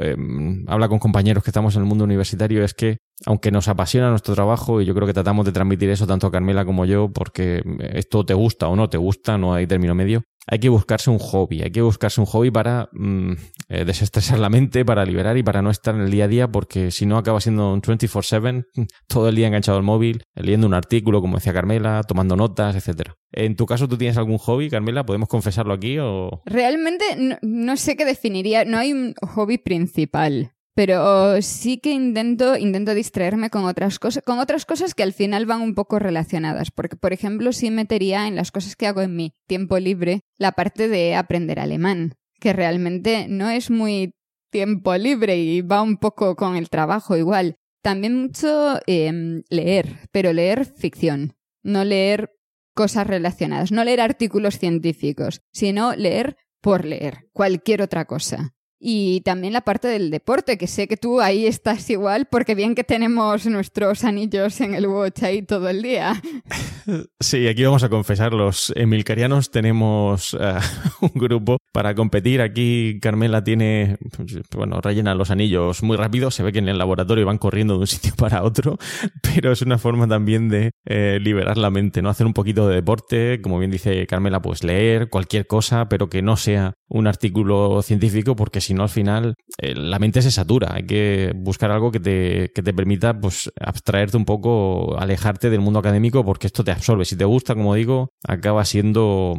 habla 0.66 0.88
con 0.88 0.98
compañeros 0.98 1.42
que 1.42 1.50
estamos 1.50 1.76
en 1.76 1.82
el 1.82 1.88
mundo 1.88 2.04
universitario 2.04 2.64
es 2.64 2.72
que 2.72 2.98
aunque 3.26 3.50
nos 3.50 3.68
apasiona 3.68 4.10
nuestro 4.10 4.34
trabajo 4.34 4.80
y 4.80 4.86
yo 4.86 4.94
creo 4.94 5.06
que 5.06 5.12
tratamos 5.12 5.44
de 5.44 5.52
transmitir 5.52 5.90
eso 5.90 6.06
tanto 6.06 6.26
a 6.26 6.30
Carmela 6.30 6.64
como 6.64 6.84
yo 6.84 7.10
porque 7.12 7.62
esto 7.92 8.24
te 8.24 8.34
gusta 8.34 8.68
o 8.68 8.76
no 8.76 8.88
te 8.88 8.96
gusta, 8.96 9.36
no 9.38 9.54
hay 9.54 9.66
término 9.66 9.94
medio, 9.94 10.22
hay 10.50 10.58
que 10.58 10.70
buscarse 10.70 11.10
un 11.10 11.18
hobby, 11.18 11.62
hay 11.62 11.70
que 11.70 11.82
buscarse 11.82 12.20
un 12.20 12.26
hobby 12.26 12.50
para 12.50 12.88
mm, 12.92 13.32
eh, 13.68 13.84
desestresar 13.84 14.38
la 14.38 14.48
mente, 14.48 14.84
para 14.84 15.04
liberar 15.04 15.36
y 15.36 15.42
para 15.42 15.60
no 15.60 15.70
estar 15.70 15.94
en 15.94 16.00
el 16.00 16.10
día 16.10 16.24
a 16.24 16.28
día, 16.28 16.48
porque 16.48 16.90
si 16.90 17.04
no 17.04 17.18
acaba 17.18 17.40
siendo 17.40 17.72
un 17.72 17.82
24/7, 17.82 18.66
todo 19.06 19.28
el 19.28 19.36
día 19.36 19.46
enganchado 19.46 19.76
al 19.76 19.84
móvil, 19.84 20.22
leyendo 20.34 20.66
un 20.66 20.74
artículo, 20.74 21.20
como 21.20 21.36
decía 21.36 21.52
Carmela, 21.52 22.02
tomando 22.02 22.34
notas, 22.34 22.74
etcétera. 22.74 23.16
En 23.30 23.56
tu 23.56 23.66
caso, 23.66 23.88
¿tú 23.88 23.98
tienes 23.98 24.16
algún 24.16 24.38
hobby, 24.38 24.70
Carmela? 24.70 25.04
¿Podemos 25.04 25.28
confesarlo 25.28 25.74
aquí 25.74 25.98
o...? 25.98 26.42
Realmente 26.46 27.04
no 27.42 27.76
sé 27.76 27.96
qué 27.96 28.06
definiría, 28.06 28.64
no 28.64 28.78
hay 28.78 28.92
un 28.92 29.14
hobby 29.20 29.58
principal 29.58 30.54
pero 30.78 31.42
sí 31.42 31.78
que 31.78 31.90
intento, 31.90 32.56
intento 32.56 32.94
distraerme 32.94 33.50
con 33.50 33.64
otras 33.64 33.98
cosas, 33.98 34.22
con 34.24 34.38
otras 34.38 34.64
cosas 34.64 34.94
que 34.94 35.02
al 35.02 35.12
final 35.12 35.44
van 35.44 35.60
un 35.60 35.74
poco 35.74 35.98
relacionadas, 35.98 36.70
porque 36.70 36.94
por 36.94 37.12
ejemplo 37.12 37.52
sí 37.52 37.72
metería 37.72 38.28
en 38.28 38.36
las 38.36 38.52
cosas 38.52 38.76
que 38.76 38.86
hago 38.86 39.02
en 39.02 39.16
mi 39.16 39.32
tiempo 39.48 39.80
libre 39.80 40.20
la 40.36 40.52
parte 40.52 40.86
de 40.86 41.16
aprender 41.16 41.58
alemán, 41.58 42.14
que 42.38 42.52
realmente 42.52 43.26
no 43.28 43.50
es 43.50 43.72
muy 43.72 44.12
tiempo 44.52 44.96
libre 44.96 45.38
y 45.38 45.62
va 45.62 45.82
un 45.82 45.96
poco 45.96 46.36
con 46.36 46.54
el 46.54 46.70
trabajo 46.70 47.16
igual. 47.16 47.56
También 47.82 48.14
mucho 48.14 48.78
em, 48.86 49.42
leer, 49.50 50.08
pero 50.12 50.32
leer 50.32 50.64
ficción, 50.64 51.34
no 51.64 51.82
leer 51.82 52.30
cosas 52.76 53.08
relacionadas, 53.08 53.72
no 53.72 53.82
leer 53.82 54.00
artículos 54.00 54.60
científicos, 54.60 55.40
sino 55.50 55.96
leer 55.96 56.36
por 56.60 56.84
leer, 56.84 57.26
cualquier 57.32 57.82
otra 57.82 58.04
cosa. 58.04 58.54
Y 58.80 59.22
también 59.22 59.52
la 59.52 59.62
parte 59.62 59.88
del 59.88 60.10
deporte, 60.10 60.56
que 60.56 60.68
sé 60.68 60.86
que 60.86 60.96
tú 60.96 61.20
ahí 61.20 61.46
estás 61.46 61.90
igual, 61.90 62.26
porque 62.30 62.54
bien 62.54 62.76
que 62.76 62.84
tenemos 62.84 63.44
nuestros 63.46 64.04
anillos 64.04 64.60
en 64.60 64.74
el 64.74 64.86
watch 64.86 65.24
ahí 65.24 65.42
todo 65.42 65.68
el 65.68 65.82
día. 65.82 66.20
Sí, 67.20 67.46
aquí 67.46 67.64
vamos 67.64 67.82
a 67.82 67.90
confesar, 67.90 68.32
los 68.32 68.72
emilcarianos 68.74 69.50
tenemos 69.50 70.34
eh, 70.40 70.54
un 71.02 71.10
grupo 71.14 71.58
para 71.70 71.94
competir. 71.94 72.40
Aquí 72.40 72.98
Carmela 73.02 73.44
tiene, 73.44 73.98
bueno, 74.56 74.80
rellena 74.80 75.14
los 75.14 75.30
anillos 75.30 75.82
muy 75.82 75.98
rápido, 75.98 76.30
se 76.30 76.42
ve 76.42 76.50
que 76.50 76.60
en 76.60 76.68
el 76.68 76.78
laboratorio 76.78 77.26
van 77.26 77.36
corriendo 77.36 77.74
de 77.74 77.80
un 77.80 77.86
sitio 77.88 78.14
para 78.16 78.42
otro, 78.42 78.78
pero 79.22 79.52
es 79.52 79.60
una 79.60 79.76
forma 79.76 80.08
también 80.08 80.48
de 80.48 80.70
eh, 80.86 81.18
liberar 81.20 81.58
la 81.58 81.70
mente, 81.70 82.00
¿no? 82.00 82.08
Hacer 82.08 82.26
un 82.26 82.32
poquito 82.32 82.66
de 82.66 82.76
deporte, 82.76 83.40
como 83.42 83.58
bien 83.58 83.70
dice 83.70 84.06
Carmela, 84.06 84.40
pues 84.40 84.64
leer 84.64 85.10
cualquier 85.10 85.46
cosa, 85.46 85.90
pero 85.90 86.08
que 86.08 86.22
no 86.22 86.38
sea 86.38 86.72
un 86.88 87.06
artículo 87.06 87.82
científico, 87.82 88.34
porque 88.36 88.60
si 88.60 88.74
no 88.74 88.82
al 88.82 88.88
final 88.88 89.34
eh, 89.58 89.74
la 89.74 89.98
mente 89.98 90.22
se 90.22 90.30
satura. 90.30 90.74
Hay 90.74 90.86
que 90.86 91.32
buscar 91.36 91.70
algo 91.70 91.90
que 91.90 92.00
te, 92.00 92.50
que 92.54 92.62
te 92.62 92.72
permita 92.72 93.18
pues 93.18 93.50
abstraerte 93.60 94.16
un 94.16 94.24
poco, 94.24 94.98
alejarte 94.98 95.50
del 95.50 95.60
mundo 95.60 95.78
académico 95.78 96.24
porque 96.24 96.46
esto 96.46 96.64
te 96.64 96.70
absorbe. 96.70 97.04
Si 97.04 97.16
te 97.16 97.24
gusta, 97.24 97.54
como 97.54 97.74
digo, 97.74 98.10
acaba 98.26 98.64
siendo 98.64 99.34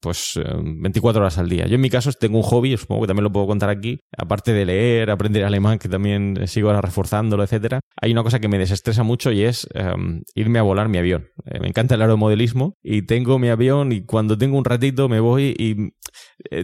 pues 0.00 0.38
24 0.62 1.18
eh, 1.18 1.22
horas 1.22 1.38
al 1.38 1.48
día. 1.48 1.66
Yo 1.66 1.76
en 1.76 1.80
mi 1.80 1.90
caso 1.90 2.10
tengo 2.12 2.38
un 2.38 2.42
hobby, 2.42 2.76
supongo 2.76 3.02
que 3.02 3.08
también 3.08 3.24
lo 3.24 3.32
puedo 3.32 3.46
contar 3.46 3.70
aquí, 3.70 4.00
aparte 4.16 4.52
de 4.52 4.64
leer, 4.64 5.10
aprender 5.10 5.44
alemán, 5.44 5.78
que 5.78 5.88
también 5.88 6.46
sigo 6.46 6.68
ahora 6.68 6.80
reforzándolo, 6.80 7.44
etcétera. 7.44 7.80
Hay 8.00 8.12
una 8.12 8.22
cosa 8.22 8.40
que 8.40 8.48
me 8.48 8.58
desestresa 8.58 9.02
mucho 9.02 9.30
y 9.32 9.42
es 9.42 9.68
em, 9.74 10.22
irme 10.34 10.58
a 10.58 10.62
volar 10.62 10.88
mi 10.88 10.98
avión. 10.98 11.28
Eh, 11.46 11.60
me 11.60 11.68
encanta 11.68 11.94
el 11.94 12.02
aeromodelismo 12.02 12.74
y 12.82 13.02
tengo 13.02 13.38
mi 13.38 13.48
avión 13.48 13.92
y 13.92 14.04
cuando 14.04 14.36
tengo 14.36 14.58
un 14.58 14.64
ratito 14.64 15.08
me 15.08 15.20
voy 15.20 15.54
y 15.58 15.90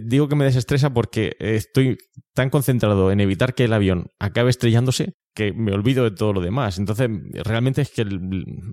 digo 0.03 0.29
que 0.29 0.37
me 0.37 0.45
desestresa 0.45 0.93
porque 0.93 1.37
estoy 1.39 1.99
tan 2.35 2.51
concentrado 2.51 3.11
en 3.11 3.21
evitar 3.21 3.55
que 3.55 3.65
el 3.65 3.73
avión 3.73 4.09
acabe 4.19 4.51
estrellándose 4.51 5.15
que 5.37 5.53
me 5.53 5.73
olvido 5.73 6.03
de 6.03 6.11
todo 6.11 6.33
lo 6.33 6.41
demás. 6.41 6.79
Entonces, 6.79 7.09
realmente 7.45 7.83
es 7.83 7.91
que 7.91 8.05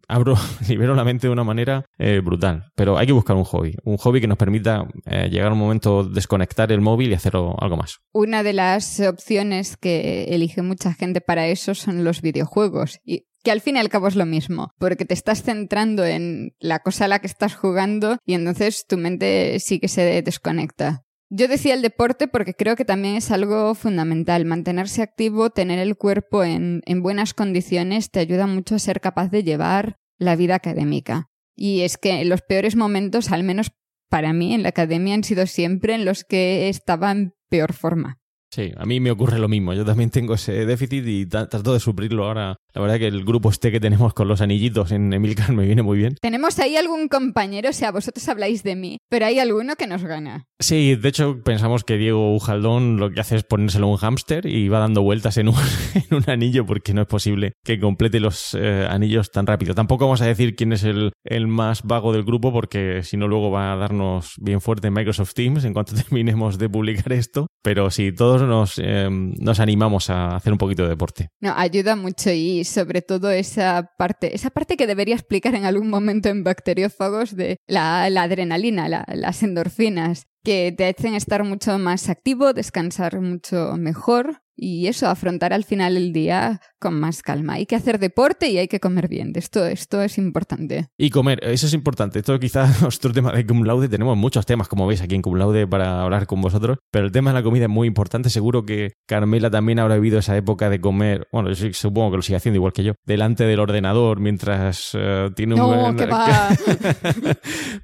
abro, 0.08 0.36
libero 0.68 0.96
la 0.96 1.04
mente 1.04 1.28
de 1.28 1.34
una 1.34 1.44
manera 1.44 1.86
eh, 2.00 2.22
brutal. 2.24 2.72
Pero 2.76 2.98
hay 2.98 3.06
que 3.06 3.14
buscar 3.14 3.36
un 3.36 3.44
hobby, 3.44 3.76
un 3.84 3.98
hobby 3.98 4.22
que 4.22 4.28
nos 4.28 4.38
permita 4.38 4.88
eh, 5.06 5.30
llegar 5.30 5.50
a 5.50 5.54
un 5.54 5.60
momento, 5.60 6.06
desconectar 6.06 6.72
el 6.72 6.82
móvil 6.82 7.12
y 7.12 7.14
hacer 7.14 7.36
algo 7.36 7.78
más. 7.78 8.00
Una 8.14 8.42
de 8.42 8.54
las 8.54 9.00
opciones 9.02 9.76
que 9.76 10.24
elige 10.30 10.62
mucha 10.62 10.94
gente 10.94 11.20
para 11.20 11.48
eso 11.48 11.76
son 11.76 12.06
los 12.06 12.22
videojuegos. 12.22 13.00
Que 13.44 13.52
al 13.52 13.62
fin 13.62 13.76
y 13.76 13.80
al 13.80 13.90
cabo 13.90 14.08
es 14.08 14.16
lo 14.16 14.26
mismo, 14.26 14.72
porque 14.80 15.06
te 15.06 15.14
estás 15.14 15.44
centrando 15.44 16.06
en 16.06 16.56
la 16.60 16.80
cosa 16.80 17.06
a 17.06 17.08
la 17.08 17.20
que 17.20 17.28
estás 17.28 17.56
jugando 17.56 18.18
y 18.26 18.34
entonces 18.34 18.86
tu 18.88 18.98
mente 18.98 19.60
sí 19.60 19.80
que 19.80 19.88
se 19.88 20.22
desconecta. 20.22 21.04
Yo 21.36 21.48
decía 21.48 21.74
el 21.74 21.82
deporte 21.82 22.28
porque 22.28 22.54
creo 22.54 22.76
que 22.76 22.86
también 22.86 23.16
es 23.16 23.32
algo 23.32 23.74
fundamental. 23.74 24.46
Mantenerse 24.46 25.02
activo, 25.02 25.50
tener 25.50 25.80
el 25.80 25.98
cuerpo 25.98 26.44
en, 26.44 26.84
buenas 27.02 27.34
condiciones, 27.34 28.12
te 28.12 28.20
ayuda 28.20 28.46
mucho 28.46 28.76
a 28.76 28.80
ser 28.80 29.02
capaz 29.02 29.30
de 29.30 29.44
llevar 29.44 29.98
la 30.20 30.36
vida 30.36 30.54
académica. 30.54 31.32
Y 31.56 31.82
es 31.82 31.98
que 31.98 32.22
en 32.22 32.30
los 32.30 32.44
peores 32.44 32.76
momentos, 32.76 33.32
al 33.32 33.44
menos 33.44 33.72
para 34.10 34.32
mí 34.32 34.54
en 34.54 34.62
la 34.62 34.70
academia, 34.70 35.16
han 35.16 35.24
sido 35.24 35.48
siempre 35.48 35.96
en 35.96 36.06
los 36.06 36.24
que 36.24 36.70
estaba 36.70 37.12
en 37.12 37.34
peor 37.50 37.74
forma. 37.74 38.20
Sí, 38.52 38.72
a 38.78 38.86
mí 38.86 39.00
me 39.00 39.10
ocurre 39.10 39.40
lo 39.40 39.50
mismo. 39.50 39.74
Yo 39.74 39.84
también 39.84 40.12
tengo 40.12 40.36
ese 40.36 40.68
déficit 40.68 41.04
y 41.08 41.26
trato 41.26 41.74
de 41.74 41.80
suplirlo 41.80 42.26
ahora. 42.26 42.58
La 42.74 42.82
verdad 42.82 42.98
que 42.98 43.08
el 43.08 43.24
grupo 43.24 43.50
este 43.50 43.72
que 43.72 43.80
tenemos 43.80 44.14
con 44.14 44.28
los 44.28 44.42
anillitos 44.42 44.92
en 44.92 45.14
Emilcar 45.14 45.52
me 45.54 45.66
viene 45.66 45.84
muy 45.84 45.98
bien. 45.98 46.16
Tenemos 46.22 46.58
ahí 46.60 46.76
algún 46.76 47.08
compañero, 47.08 47.70
o 47.70 47.74
sea, 47.74 47.92
vosotros 47.92 48.28
habláis 48.30 48.64
de 48.64 48.76
mí, 48.76 48.98
pero 49.10 49.26
hay 49.26 49.40
alguno 49.40 49.76
que 49.76 49.86
nos 49.86 50.04
gana. 50.04 50.46
Sí, 50.60 50.96
de 50.96 51.10
hecho 51.10 51.42
pensamos 51.44 51.84
que 51.84 51.98
Diego 51.98 52.34
Ujaldón 52.34 52.98
lo 52.98 53.12
que 53.12 53.20
hace 53.20 53.36
es 53.36 53.44
ponérselo 53.44 53.88
a 53.88 53.92
un 53.92 53.98
hámster 53.98 54.46
y 54.46 54.70
va 54.70 54.80
dando 54.80 55.02
vueltas 55.02 55.38
en 55.38 55.50
un, 55.50 55.56
en 55.94 56.18
un 56.18 56.24
anillo 56.28 56.66
porque 56.66 56.94
no 56.94 57.02
es 57.02 57.08
posible 57.08 57.54
que 57.64 57.80
complete 57.80 58.20
los 58.20 58.56
eh, 58.56 58.88
anillos 58.90 59.30
tan 59.30 59.46
rápido. 59.46 59.76
Tampoco 59.76 60.06
vamos 60.06 60.22
a 60.22 60.26
decir 60.26 60.56
quién 60.56 60.74
es 60.74 60.84
el, 60.84 61.12
el 61.26 61.48
más 61.48 61.84
vago 61.84 62.14
del 62.14 62.24
grupo 62.24 62.52
porque 62.52 63.04
si 63.04 63.18
no 63.18 63.28
luego 63.28 63.52
va 63.52 63.74
a 63.74 63.76
darnos 63.76 64.34
bien 64.40 64.62
fuerte 64.62 64.88
en 64.88 64.94
Microsoft 64.94 65.34
Teams 65.34 65.64
en 65.66 65.74
cuanto 65.74 65.96
terminemos 65.96 66.58
de 66.58 66.70
publicar 66.70 67.14
esto. 67.14 67.48
Pero 67.62 67.92
sí, 67.92 68.12
todos 68.12 68.42
nos, 68.42 68.78
eh, 68.78 69.08
nos 69.10 69.60
animamos 69.60 70.10
a 70.10 70.36
hacer 70.36 70.52
un 70.52 70.58
poquito 70.58 70.84
de 70.84 70.90
deporte. 70.90 71.30
No, 71.40 71.54
ayuda 71.56 71.96
mucho 71.96 72.32
y 72.32 72.63
sobre 72.64 73.02
todo 73.02 73.32
esa 73.32 73.92
parte, 73.98 74.36
esa 74.36 74.50
parte 74.50 74.78
que 74.78 74.88
debería 74.88 75.16
explicar 75.16 75.56
en 75.56 75.66
algún 75.66 75.90
momento 75.90 76.30
en 76.30 76.44
bacteriófagos 76.44 77.36
de 77.36 77.58
la, 77.68 78.04
adrenalina, 78.06 79.06
las 79.08 79.44
endorfinas. 79.44 80.28
Que 80.44 80.74
te 80.76 80.86
hacen 80.88 81.16
estar 81.16 81.44
mucho 81.44 81.78
más 81.80 82.10
activo, 82.10 82.54
descansar 82.54 83.20
mucho 83.22 83.76
mejor 83.78 84.42
y 84.56 84.86
eso, 84.86 85.08
afrontar 85.08 85.52
al 85.52 85.64
final 85.64 85.98
el 85.98 86.14
día 86.14 86.62
con 86.80 87.00
más 87.00 87.24
calma. 87.24 87.54
Hay 87.54 87.66
que 87.66 87.76
hacer 87.76 87.98
deporte 87.98 88.50
y 88.50 88.60
hay 88.60 88.68
que 88.68 88.80
comer 88.80 89.08
bien. 89.08 89.32
Esto, 89.36 89.66
esto 89.66 90.04
es 90.04 90.20
importante. 90.20 90.90
Y 90.96 91.10
comer, 91.10 91.40
eso 91.44 91.66
es 91.66 91.74
importante. 91.74 92.20
Esto 92.20 92.40
quizás 92.40 92.80
nuestro 92.84 93.12
tema 93.12 93.32
de 93.32 93.48
cum 93.48 93.64
laude. 93.64 93.90
Tenemos 93.90 94.16
muchos 94.16 94.46
temas, 94.46 94.68
como 94.68 94.86
veis, 94.86 95.02
aquí 95.02 95.16
en 95.16 95.24
cum 95.24 95.38
laude 95.38 95.66
para 95.66 96.04
hablar 96.04 96.28
con 96.28 96.40
vosotros. 96.40 96.78
Pero 96.92 97.06
el 97.08 97.12
tema 97.12 97.32
de 97.32 97.40
la 97.40 97.44
comida 97.44 97.64
es 97.64 97.70
muy 97.70 97.88
importante. 97.88 98.30
Seguro 98.30 98.64
que 98.64 98.92
Carmela 99.08 99.50
también 99.50 99.80
habrá 99.80 99.96
vivido 99.96 100.20
esa 100.20 100.38
época 100.38 100.70
de 100.70 100.80
comer, 100.80 101.28
bueno, 101.32 101.52
yo 101.52 101.74
supongo 101.74 102.12
que 102.12 102.18
lo 102.18 102.22
sigue 102.24 102.38
haciendo 102.38 102.58
igual 102.58 102.74
que 102.74 102.84
yo, 102.84 102.94
delante 103.06 103.46
del 103.46 103.60
ordenador 103.60 104.20
mientras 104.20 104.92
eh, 104.94 105.32
tiene 105.36 105.56
No, 105.56 105.88
un... 105.88 105.96
que 105.98 106.06
va. 106.06 106.50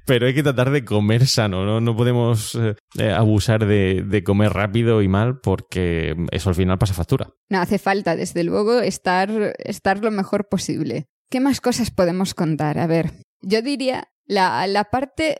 pero 0.06 0.26
hay 0.26 0.34
que 0.34 0.42
tratar 0.44 0.70
de 0.70 0.84
comer 0.84 1.26
sano, 1.26 1.64
¿no? 1.64 1.80
No 1.80 1.96
podemos 1.96 2.49
eh, 2.54 2.74
eh, 2.98 3.10
abusar 3.10 3.66
de, 3.66 4.22
comer 4.24 4.52
rápido 4.52 5.02
y 5.02 5.08
mal 5.08 5.40
porque 5.40 6.16
eso 6.30 6.50
al 6.50 6.54
final 6.54 6.78
pasa 6.78 6.94
factura. 6.94 7.30
No 7.48 7.60
hace 7.60 7.78
falta, 7.78 8.16
desde 8.16 8.44
luego, 8.44 8.80
estar, 8.80 9.54
estar 9.58 10.02
lo 10.02 10.10
mejor 10.10 10.48
posible. 10.48 11.06
¿Qué 11.30 11.40
más 11.40 11.60
cosas 11.60 11.90
podemos 11.90 12.34
contar? 12.34 12.78
A 12.78 12.86
ver, 12.86 13.12
yo 13.40 13.62
diría 13.62 14.08
la, 14.26 14.66
la 14.66 14.84
parte 14.84 15.38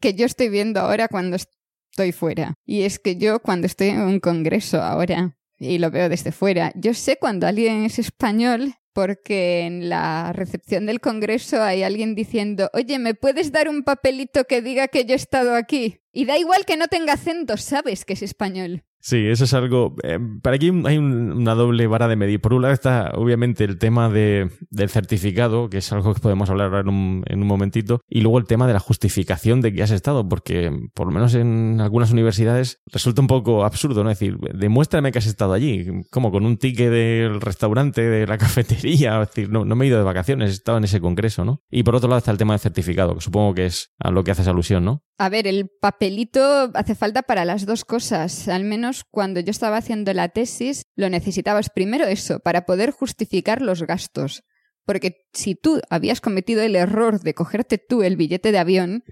que 0.00 0.14
yo 0.14 0.26
estoy 0.26 0.48
viendo 0.48 0.80
ahora 0.80 1.08
cuando 1.08 1.36
estoy 1.36 2.12
fuera. 2.12 2.54
Y 2.64 2.82
es 2.82 2.98
que 2.98 3.16
yo 3.16 3.40
cuando 3.40 3.66
estoy 3.66 3.88
en 3.88 4.02
un 4.02 4.20
congreso 4.20 4.82
ahora 4.82 5.36
y 5.58 5.78
lo 5.78 5.90
veo 5.90 6.08
desde 6.08 6.32
fuera, 6.32 6.72
yo 6.74 6.94
sé 6.94 7.16
cuando 7.18 7.46
alguien 7.46 7.84
es 7.84 7.98
español 7.98 8.74
porque 8.96 9.66
en 9.66 9.90
la 9.90 10.32
recepción 10.32 10.86
del 10.86 11.00
congreso 11.00 11.62
hay 11.62 11.82
alguien 11.82 12.14
diciendo, 12.14 12.70
oye, 12.72 12.98
¿me 12.98 13.12
puedes 13.12 13.52
dar 13.52 13.68
un 13.68 13.82
papelito 13.82 14.44
que 14.44 14.62
diga 14.62 14.88
que 14.88 15.04
yo 15.04 15.12
he 15.12 15.16
estado 15.16 15.54
aquí? 15.54 15.98
Y 16.16 16.24
da 16.24 16.38
igual 16.38 16.64
que 16.64 16.78
no 16.78 16.88
tenga 16.88 17.12
acento, 17.12 17.58
sabes 17.58 18.06
que 18.06 18.14
es 18.14 18.22
español. 18.22 18.84
Sí, 19.08 19.24
eso 19.28 19.44
es 19.44 19.54
algo. 19.54 19.94
eh, 20.02 20.18
para 20.42 20.56
aquí 20.56 20.66
hay 20.84 20.98
un- 20.98 21.30
una 21.30 21.54
doble 21.54 21.86
vara 21.86 22.08
de 22.08 22.16
medir. 22.16 22.40
Por 22.40 22.52
un 22.54 22.62
lado 22.62 22.74
está, 22.74 23.12
obviamente, 23.14 23.62
el 23.62 23.78
tema 23.78 24.08
de, 24.08 24.50
del 24.70 24.88
certificado, 24.90 25.70
que 25.70 25.78
es 25.78 25.92
algo 25.92 26.12
que 26.12 26.20
podemos 26.20 26.50
hablar 26.50 26.74
en 26.74 26.88
un, 26.88 27.22
en 27.28 27.40
un 27.40 27.46
momentito, 27.46 28.00
y 28.08 28.22
luego 28.22 28.38
el 28.38 28.46
tema 28.46 28.66
de 28.66 28.72
la 28.72 28.80
justificación 28.80 29.60
de 29.60 29.72
que 29.72 29.84
has 29.84 29.92
estado, 29.92 30.28
porque 30.28 30.72
por 30.92 31.06
lo 31.06 31.12
menos 31.12 31.36
en 31.36 31.80
algunas 31.80 32.10
universidades 32.10 32.80
resulta 32.92 33.20
un 33.20 33.28
poco 33.28 33.64
absurdo, 33.64 34.02
¿no? 34.02 34.10
Es 34.10 34.18
decir, 34.18 34.38
demuéstrame 34.54 35.12
que 35.12 35.20
has 35.20 35.26
estado 35.26 35.52
allí, 35.52 35.86
como 36.10 36.32
con 36.32 36.44
un 36.44 36.56
ticket 36.56 36.90
del 36.90 37.40
restaurante, 37.40 38.02
de 38.02 38.26
la 38.26 38.38
cafetería, 38.38 39.22
es 39.22 39.28
decir, 39.28 39.50
no, 39.50 39.64
no 39.64 39.76
me 39.76 39.84
he 39.84 39.88
ido 39.88 39.98
de 39.98 40.04
vacaciones, 40.04 40.50
he 40.50 40.54
estado 40.54 40.78
en 40.78 40.84
ese 40.84 41.00
congreso, 41.00 41.44
¿no? 41.44 41.62
Y 41.70 41.84
por 41.84 41.94
otro 41.94 42.08
lado 42.08 42.18
está 42.18 42.32
el 42.32 42.38
tema 42.38 42.54
del 42.54 42.60
certificado, 42.60 43.14
que 43.14 43.20
supongo 43.20 43.54
que 43.54 43.66
es 43.66 43.92
a 44.00 44.10
lo 44.10 44.24
que 44.24 44.32
haces 44.32 44.48
alusión, 44.48 44.84
¿no? 44.84 45.04
A 45.18 45.28
ver, 45.30 45.46
el 45.46 45.70
papelito 45.80 46.70
hace 46.74 46.94
falta 46.94 47.22
para 47.22 47.44
las 47.46 47.64
dos 47.64 47.86
cosas. 47.86 48.48
Al 48.48 48.64
menos 48.64 48.95
cuando 49.04 49.40
yo 49.40 49.50
estaba 49.50 49.76
haciendo 49.76 50.12
la 50.12 50.28
tesis, 50.28 50.86
lo 50.94 51.08
necesitabas 51.08 51.70
primero 51.70 52.04
eso, 52.06 52.40
para 52.40 52.66
poder 52.66 52.90
justificar 52.90 53.62
los 53.62 53.82
gastos. 53.82 54.44
Porque 54.84 55.26
si 55.32 55.54
tú 55.54 55.80
habías 55.90 56.20
cometido 56.20 56.62
el 56.62 56.76
error 56.76 57.20
de 57.20 57.34
cogerte 57.34 57.78
tú 57.78 58.02
el 58.02 58.16
billete 58.16 58.52
de 58.52 58.58
avión, 58.58 59.04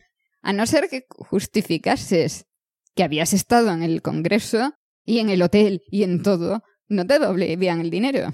a 0.43 0.53
no 0.53 0.67
ser 0.67 0.89
que 0.89 1.07
justificases 1.09 2.47
que 2.95 3.03
habías 3.03 3.33
estado 3.33 3.73
en 3.73 3.83
el 3.83 4.03
Congreso 4.03 4.75
y 5.05 5.19
en 5.19 5.31
el 5.31 5.43
hotel 5.43 5.83
y 5.91 6.05
en 6.05 6.23
todo, 6.23 6.63
no 6.89 7.07
te 7.07 7.19
devolvían 7.19 7.81
el 7.81 7.91
dinero. 7.91 8.33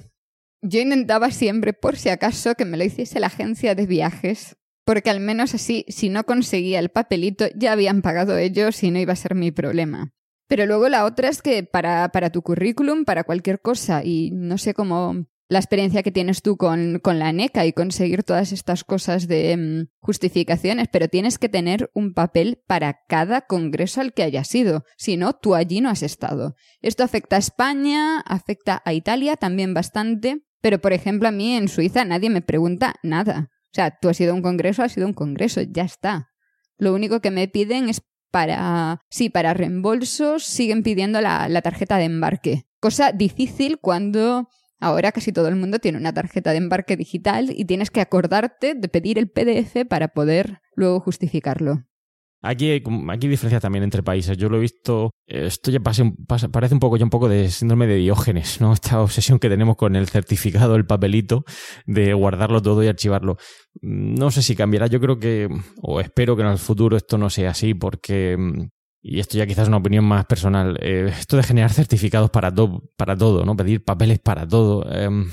Yo 0.62 0.80
intentaba 0.80 1.30
siempre, 1.30 1.72
por 1.72 1.96
si 1.96 2.10
acaso, 2.10 2.54
que 2.54 2.66
me 2.66 2.76
lo 2.76 2.84
hiciese 2.84 3.20
la 3.20 3.28
agencia 3.28 3.74
de 3.74 3.86
viajes, 3.86 4.56
porque 4.84 5.08
al 5.08 5.20
menos 5.20 5.54
así, 5.54 5.86
si 5.88 6.08
no 6.08 6.24
conseguía 6.24 6.78
el 6.78 6.90
papelito, 6.90 7.46
ya 7.54 7.72
habían 7.72 8.02
pagado 8.02 8.36
ellos 8.36 8.82
y 8.82 8.90
no 8.90 8.98
iba 8.98 9.12
a 9.14 9.16
ser 9.16 9.34
mi 9.34 9.52
problema. 9.52 10.12
Pero 10.50 10.66
luego 10.66 10.88
la 10.88 11.04
otra 11.04 11.28
es 11.28 11.42
que 11.42 11.62
para, 11.62 12.08
para 12.08 12.30
tu 12.30 12.42
currículum, 12.42 13.04
para 13.04 13.22
cualquier 13.22 13.60
cosa, 13.60 14.02
y 14.02 14.32
no 14.32 14.58
sé 14.58 14.74
cómo 14.74 15.28
la 15.48 15.60
experiencia 15.60 16.02
que 16.02 16.10
tienes 16.10 16.42
tú 16.42 16.56
con, 16.56 16.98
con 16.98 17.20
la 17.20 17.32
NECA 17.32 17.66
y 17.66 17.72
conseguir 17.72 18.24
todas 18.24 18.50
estas 18.50 18.82
cosas 18.82 19.28
de 19.28 19.56
mm, 19.56 19.94
justificaciones, 20.00 20.88
pero 20.90 21.06
tienes 21.06 21.38
que 21.38 21.48
tener 21.48 21.88
un 21.94 22.14
papel 22.14 22.64
para 22.66 22.98
cada 23.06 23.42
congreso 23.42 24.00
al 24.00 24.12
que 24.12 24.24
hayas 24.24 24.52
ido. 24.52 24.82
Si 24.96 25.16
no, 25.16 25.34
tú 25.34 25.54
allí 25.54 25.80
no 25.80 25.88
has 25.88 26.02
estado. 26.02 26.56
Esto 26.80 27.04
afecta 27.04 27.36
a 27.36 27.38
España, 27.38 28.18
afecta 28.18 28.82
a 28.84 28.92
Italia 28.92 29.36
también 29.36 29.72
bastante, 29.72 30.42
pero 30.60 30.80
por 30.80 30.92
ejemplo 30.92 31.28
a 31.28 31.32
mí 31.32 31.54
en 31.54 31.68
Suiza 31.68 32.04
nadie 32.04 32.28
me 32.28 32.42
pregunta 32.42 32.96
nada. 33.04 33.50
O 33.66 33.74
sea, 33.74 33.96
tú 34.00 34.08
has 34.08 34.20
ido 34.20 34.32
a 34.32 34.34
un 34.34 34.42
congreso, 34.42 34.82
has 34.82 34.96
ido 34.96 35.06
a 35.06 35.10
un 35.10 35.14
congreso, 35.14 35.60
ya 35.62 35.84
está. 35.84 36.30
Lo 36.76 36.92
único 36.92 37.20
que 37.20 37.30
me 37.30 37.46
piden 37.46 37.88
es 37.88 38.02
para, 38.30 39.00
sí, 39.10 39.30
para 39.30 39.54
reembolsos, 39.54 40.44
siguen 40.44 40.82
pidiendo 40.82 41.20
la, 41.20 41.48
la 41.48 41.62
tarjeta 41.62 41.96
de 41.98 42.04
embarque. 42.04 42.66
Cosa 42.80 43.12
difícil 43.12 43.78
cuando 43.78 44.48
ahora 44.78 45.12
casi 45.12 45.32
todo 45.32 45.48
el 45.48 45.56
mundo 45.56 45.78
tiene 45.78 45.98
una 45.98 46.14
tarjeta 46.14 46.52
de 46.52 46.58
embarque 46.58 46.96
digital 46.96 47.52
y 47.54 47.64
tienes 47.66 47.90
que 47.90 48.00
acordarte 48.00 48.74
de 48.74 48.88
pedir 48.88 49.18
el 49.18 49.28
PDF 49.28 49.86
para 49.88 50.08
poder 50.08 50.62
luego 50.74 51.00
justificarlo. 51.00 51.84
Aquí 52.42 52.70
hay, 52.70 52.82
aquí 53.10 53.26
hay 53.26 53.30
diferencias 53.30 53.60
también 53.60 53.84
entre 53.84 54.02
países. 54.02 54.36
Yo 54.38 54.48
lo 54.48 54.56
he 54.56 54.60
visto. 54.60 55.10
eh, 55.26 55.46
Esto 55.46 55.70
ya 55.70 55.80
pase 55.80 56.10
pasa- 56.26 56.48
parece 56.48 56.74
un 56.74 56.80
poco 56.80 56.96
ya 56.96 57.04
un 57.04 57.10
poco 57.10 57.28
de 57.28 57.50
síndrome 57.50 57.86
de 57.86 57.96
Diógenes, 57.96 58.60
¿no? 58.60 58.72
Esta 58.80 59.00
obsesión 59.02 59.38
que 59.38 59.48
tenemos 59.50 59.76
con 59.76 59.94
el 59.96 60.08
certificado, 60.08 60.74
el 60.76 60.86
papelito, 60.86 61.44
de 61.86 62.14
guardarlo 62.14 62.62
todo 62.62 62.82
y 62.82 62.88
archivarlo. 62.88 63.36
Mm, 63.82 64.14
No 64.14 64.30
sé 64.30 64.42
si 64.42 64.56
cambiará. 64.56 64.86
Yo 64.86 65.00
creo 65.00 65.18
que, 65.18 65.48
o 65.82 66.00
espero 66.00 66.34
que 66.36 66.42
en 66.42 66.48
el 66.48 66.58
futuro 66.58 66.96
esto 66.96 67.18
no 67.18 67.28
sea 67.30 67.50
así, 67.50 67.74
porque. 67.74 68.36
mm, 68.38 68.68
Y 69.02 69.18
esto 69.20 69.38
ya 69.38 69.46
quizás 69.46 69.62
es 69.62 69.68
una 69.68 69.78
opinión 69.78 70.04
más 70.04 70.26
personal. 70.26 70.76
eh, 70.80 71.06
esto 71.18 71.36
de 71.38 71.42
generar 71.42 71.72
certificados 71.72 72.28
para, 72.30 72.54
todo 72.54 72.82
para 72.98 73.16
todo, 73.16 73.44
¿no? 73.46 73.56
Pedir 73.56 73.82
papeles 73.84 74.18
para 74.18 74.46
todo. 74.46 74.84
em, 74.92 75.26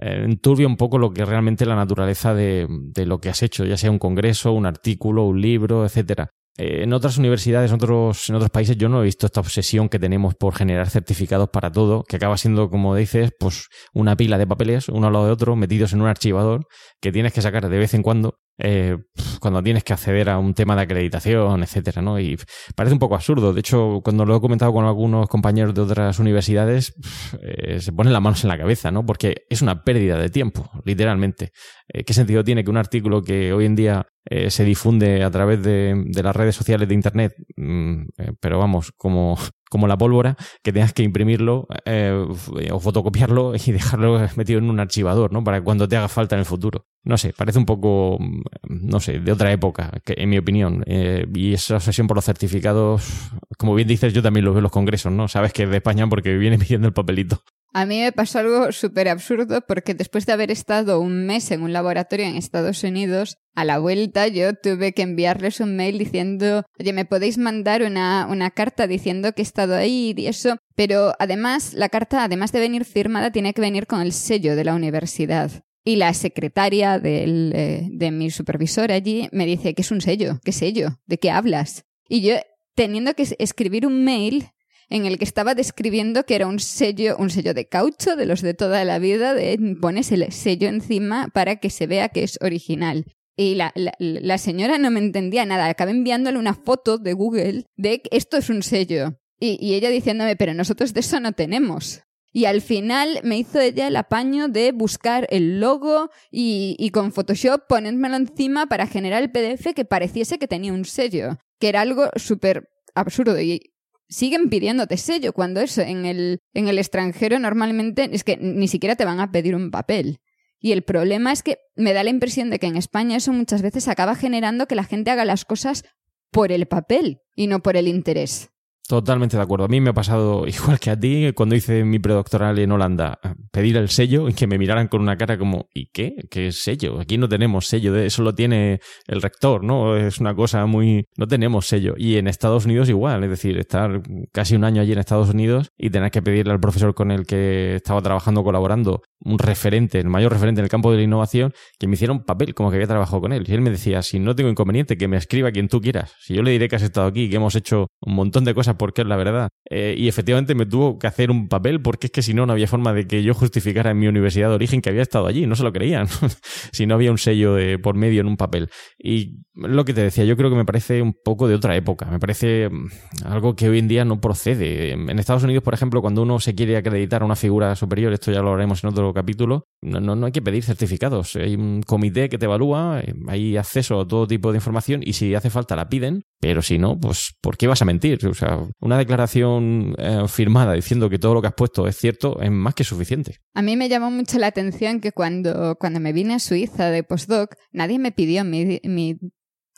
eh, 0.00 0.22
enturbia 0.24 0.66
un 0.66 0.76
poco 0.76 0.98
lo 0.98 1.12
que 1.12 1.24
realmente 1.24 1.66
la 1.66 1.76
naturaleza 1.76 2.34
de, 2.34 2.66
de 2.68 3.06
lo 3.06 3.18
que 3.18 3.28
has 3.28 3.42
hecho, 3.42 3.64
ya 3.64 3.76
sea 3.76 3.90
un 3.90 3.98
congreso, 3.98 4.52
un 4.52 4.66
artículo, 4.66 5.24
un 5.24 5.40
libro, 5.40 5.84
etcétera. 5.84 6.30
Eh, 6.58 6.84
en 6.84 6.92
otras 6.92 7.18
universidades, 7.18 7.70
en 7.70 7.76
otros, 7.76 8.28
en 8.30 8.36
otros 8.36 8.50
países, 8.50 8.76
yo 8.76 8.88
no 8.88 9.00
he 9.00 9.04
visto 9.04 9.26
esta 9.26 9.40
obsesión 9.40 9.88
que 9.88 9.98
tenemos 9.98 10.34
por 10.34 10.54
generar 10.54 10.88
certificados 10.88 11.50
para 11.50 11.70
todo, 11.70 12.02
que 12.04 12.16
acaba 12.16 12.36
siendo, 12.38 12.70
como 12.70 12.94
dices, 12.94 13.30
pues 13.38 13.68
una 13.92 14.16
pila 14.16 14.38
de 14.38 14.46
papeles, 14.46 14.88
uno 14.88 15.06
al 15.06 15.12
lado 15.12 15.26
de 15.26 15.32
otro, 15.32 15.54
metidos 15.56 15.92
en 15.92 16.00
un 16.00 16.08
archivador, 16.08 16.66
que 17.00 17.12
tienes 17.12 17.32
que 17.32 17.42
sacar 17.42 17.68
de 17.68 17.78
vez 17.78 17.92
en 17.92 18.02
cuando, 18.02 18.38
eh, 18.58 18.96
cuando 19.40 19.62
tienes 19.62 19.84
que 19.84 19.92
acceder 19.92 20.30
a 20.30 20.38
un 20.38 20.54
tema 20.54 20.76
de 20.76 20.82
acreditación, 20.82 21.62
etcétera, 21.62 22.02
¿no? 22.02 22.18
Y 22.18 22.38
parece 22.74 22.94
un 22.94 22.98
poco 22.98 23.14
absurdo. 23.14 23.52
De 23.52 23.60
hecho, 23.60 24.00
cuando 24.02 24.24
lo 24.24 24.36
he 24.36 24.40
comentado 24.40 24.72
con 24.72 24.84
algunos 24.84 25.28
compañeros 25.28 25.74
de 25.74 25.82
otras 25.82 26.18
universidades, 26.18 26.94
eh, 27.42 27.80
se 27.80 27.92
ponen 27.92 28.12
las 28.12 28.22
manos 28.22 28.44
en 28.44 28.48
la 28.48 28.58
cabeza, 28.58 28.90
¿no? 28.90 29.04
Porque 29.04 29.46
es 29.50 29.62
una 29.62 29.84
pérdida 29.84 30.18
de 30.18 30.30
tiempo, 30.30 30.70
literalmente. 30.84 31.52
Eh, 31.88 32.04
¿Qué 32.04 32.14
sentido 32.14 32.44
tiene 32.44 32.64
que 32.64 32.70
un 32.70 32.78
artículo 32.78 33.22
que 33.22 33.52
hoy 33.52 33.66
en 33.66 33.76
día 33.76 34.06
se 34.48 34.64
difunde 34.64 35.22
a 35.22 35.30
través 35.30 35.62
de, 35.62 36.04
las 36.20 36.34
redes 36.34 36.56
sociales 36.56 36.88
de 36.88 36.94
Internet, 36.94 37.32
mm, 37.56 38.06
pero 38.40 38.58
vamos, 38.58 38.90
como, 38.96 39.38
como 39.76 39.86
la 39.86 39.98
pólvora, 39.98 40.36
que 40.62 40.72
tengas 40.72 40.94
que 40.94 41.02
imprimirlo 41.02 41.68
eh, 41.84 42.26
o 42.72 42.80
fotocopiarlo 42.80 43.52
y 43.54 43.72
dejarlo 43.72 44.26
metido 44.34 44.58
en 44.58 44.70
un 44.70 44.80
archivador, 44.80 45.34
¿no? 45.34 45.44
Para 45.44 45.60
cuando 45.60 45.86
te 45.86 45.98
haga 45.98 46.08
falta 46.08 46.34
en 46.34 46.40
el 46.40 46.46
futuro. 46.46 46.86
No 47.04 47.18
sé, 47.18 47.34
parece 47.36 47.58
un 47.58 47.66
poco, 47.66 48.16
mm, 48.18 48.42
no 48.68 49.00
sé, 49.00 49.20
de 49.20 49.32
otra 49.32 49.52
época, 49.52 49.92
que, 50.02 50.14
en 50.16 50.30
mi 50.30 50.38
opinión. 50.38 50.82
Eh, 50.86 51.26
y 51.34 51.52
esa 51.52 51.76
obsesión 51.76 52.06
por 52.06 52.16
los 52.16 52.24
certificados, 52.24 53.30
como 53.58 53.74
bien 53.74 53.86
dices, 53.86 54.14
yo 54.14 54.22
también 54.22 54.46
lo 54.46 54.52
veo 54.52 54.60
en 54.60 54.62
los 54.62 54.72
congresos, 54.72 55.12
¿no? 55.12 55.28
Sabes 55.28 55.52
que 55.52 55.64
es 55.64 55.70
de 55.70 55.76
España 55.76 56.08
porque 56.08 56.38
viene 56.38 56.58
pidiendo 56.58 56.88
el 56.88 56.94
papelito. 56.94 57.42
A 57.78 57.84
mí 57.84 58.00
me 58.00 58.10
pasó 58.10 58.38
algo 58.38 58.72
súper 58.72 59.06
absurdo 59.06 59.60
porque 59.60 59.92
después 59.92 60.24
de 60.24 60.32
haber 60.32 60.50
estado 60.50 60.98
un 60.98 61.26
mes 61.26 61.50
en 61.50 61.60
un 61.60 61.74
laboratorio 61.74 62.24
en 62.24 62.36
Estados 62.36 62.82
Unidos, 62.84 63.36
a 63.54 63.66
la 63.66 63.78
vuelta 63.78 64.28
yo 64.28 64.54
tuve 64.54 64.94
que 64.94 65.02
enviarles 65.02 65.60
un 65.60 65.76
mail 65.76 65.98
diciendo, 65.98 66.64
oye, 66.80 66.94
¿me 66.94 67.04
podéis 67.04 67.36
mandar 67.36 67.82
una, 67.82 68.28
una 68.30 68.50
carta 68.50 68.86
diciendo 68.86 69.34
que 69.34 69.42
he 69.42 69.44
estado 69.44 69.74
ahí 69.74 70.14
y 70.16 70.26
eso? 70.26 70.56
Pero 70.74 71.12
además, 71.18 71.74
la 71.74 71.90
carta, 71.90 72.24
además 72.24 72.50
de 72.50 72.60
venir 72.60 72.86
firmada, 72.86 73.30
tiene 73.30 73.52
que 73.52 73.60
venir 73.60 73.86
con 73.86 74.00
el 74.00 74.12
sello 74.14 74.56
de 74.56 74.64
la 74.64 74.74
universidad. 74.74 75.50
Y 75.84 75.96
la 75.96 76.14
secretaria 76.14 76.98
del, 76.98 77.52
eh, 77.54 77.88
de 77.92 78.10
mi 78.10 78.30
supervisor 78.30 78.90
allí 78.90 79.28
me 79.32 79.44
dice, 79.44 79.74
¿qué 79.74 79.82
es 79.82 79.90
un 79.90 80.00
sello? 80.00 80.40
¿Qué 80.42 80.52
sello? 80.52 80.98
¿De 81.04 81.18
qué 81.18 81.30
hablas? 81.30 81.84
Y 82.08 82.22
yo, 82.22 82.36
teniendo 82.74 83.12
que 83.12 83.24
es- 83.24 83.36
escribir 83.38 83.86
un 83.86 84.02
mail 84.02 84.46
en 84.88 85.06
el 85.06 85.18
que 85.18 85.24
estaba 85.24 85.54
describiendo 85.54 86.24
que 86.24 86.36
era 86.36 86.46
un 86.46 86.60
sello, 86.60 87.16
un 87.18 87.30
sello 87.30 87.54
de 87.54 87.66
caucho 87.66 88.16
de 88.16 88.26
los 88.26 88.42
de 88.42 88.54
toda 88.54 88.84
la 88.84 88.98
vida, 88.98 89.34
de 89.34 89.76
pones 89.80 90.12
el 90.12 90.30
sello 90.32 90.68
encima 90.68 91.28
para 91.32 91.56
que 91.56 91.70
se 91.70 91.86
vea 91.86 92.08
que 92.08 92.22
es 92.22 92.38
original. 92.40 93.04
Y 93.36 93.54
la, 93.56 94.38
señora 94.38 94.78
no 94.78 94.90
me 94.90 95.00
entendía 95.00 95.44
nada. 95.44 95.66
Acabé 95.66 95.90
enviándole 95.90 96.38
una 96.38 96.54
foto 96.54 96.96
de 96.96 97.12
Google 97.12 97.66
de 97.76 98.00
que 98.00 98.16
esto 98.16 98.38
es 98.38 98.48
un 98.48 98.62
sello. 98.62 99.18
Y, 99.38 99.74
ella 99.74 99.90
diciéndome, 99.90 100.36
pero 100.36 100.54
nosotros 100.54 100.94
de 100.94 101.00
eso 101.00 101.20
no 101.20 101.32
tenemos. 101.32 102.02
Y 102.32 102.46
al 102.46 102.62
final 102.62 103.20
me 103.24 103.36
hizo 103.36 103.60
ella 103.60 103.88
el 103.88 103.96
apaño 103.96 104.48
de 104.48 104.72
buscar 104.72 105.26
el 105.30 105.60
logo 105.60 106.10
y, 106.30 106.76
y 106.78 106.90
con 106.90 107.12
Photoshop 107.12 107.66
ponérmelo 107.68 108.16
encima 108.16 108.66
para 108.66 108.86
generar 108.86 109.22
el 109.22 109.30
PDF 109.30 109.74
que 109.74 109.84
pareciese 109.84 110.38
que 110.38 110.48
tenía 110.48 110.72
un 110.72 110.86
sello. 110.86 111.36
Que 111.60 111.68
era 111.68 111.82
algo 111.82 112.08
súper 112.16 112.70
absurdo 112.94 113.38
y 113.38 113.74
siguen 114.08 114.48
pidiéndote 114.48 114.96
sello 114.96 115.32
cuando 115.32 115.60
eso 115.60 115.82
en 115.82 116.06
el, 116.06 116.40
en 116.54 116.68
el 116.68 116.78
extranjero 116.78 117.38
normalmente 117.38 118.08
es 118.12 118.24
que 118.24 118.36
ni 118.36 118.68
siquiera 118.68 118.96
te 118.96 119.04
van 119.04 119.20
a 119.20 119.30
pedir 119.30 119.54
un 119.54 119.70
papel. 119.70 120.20
Y 120.58 120.72
el 120.72 120.82
problema 120.82 121.32
es 121.32 121.42
que 121.42 121.58
me 121.74 121.92
da 121.92 122.02
la 122.02 122.10
impresión 122.10 122.50
de 122.50 122.58
que 122.58 122.66
en 122.66 122.76
España 122.76 123.16
eso 123.16 123.32
muchas 123.32 123.62
veces 123.62 123.88
acaba 123.88 124.14
generando 124.14 124.66
que 124.66 124.74
la 124.74 124.84
gente 124.84 125.10
haga 125.10 125.24
las 125.24 125.44
cosas 125.44 125.84
por 126.30 126.50
el 126.52 126.66
papel 126.66 127.20
y 127.34 127.46
no 127.46 127.62
por 127.62 127.76
el 127.76 127.88
interés. 127.88 128.50
Totalmente 128.88 129.36
de 129.36 129.42
acuerdo. 129.42 129.64
A 129.64 129.68
mí 129.68 129.80
me 129.80 129.90
ha 129.90 129.94
pasado 129.94 130.46
igual 130.46 130.78
que 130.78 130.90
a 130.90 130.98
ti 130.98 131.32
cuando 131.34 131.56
hice 131.56 131.84
mi 131.84 131.98
predoctoral 131.98 132.58
en 132.58 132.70
Holanda, 132.70 133.18
pedir 133.50 133.76
el 133.76 133.88
sello 133.88 134.28
y 134.28 134.34
que 134.34 134.46
me 134.46 134.58
miraran 134.58 134.86
con 134.86 135.00
una 135.00 135.16
cara 135.16 135.36
como 135.36 135.68
¿y 135.74 135.90
qué? 135.90 136.14
¿Qué 136.30 136.52
sello? 136.52 137.00
Aquí 137.00 137.18
no 137.18 137.28
tenemos 137.28 137.66
sello, 137.66 137.92
de 137.92 138.06
eso 138.06 138.22
lo 138.22 138.34
tiene 138.34 138.80
el 139.08 139.22
rector, 139.22 139.64
¿no? 139.64 139.96
Es 139.96 140.20
una 140.20 140.34
cosa 140.34 140.66
muy... 140.66 141.06
no 141.16 141.26
tenemos 141.26 141.66
sello. 141.66 141.94
Y 141.96 142.16
en 142.16 142.28
Estados 142.28 142.64
Unidos 142.64 142.88
igual, 142.88 143.24
es 143.24 143.30
decir, 143.30 143.58
estar 143.58 144.02
casi 144.32 144.54
un 144.54 144.64
año 144.64 144.82
allí 144.82 144.92
en 144.92 144.98
Estados 144.98 145.30
Unidos 145.30 145.70
y 145.76 145.90
tener 145.90 146.10
que 146.12 146.22
pedirle 146.22 146.52
al 146.52 146.60
profesor 146.60 146.94
con 146.94 147.10
el 147.10 147.26
que 147.26 147.76
estaba 147.76 148.00
trabajando, 148.02 148.44
colaborando, 148.44 149.02
un 149.20 149.38
referente, 149.38 149.98
el 149.98 150.08
mayor 150.08 150.32
referente 150.32 150.60
en 150.60 150.64
el 150.64 150.70
campo 150.70 150.92
de 150.92 150.98
la 150.98 151.02
innovación, 151.02 151.52
que 151.78 151.88
me 151.88 151.94
hiciera 151.94 152.12
un 152.12 152.24
papel 152.24 152.54
como 152.54 152.70
que 152.70 152.76
había 152.76 152.86
trabajado 152.86 153.20
con 153.20 153.32
él. 153.32 153.44
Y 153.48 153.52
él 153.52 153.62
me 153.62 153.70
decía, 153.70 154.02
si 154.02 154.20
no 154.20 154.36
tengo 154.36 154.50
inconveniente, 154.50 154.96
que 154.96 155.08
me 155.08 155.16
escriba 155.16 155.50
quien 155.50 155.68
tú 155.68 155.80
quieras. 155.80 156.14
Si 156.20 156.34
yo 156.34 156.42
le 156.42 156.52
diré 156.52 156.68
que 156.68 156.76
has 156.76 156.82
estado 156.82 157.08
aquí, 157.08 157.28
que 157.28 157.36
hemos 157.36 157.56
hecho 157.56 157.88
un 158.00 158.14
montón 158.14 158.44
de 158.44 158.54
cosas 158.54 158.75
porque 158.76 159.02
es 159.02 159.08
la 159.08 159.16
verdad. 159.16 159.48
Eh, 159.68 159.94
y 159.96 160.08
efectivamente 160.08 160.54
me 160.54 160.66
tuvo 160.66 160.98
que 160.98 161.06
hacer 161.06 161.30
un 161.30 161.48
papel 161.48 161.80
porque 161.80 162.06
es 162.06 162.12
que 162.12 162.22
si 162.22 162.34
no, 162.34 162.46
no 162.46 162.52
había 162.52 162.68
forma 162.68 162.92
de 162.92 163.06
que 163.06 163.22
yo 163.22 163.34
justificara 163.34 163.90
en 163.90 163.98
mi 163.98 164.06
universidad 164.06 164.48
de 164.48 164.54
origen 164.54 164.80
que 164.80 164.90
había 164.90 165.02
estado 165.02 165.26
allí. 165.26 165.46
No 165.46 165.56
se 165.56 165.64
lo 165.64 165.72
creían. 165.72 166.06
si 166.72 166.86
no 166.86 166.94
había 166.94 167.10
un 167.10 167.18
sello 167.18 167.54
de, 167.54 167.78
por 167.78 167.96
medio 167.96 168.20
en 168.20 168.26
un 168.26 168.36
papel. 168.36 168.68
Y 168.98 169.40
lo 169.54 169.84
que 169.84 169.94
te 169.94 170.02
decía, 170.02 170.24
yo 170.24 170.36
creo 170.36 170.50
que 170.50 170.56
me 170.56 170.64
parece 170.64 171.02
un 171.02 171.14
poco 171.14 171.48
de 171.48 171.54
otra 171.54 171.76
época. 171.76 172.06
Me 172.06 172.18
parece 172.18 172.68
mm, 172.68 172.88
algo 173.24 173.56
que 173.56 173.68
hoy 173.68 173.78
en 173.78 173.88
día 173.88 174.04
no 174.04 174.20
procede. 174.20 174.92
En 174.92 175.18
Estados 175.18 175.42
Unidos, 175.42 175.62
por 175.62 175.74
ejemplo, 175.74 176.00
cuando 176.00 176.22
uno 176.22 176.40
se 176.40 176.54
quiere 176.54 176.76
acreditar 176.76 177.22
a 177.22 177.24
una 177.24 177.36
figura 177.36 177.74
superior, 177.76 178.12
esto 178.12 178.32
ya 178.32 178.42
lo 178.42 178.52
haremos 178.52 178.82
en 178.84 178.90
otro 178.90 179.12
capítulo, 179.12 179.64
no, 179.82 180.00
no, 180.00 180.16
no 180.16 180.26
hay 180.26 180.32
que 180.32 180.42
pedir 180.42 180.62
certificados. 180.62 181.36
Hay 181.36 181.54
un 181.54 181.82
comité 181.82 182.28
que 182.28 182.38
te 182.38 182.46
evalúa, 182.46 183.00
eh, 183.00 183.14
hay 183.28 183.56
acceso 183.56 184.00
a 184.00 184.06
todo 184.06 184.26
tipo 184.26 184.52
de 184.52 184.58
información 184.58 185.00
y 185.04 185.14
si 185.14 185.34
hace 185.34 185.50
falta 185.50 185.76
la 185.76 185.88
piden, 185.88 186.22
pero 186.40 186.62
si 186.62 186.78
no, 186.78 186.98
pues 186.98 187.34
¿por 187.40 187.56
qué 187.56 187.66
vas 187.66 187.82
a 187.82 187.84
mentir? 187.84 188.26
O 188.26 188.34
sea, 188.34 188.65
una 188.80 188.98
declaración 188.98 189.94
eh, 189.98 190.24
firmada 190.28 190.72
diciendo 190.74 191.10
que 191.10 191.18
todo 191.18 191.34
lo 191.34 191.40
que 191.40 191.48
has 191.48 191.54
puesto 191.54 191.86
es 191.86 191.96
cierto 191.96 192.40
es 192.40 192.50
más 192.50 192.74
que 192.74 192.84
suficiente. 192.84 193.38
A 193.54 193.62
mí 193.62 193.76
me 193.76 193.88
llamó 193.88 194.10
mucho 194.10 194.38
la 194.38 194.48
atención 194.48 195.00
que 195.00 195.12
cuando, 195.12 195.76
cuando 195.76 196.00
me 196.00 196.12
vine 196.12 196.34
a 196.34 196.38
Suiza 196.38 196.90
de 196.90 197.02
postdoc, 197.02 197.54
nadie 197.72 197.98
me 197.98 198.12
pidió 198.12 198.44
mi, 198.44 198.80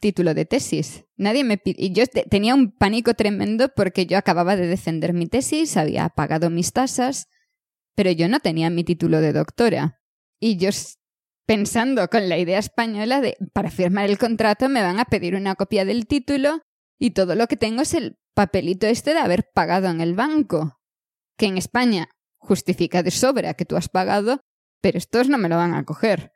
título 0.00 0.32
de 0.34 0.44
tesis. 0.44 1.04
Nadie 1.16 1.42
me 1.42 1.60
y 1.64 1.92
yo 1.92 2.04
tenía 2.06 2.54
un 2.54 2.70
pánico 2.70 3.14
tremendo 3.14 3.68
porque 3.74 4.06
yo 4.06 4.16
acababa 4.16 4.54
de 4.54 4.68
defender 4.68 5.12
mi 5.12 5.26
tesis, 5.26 5.76
había 5.76 6.08
pagado 6.08 6.50
mis 6.50 6.72
tasas, 6.72 7.26
pero 7.96 8.12
yo 8.12 8.28
no 8.28 8.38
tenía 8.38 8.70
mi 8.70 8.84
título 8.84 9.20
de 9.20 9.32
doctora. 9.32 10.00
Y 10.38 10.56
yo 10.56 10.70
pensando 11.48 12.06
con 12.08 12.28
la 12.28 12.38
idea 12.38 12.58
española 12.58 13.20
de 13.20 13.36
para 13.52 13.70
firmar 13.70 14.08
el 14.08 14.18
contrato 14.18 14.68
me 14.68 14.82
van 14.82 15.00
a 15.00 15.06
pedir 15.06 15.34
una 15.34 15.54
copia 15.54 15.86
del 15.86 16.06
título 16.06 16.60
y 16.98 17.12
todo 17.12 17.34
lo 17.34 17.46
que 17.46 17.56
tengo 17.56 17.82
es 17.82 17.94
el 17.94 18.18
papelito 18.38 18.86
este 18.86 19.14
de 19.14 19.18
haber 19.18 19.50
pagado 19.52 19.88
en 19.88 20.00
el 20.00 20.14
banco, 20.14 20.78
que 21.36 21.46
en 21.46 21.58
España 21.58 22.08
justifica 22.36 23.02
de 23.02 23.10
sobra 23.10 23.54
que 23.54 23.64
tú 23.64 23.76
has 23.76 23.88
pagado, 23.88 24.42
pero 24.80 24.96
estos 24.96 25.28
no 25.28 25.38
me 25.38 25.48
lo 25.48 25.56
van 25.56 25.74
a 25.74 25.82
coger. 25.84 26.30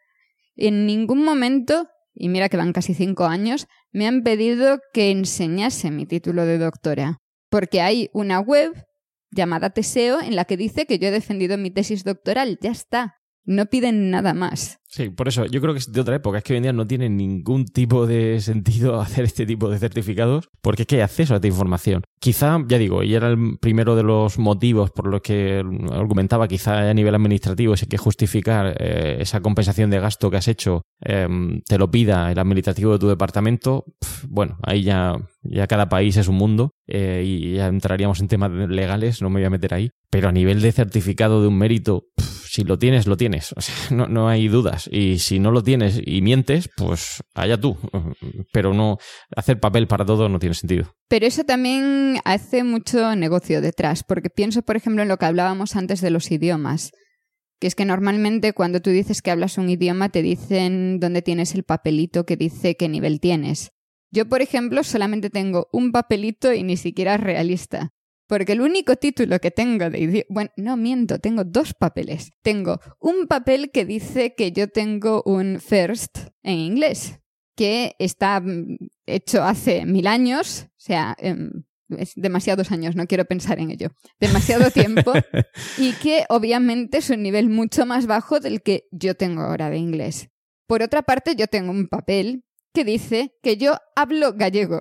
En 0.57 0.85
ningún 0.85 1.23
momento 1.25 1.87
y 2.13 2.29
mira 2.29 2.49
que 2.49 2.57
van 2.57 2.73
casi 2.73 2.93
cinco 2.93 3.27
años, 3.27 3.69
me 3.93 4.09
han 4.09 4.25
pedido 4.25 4.81
que 4.93 5.13
enseñase 5.13 5.93
mi 5.93 6.05
título 6.05 6.45
de 6.45 6.59
doctora, 6.59 7.19
porque 7.49 7.81
hay 7.81 8.11
una 8.13 8.41
web 8.41 8.73
llamada 9.31 9.71
Teseo 9.71 10.21
en 10.21 10.35
la 10.35 10.45
que 10.45 10.57
dice 10.57 10.87
que 10.87 10.99
yo 10.99 11.07
he 11.07 11.13
defendido 11.13 11.57
mi 11.57 11.71
tesis 11.71 12.03
doctoral, 12.03 12.59
ya 12.61 12.73
está, 12.73 13.15
no 13.45 13.67
piden 13.67 14.11
nada 14.11 14.35
más. 14.35 14.79
Sí, 14.87 15.09
por 15.09 15.27
eso 15.27 15.47
yo 15.47 15.63
creo 15.63 15.73
que 15.73 15.79
es 15.79 15.91
de 15.91 16.03
otra 16.03 16.17
época, 16.17 16.39
es 16.39 16.45
que 16.45 16.53
hoy 16.53 16.59
en 16.59 16.65
día 16.65 16.73
no 16.75 16.87
tiene 16.87 17.09
ningún 17.09 17.65
tipo 17.65 18.07
de 18.07 18.41
sentido 18.43 19.01
hacer 19.01 19.25
este 19.25 19.47
tipo 19.47 19.71
de 19.71 19.79
certificados 19.79 20.51
porque 20.61 20.83
es 20.83 20.87
que 20.87 20.97
hay 20.97 21.01
acceso 21.01 21.33
a 21.33 21.37
esta 21.37 21.47
información. 21.47 22.03
Quizá, 22.21 22.59
ya 22.69 22.77
digo, 22.77 23.03
y 23.03 23.15
era 23.15 23.29
el 23.29 23.59
primero 23.59 23.97
de 23.97 24.03
los 24.03 24.39
motivos 24.39 24.91
por 24.91 25.09
los 25.09 25.23
que 25.23 25.65
argumentaba, 25.91 26.47
quizá 26.47 26.91
a 26.91 26.95
nivel 26.95 27.15
administrativo, 27.15 27.77
si 27.77 27.87
hay 27.87 27.89
que 27.89 27.97
justificar 27.97 28.77
eh, 28.79 29.17
esa 29.21 29.41
compensación 29.41 29.89
de 29.89 29.99
gasto 29.99 30.31
que 30.31 30.37
has 30.37 30.49
hecho, 30.49 30.83
em, 31.01 31.63
te 31.63 31.79
lo 31.79 31.91
pida 31.91 32.31
el 32.31 32.39
administrativo 32.39 32.93
de 32.93 32.99
tu 32.99 33.09
departamento, 33.09 33.87
bueno, 34.29 34.59
ahí 34.63 34.83
ya, 34.83 35.17
ya 35.43 35.67
cada 35.67 35.89
país 35.89 36.19
es 36.19 36.29
un 36.29 36.37
mundo 36.37 36.75
eh, 36.87 37.23
y 37.25 37.55
ya 37.55 37.69
entraríamos 37.69 38.21
en 38.21 38.29
temas 38.29 38.51
legales, 38.51 39.23
no 39.23 39.31
me 39.31 39.41
voy 39.41 39.47
a 39.47 39.51
meter 39.51 39.73
ahí, 39.73 39.91
pero 40.11 40.29
a 40.29 40.33
nivel 40.33 40.61
de 40.61 40.73
certificado 40.73 41.41
de 41.41 41.49
un 41.49 41.57
mérito, 41.57 42.05
si 42.53 42.65
lo 42.65 42.79
tienes, 42.79 43.07
lo 43.07 43.17
tienes, 43.17 43.55
no, 43.91 44.09
no 44.09 44.29
hay 44.29 44.47
dudas. 44.47 44.87
Y 44.93 45.21
si 45.21 45.39
no 45.39 45.51
lo 45.53 45.63
tienes 45.63 45.99
y 46.05 46.21
mientes, 46.21 46.69
pues 46.77 47.23
allá 47.33 47.59
tú. 47.59 47.79
Pero 48.53 48.75
no 48.75 48.99
hacer 49.35 49.59
papel 49.59 49.87
para 49.87 50.05
todo 50.05 50.29
no 50.29 50.39
tiene 50.39 50.55
sentido. 50.55 50.95
Pero 51.09 51.25
eso 51.25 51.45
también 51.45 52.19
hace 52.27 52.63
mucho 52.63 53.17
negocio 53.17 53.63
detrás, 53.63 54.05
porque 54.05 54.29
pienso, 54.29 54.61
por 54.61 54.77
ejemplo, 54.77 55.01
en 55.01 55.09
lo 55.09 55.17
que 55.17 55.25
hablábamos 55.25 55.77
antes 55.77 56.03
de 56.03 56.11
los 56.11 56.31
idiomas. 56.31 56.91
Que 57.59 57.69
es 57.69 57.75
que 57.75 57.87
normalmente 57.87 58.53
cuando 58.53 58.83
tú 58.83 58.91
dices 58.91 59.23
que 59.23 59.31
hablas 59.31 59.57
un 59.57 59.71
idioma 59.71 60.11
te 60.11 60.21
dicen 60.21 61.01
dónde 61.01 61.23
tienes 61.23 61.55
el 61.55 61.65
papelito 61.65 62.27
que 62.27 62.37
dice 62.37 62.77
qué 62.77 62.87
nivel 62.87 63.19
tienes. 63.19 63.71
Yo, 64.11 64.29
por 64.29 64.43
ejemplo, 64.43 64.85
solamente 64.85 65.31
tengo 65.31 65.69
un 65.73 65.91
papelito 65.91 66.53
y 66.53 66.65
ni 66.65 66.77
siquiera 66.77 67.15
es 67.15 67.21
realista. 67.23 67.93
Porque 68.27 68.53
el 68.53 68.61
único 68.61 68.97
título 68.97 69.39
que 69.41 69.51
tengo 69.51 69.91
de 69.91 69.99
idioma... 69.99 70.27
Bueno, 70.29 70.51
no 70.57 70.77
miento, 70.77 71.19
tengo 71.19 71.45
dos 71.45 71.75
papeles. 71.75 72.31
Tengo 72.43 72.81
un 73.01 73.27
papel 73.27 73.71
que 73.71 73.85
dice 73.85 74.35
que 74.35 74.53
yo 74.53 74.69
tengo 74.69 75.23
un 75.27 75.61
first 75.61 76.19
en 76.43 76.59
inglés, 76.59 77.21
que 77.57 77.95
está 77.99 78.41
mm, 78.41 78.79
hecho 79.07 79.43
hace 79.43 79.85
mil 79.85 80.07
años, 80.07 80.67
o 80.69 80.81
sea, 80.81 81.15
em, 81.19 81.65
es 81.99 82.13
demasiados 82.17 82.73
años, 82.73 82.97
no 82.97 83.07
quiero 83.07 83.25
pensar 83.25 83.59
en 83.59 83.71
ello, 83.71 83.89
demasiado 84.19 84.71
tiempo, 84.71 85.13
y 85.79 85.93
que 86.03 86.25
obviamente 86.29 86.99
es 86.99 87.11
un 87.11 87.23
nivel 87.23 87.49
mucho 87.49 87.87
más 87.87 88.07
bajo 88.07 88.41
del 88.41 88.63
que 88.63 88.89
yo 88.91 89.15
tengo 89.15 89.43
ahora 89.43 89.71
de 89.71 89.79
inglés. 89.79 90.31
Por 90.67 90.83
otra 90.83 91.03
parte, 91.03 91.37
yo 91.37 91.49
tengo 91.49 91.71
un 91.71 91.89
papel 91.89 92.45
que 92.73 92.85
dice 92.85 93.37
que 93.43 93.57
yo 93.57 93.77
hablo 93.95 94.33
gallego 94.33 94.81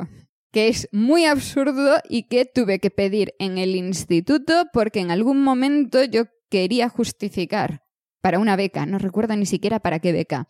que 0.52 0.68
es 0.68 0.90
muy 0.91 1.26
absurdo 1.26 1.98
y 2.10 2.23
que 2.23 2.45
tuve 2.45 2.80
que 2.80 2.91
pedir 2.91 3.34
en 3.40 3.57
el 3.57 3.76
instituto 3.76 4.65
porque 4.73 4.99
en 4.99 5.11
algún 5.11 5.44
momento 5.44 6.03
yo 6.03 6.26
quería 6.49 6.90
justificar 6.90 7.84
para 8.22 8.40
una 8.40 8.56
beca, 8.56 8.86
no 8.86 8.99
recuerdo 8.99 9.36
ni 9.36 9.45
siquiera 9.45 9.80
para 9.80 9.99
qué 9.99 10.11
beca. 10.11 10.48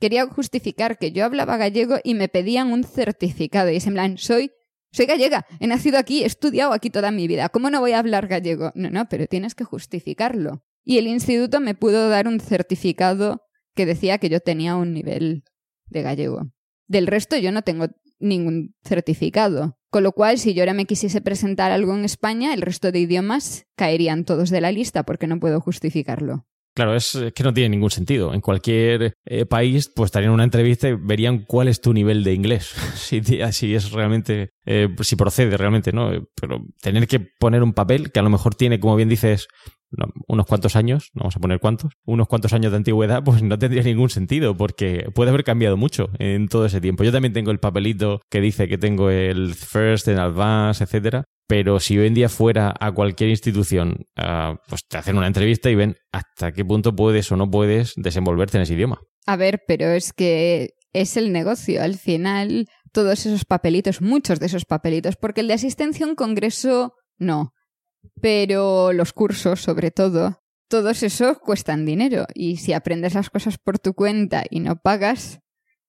Quería 0.00 0.26
justificar 0.26 0.98
que 0.98 1.12
yo 1.12 1.24
hablaba 1.24 1.56
gallego 1.56 1.96
y 2.02 2.14
me 2.14 2.28
pedían 2.28 2.72
un 2.72 2.82
certificado 2.82 3.70
y 3.70 3.76
es 3.76 3.86
en 3.86 3.92
plan, 3.92 4.18
soy 4.18 4.50
soy 4.94 5.06
gallega, 5.06 5.46
he 5.58 5.66
nacido 5.66 5.96
aquí, 5.96 6.22
he 6.22 6.26
estudiado 6.26 6.74
aquí 6.74 6.90
toda 6.90 7.10
mi 7.10 7.26
vida, 7.26 7.48
¿cómo 7.48 7.70
no 7.70 7.80
voy 7.80 7.92
a 7.92 7.98
hablar 7.98 8.26
gallego? 8.26 8.72
No, 8.74 8.90
no, 8.90 9.08
pero 9.08 9.26
tienes 9.26 9.54
que 9.54 9.64
justificarlo. 9.64 10.64
Y 10.84 10.98
el 10.98 11.06
instituto 11.06 11.60
me 11.60 11.74
pudo 11.74 12.10
dar 12.10 12.28
un 12.28 12.40
certificado 12.40 13.42
que 13.74 13.86
decía 13.86 14.18
que 14.18 14.28
yo 14.28 14.40
tenía 14.40 14.76
un 14.76 14.92
nivel 14.92 15.44
de 15.86 16.02
gallego. 16.02 16.52
Del 16.88 17.06
resto 17.06 17.38
yo 17.38 17.52
no 17.52 17.62
tengo 17.62 17.86
ningún 18.22 18.74
certificado. 18.82 19.76
Con 19.90 20.04
lo 20.04 20.12
cual, 20.12 20.38
si 20.38 20.54
yo 20.54 20.62
ahora 20.62 20.72
me 20.72 20.86
quisiese 20.86 21.20
presentar 21.20 21.70
algo 21.70 21.94
en 21.94 22.04
España, 22.04 22.54
el 22.54 22.62
resto 22.62 22.92
de 22.92 23.00
idiomas 23.00 23.66
caerían 23.76 24.24
todos 24.24 24.48
de 24.48 24.62
la 24.62 24.72
lista 24.72 25.02
porque 25.02 25.26
no 25.26 25.38
puedo 25.38 25.60
justificarlo. 25.60 26.46
Claro, 26.74 26.94
es 26.94 27.18
que 27.34 27.42
no 27.42 27.52
tiene 27.52 27.68
ningún 27.68 27.90
sentido. 27.90 28.32
En 28.32 28.40
cualquier 28.40 29.14
eh, 29.26 29.44
país, 29.44 29.92
pues 29.94 30.08
estarían 30.08 30.32
una 30.32 30.44
entrevista 30.44 30.88
y 30.88 30.94
verían 30.94 31.44
cuál 31.44 31.68
es 31.68 31.82
tu 31.82 31.92
nivel 31.92 32.24
de 32.24 32.32
inglés. 32.32 32.74
si, 32.94 33.18
es 33.74 33.92
realmente, 33.92 34.52
eh, 34.64 34.88
si 35.00 35.16
procede 35.16 35.58
realmente, 35.58 35.92
¿no? 35.92 36.10
Pero 36.40 36.64
tener 36.80 37.06
que 37.06 37.20
poner 37.20 37.62
un 37.62 37.74
papel 37.74 38.10
que 38.10 38.20
a 38.20 38.22
lo 38.22 38.30
mejor 38.30 38.54
tiene, 38.54 38.80
como 38.80 38.96
bien 38.96 39.10
dices, 39.10 39.48
unos 40.28 40.46
cuantos 40.46 40.76
años, 40.76 41.10
no 41.14 41.20
vamos 41.20 41.36
a 41.36 41.40
poner 41.40 41.60
cuántos, 41.60 41.92
unos 42.04 42.26
cuantos 42.26 42.52
años 42.52 42.72
de 42.72 42.78
antigüedad, 42.78 43.22
pues 43.22 43.42
no 43.42 43.58
tendría 43.58 43.82
ningún 43.82 44.10
sentido, 44.10 44.56
porque 44.56 45.06
puede 45.14 45.30
haber 45.30 45.44
cambiado 45.44 45.76
mucho 45.76 46.10
en 46.18 46.48
todo 46.48 46.66
ese 46.66 46.80
tiempo. 46.80 47.04
Yo 47.04 47.12
también 47.12 47.32
tengo 47.32 47.50
el 47.50 47.60
papelito 47.60 48.20
que 48.30 48.40
dice 48.40 48.68
que 48.68 48.78
tengo 48.78 49.10
el 49.10 49.54
first, 49.54 50.08
en 50.08 50.18
advance, 50.18 50.84
etcétera, 50.84 51.24
pero 51.46 51.80
si 51.80 51.98
hoy 51.98 52.06
en 52.06 52.14
día 52.14 52.28
fuera 52.28 52.74
a 52.78 52.92
cualquier 52.92 53.30
institución, 53.30 54.06
uh, 54.16 54.56
pues 54.68 54.86
te 54.88 54.96
hacen 54.96 55.16
una 55.16 55.26
entrevista 55.26 55.70
y 55.70 55.74
ven 55.74 55.96
hasta 56.10 56.52
qué 56.52 56.64
punto 56.64 56.94
puedes 56.94 57.30
o 57.32 57.36
no 57.36 57.50
puedes 57.50 57.92
desenvolverte 57.96 58.56
en 58.56 58.62
ese 58.62 58.74
idioma. 58.74 59.00
A 59.26 59.36
ver, 59.36 59.60
pero 59.66 59.86
es 59.88 60.12
que 60.12 60.70
es 60.92 61.16
el 61.16 61.32
negocio. 61.32 61.82
Al 61.82 61.96
final, 61.96 62.66
todos 62.92 63.26
esos 63.26 63.44
papelitos, 63.44 64.00
muchos 64.00 64.40
de 64.40 64.46
esos 64.46 64.64
papelitos, 64.64 65.16
porque 65.16 65.42
el 65.42 65.48
de 65.48 65.54
asistencia 65.54 66.06
a 66.06 66.08
un 66.08 66.14
congreso, 66.14 66.94
no 67.18 67.52
pero 68.20 68.92
los 68.92 69.12
cursos, 69.12 69.60
sobre 69.60 69.90
todo, 69.90 70.42
todos 70.68 71.02
esos 71.02 71.38
cuestan 71.38 71.84
dinero 71.84 72.26
y 72.34 72.56
si 72.56 72.72
aprendes 72.72 73.14
las 73.14 73.30
cosas 73.30 73.58
por 73.58 73.78
tu 73.78 73.94
cuenta 73.94 74.44
y 74.48 74.60
no 74.60 74.76
pagas, 74.76 75.40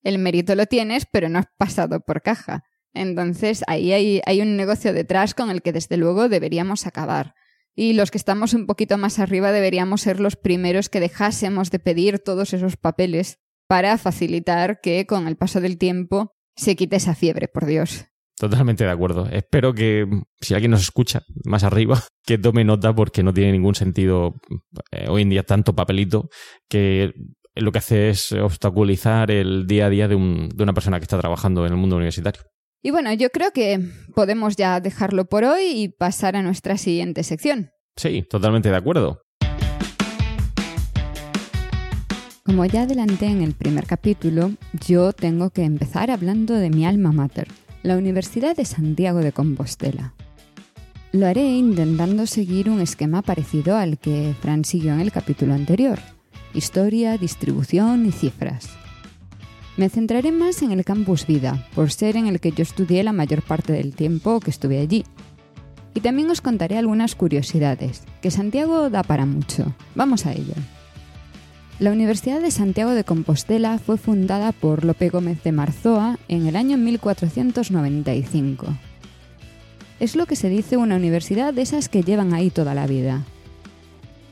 el 0.03 0.19
mérito 0.19 0.55
lo 0.55 0.65
tienes, 0.65 1.05
pero 1.09 1.29
no 1.29 1.39
has 1.39 1.47
pasado 1.57 2.01
por 2.01 2.21
caja. 2.21 2.63
Entonces 2.93 3.63
ahí 3.67 3.93
hay, 3.93 4.21
hay 4.25 4.41
un 4.41 4.57
negocio 4.57 4.93
detrás 4.93 5.33
con 5.33 5.49
el 5.49 5.61
que 5.61 5.71
desde 5.71 5.97
luego 5.97 6.29
deberíamos 6.29 6.85
acabar. 6.85 7.33
Y 7.75 7.93
los 7.93 8.11
que 8.11 8.17
estamos 8.17 8.53
un 8.53 8.67
poquito 8.67 8.97
más 8.97 9.19
arriba 9.19 9.51
deberíamos 9.51 10.01
ser 10.01 10.19
los 10.19 10.35
primeros 10.35 10.89
que 10.89 10.99
dejásemos 10.99 11.71
de 11.71 11.79
pedir 11.79 12.19
todos 12.19 12.53
esos 12.53 12.77
papeles 12.77 13.39
para 13.67 13.97
facilitar 13.97 14.79
que 14.81 15.07
con 15.07 15.27
el 15.27 15.37
paso 15.37 15.59
del 15.61 15.77
tiempo 15.77 16.35
se 16.55 16.75
quite 16.75 16.97
esa 16.97 17.15
fiebre, 17.15 17.47
por 17.47 17.65
Dios. 17.65 18.05
Totalmente 18.43 18.83
de 18.83 18.89
acuerdo. 18.89 19.29
Espero 19.31 19.73
que 19.73 20.05
si 20.41 20.53
alguien 20.53 20.71
nos 20.71 20.81
escucha 20.81 21.23
más 21.45 21.63
arriba, 21.63 22.03
que 22.25 22.37
tome 22.37 22.65
nota 22.65 22.93
porque 22.93 23.23
no 23.23 23.33
tiene 23.33 23.53
ningún 23.53 23.73
sentido 23.73 24.35
eh, 24.91 25.05
hoy 25.07 25.21
en 25.21 25.29
día 25.29 25.43
tanto 25.43 25.73
papelito 25.73 26.27
que 26.67 27.13
lo 27.55 27.71
que 27.71 27.77
hace 27.77 28.09
es 28.09 28.33
obstaculizar 28.33 29.31
el 29.31 29.65
día 29.65 29.85
a 29.85 29.89
día 29.89 30.09
de, 30.09 30.15
de 30.17 30.63
una 30.63 30.73
persona 30.73 30.99
que 30.99 31.03
está 31.03 31.17
trabajando 31.17 31.65
en 31.65 31.71
el 31.71 31.77
mundo 31.77 31.95
universitario. 31.95 32.41
Y 32.81 32.91
bueno, 32.91 33.13
yo 33.13 33.29
creo 33.29 33.51
que 33.51 33.79
podemos 34.13 34.57
ya 34.57 34.81
dejarlo 34.81 35.23
por 35.23 35.45
hoy 35.45 35.63
y 35.63 35.87
pasar 35.87 36.35
a 36.35 36.41
nuestra 36.41 36.77
siguiente 36.77 37.23
sección. 37.23 37.69
Sí, 37.95 38.25
totalmente 38.29 38.69
de 38.69 38.75
acuerdo. 38.75 39.21
Como 42.45 42.65
ya 42.65 42.81
adelanté 42.81 43.27
en 43.27 43.41
el 43.41 43.53
primer 43.53 43.85
capítulo, 43.85 44.51
yo 44.85 45.13
tengo 45.13 45.51
que 45.51 45.63
empezar 45.63 46.11
hablando 46.11 46.55
de 46.55 46.69
mi 46.69 46.85
alma 46.85 47.13
mater, 47.13 47.47
la 47.83 47.97
Universidad 47.97 48.55
de 48.55 48.63
Santiago 48.63 49.19
de 49.19 49.33
Compostela. 49.33 50.13
Lo 51.11 51.27
haré 51.27 51.43
intentando 51.43 52.25
seguir 52.25 52.69
un 52.69 52.79
esquema 52.79 53.21
parecido 53.21 53.75
al 53.75 53.99
que 53.99 54.33
Fran 54.41 54.63
siguió 54.63 54.93
en 54.93 55.01
el 55.01 55.11
capítulo 55.11 55.53
anterior, 55.53 55.99
historia, 56.53 57.17
distribución 57.17 58.05
y 58.05 58.13
cifras. 58.13 58.69
Me 59.75 59.89
centraré 59.89 60.31
más 60.31 60.61
en 60.61 60.71
el 60.71 60.85
campus 60.85 61.27
Vida, 61.27 61.67
por 61.75 61.91
ser 61.91 62.15
en 62.15 62.27
el 62.27 62.39
que 62.39 62.51
yo 62.51 62.63
estudié 62.63 63.03
la 63.03 63.11
mayor 63.11 63.41
parte 63.41 63.73
del 63.73 63.93
tiempo 63.93 64.39
que 64.39 64.51
estuve 64.51 64.79
allí. 64.79 65.03
Y 65.93 65.99
también 65.99 66.29
os 66.31 66.39
contaré 66.39 66.77
algunas 66.77 67.15
curiosidades, 67.15 68.03
que 68.21 68.31
Santiago 68.31 68.89
da 68.89 69.03
para 69.03 69.25
mucho. 69.25 69.75
Vamos 69.93 70.25
a 70.25 70.31
ello. 70.31 70.53
La 71.83 71.91
Universidad 71.91 72.39
de 72.39 72.49
Santiago 72.49 72.91
de 72.91 73.03
Compostela 73.03 73.77
fue 73.77 73.97
fundada 73.97 74.53
por 74.53 74.85
Lope 74.85 75.09
Gómez 75.09 75.43
de 75.43 75.51
Marzoa 75.51 76.17
en 76.29 76.47
el 76.47 76.55
año 76.55 76.77
1495. 76.77 78.67
Es 79.99 80.15
lo 80.15 80.25
que 80.25 80.37
se 80.37 80.47
dice 80.47 80.77
una 80.77 80.95
universidad 80.95 81.53
de 81.53 81.61
esas 81.61 81.89
que 81.89 82.01
llevan 82.01 82.33
ahí 82.33 82.51
toda 82.51 82.73
la 82.73 82.87
vida. 82.87 83.25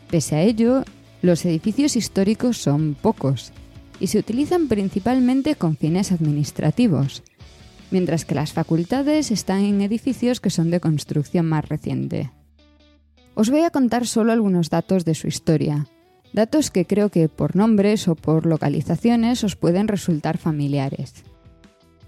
Pese 0.10 0.38
a 0.38 0.44
ello, 0.44 0.86
los 1.22 1.44
edificios 1.44 1.98
históricos 1.98 2.56
son 2.56 2.96
pocos 2.96 3.52
y 4.00 4.08
se 4.08 4.20
utilizan 4.20 4.70
principalmente 4.70 5.56
con 5.56 5.76
fines 5.76 6.14
administrativos, 6.14 7.22
mientras 7.92 8.24
que 8.24 8.34
las 8.34 8.54
facultades 8.54 9.30
están 9.30 9.66
en 9.66 9.82
edificios 9.82 10.40
que 10.40 10.52
son 10.52 10.72
de 10.72 10.80
construcción 10.80 11.48
más 11.48 11.68
reciente. 11.68 12.32
Os 13.34 13.50
voy 13.50 13.64
a 13.64 13.72
contar 13.72 14.08
solo 14.08 14.32
algunos 14.32 14.70
datos 14.70 15.04
de 15.04 15.16
su 15.16 15.28
historia, 15.28 15.86
datos 16.34 16.72
que 16.72 16.86
creo 16.86 17.10
que 17.10 17.30
por 17.30 17.56
nombres 17.56 18.08
o 18.08 18.16
por 18.16 18.46
localizaciones 18.46 19.44
os 19.44 19.56
pueden 19.56 19.88
resultar 19.88 20.38
familiares. 20.38 21.24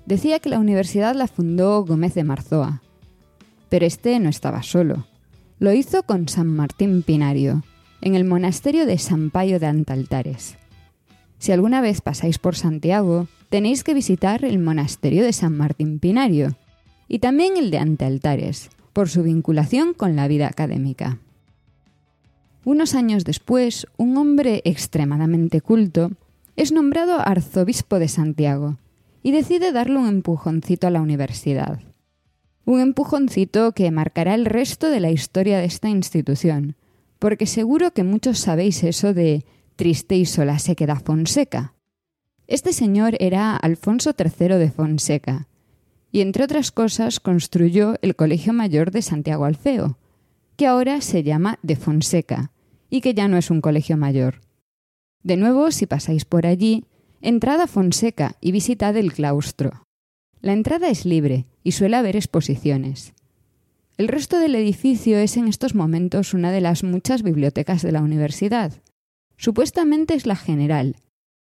Decía 0.06 0.40
que 0.40 0.50
la 0.50 0.60
universidad 0.60 1.16
la 1.16 1.28
fundó 1.28 1.86
Gómez 1.86 2.14
de 2.14 2.24
Marzoa, 2.24 2.82
pero 3.70 3.86
este 3.86 4.20
no 4.20 4.30
estaba 4.30 4.64
solo. 4.64 5.08
Lo 5.60 5.72
hizo 5.74 6.04
con 6.04 6.28
San 6.28 6.48
Martín 6.48 7.04
Pinario, 7.04 7.64
en 8.02 8.16
el 8.16 8.26
monasterio 8.26 8.86
de 8.86 8.98
San 8.98 9.30
Payo 9.30 9.60
de 9.60 9.68
Antaltares. 9.68 10.58
Si 11.40 11.52
alguna 11.52 11.82
vez 11.82 12.02
pasáis 12.02 12.38
por 12.38 12.56
Santiago, 12.56 13.28
tenéis 13.50 13.84
que 13.84 13.94
visitar 13.94 14.44
el 14.44 14.60
monasterio 14.60 15.24
de 15.24 15.34
San 15.34 15.56
Martín 15.56 16.00
Pinario 16.00 16.56
y 17.08 17.20
también 17.20 17.58
el 17.58 17.72
de 17.72 17.78
Antealtares, 17.78 18.70
por 18.94 19.10
su 19.10 19.24
vinculación 19.24 19.94
con 19.94 20.16
la 20.16 20.28
vida 20.28 20.48
académica. 20.48 21.20
Unos 22.66 22.96
años 22.96 23.26
después, 23.26 23.88
un 23.98 24.18
hombre 24.18 24.62
extremadamente 24.64 25.60
culto 25.60 26.12
es 26.56 26.72
nombrado 26.72 27.20
arzobispo 27.20 28.00
de 28.00 28.08
Santiago 28.08 28.78
y 29.22 29.32
decide 29.32 29.72
darle 29.72 29.98
un 29.98 30.08
empujoncito 30.08 30.88
a 30.88 30.90
la 30.90 31.02
universidad. 31.02 31.80
Un 32.66 32.80
empujoncito 32.80 33.74
que 33.74 33.92
marcará 33.92 34.36
el 34.36 34.46
resto 34.46 34.90
de 34.90 35.02
la 35.02 35.12
historia 35.12 35.58
de 35.58 35.66
esta 35.66 35.90
institución, 35.90 36.76
porque 37.20 37.48
seguro 37.48 37.92
que 37.92 38.04
muchos 38.04 38.40
sabéis 38.40 38.84
eso 38.84 39.14
de 39.14 39.46
triste 39.76 40.16
y 40.16 40.26
sola 40.26 40.60
se 40.60 40.76
queda 40.76 41.00
Fonseca. 41.00 41.74
Este 42.48 42.72
señor 42.72 43.16
era 43.20 43.58
Alfonso 43.58 44.12
III 44.18 44.58
de 44.58 44.72
Fonseca, 44.72 45.48
y 46.12 46.22
entre 46.22 46.44
otras 46.46 46.72
cosas 46.72 47.20
construyó 47.20 47.96
el 48.02 48.16
Colegio 48.16 48.54
Mayor 48.54 48.92
de 48.92 49.02
Santiago 49.02 49.46
Alfeo, 49.46 49.98
que 50.56 50.68
ahora 50.68 51.02
se 51.02 51.24
llama 51.24 51.60
de 51.62 51.76
Fonseca, 51.76 52.52
y 52.90 53.02
que 53.02 53.14
ya 53.14 53.28
no 53.28 53.38
es 53.38 53.50
un 53.50 53.62
colegio 53.62 53.98
mayor. 53.98 54.42
De 55.24 55.38
nuevo, 55.38 55.72
si 55.72 55.86
pasáis 55.86 56.26
por 56.26 56.46
allí, 56.46 56.86
entrad 57.22 57.62
a 57.62 57.68
Fonseca 57.68 58.36
y 58.42 58.52
visitad 58.52 58.96
el 58.98 59.14
claustro. 59.14 59.88
La 60.42 60.54
entrada 60.54 60.90
es 60.90 61.06
libre 61.06 61.48
y 61.64 61.72
suele 61.72 61.96
haber 61.96 62.16
exposiciones. 62.16 63.14
El 63.98 64.08
resto 64.08 64.40
del 64.40 64.56
edificio 64.56 65.18
es 65.18 65.38
en 65.38 65.48
estos 65.48 65.76
momentos 65.76 66.34
una 66.34 66.52
de 66.52 66.62
las 66.62 66.84
muchas 66.84 67.24
bibliotecas 67.24 67.82
de 67.82 67.92
la 67.92 68.02
universidad, 68.02 68.74
Supuestamente 69.44 70.14
es 70.14 70.26
la 70.26 70.36
general, 70.36 70.96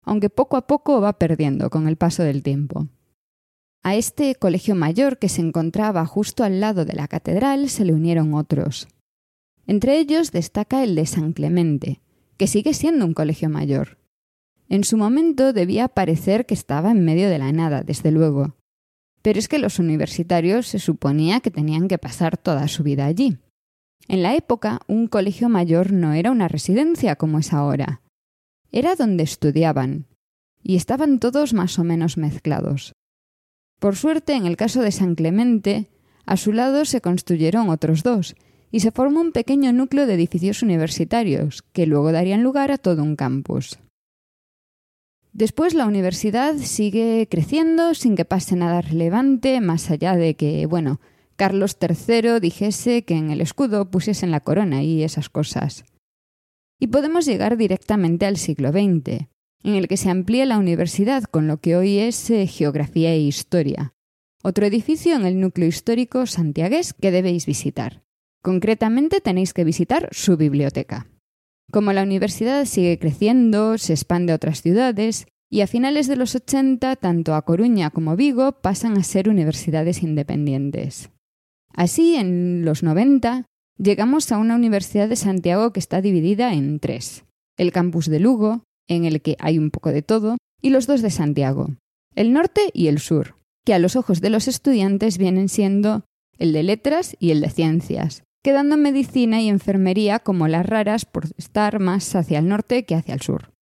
aunque 0.03 0.31
poco 0.31 0.57
a 0.57 0.67
poco 0.67 1.01
va 1.01 1.19
perdiendo 1.19 1.71
con 1.71 1.89
el 1.89 1.97
paso 1.97 2.23
del 2.23 2.43
tiempo. 2.43 2.89
A 3.85 3.97
este 3.97 4.37
colegio 4.37 4.77
mayor 4.77 5.19
que 5.19 5.29
se 5.29 5.41
encontraba 5.41 6.07
justo 6.07 6.45
al 6.45 6.61
lado 6.61 6.85
de 6.85 6.93
la 6.93 7.09
catedral 7.09 7.69
se 7.69 7.85
le 7.85 7.93
unieron 7.93 8.33
otros. 8.35 8.87
Entre 9.67 9.99
ellos 9.99 10.31
destaca 10.31 10.85
el 10.85 10.95
de 10.95 11.05
San 11.05 11.33
Clemente, 11.33 12.01
que 12.37 12.47
sigue 12.47 12.75
siendo 12.75 13.05
un 13.05 13.13
colegio 13.13 13.51
mayor. 13.51 13.99
En 14.69 14.85
su 14.85 14.97
momento 14.97 15.53
debía 15.53 15.89
parecer 15.89 16.47
que 16.47 16.55
estaba 16.55 16.93
en 16.93 17.05
medio 17.05 17.29
de 17.29 17.39
la 17.39 17.51
nada, 17.51 17.83
desde 17.83 18.13
luego. 18.13 18.55
Pero 19.21 19.41
es 19.41 19.49
que 19.49 19.59
los 19.59 19.81
universitarios 19.81 20.69
se 20.69 20.79
suponía 20.79 21.41
que 21.41 21.51
tenían 21.51 21.89
que 21.89 21.99
pasar 21.99 22.37
toda 22.37 22.69
su 22.69 22.85
vida 22.85 23.07
allí. 23.07 23.39
En 24.07 24.23
la 24.23 24.37
época, 24.37 24.81
un 24.87 25.09
colegio 25.09 25.49
mayor 25.49 25.93
no 25.93 26.13
era 26.13 26.31
una 26.31 26.47
residencia 26.47 27.17
como 27.17 27.41
es 27.41 27.53
ahora. 27.53 28.01
Era 28.71 28.95
donde 28.95 29.25
estudiaban, 29.25 30.07
y 30.63 30.77
estaban 30.77 31.19
todos 31.19 31.53
más 31.53 31.79
o 31.81 31.85
menos 31.85 32.17
mezclados. 32.17 32.93
Por 33.83 33.97
suerte, 33.97 34.35
en 34.35 34.47
el 34.47 34.57
caso 34.57 34.81
de 34.81 34.93
San 34.93 35.17
Clemente, 35.17 35.89
a 36.25 36.37
su 36.37 36.53
lado 36.53 36.85
se 36.85 37.01
construyeron 37.01 37.69
otros 37.69 38.05
dos, 38.05 38.37
y 38.71 38.79
se 38.79 38.93
formó 38.93 39.21
un 39.21 39.33
pequeño 39.33 39.73
núcleo 39.73 40.07
de 40.07 40.15
edificios 40.15 40.63
universitarios, 40.63 41.63
que 41.73 41.89
luego 41.89 42.13
darían 42.13 42.45
lugar 42.45 42.71
a 42.71 42.79
todo 42.79 43.03
un 43.03 43.17
campus. 43.17 43.81
Después 45.33 45.75
la 45.75 45.87
universidad 45.87 46.55
sigue 46.59 47.27
creciendo 47.29 47.95
sin 47.95 48.15
que 48.15 48.25
pase 48.25 48.55
nada 48.55 48.83
relevante, 48.83 49.61
más 49.61 49.91
allá 49.91 50.15
de 50.15 50.37
que, 50.37 50.65
bueno, 50.67 51.01
Carlos 51.35 51.77
III 51.81 52.39
dijese 52.39 53.05
que 53.05 53.17
en 53.17 53.33
el 53.33 53.41
escudo 53.41 53.91
pusiesen 53.91 54.31
la 54.31 54.39
corona 54.39 54.85
y 54.85 55.03
esas 55.03 55.29
cosas. 55.29 55.85
Y 56.79 56.87
podemos 56.87 57.27
llegar 57.27 57.57
directamente 57.57 58.27
al 58.27 58.37
siglo 58.37 58.71
XX, 58.71 59.27
en 59.63 59.75
el 59.75 59.89
que 59.89 59.97
se 59.97 60.11
amplía 60.11 60.47
la 60.47 60.59
universidad 60.59 61.25
con 61.25 61.47
lo 61.47 61.59
que 61.59 61.77
hoy 61.77 61.99
es 61.99 62.31
eh, 62.31 62.47
geografía 62.47 63.13
e 63.13 63.21
historia. 63.21 63.95
Otro 64.43 64.67
edificio 64.67 65.15
en 65.15 65.25
el 65.25 65.41
núcleo 65.41 65.69
histórico 65.69 66.27
santiagués 66.27 66.95
que 66.95 67.11
debéis 67.11 67.47
visitar. 67.47 68.03
Concretamente 68.43 69.21
tenéis 69.21 69.53
que 69.53 69.65
visitar 69.65 70.09
su 70.11 70.37
biblioteca. 70.37 71.07
Como 71.71 71.93
la 71.93 72.03
universidad 72.03 72.65
sigue 72.65 72.99
creciendo, 72.99 73.79
se 73.79 73.93
expande 73.93 74.33
a 74.33 74.37
otras 74.37 74.63
ciudades, 74.63 75.27
y 75.53 75.61
a 75.61 75.67
finales 75.67 76.09
de 76.09 76.17
los 76.17 76.35
80 76.35 76.97
tanto 76.97 77.35
A 77.35 77.43
Coruña 77.43 77.91
como 77.91 78.17
Vigo 78.17 78.53
pasan 78.63 78.97
a 78.97 79.03
ser 79.03 79.29
universidades 79.29 80.03
independientes. 80.03 81.11
Así, 81.75 82.17
en 82.17 82.65
los 82.65 82.83
90, 82.83 83.45
llegamos 83.77 84.33
a 84.33 84.39
una 84.39 84.57
Universidad 84.57 85.11
de 85.11 85.17
Santiago 85.17 85.73
que 85.73 85.81
está 85.81 86.01
dividida 86.01 86.55
en 86.55 86.81
tres. 86.81 87.27
El 87.59 87.71
campus 87.71 88.07
de 88.07 88.19
Lugo, 88.19 88.65
en 88.89 89.05
el 89.05 89.23
que 89.23 89.37
hay 89.39 89.59
un 89.59 89.71
poco 89.71 89.91
de 89.91 90.03
todo, 90.03 90.37
y 90.61 90.71
los 90.71 90.87
dos 90.87 91.03
de 91.03 91.11
Santiago, 91.11 91.71
el 92.15 92.33
norte 92.33 92.71
y 92.73 92.89
el 92.89 92.99
sur, 92.99 93.37
que 93.65 93.75
a 93.75 93.79
los 93.79 93.97
ojos 93.97 94.21
de 94.21 94.31
los 94.31 94.49
estudiantes 94.49 95.19
vienen 95.19 95.49
siendo 95.49 96.05
el 96.39 96.53
de 96.53 96.63
letras 96.63 97.17
y 97.19 97.31
el 97.31 97.41
de 97.41 97.51
ciencias, 97.51 98.25
quedando 98.43 98.77
medicina 98.77 99.41
y 99.41 99.49
enfermería 99.49 100.19
como 100.19 100.49
las 100.49 100.67
raras 100.67 101.05
por 101.05 101.25
estar 101.37 101.79
más 101.79 102.15
hacia 102.15 102.39
el 102.39 102.49
norte 102.49 102.85
que 102.85 102.95
hacia 102.95 103.15
el 103.15 103.21
sur. 103.21 103.53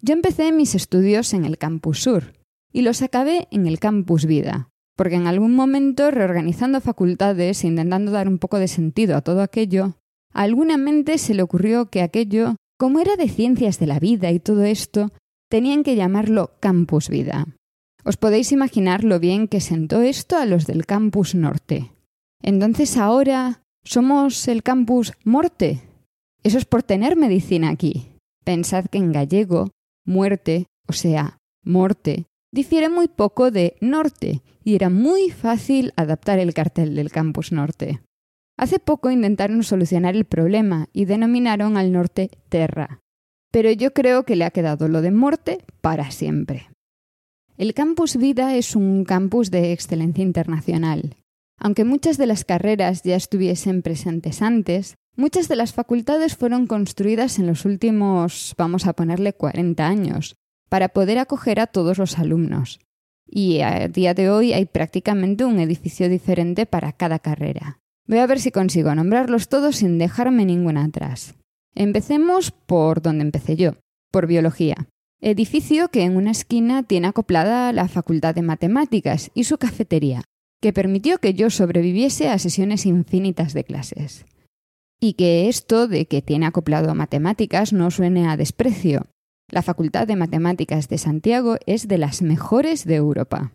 Yo 0.00 0.14
empecé 0.14 0.52
mis 0.52 0.74
estudios 0.74 1.34
en 1.34 1.44
el 1.44 1.58
campus 1.58 2.02
sur 2.02 2.32
y 2.72 2.82
los 2.82 3.02
acabé 3.02 3.48
en 3.50 3.66
el 3.66 3.78
campus 3.78 4.24
vida, 4.24 4.70
porque 4.96 5.16
en 5.16 5.26
algún 5.26 5.54
momento, 5.54 6.10
reorganizando 6.10 6.80
facultades 6.80 7.64
e 7.64 7.66
intentando 7.66 8.12
dar 8.12 8.28
un 8.28 8.38
poco 8.38 8.58
de 8.58 8.68
sentido 8.68 9.16
a 9.16 9.22
todo 9.22 9.42
aquello, 9.42 9.96
a 10.32 10.42
alguna 10.42 10.76
mente 10.76 11.18
se 11.18 11.34
le 11.34 11.42
ocurrió 11.42 11.90
que 11.90 12.02
aquello, 12.02 12.56
como 12.80 12.98
era 12.98 13.16
de 13.16 13.28
ciencias 13.28 13.78
de 13.78 13.86
la 13.86 14.00
vida 14.00 14.30
y 14.30 14.40
todo 14.40 14.64
esto, 14.64 15.12
tenían 15.50 15.82
que 15.82 15.96
llamarlo 15.96 16.52
campus 16.60 17.10
vida. 17.10 17.46
Os 18.04 18.16
podéis 18.16 18.52
imaginar 18.52 19.04
lo 19.04 19.20
bien 19.20 19.48
que 19.48 19.60
sentó 19.60 20.00
esto 20.00 20.38
a 20.38 20.46
los 20.46 20.66
del 20.66 20.86
campus 20.86 21.34
norte. 21.34 21.92
Entonces 22.42 22.96
ahora 22.96 23.62
somos 23.84 24.48
el 24.48 24.62
campus 24.62 25.12
morte. 25.24 25.82
Eso 26.42 26.56
es 26.56 26.64
por 26.64 26.82
tener 26.82 27.16
medicina 27.16 27.68
aquí. 27.68 28.12
Pensad 28.44 28.86
que 28.86 28.96
en 28.96 29.12
gallego, 29.12 29.68
muerte, 30.06 30.64
o 30.88 30.94
sea, 30.94 31.36
morte, 31.62 32.24
difiere 32.50 32.88
muy 32.88 33.08
poco 33.08 33.50
de 33.50 33.76
norte 33.82 34.40
y 34.64 34.74
era 34.74 34.88
muy 34.88 35.28
fácil 35.28 35.92
adaptar 35.96 36.38
el 36.38 36.54
cartel 36.54 36.94
del 36.94 37.10
campus 37.10 37.52
norte. 37.52 38.00
Hace 38.60 38.78
poco 38.78 39.10
intentaron 39.10 39.62
solucionar 39.62 40.16
el 40.16 40.26
problema 40.26 40.90
y 40.92 41.06
denominaron 41.06 41.78
al 41.78 41.92
norte 41.92 42.30
Terra, 42.50 43.00
pero 43.50 43.70
yo 43.70 43.94
creo 43.94 44.24
que 44.24 44.36
le 44.36 44.44
ha 44.44 44.50
quedado 44.50 44.86
lo 44.86 45.00
de 45.00 45.10
morte 45.10 45.64
para 45.80 46.10
siempre. 46.10 46.68
El 47.56 47.72
Campus 47.72 48.16
Vida 48.16 48.54
es 48.56 48.76
un 48.76 49.04
campus 49.06 49.50
de 49.50 49.72
excelencia 49.72 50.22
internacional. 50.22 51.16
Aunque 51.58 51.84
muchas 51.84 52.18
de 52.18 52.26
las 52.26 52.44
carreras 52.44 53.02
ya 53.02 53.16
estuviesen 53.16 53.80
presentes 53.80 54.42
antes, 54.42 54.94
muchas 55.16 55.48
de 55.48 55.56
las 55.56 55.72
facultades 55.72 56.36
fueron 56.36 56.66
construidas 56.66 57.38
en 57.38 57.46
los 57.46 57.64
últimos, 57.64 58.54
vamos 58.58 58.86
a 58.86 58.92
ponerle 58.92 59.32
40 59.32 59.86
años, 59.86 60.36
para 60.68 60.90
poder 60.90 61.18
acoger 61.18 61.60
a 61.60 61.66
todos 61.66 61.96
los 61.96 62.18
alumnos. 62.18 62.78
Y 63.26 63.62
a 63.62 63.88
día 63.88 64.12
de 64.12 64.28
hoy 64.28 64.52
hay 64.52 64.66
prácticamente 64.66 65.46
un 65.46 65.60
edificio 65.60 66.10
diferente 66.10 66.66
para 66.66 66.92
cada 66.92 67.20
carrera. 67.20 67.79
Voy 68.10 68.18
a 68.18 68.26
ver 68.26 68.40
si 68.40 68.50
consigo 68.50 68.92
nombrarlos 68.92 69.48
todos 69.48 69.76
sin 69.76 69.96
dejarme 69.96 70.44
ninguna 70.44 70.84
atrás. 70.84 71.36
Empecemos 71.74 72.50
por 72.50 73.00
donde 73.00 73.22
empecé 73.22 73.54
yo, 73.54 73.76
por 74.10 74.26
biología 74.26 74.88
edificio 75.20 75.88
que 75.88 76.02
en 76.02 76.16
una 76.16 76.30
esquina 76.30 76.82
tiene 76.82 77.08
acoplada 77.08 77.72
la 77.72 77.88
Facultad 77.88 78.34
de 78.34 78.42
Matemáticas 78.42 79.30
y 79.34 79.44
su 79.44 79.58
cafetería, 79.58 80.24
que 80.60 80.72
permitió 80.72 81.18
que 81.18 81.34
yo 81.34 81.50
sobreviviese 81.50 82.28
a 82.28 82.38
sesiones 82.38 82.86
infinitas 82.86 83.52
de 83.52 83.64
clases. 83.64 84.24
Y 84.98 85.14
que 85.14 85.48
esto 85.48 85.88
de 85.88 86.06
que 86.06 86.22
tiene 86.22 86.46
acoplado 86.46 86.94
matemáticas 86.94 87.72
no 87.72 87.90
suene 87.90 88.28
a 88.28 88.36
desprecio. 88.36 89.06
La 89.48 89.62
Facultad 89.62 90.06
de 90.06 90.16
Matemáticas 90.16 90.88
de 90.88 90.98
Santiago 90.98 91.56
es 91.66 91.88
de 91.88 91.98
las 91.98 92.22
mejores 92.22 92.84
de 92.84 92.96
Europa. 92.96 93.52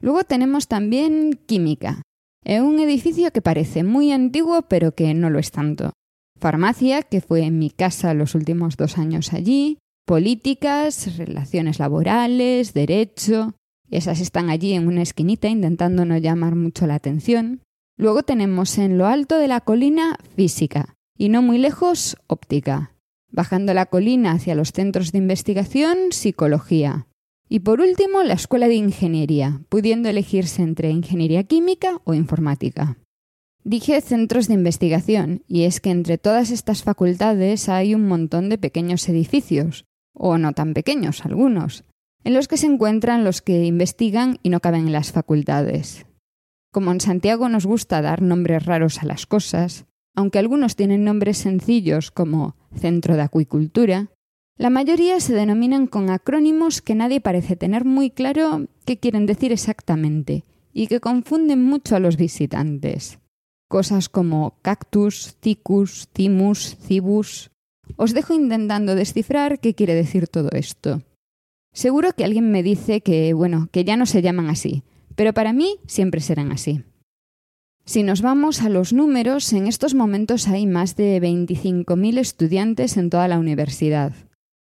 Luego 0.00 0.24
tenemos 0.24 0.68
también 0.68 1.38
Química, 1.46 2.02
en 2.44 2.64
un 2.64 2.80
edificio 2.80 3.30
que 3.32 3.42
parece 3.42 3.84
muy 3.84 4.12
antiguo 4.12 4.62
pero 4.62 4.94
que 4.94 5.12
no 5.14 5.30
lo 5.30 5.38
es 5.38 5.50
tanto. 5.50 5.92
Farmacia, 6.38 7.02
que 7.02 7.20
fue 7.20 7.42
en 7.42 7.58
mi 7.58 7.70
casa 7.70 8.14
los 8.14 8.34
últimos 8.34 8.76
dos 8.76 8.96
años 8.96 9.32
allí, 9.32 9.78
políticas, 10.06 11.16
relaciones 11.16 11.78
laborales, 11.78 12.72
derecho. 12.72 13.54
Esas 13.90 14.20
están 14.20 14.50
allí 14.50 14.72
en 14.72 14.86
una 14.86 15.02
esquinita 15.02 15.48
intentando 15.48 16.04
no 16.04 16.16
llamar 16.16 16.54
mucho 16.54 16.86
la 16.86 16.94
atención. 16.94 17.62
Luego 17.96 18.22
tenemos 18.22 18.78
en 18.78 18.96
lo 18.96 19.06
alto 19.06 19.38
de 19.38 19.48
la 19.48 19.60
colina 19.60 20.16
física 20.36 20.94
y 21.16 21.28
no 21.28 21.42
muy 21.42 21.58
lejos 21.58 22.16
óptica. 22.28 22.94
Bajando 23.30 23.74
la 23.74 23.86
colina 23.86 24.32
hacia 24.32 24.54
los 24.54 24.72
centros 24.72 25.12
de 25.12 25.18
investigación, 25.18 26.12
psicología. 26.12 27.08
Y 27.48 27.60
por 27.60 27.80
último, 27.80 28.22
la 28.22 28.34
escuela 28.34 28.68
de 28.68 28.74
ingeniería, 28.74 29.62
pudiendo 29.68 30.08
elegirse 30.08 30.62
entre 30.62 30.90
ingeniería 30.90 31.44
química 31.44 32.00
o 32.04 32.14
informática. 32.14 32.98
Dije 33.64 34.00
centros 34.00 34.48
de 34.48 34.54
investigación, 34.54 35.42
y 35.46 35.64
es 35.64 35.80
que 35.80 35.90
entre 35.90 36.18
todas 36.18 36.50
estas 36.50 36.82
facultades 36.82 37.68
hay 37.68 37.94
un 37.94 38.06
montón 38.06 38.48
de 38.48 38.58
pequeños 38.58 39.08
edificios, 39.08 39.84
o 40.14 40.38
no 40.38 40.52
tan 40.52 40.74
pequeños 40.74 41.24
algunos, 41.24 41.84
en 42.24 42.34
los 42.34 42.48
que 42.48 42.56
se 42.56 42.66
encuentran 42.66 43.24
los 43.24 43.42
que 43.42 43.64
investigan 43.64 44.38
y 44.42 44.50
no 44.50 44.60
caben 44.60 44.86
en 44.86 44.92
las 44.92 45.12
facultades. 45.12 46.06
Como 46.72 46.92
en 46.92 47.00
Santiago 47.00 47.48
nos 47.48 47.66
gusta 47.66 48.02
dar 48.02 48.20
nombres 48.20 48.66
raros 48.66 49.02
a 49.02 49.06
las 49.06 49.26
cosas, 49.26 49.86
aunque 50.14 50.38
algunos 50.38 50.76
tienen 50.76 51.04
nombres 51.04 51.38
sencillos 51.38 52.10
como 52.10 52.56
Centro 52.74 53.16
de 53.16 53.22
Acuicultura, 53.22 54.10
la 54.58 54.70
mayoría 54.70 55.20
se 55.20 55.34
denominan 55.34 55.86
con 55.86 56.10
acrónimos 56.10 56.82
que 56.82 56.96
nadie 56.96 57.20
parece 57.20 57.54
tener 57.54 57.84
muy 57.84 58.10
claro 58.10 58.66
qué 58.84 58.98
quieren 58.98 59.24
decir 59.24 59.52
exactamente 59.52 60.44
y 60.72 60.88
que 60.88 60.98
confunden 60.98 61.62
mucho 61.64 61.94
a 61.94 62.00
los 62.00 62.16
visitantes. 62.16 63.20
Cosas 63.68 64.08
como 64.08 64.58
cactus, 64.62 65.36
cicus, 65.40 66.08
timus, 66.08 66.76
cibus, 66.76 67.52
os 67.96 68.14
dejo 68.14 68.34
intentando 68.34 68.96
descifrar 68.96 69.60
qué 69.60 69.74
quiere 69.74 69.94
decir 69.94 70.26
todo 70.26 70.50
esto. 70.50 71.02
Seguro 71.72 72.12
que 72.12 72.24
alguien 72.24 72.50
me 72.50 72.64
dice 72.64 73.00
que, 73.00 73.32
bueno, 73.34 73.68
que 73.70 73.84
ya 73.84 73.96
no 73.96 74.06
se 74.06 74.22
llaman 74.22 74.48
así, 74.48 74.82
pero 75.14 75.32
para 75.32 75.52
mí 75.52 75.76
siempre 75.86 76.20
serán 76.20 76.50
así. 76.50 76.82
Si 77.84 78.02
nos 78.02 78.22
vamos 78.22 78.62
a 78.62 78.68
los 78.68 78.92
números, 78.92 79.52
en 79.52 79.68
estos 79.68 79.94
momentos 79.94 80.48
hay 80.48 80.66
más 80.66 80.96
de 80.96 81.20
25.000 81.22 82.18
estudiantes 82.18 82.96
en 82.96 83.08
toda 83.08 83.28
la 83.28 83.38
universidad. 83.38 84.12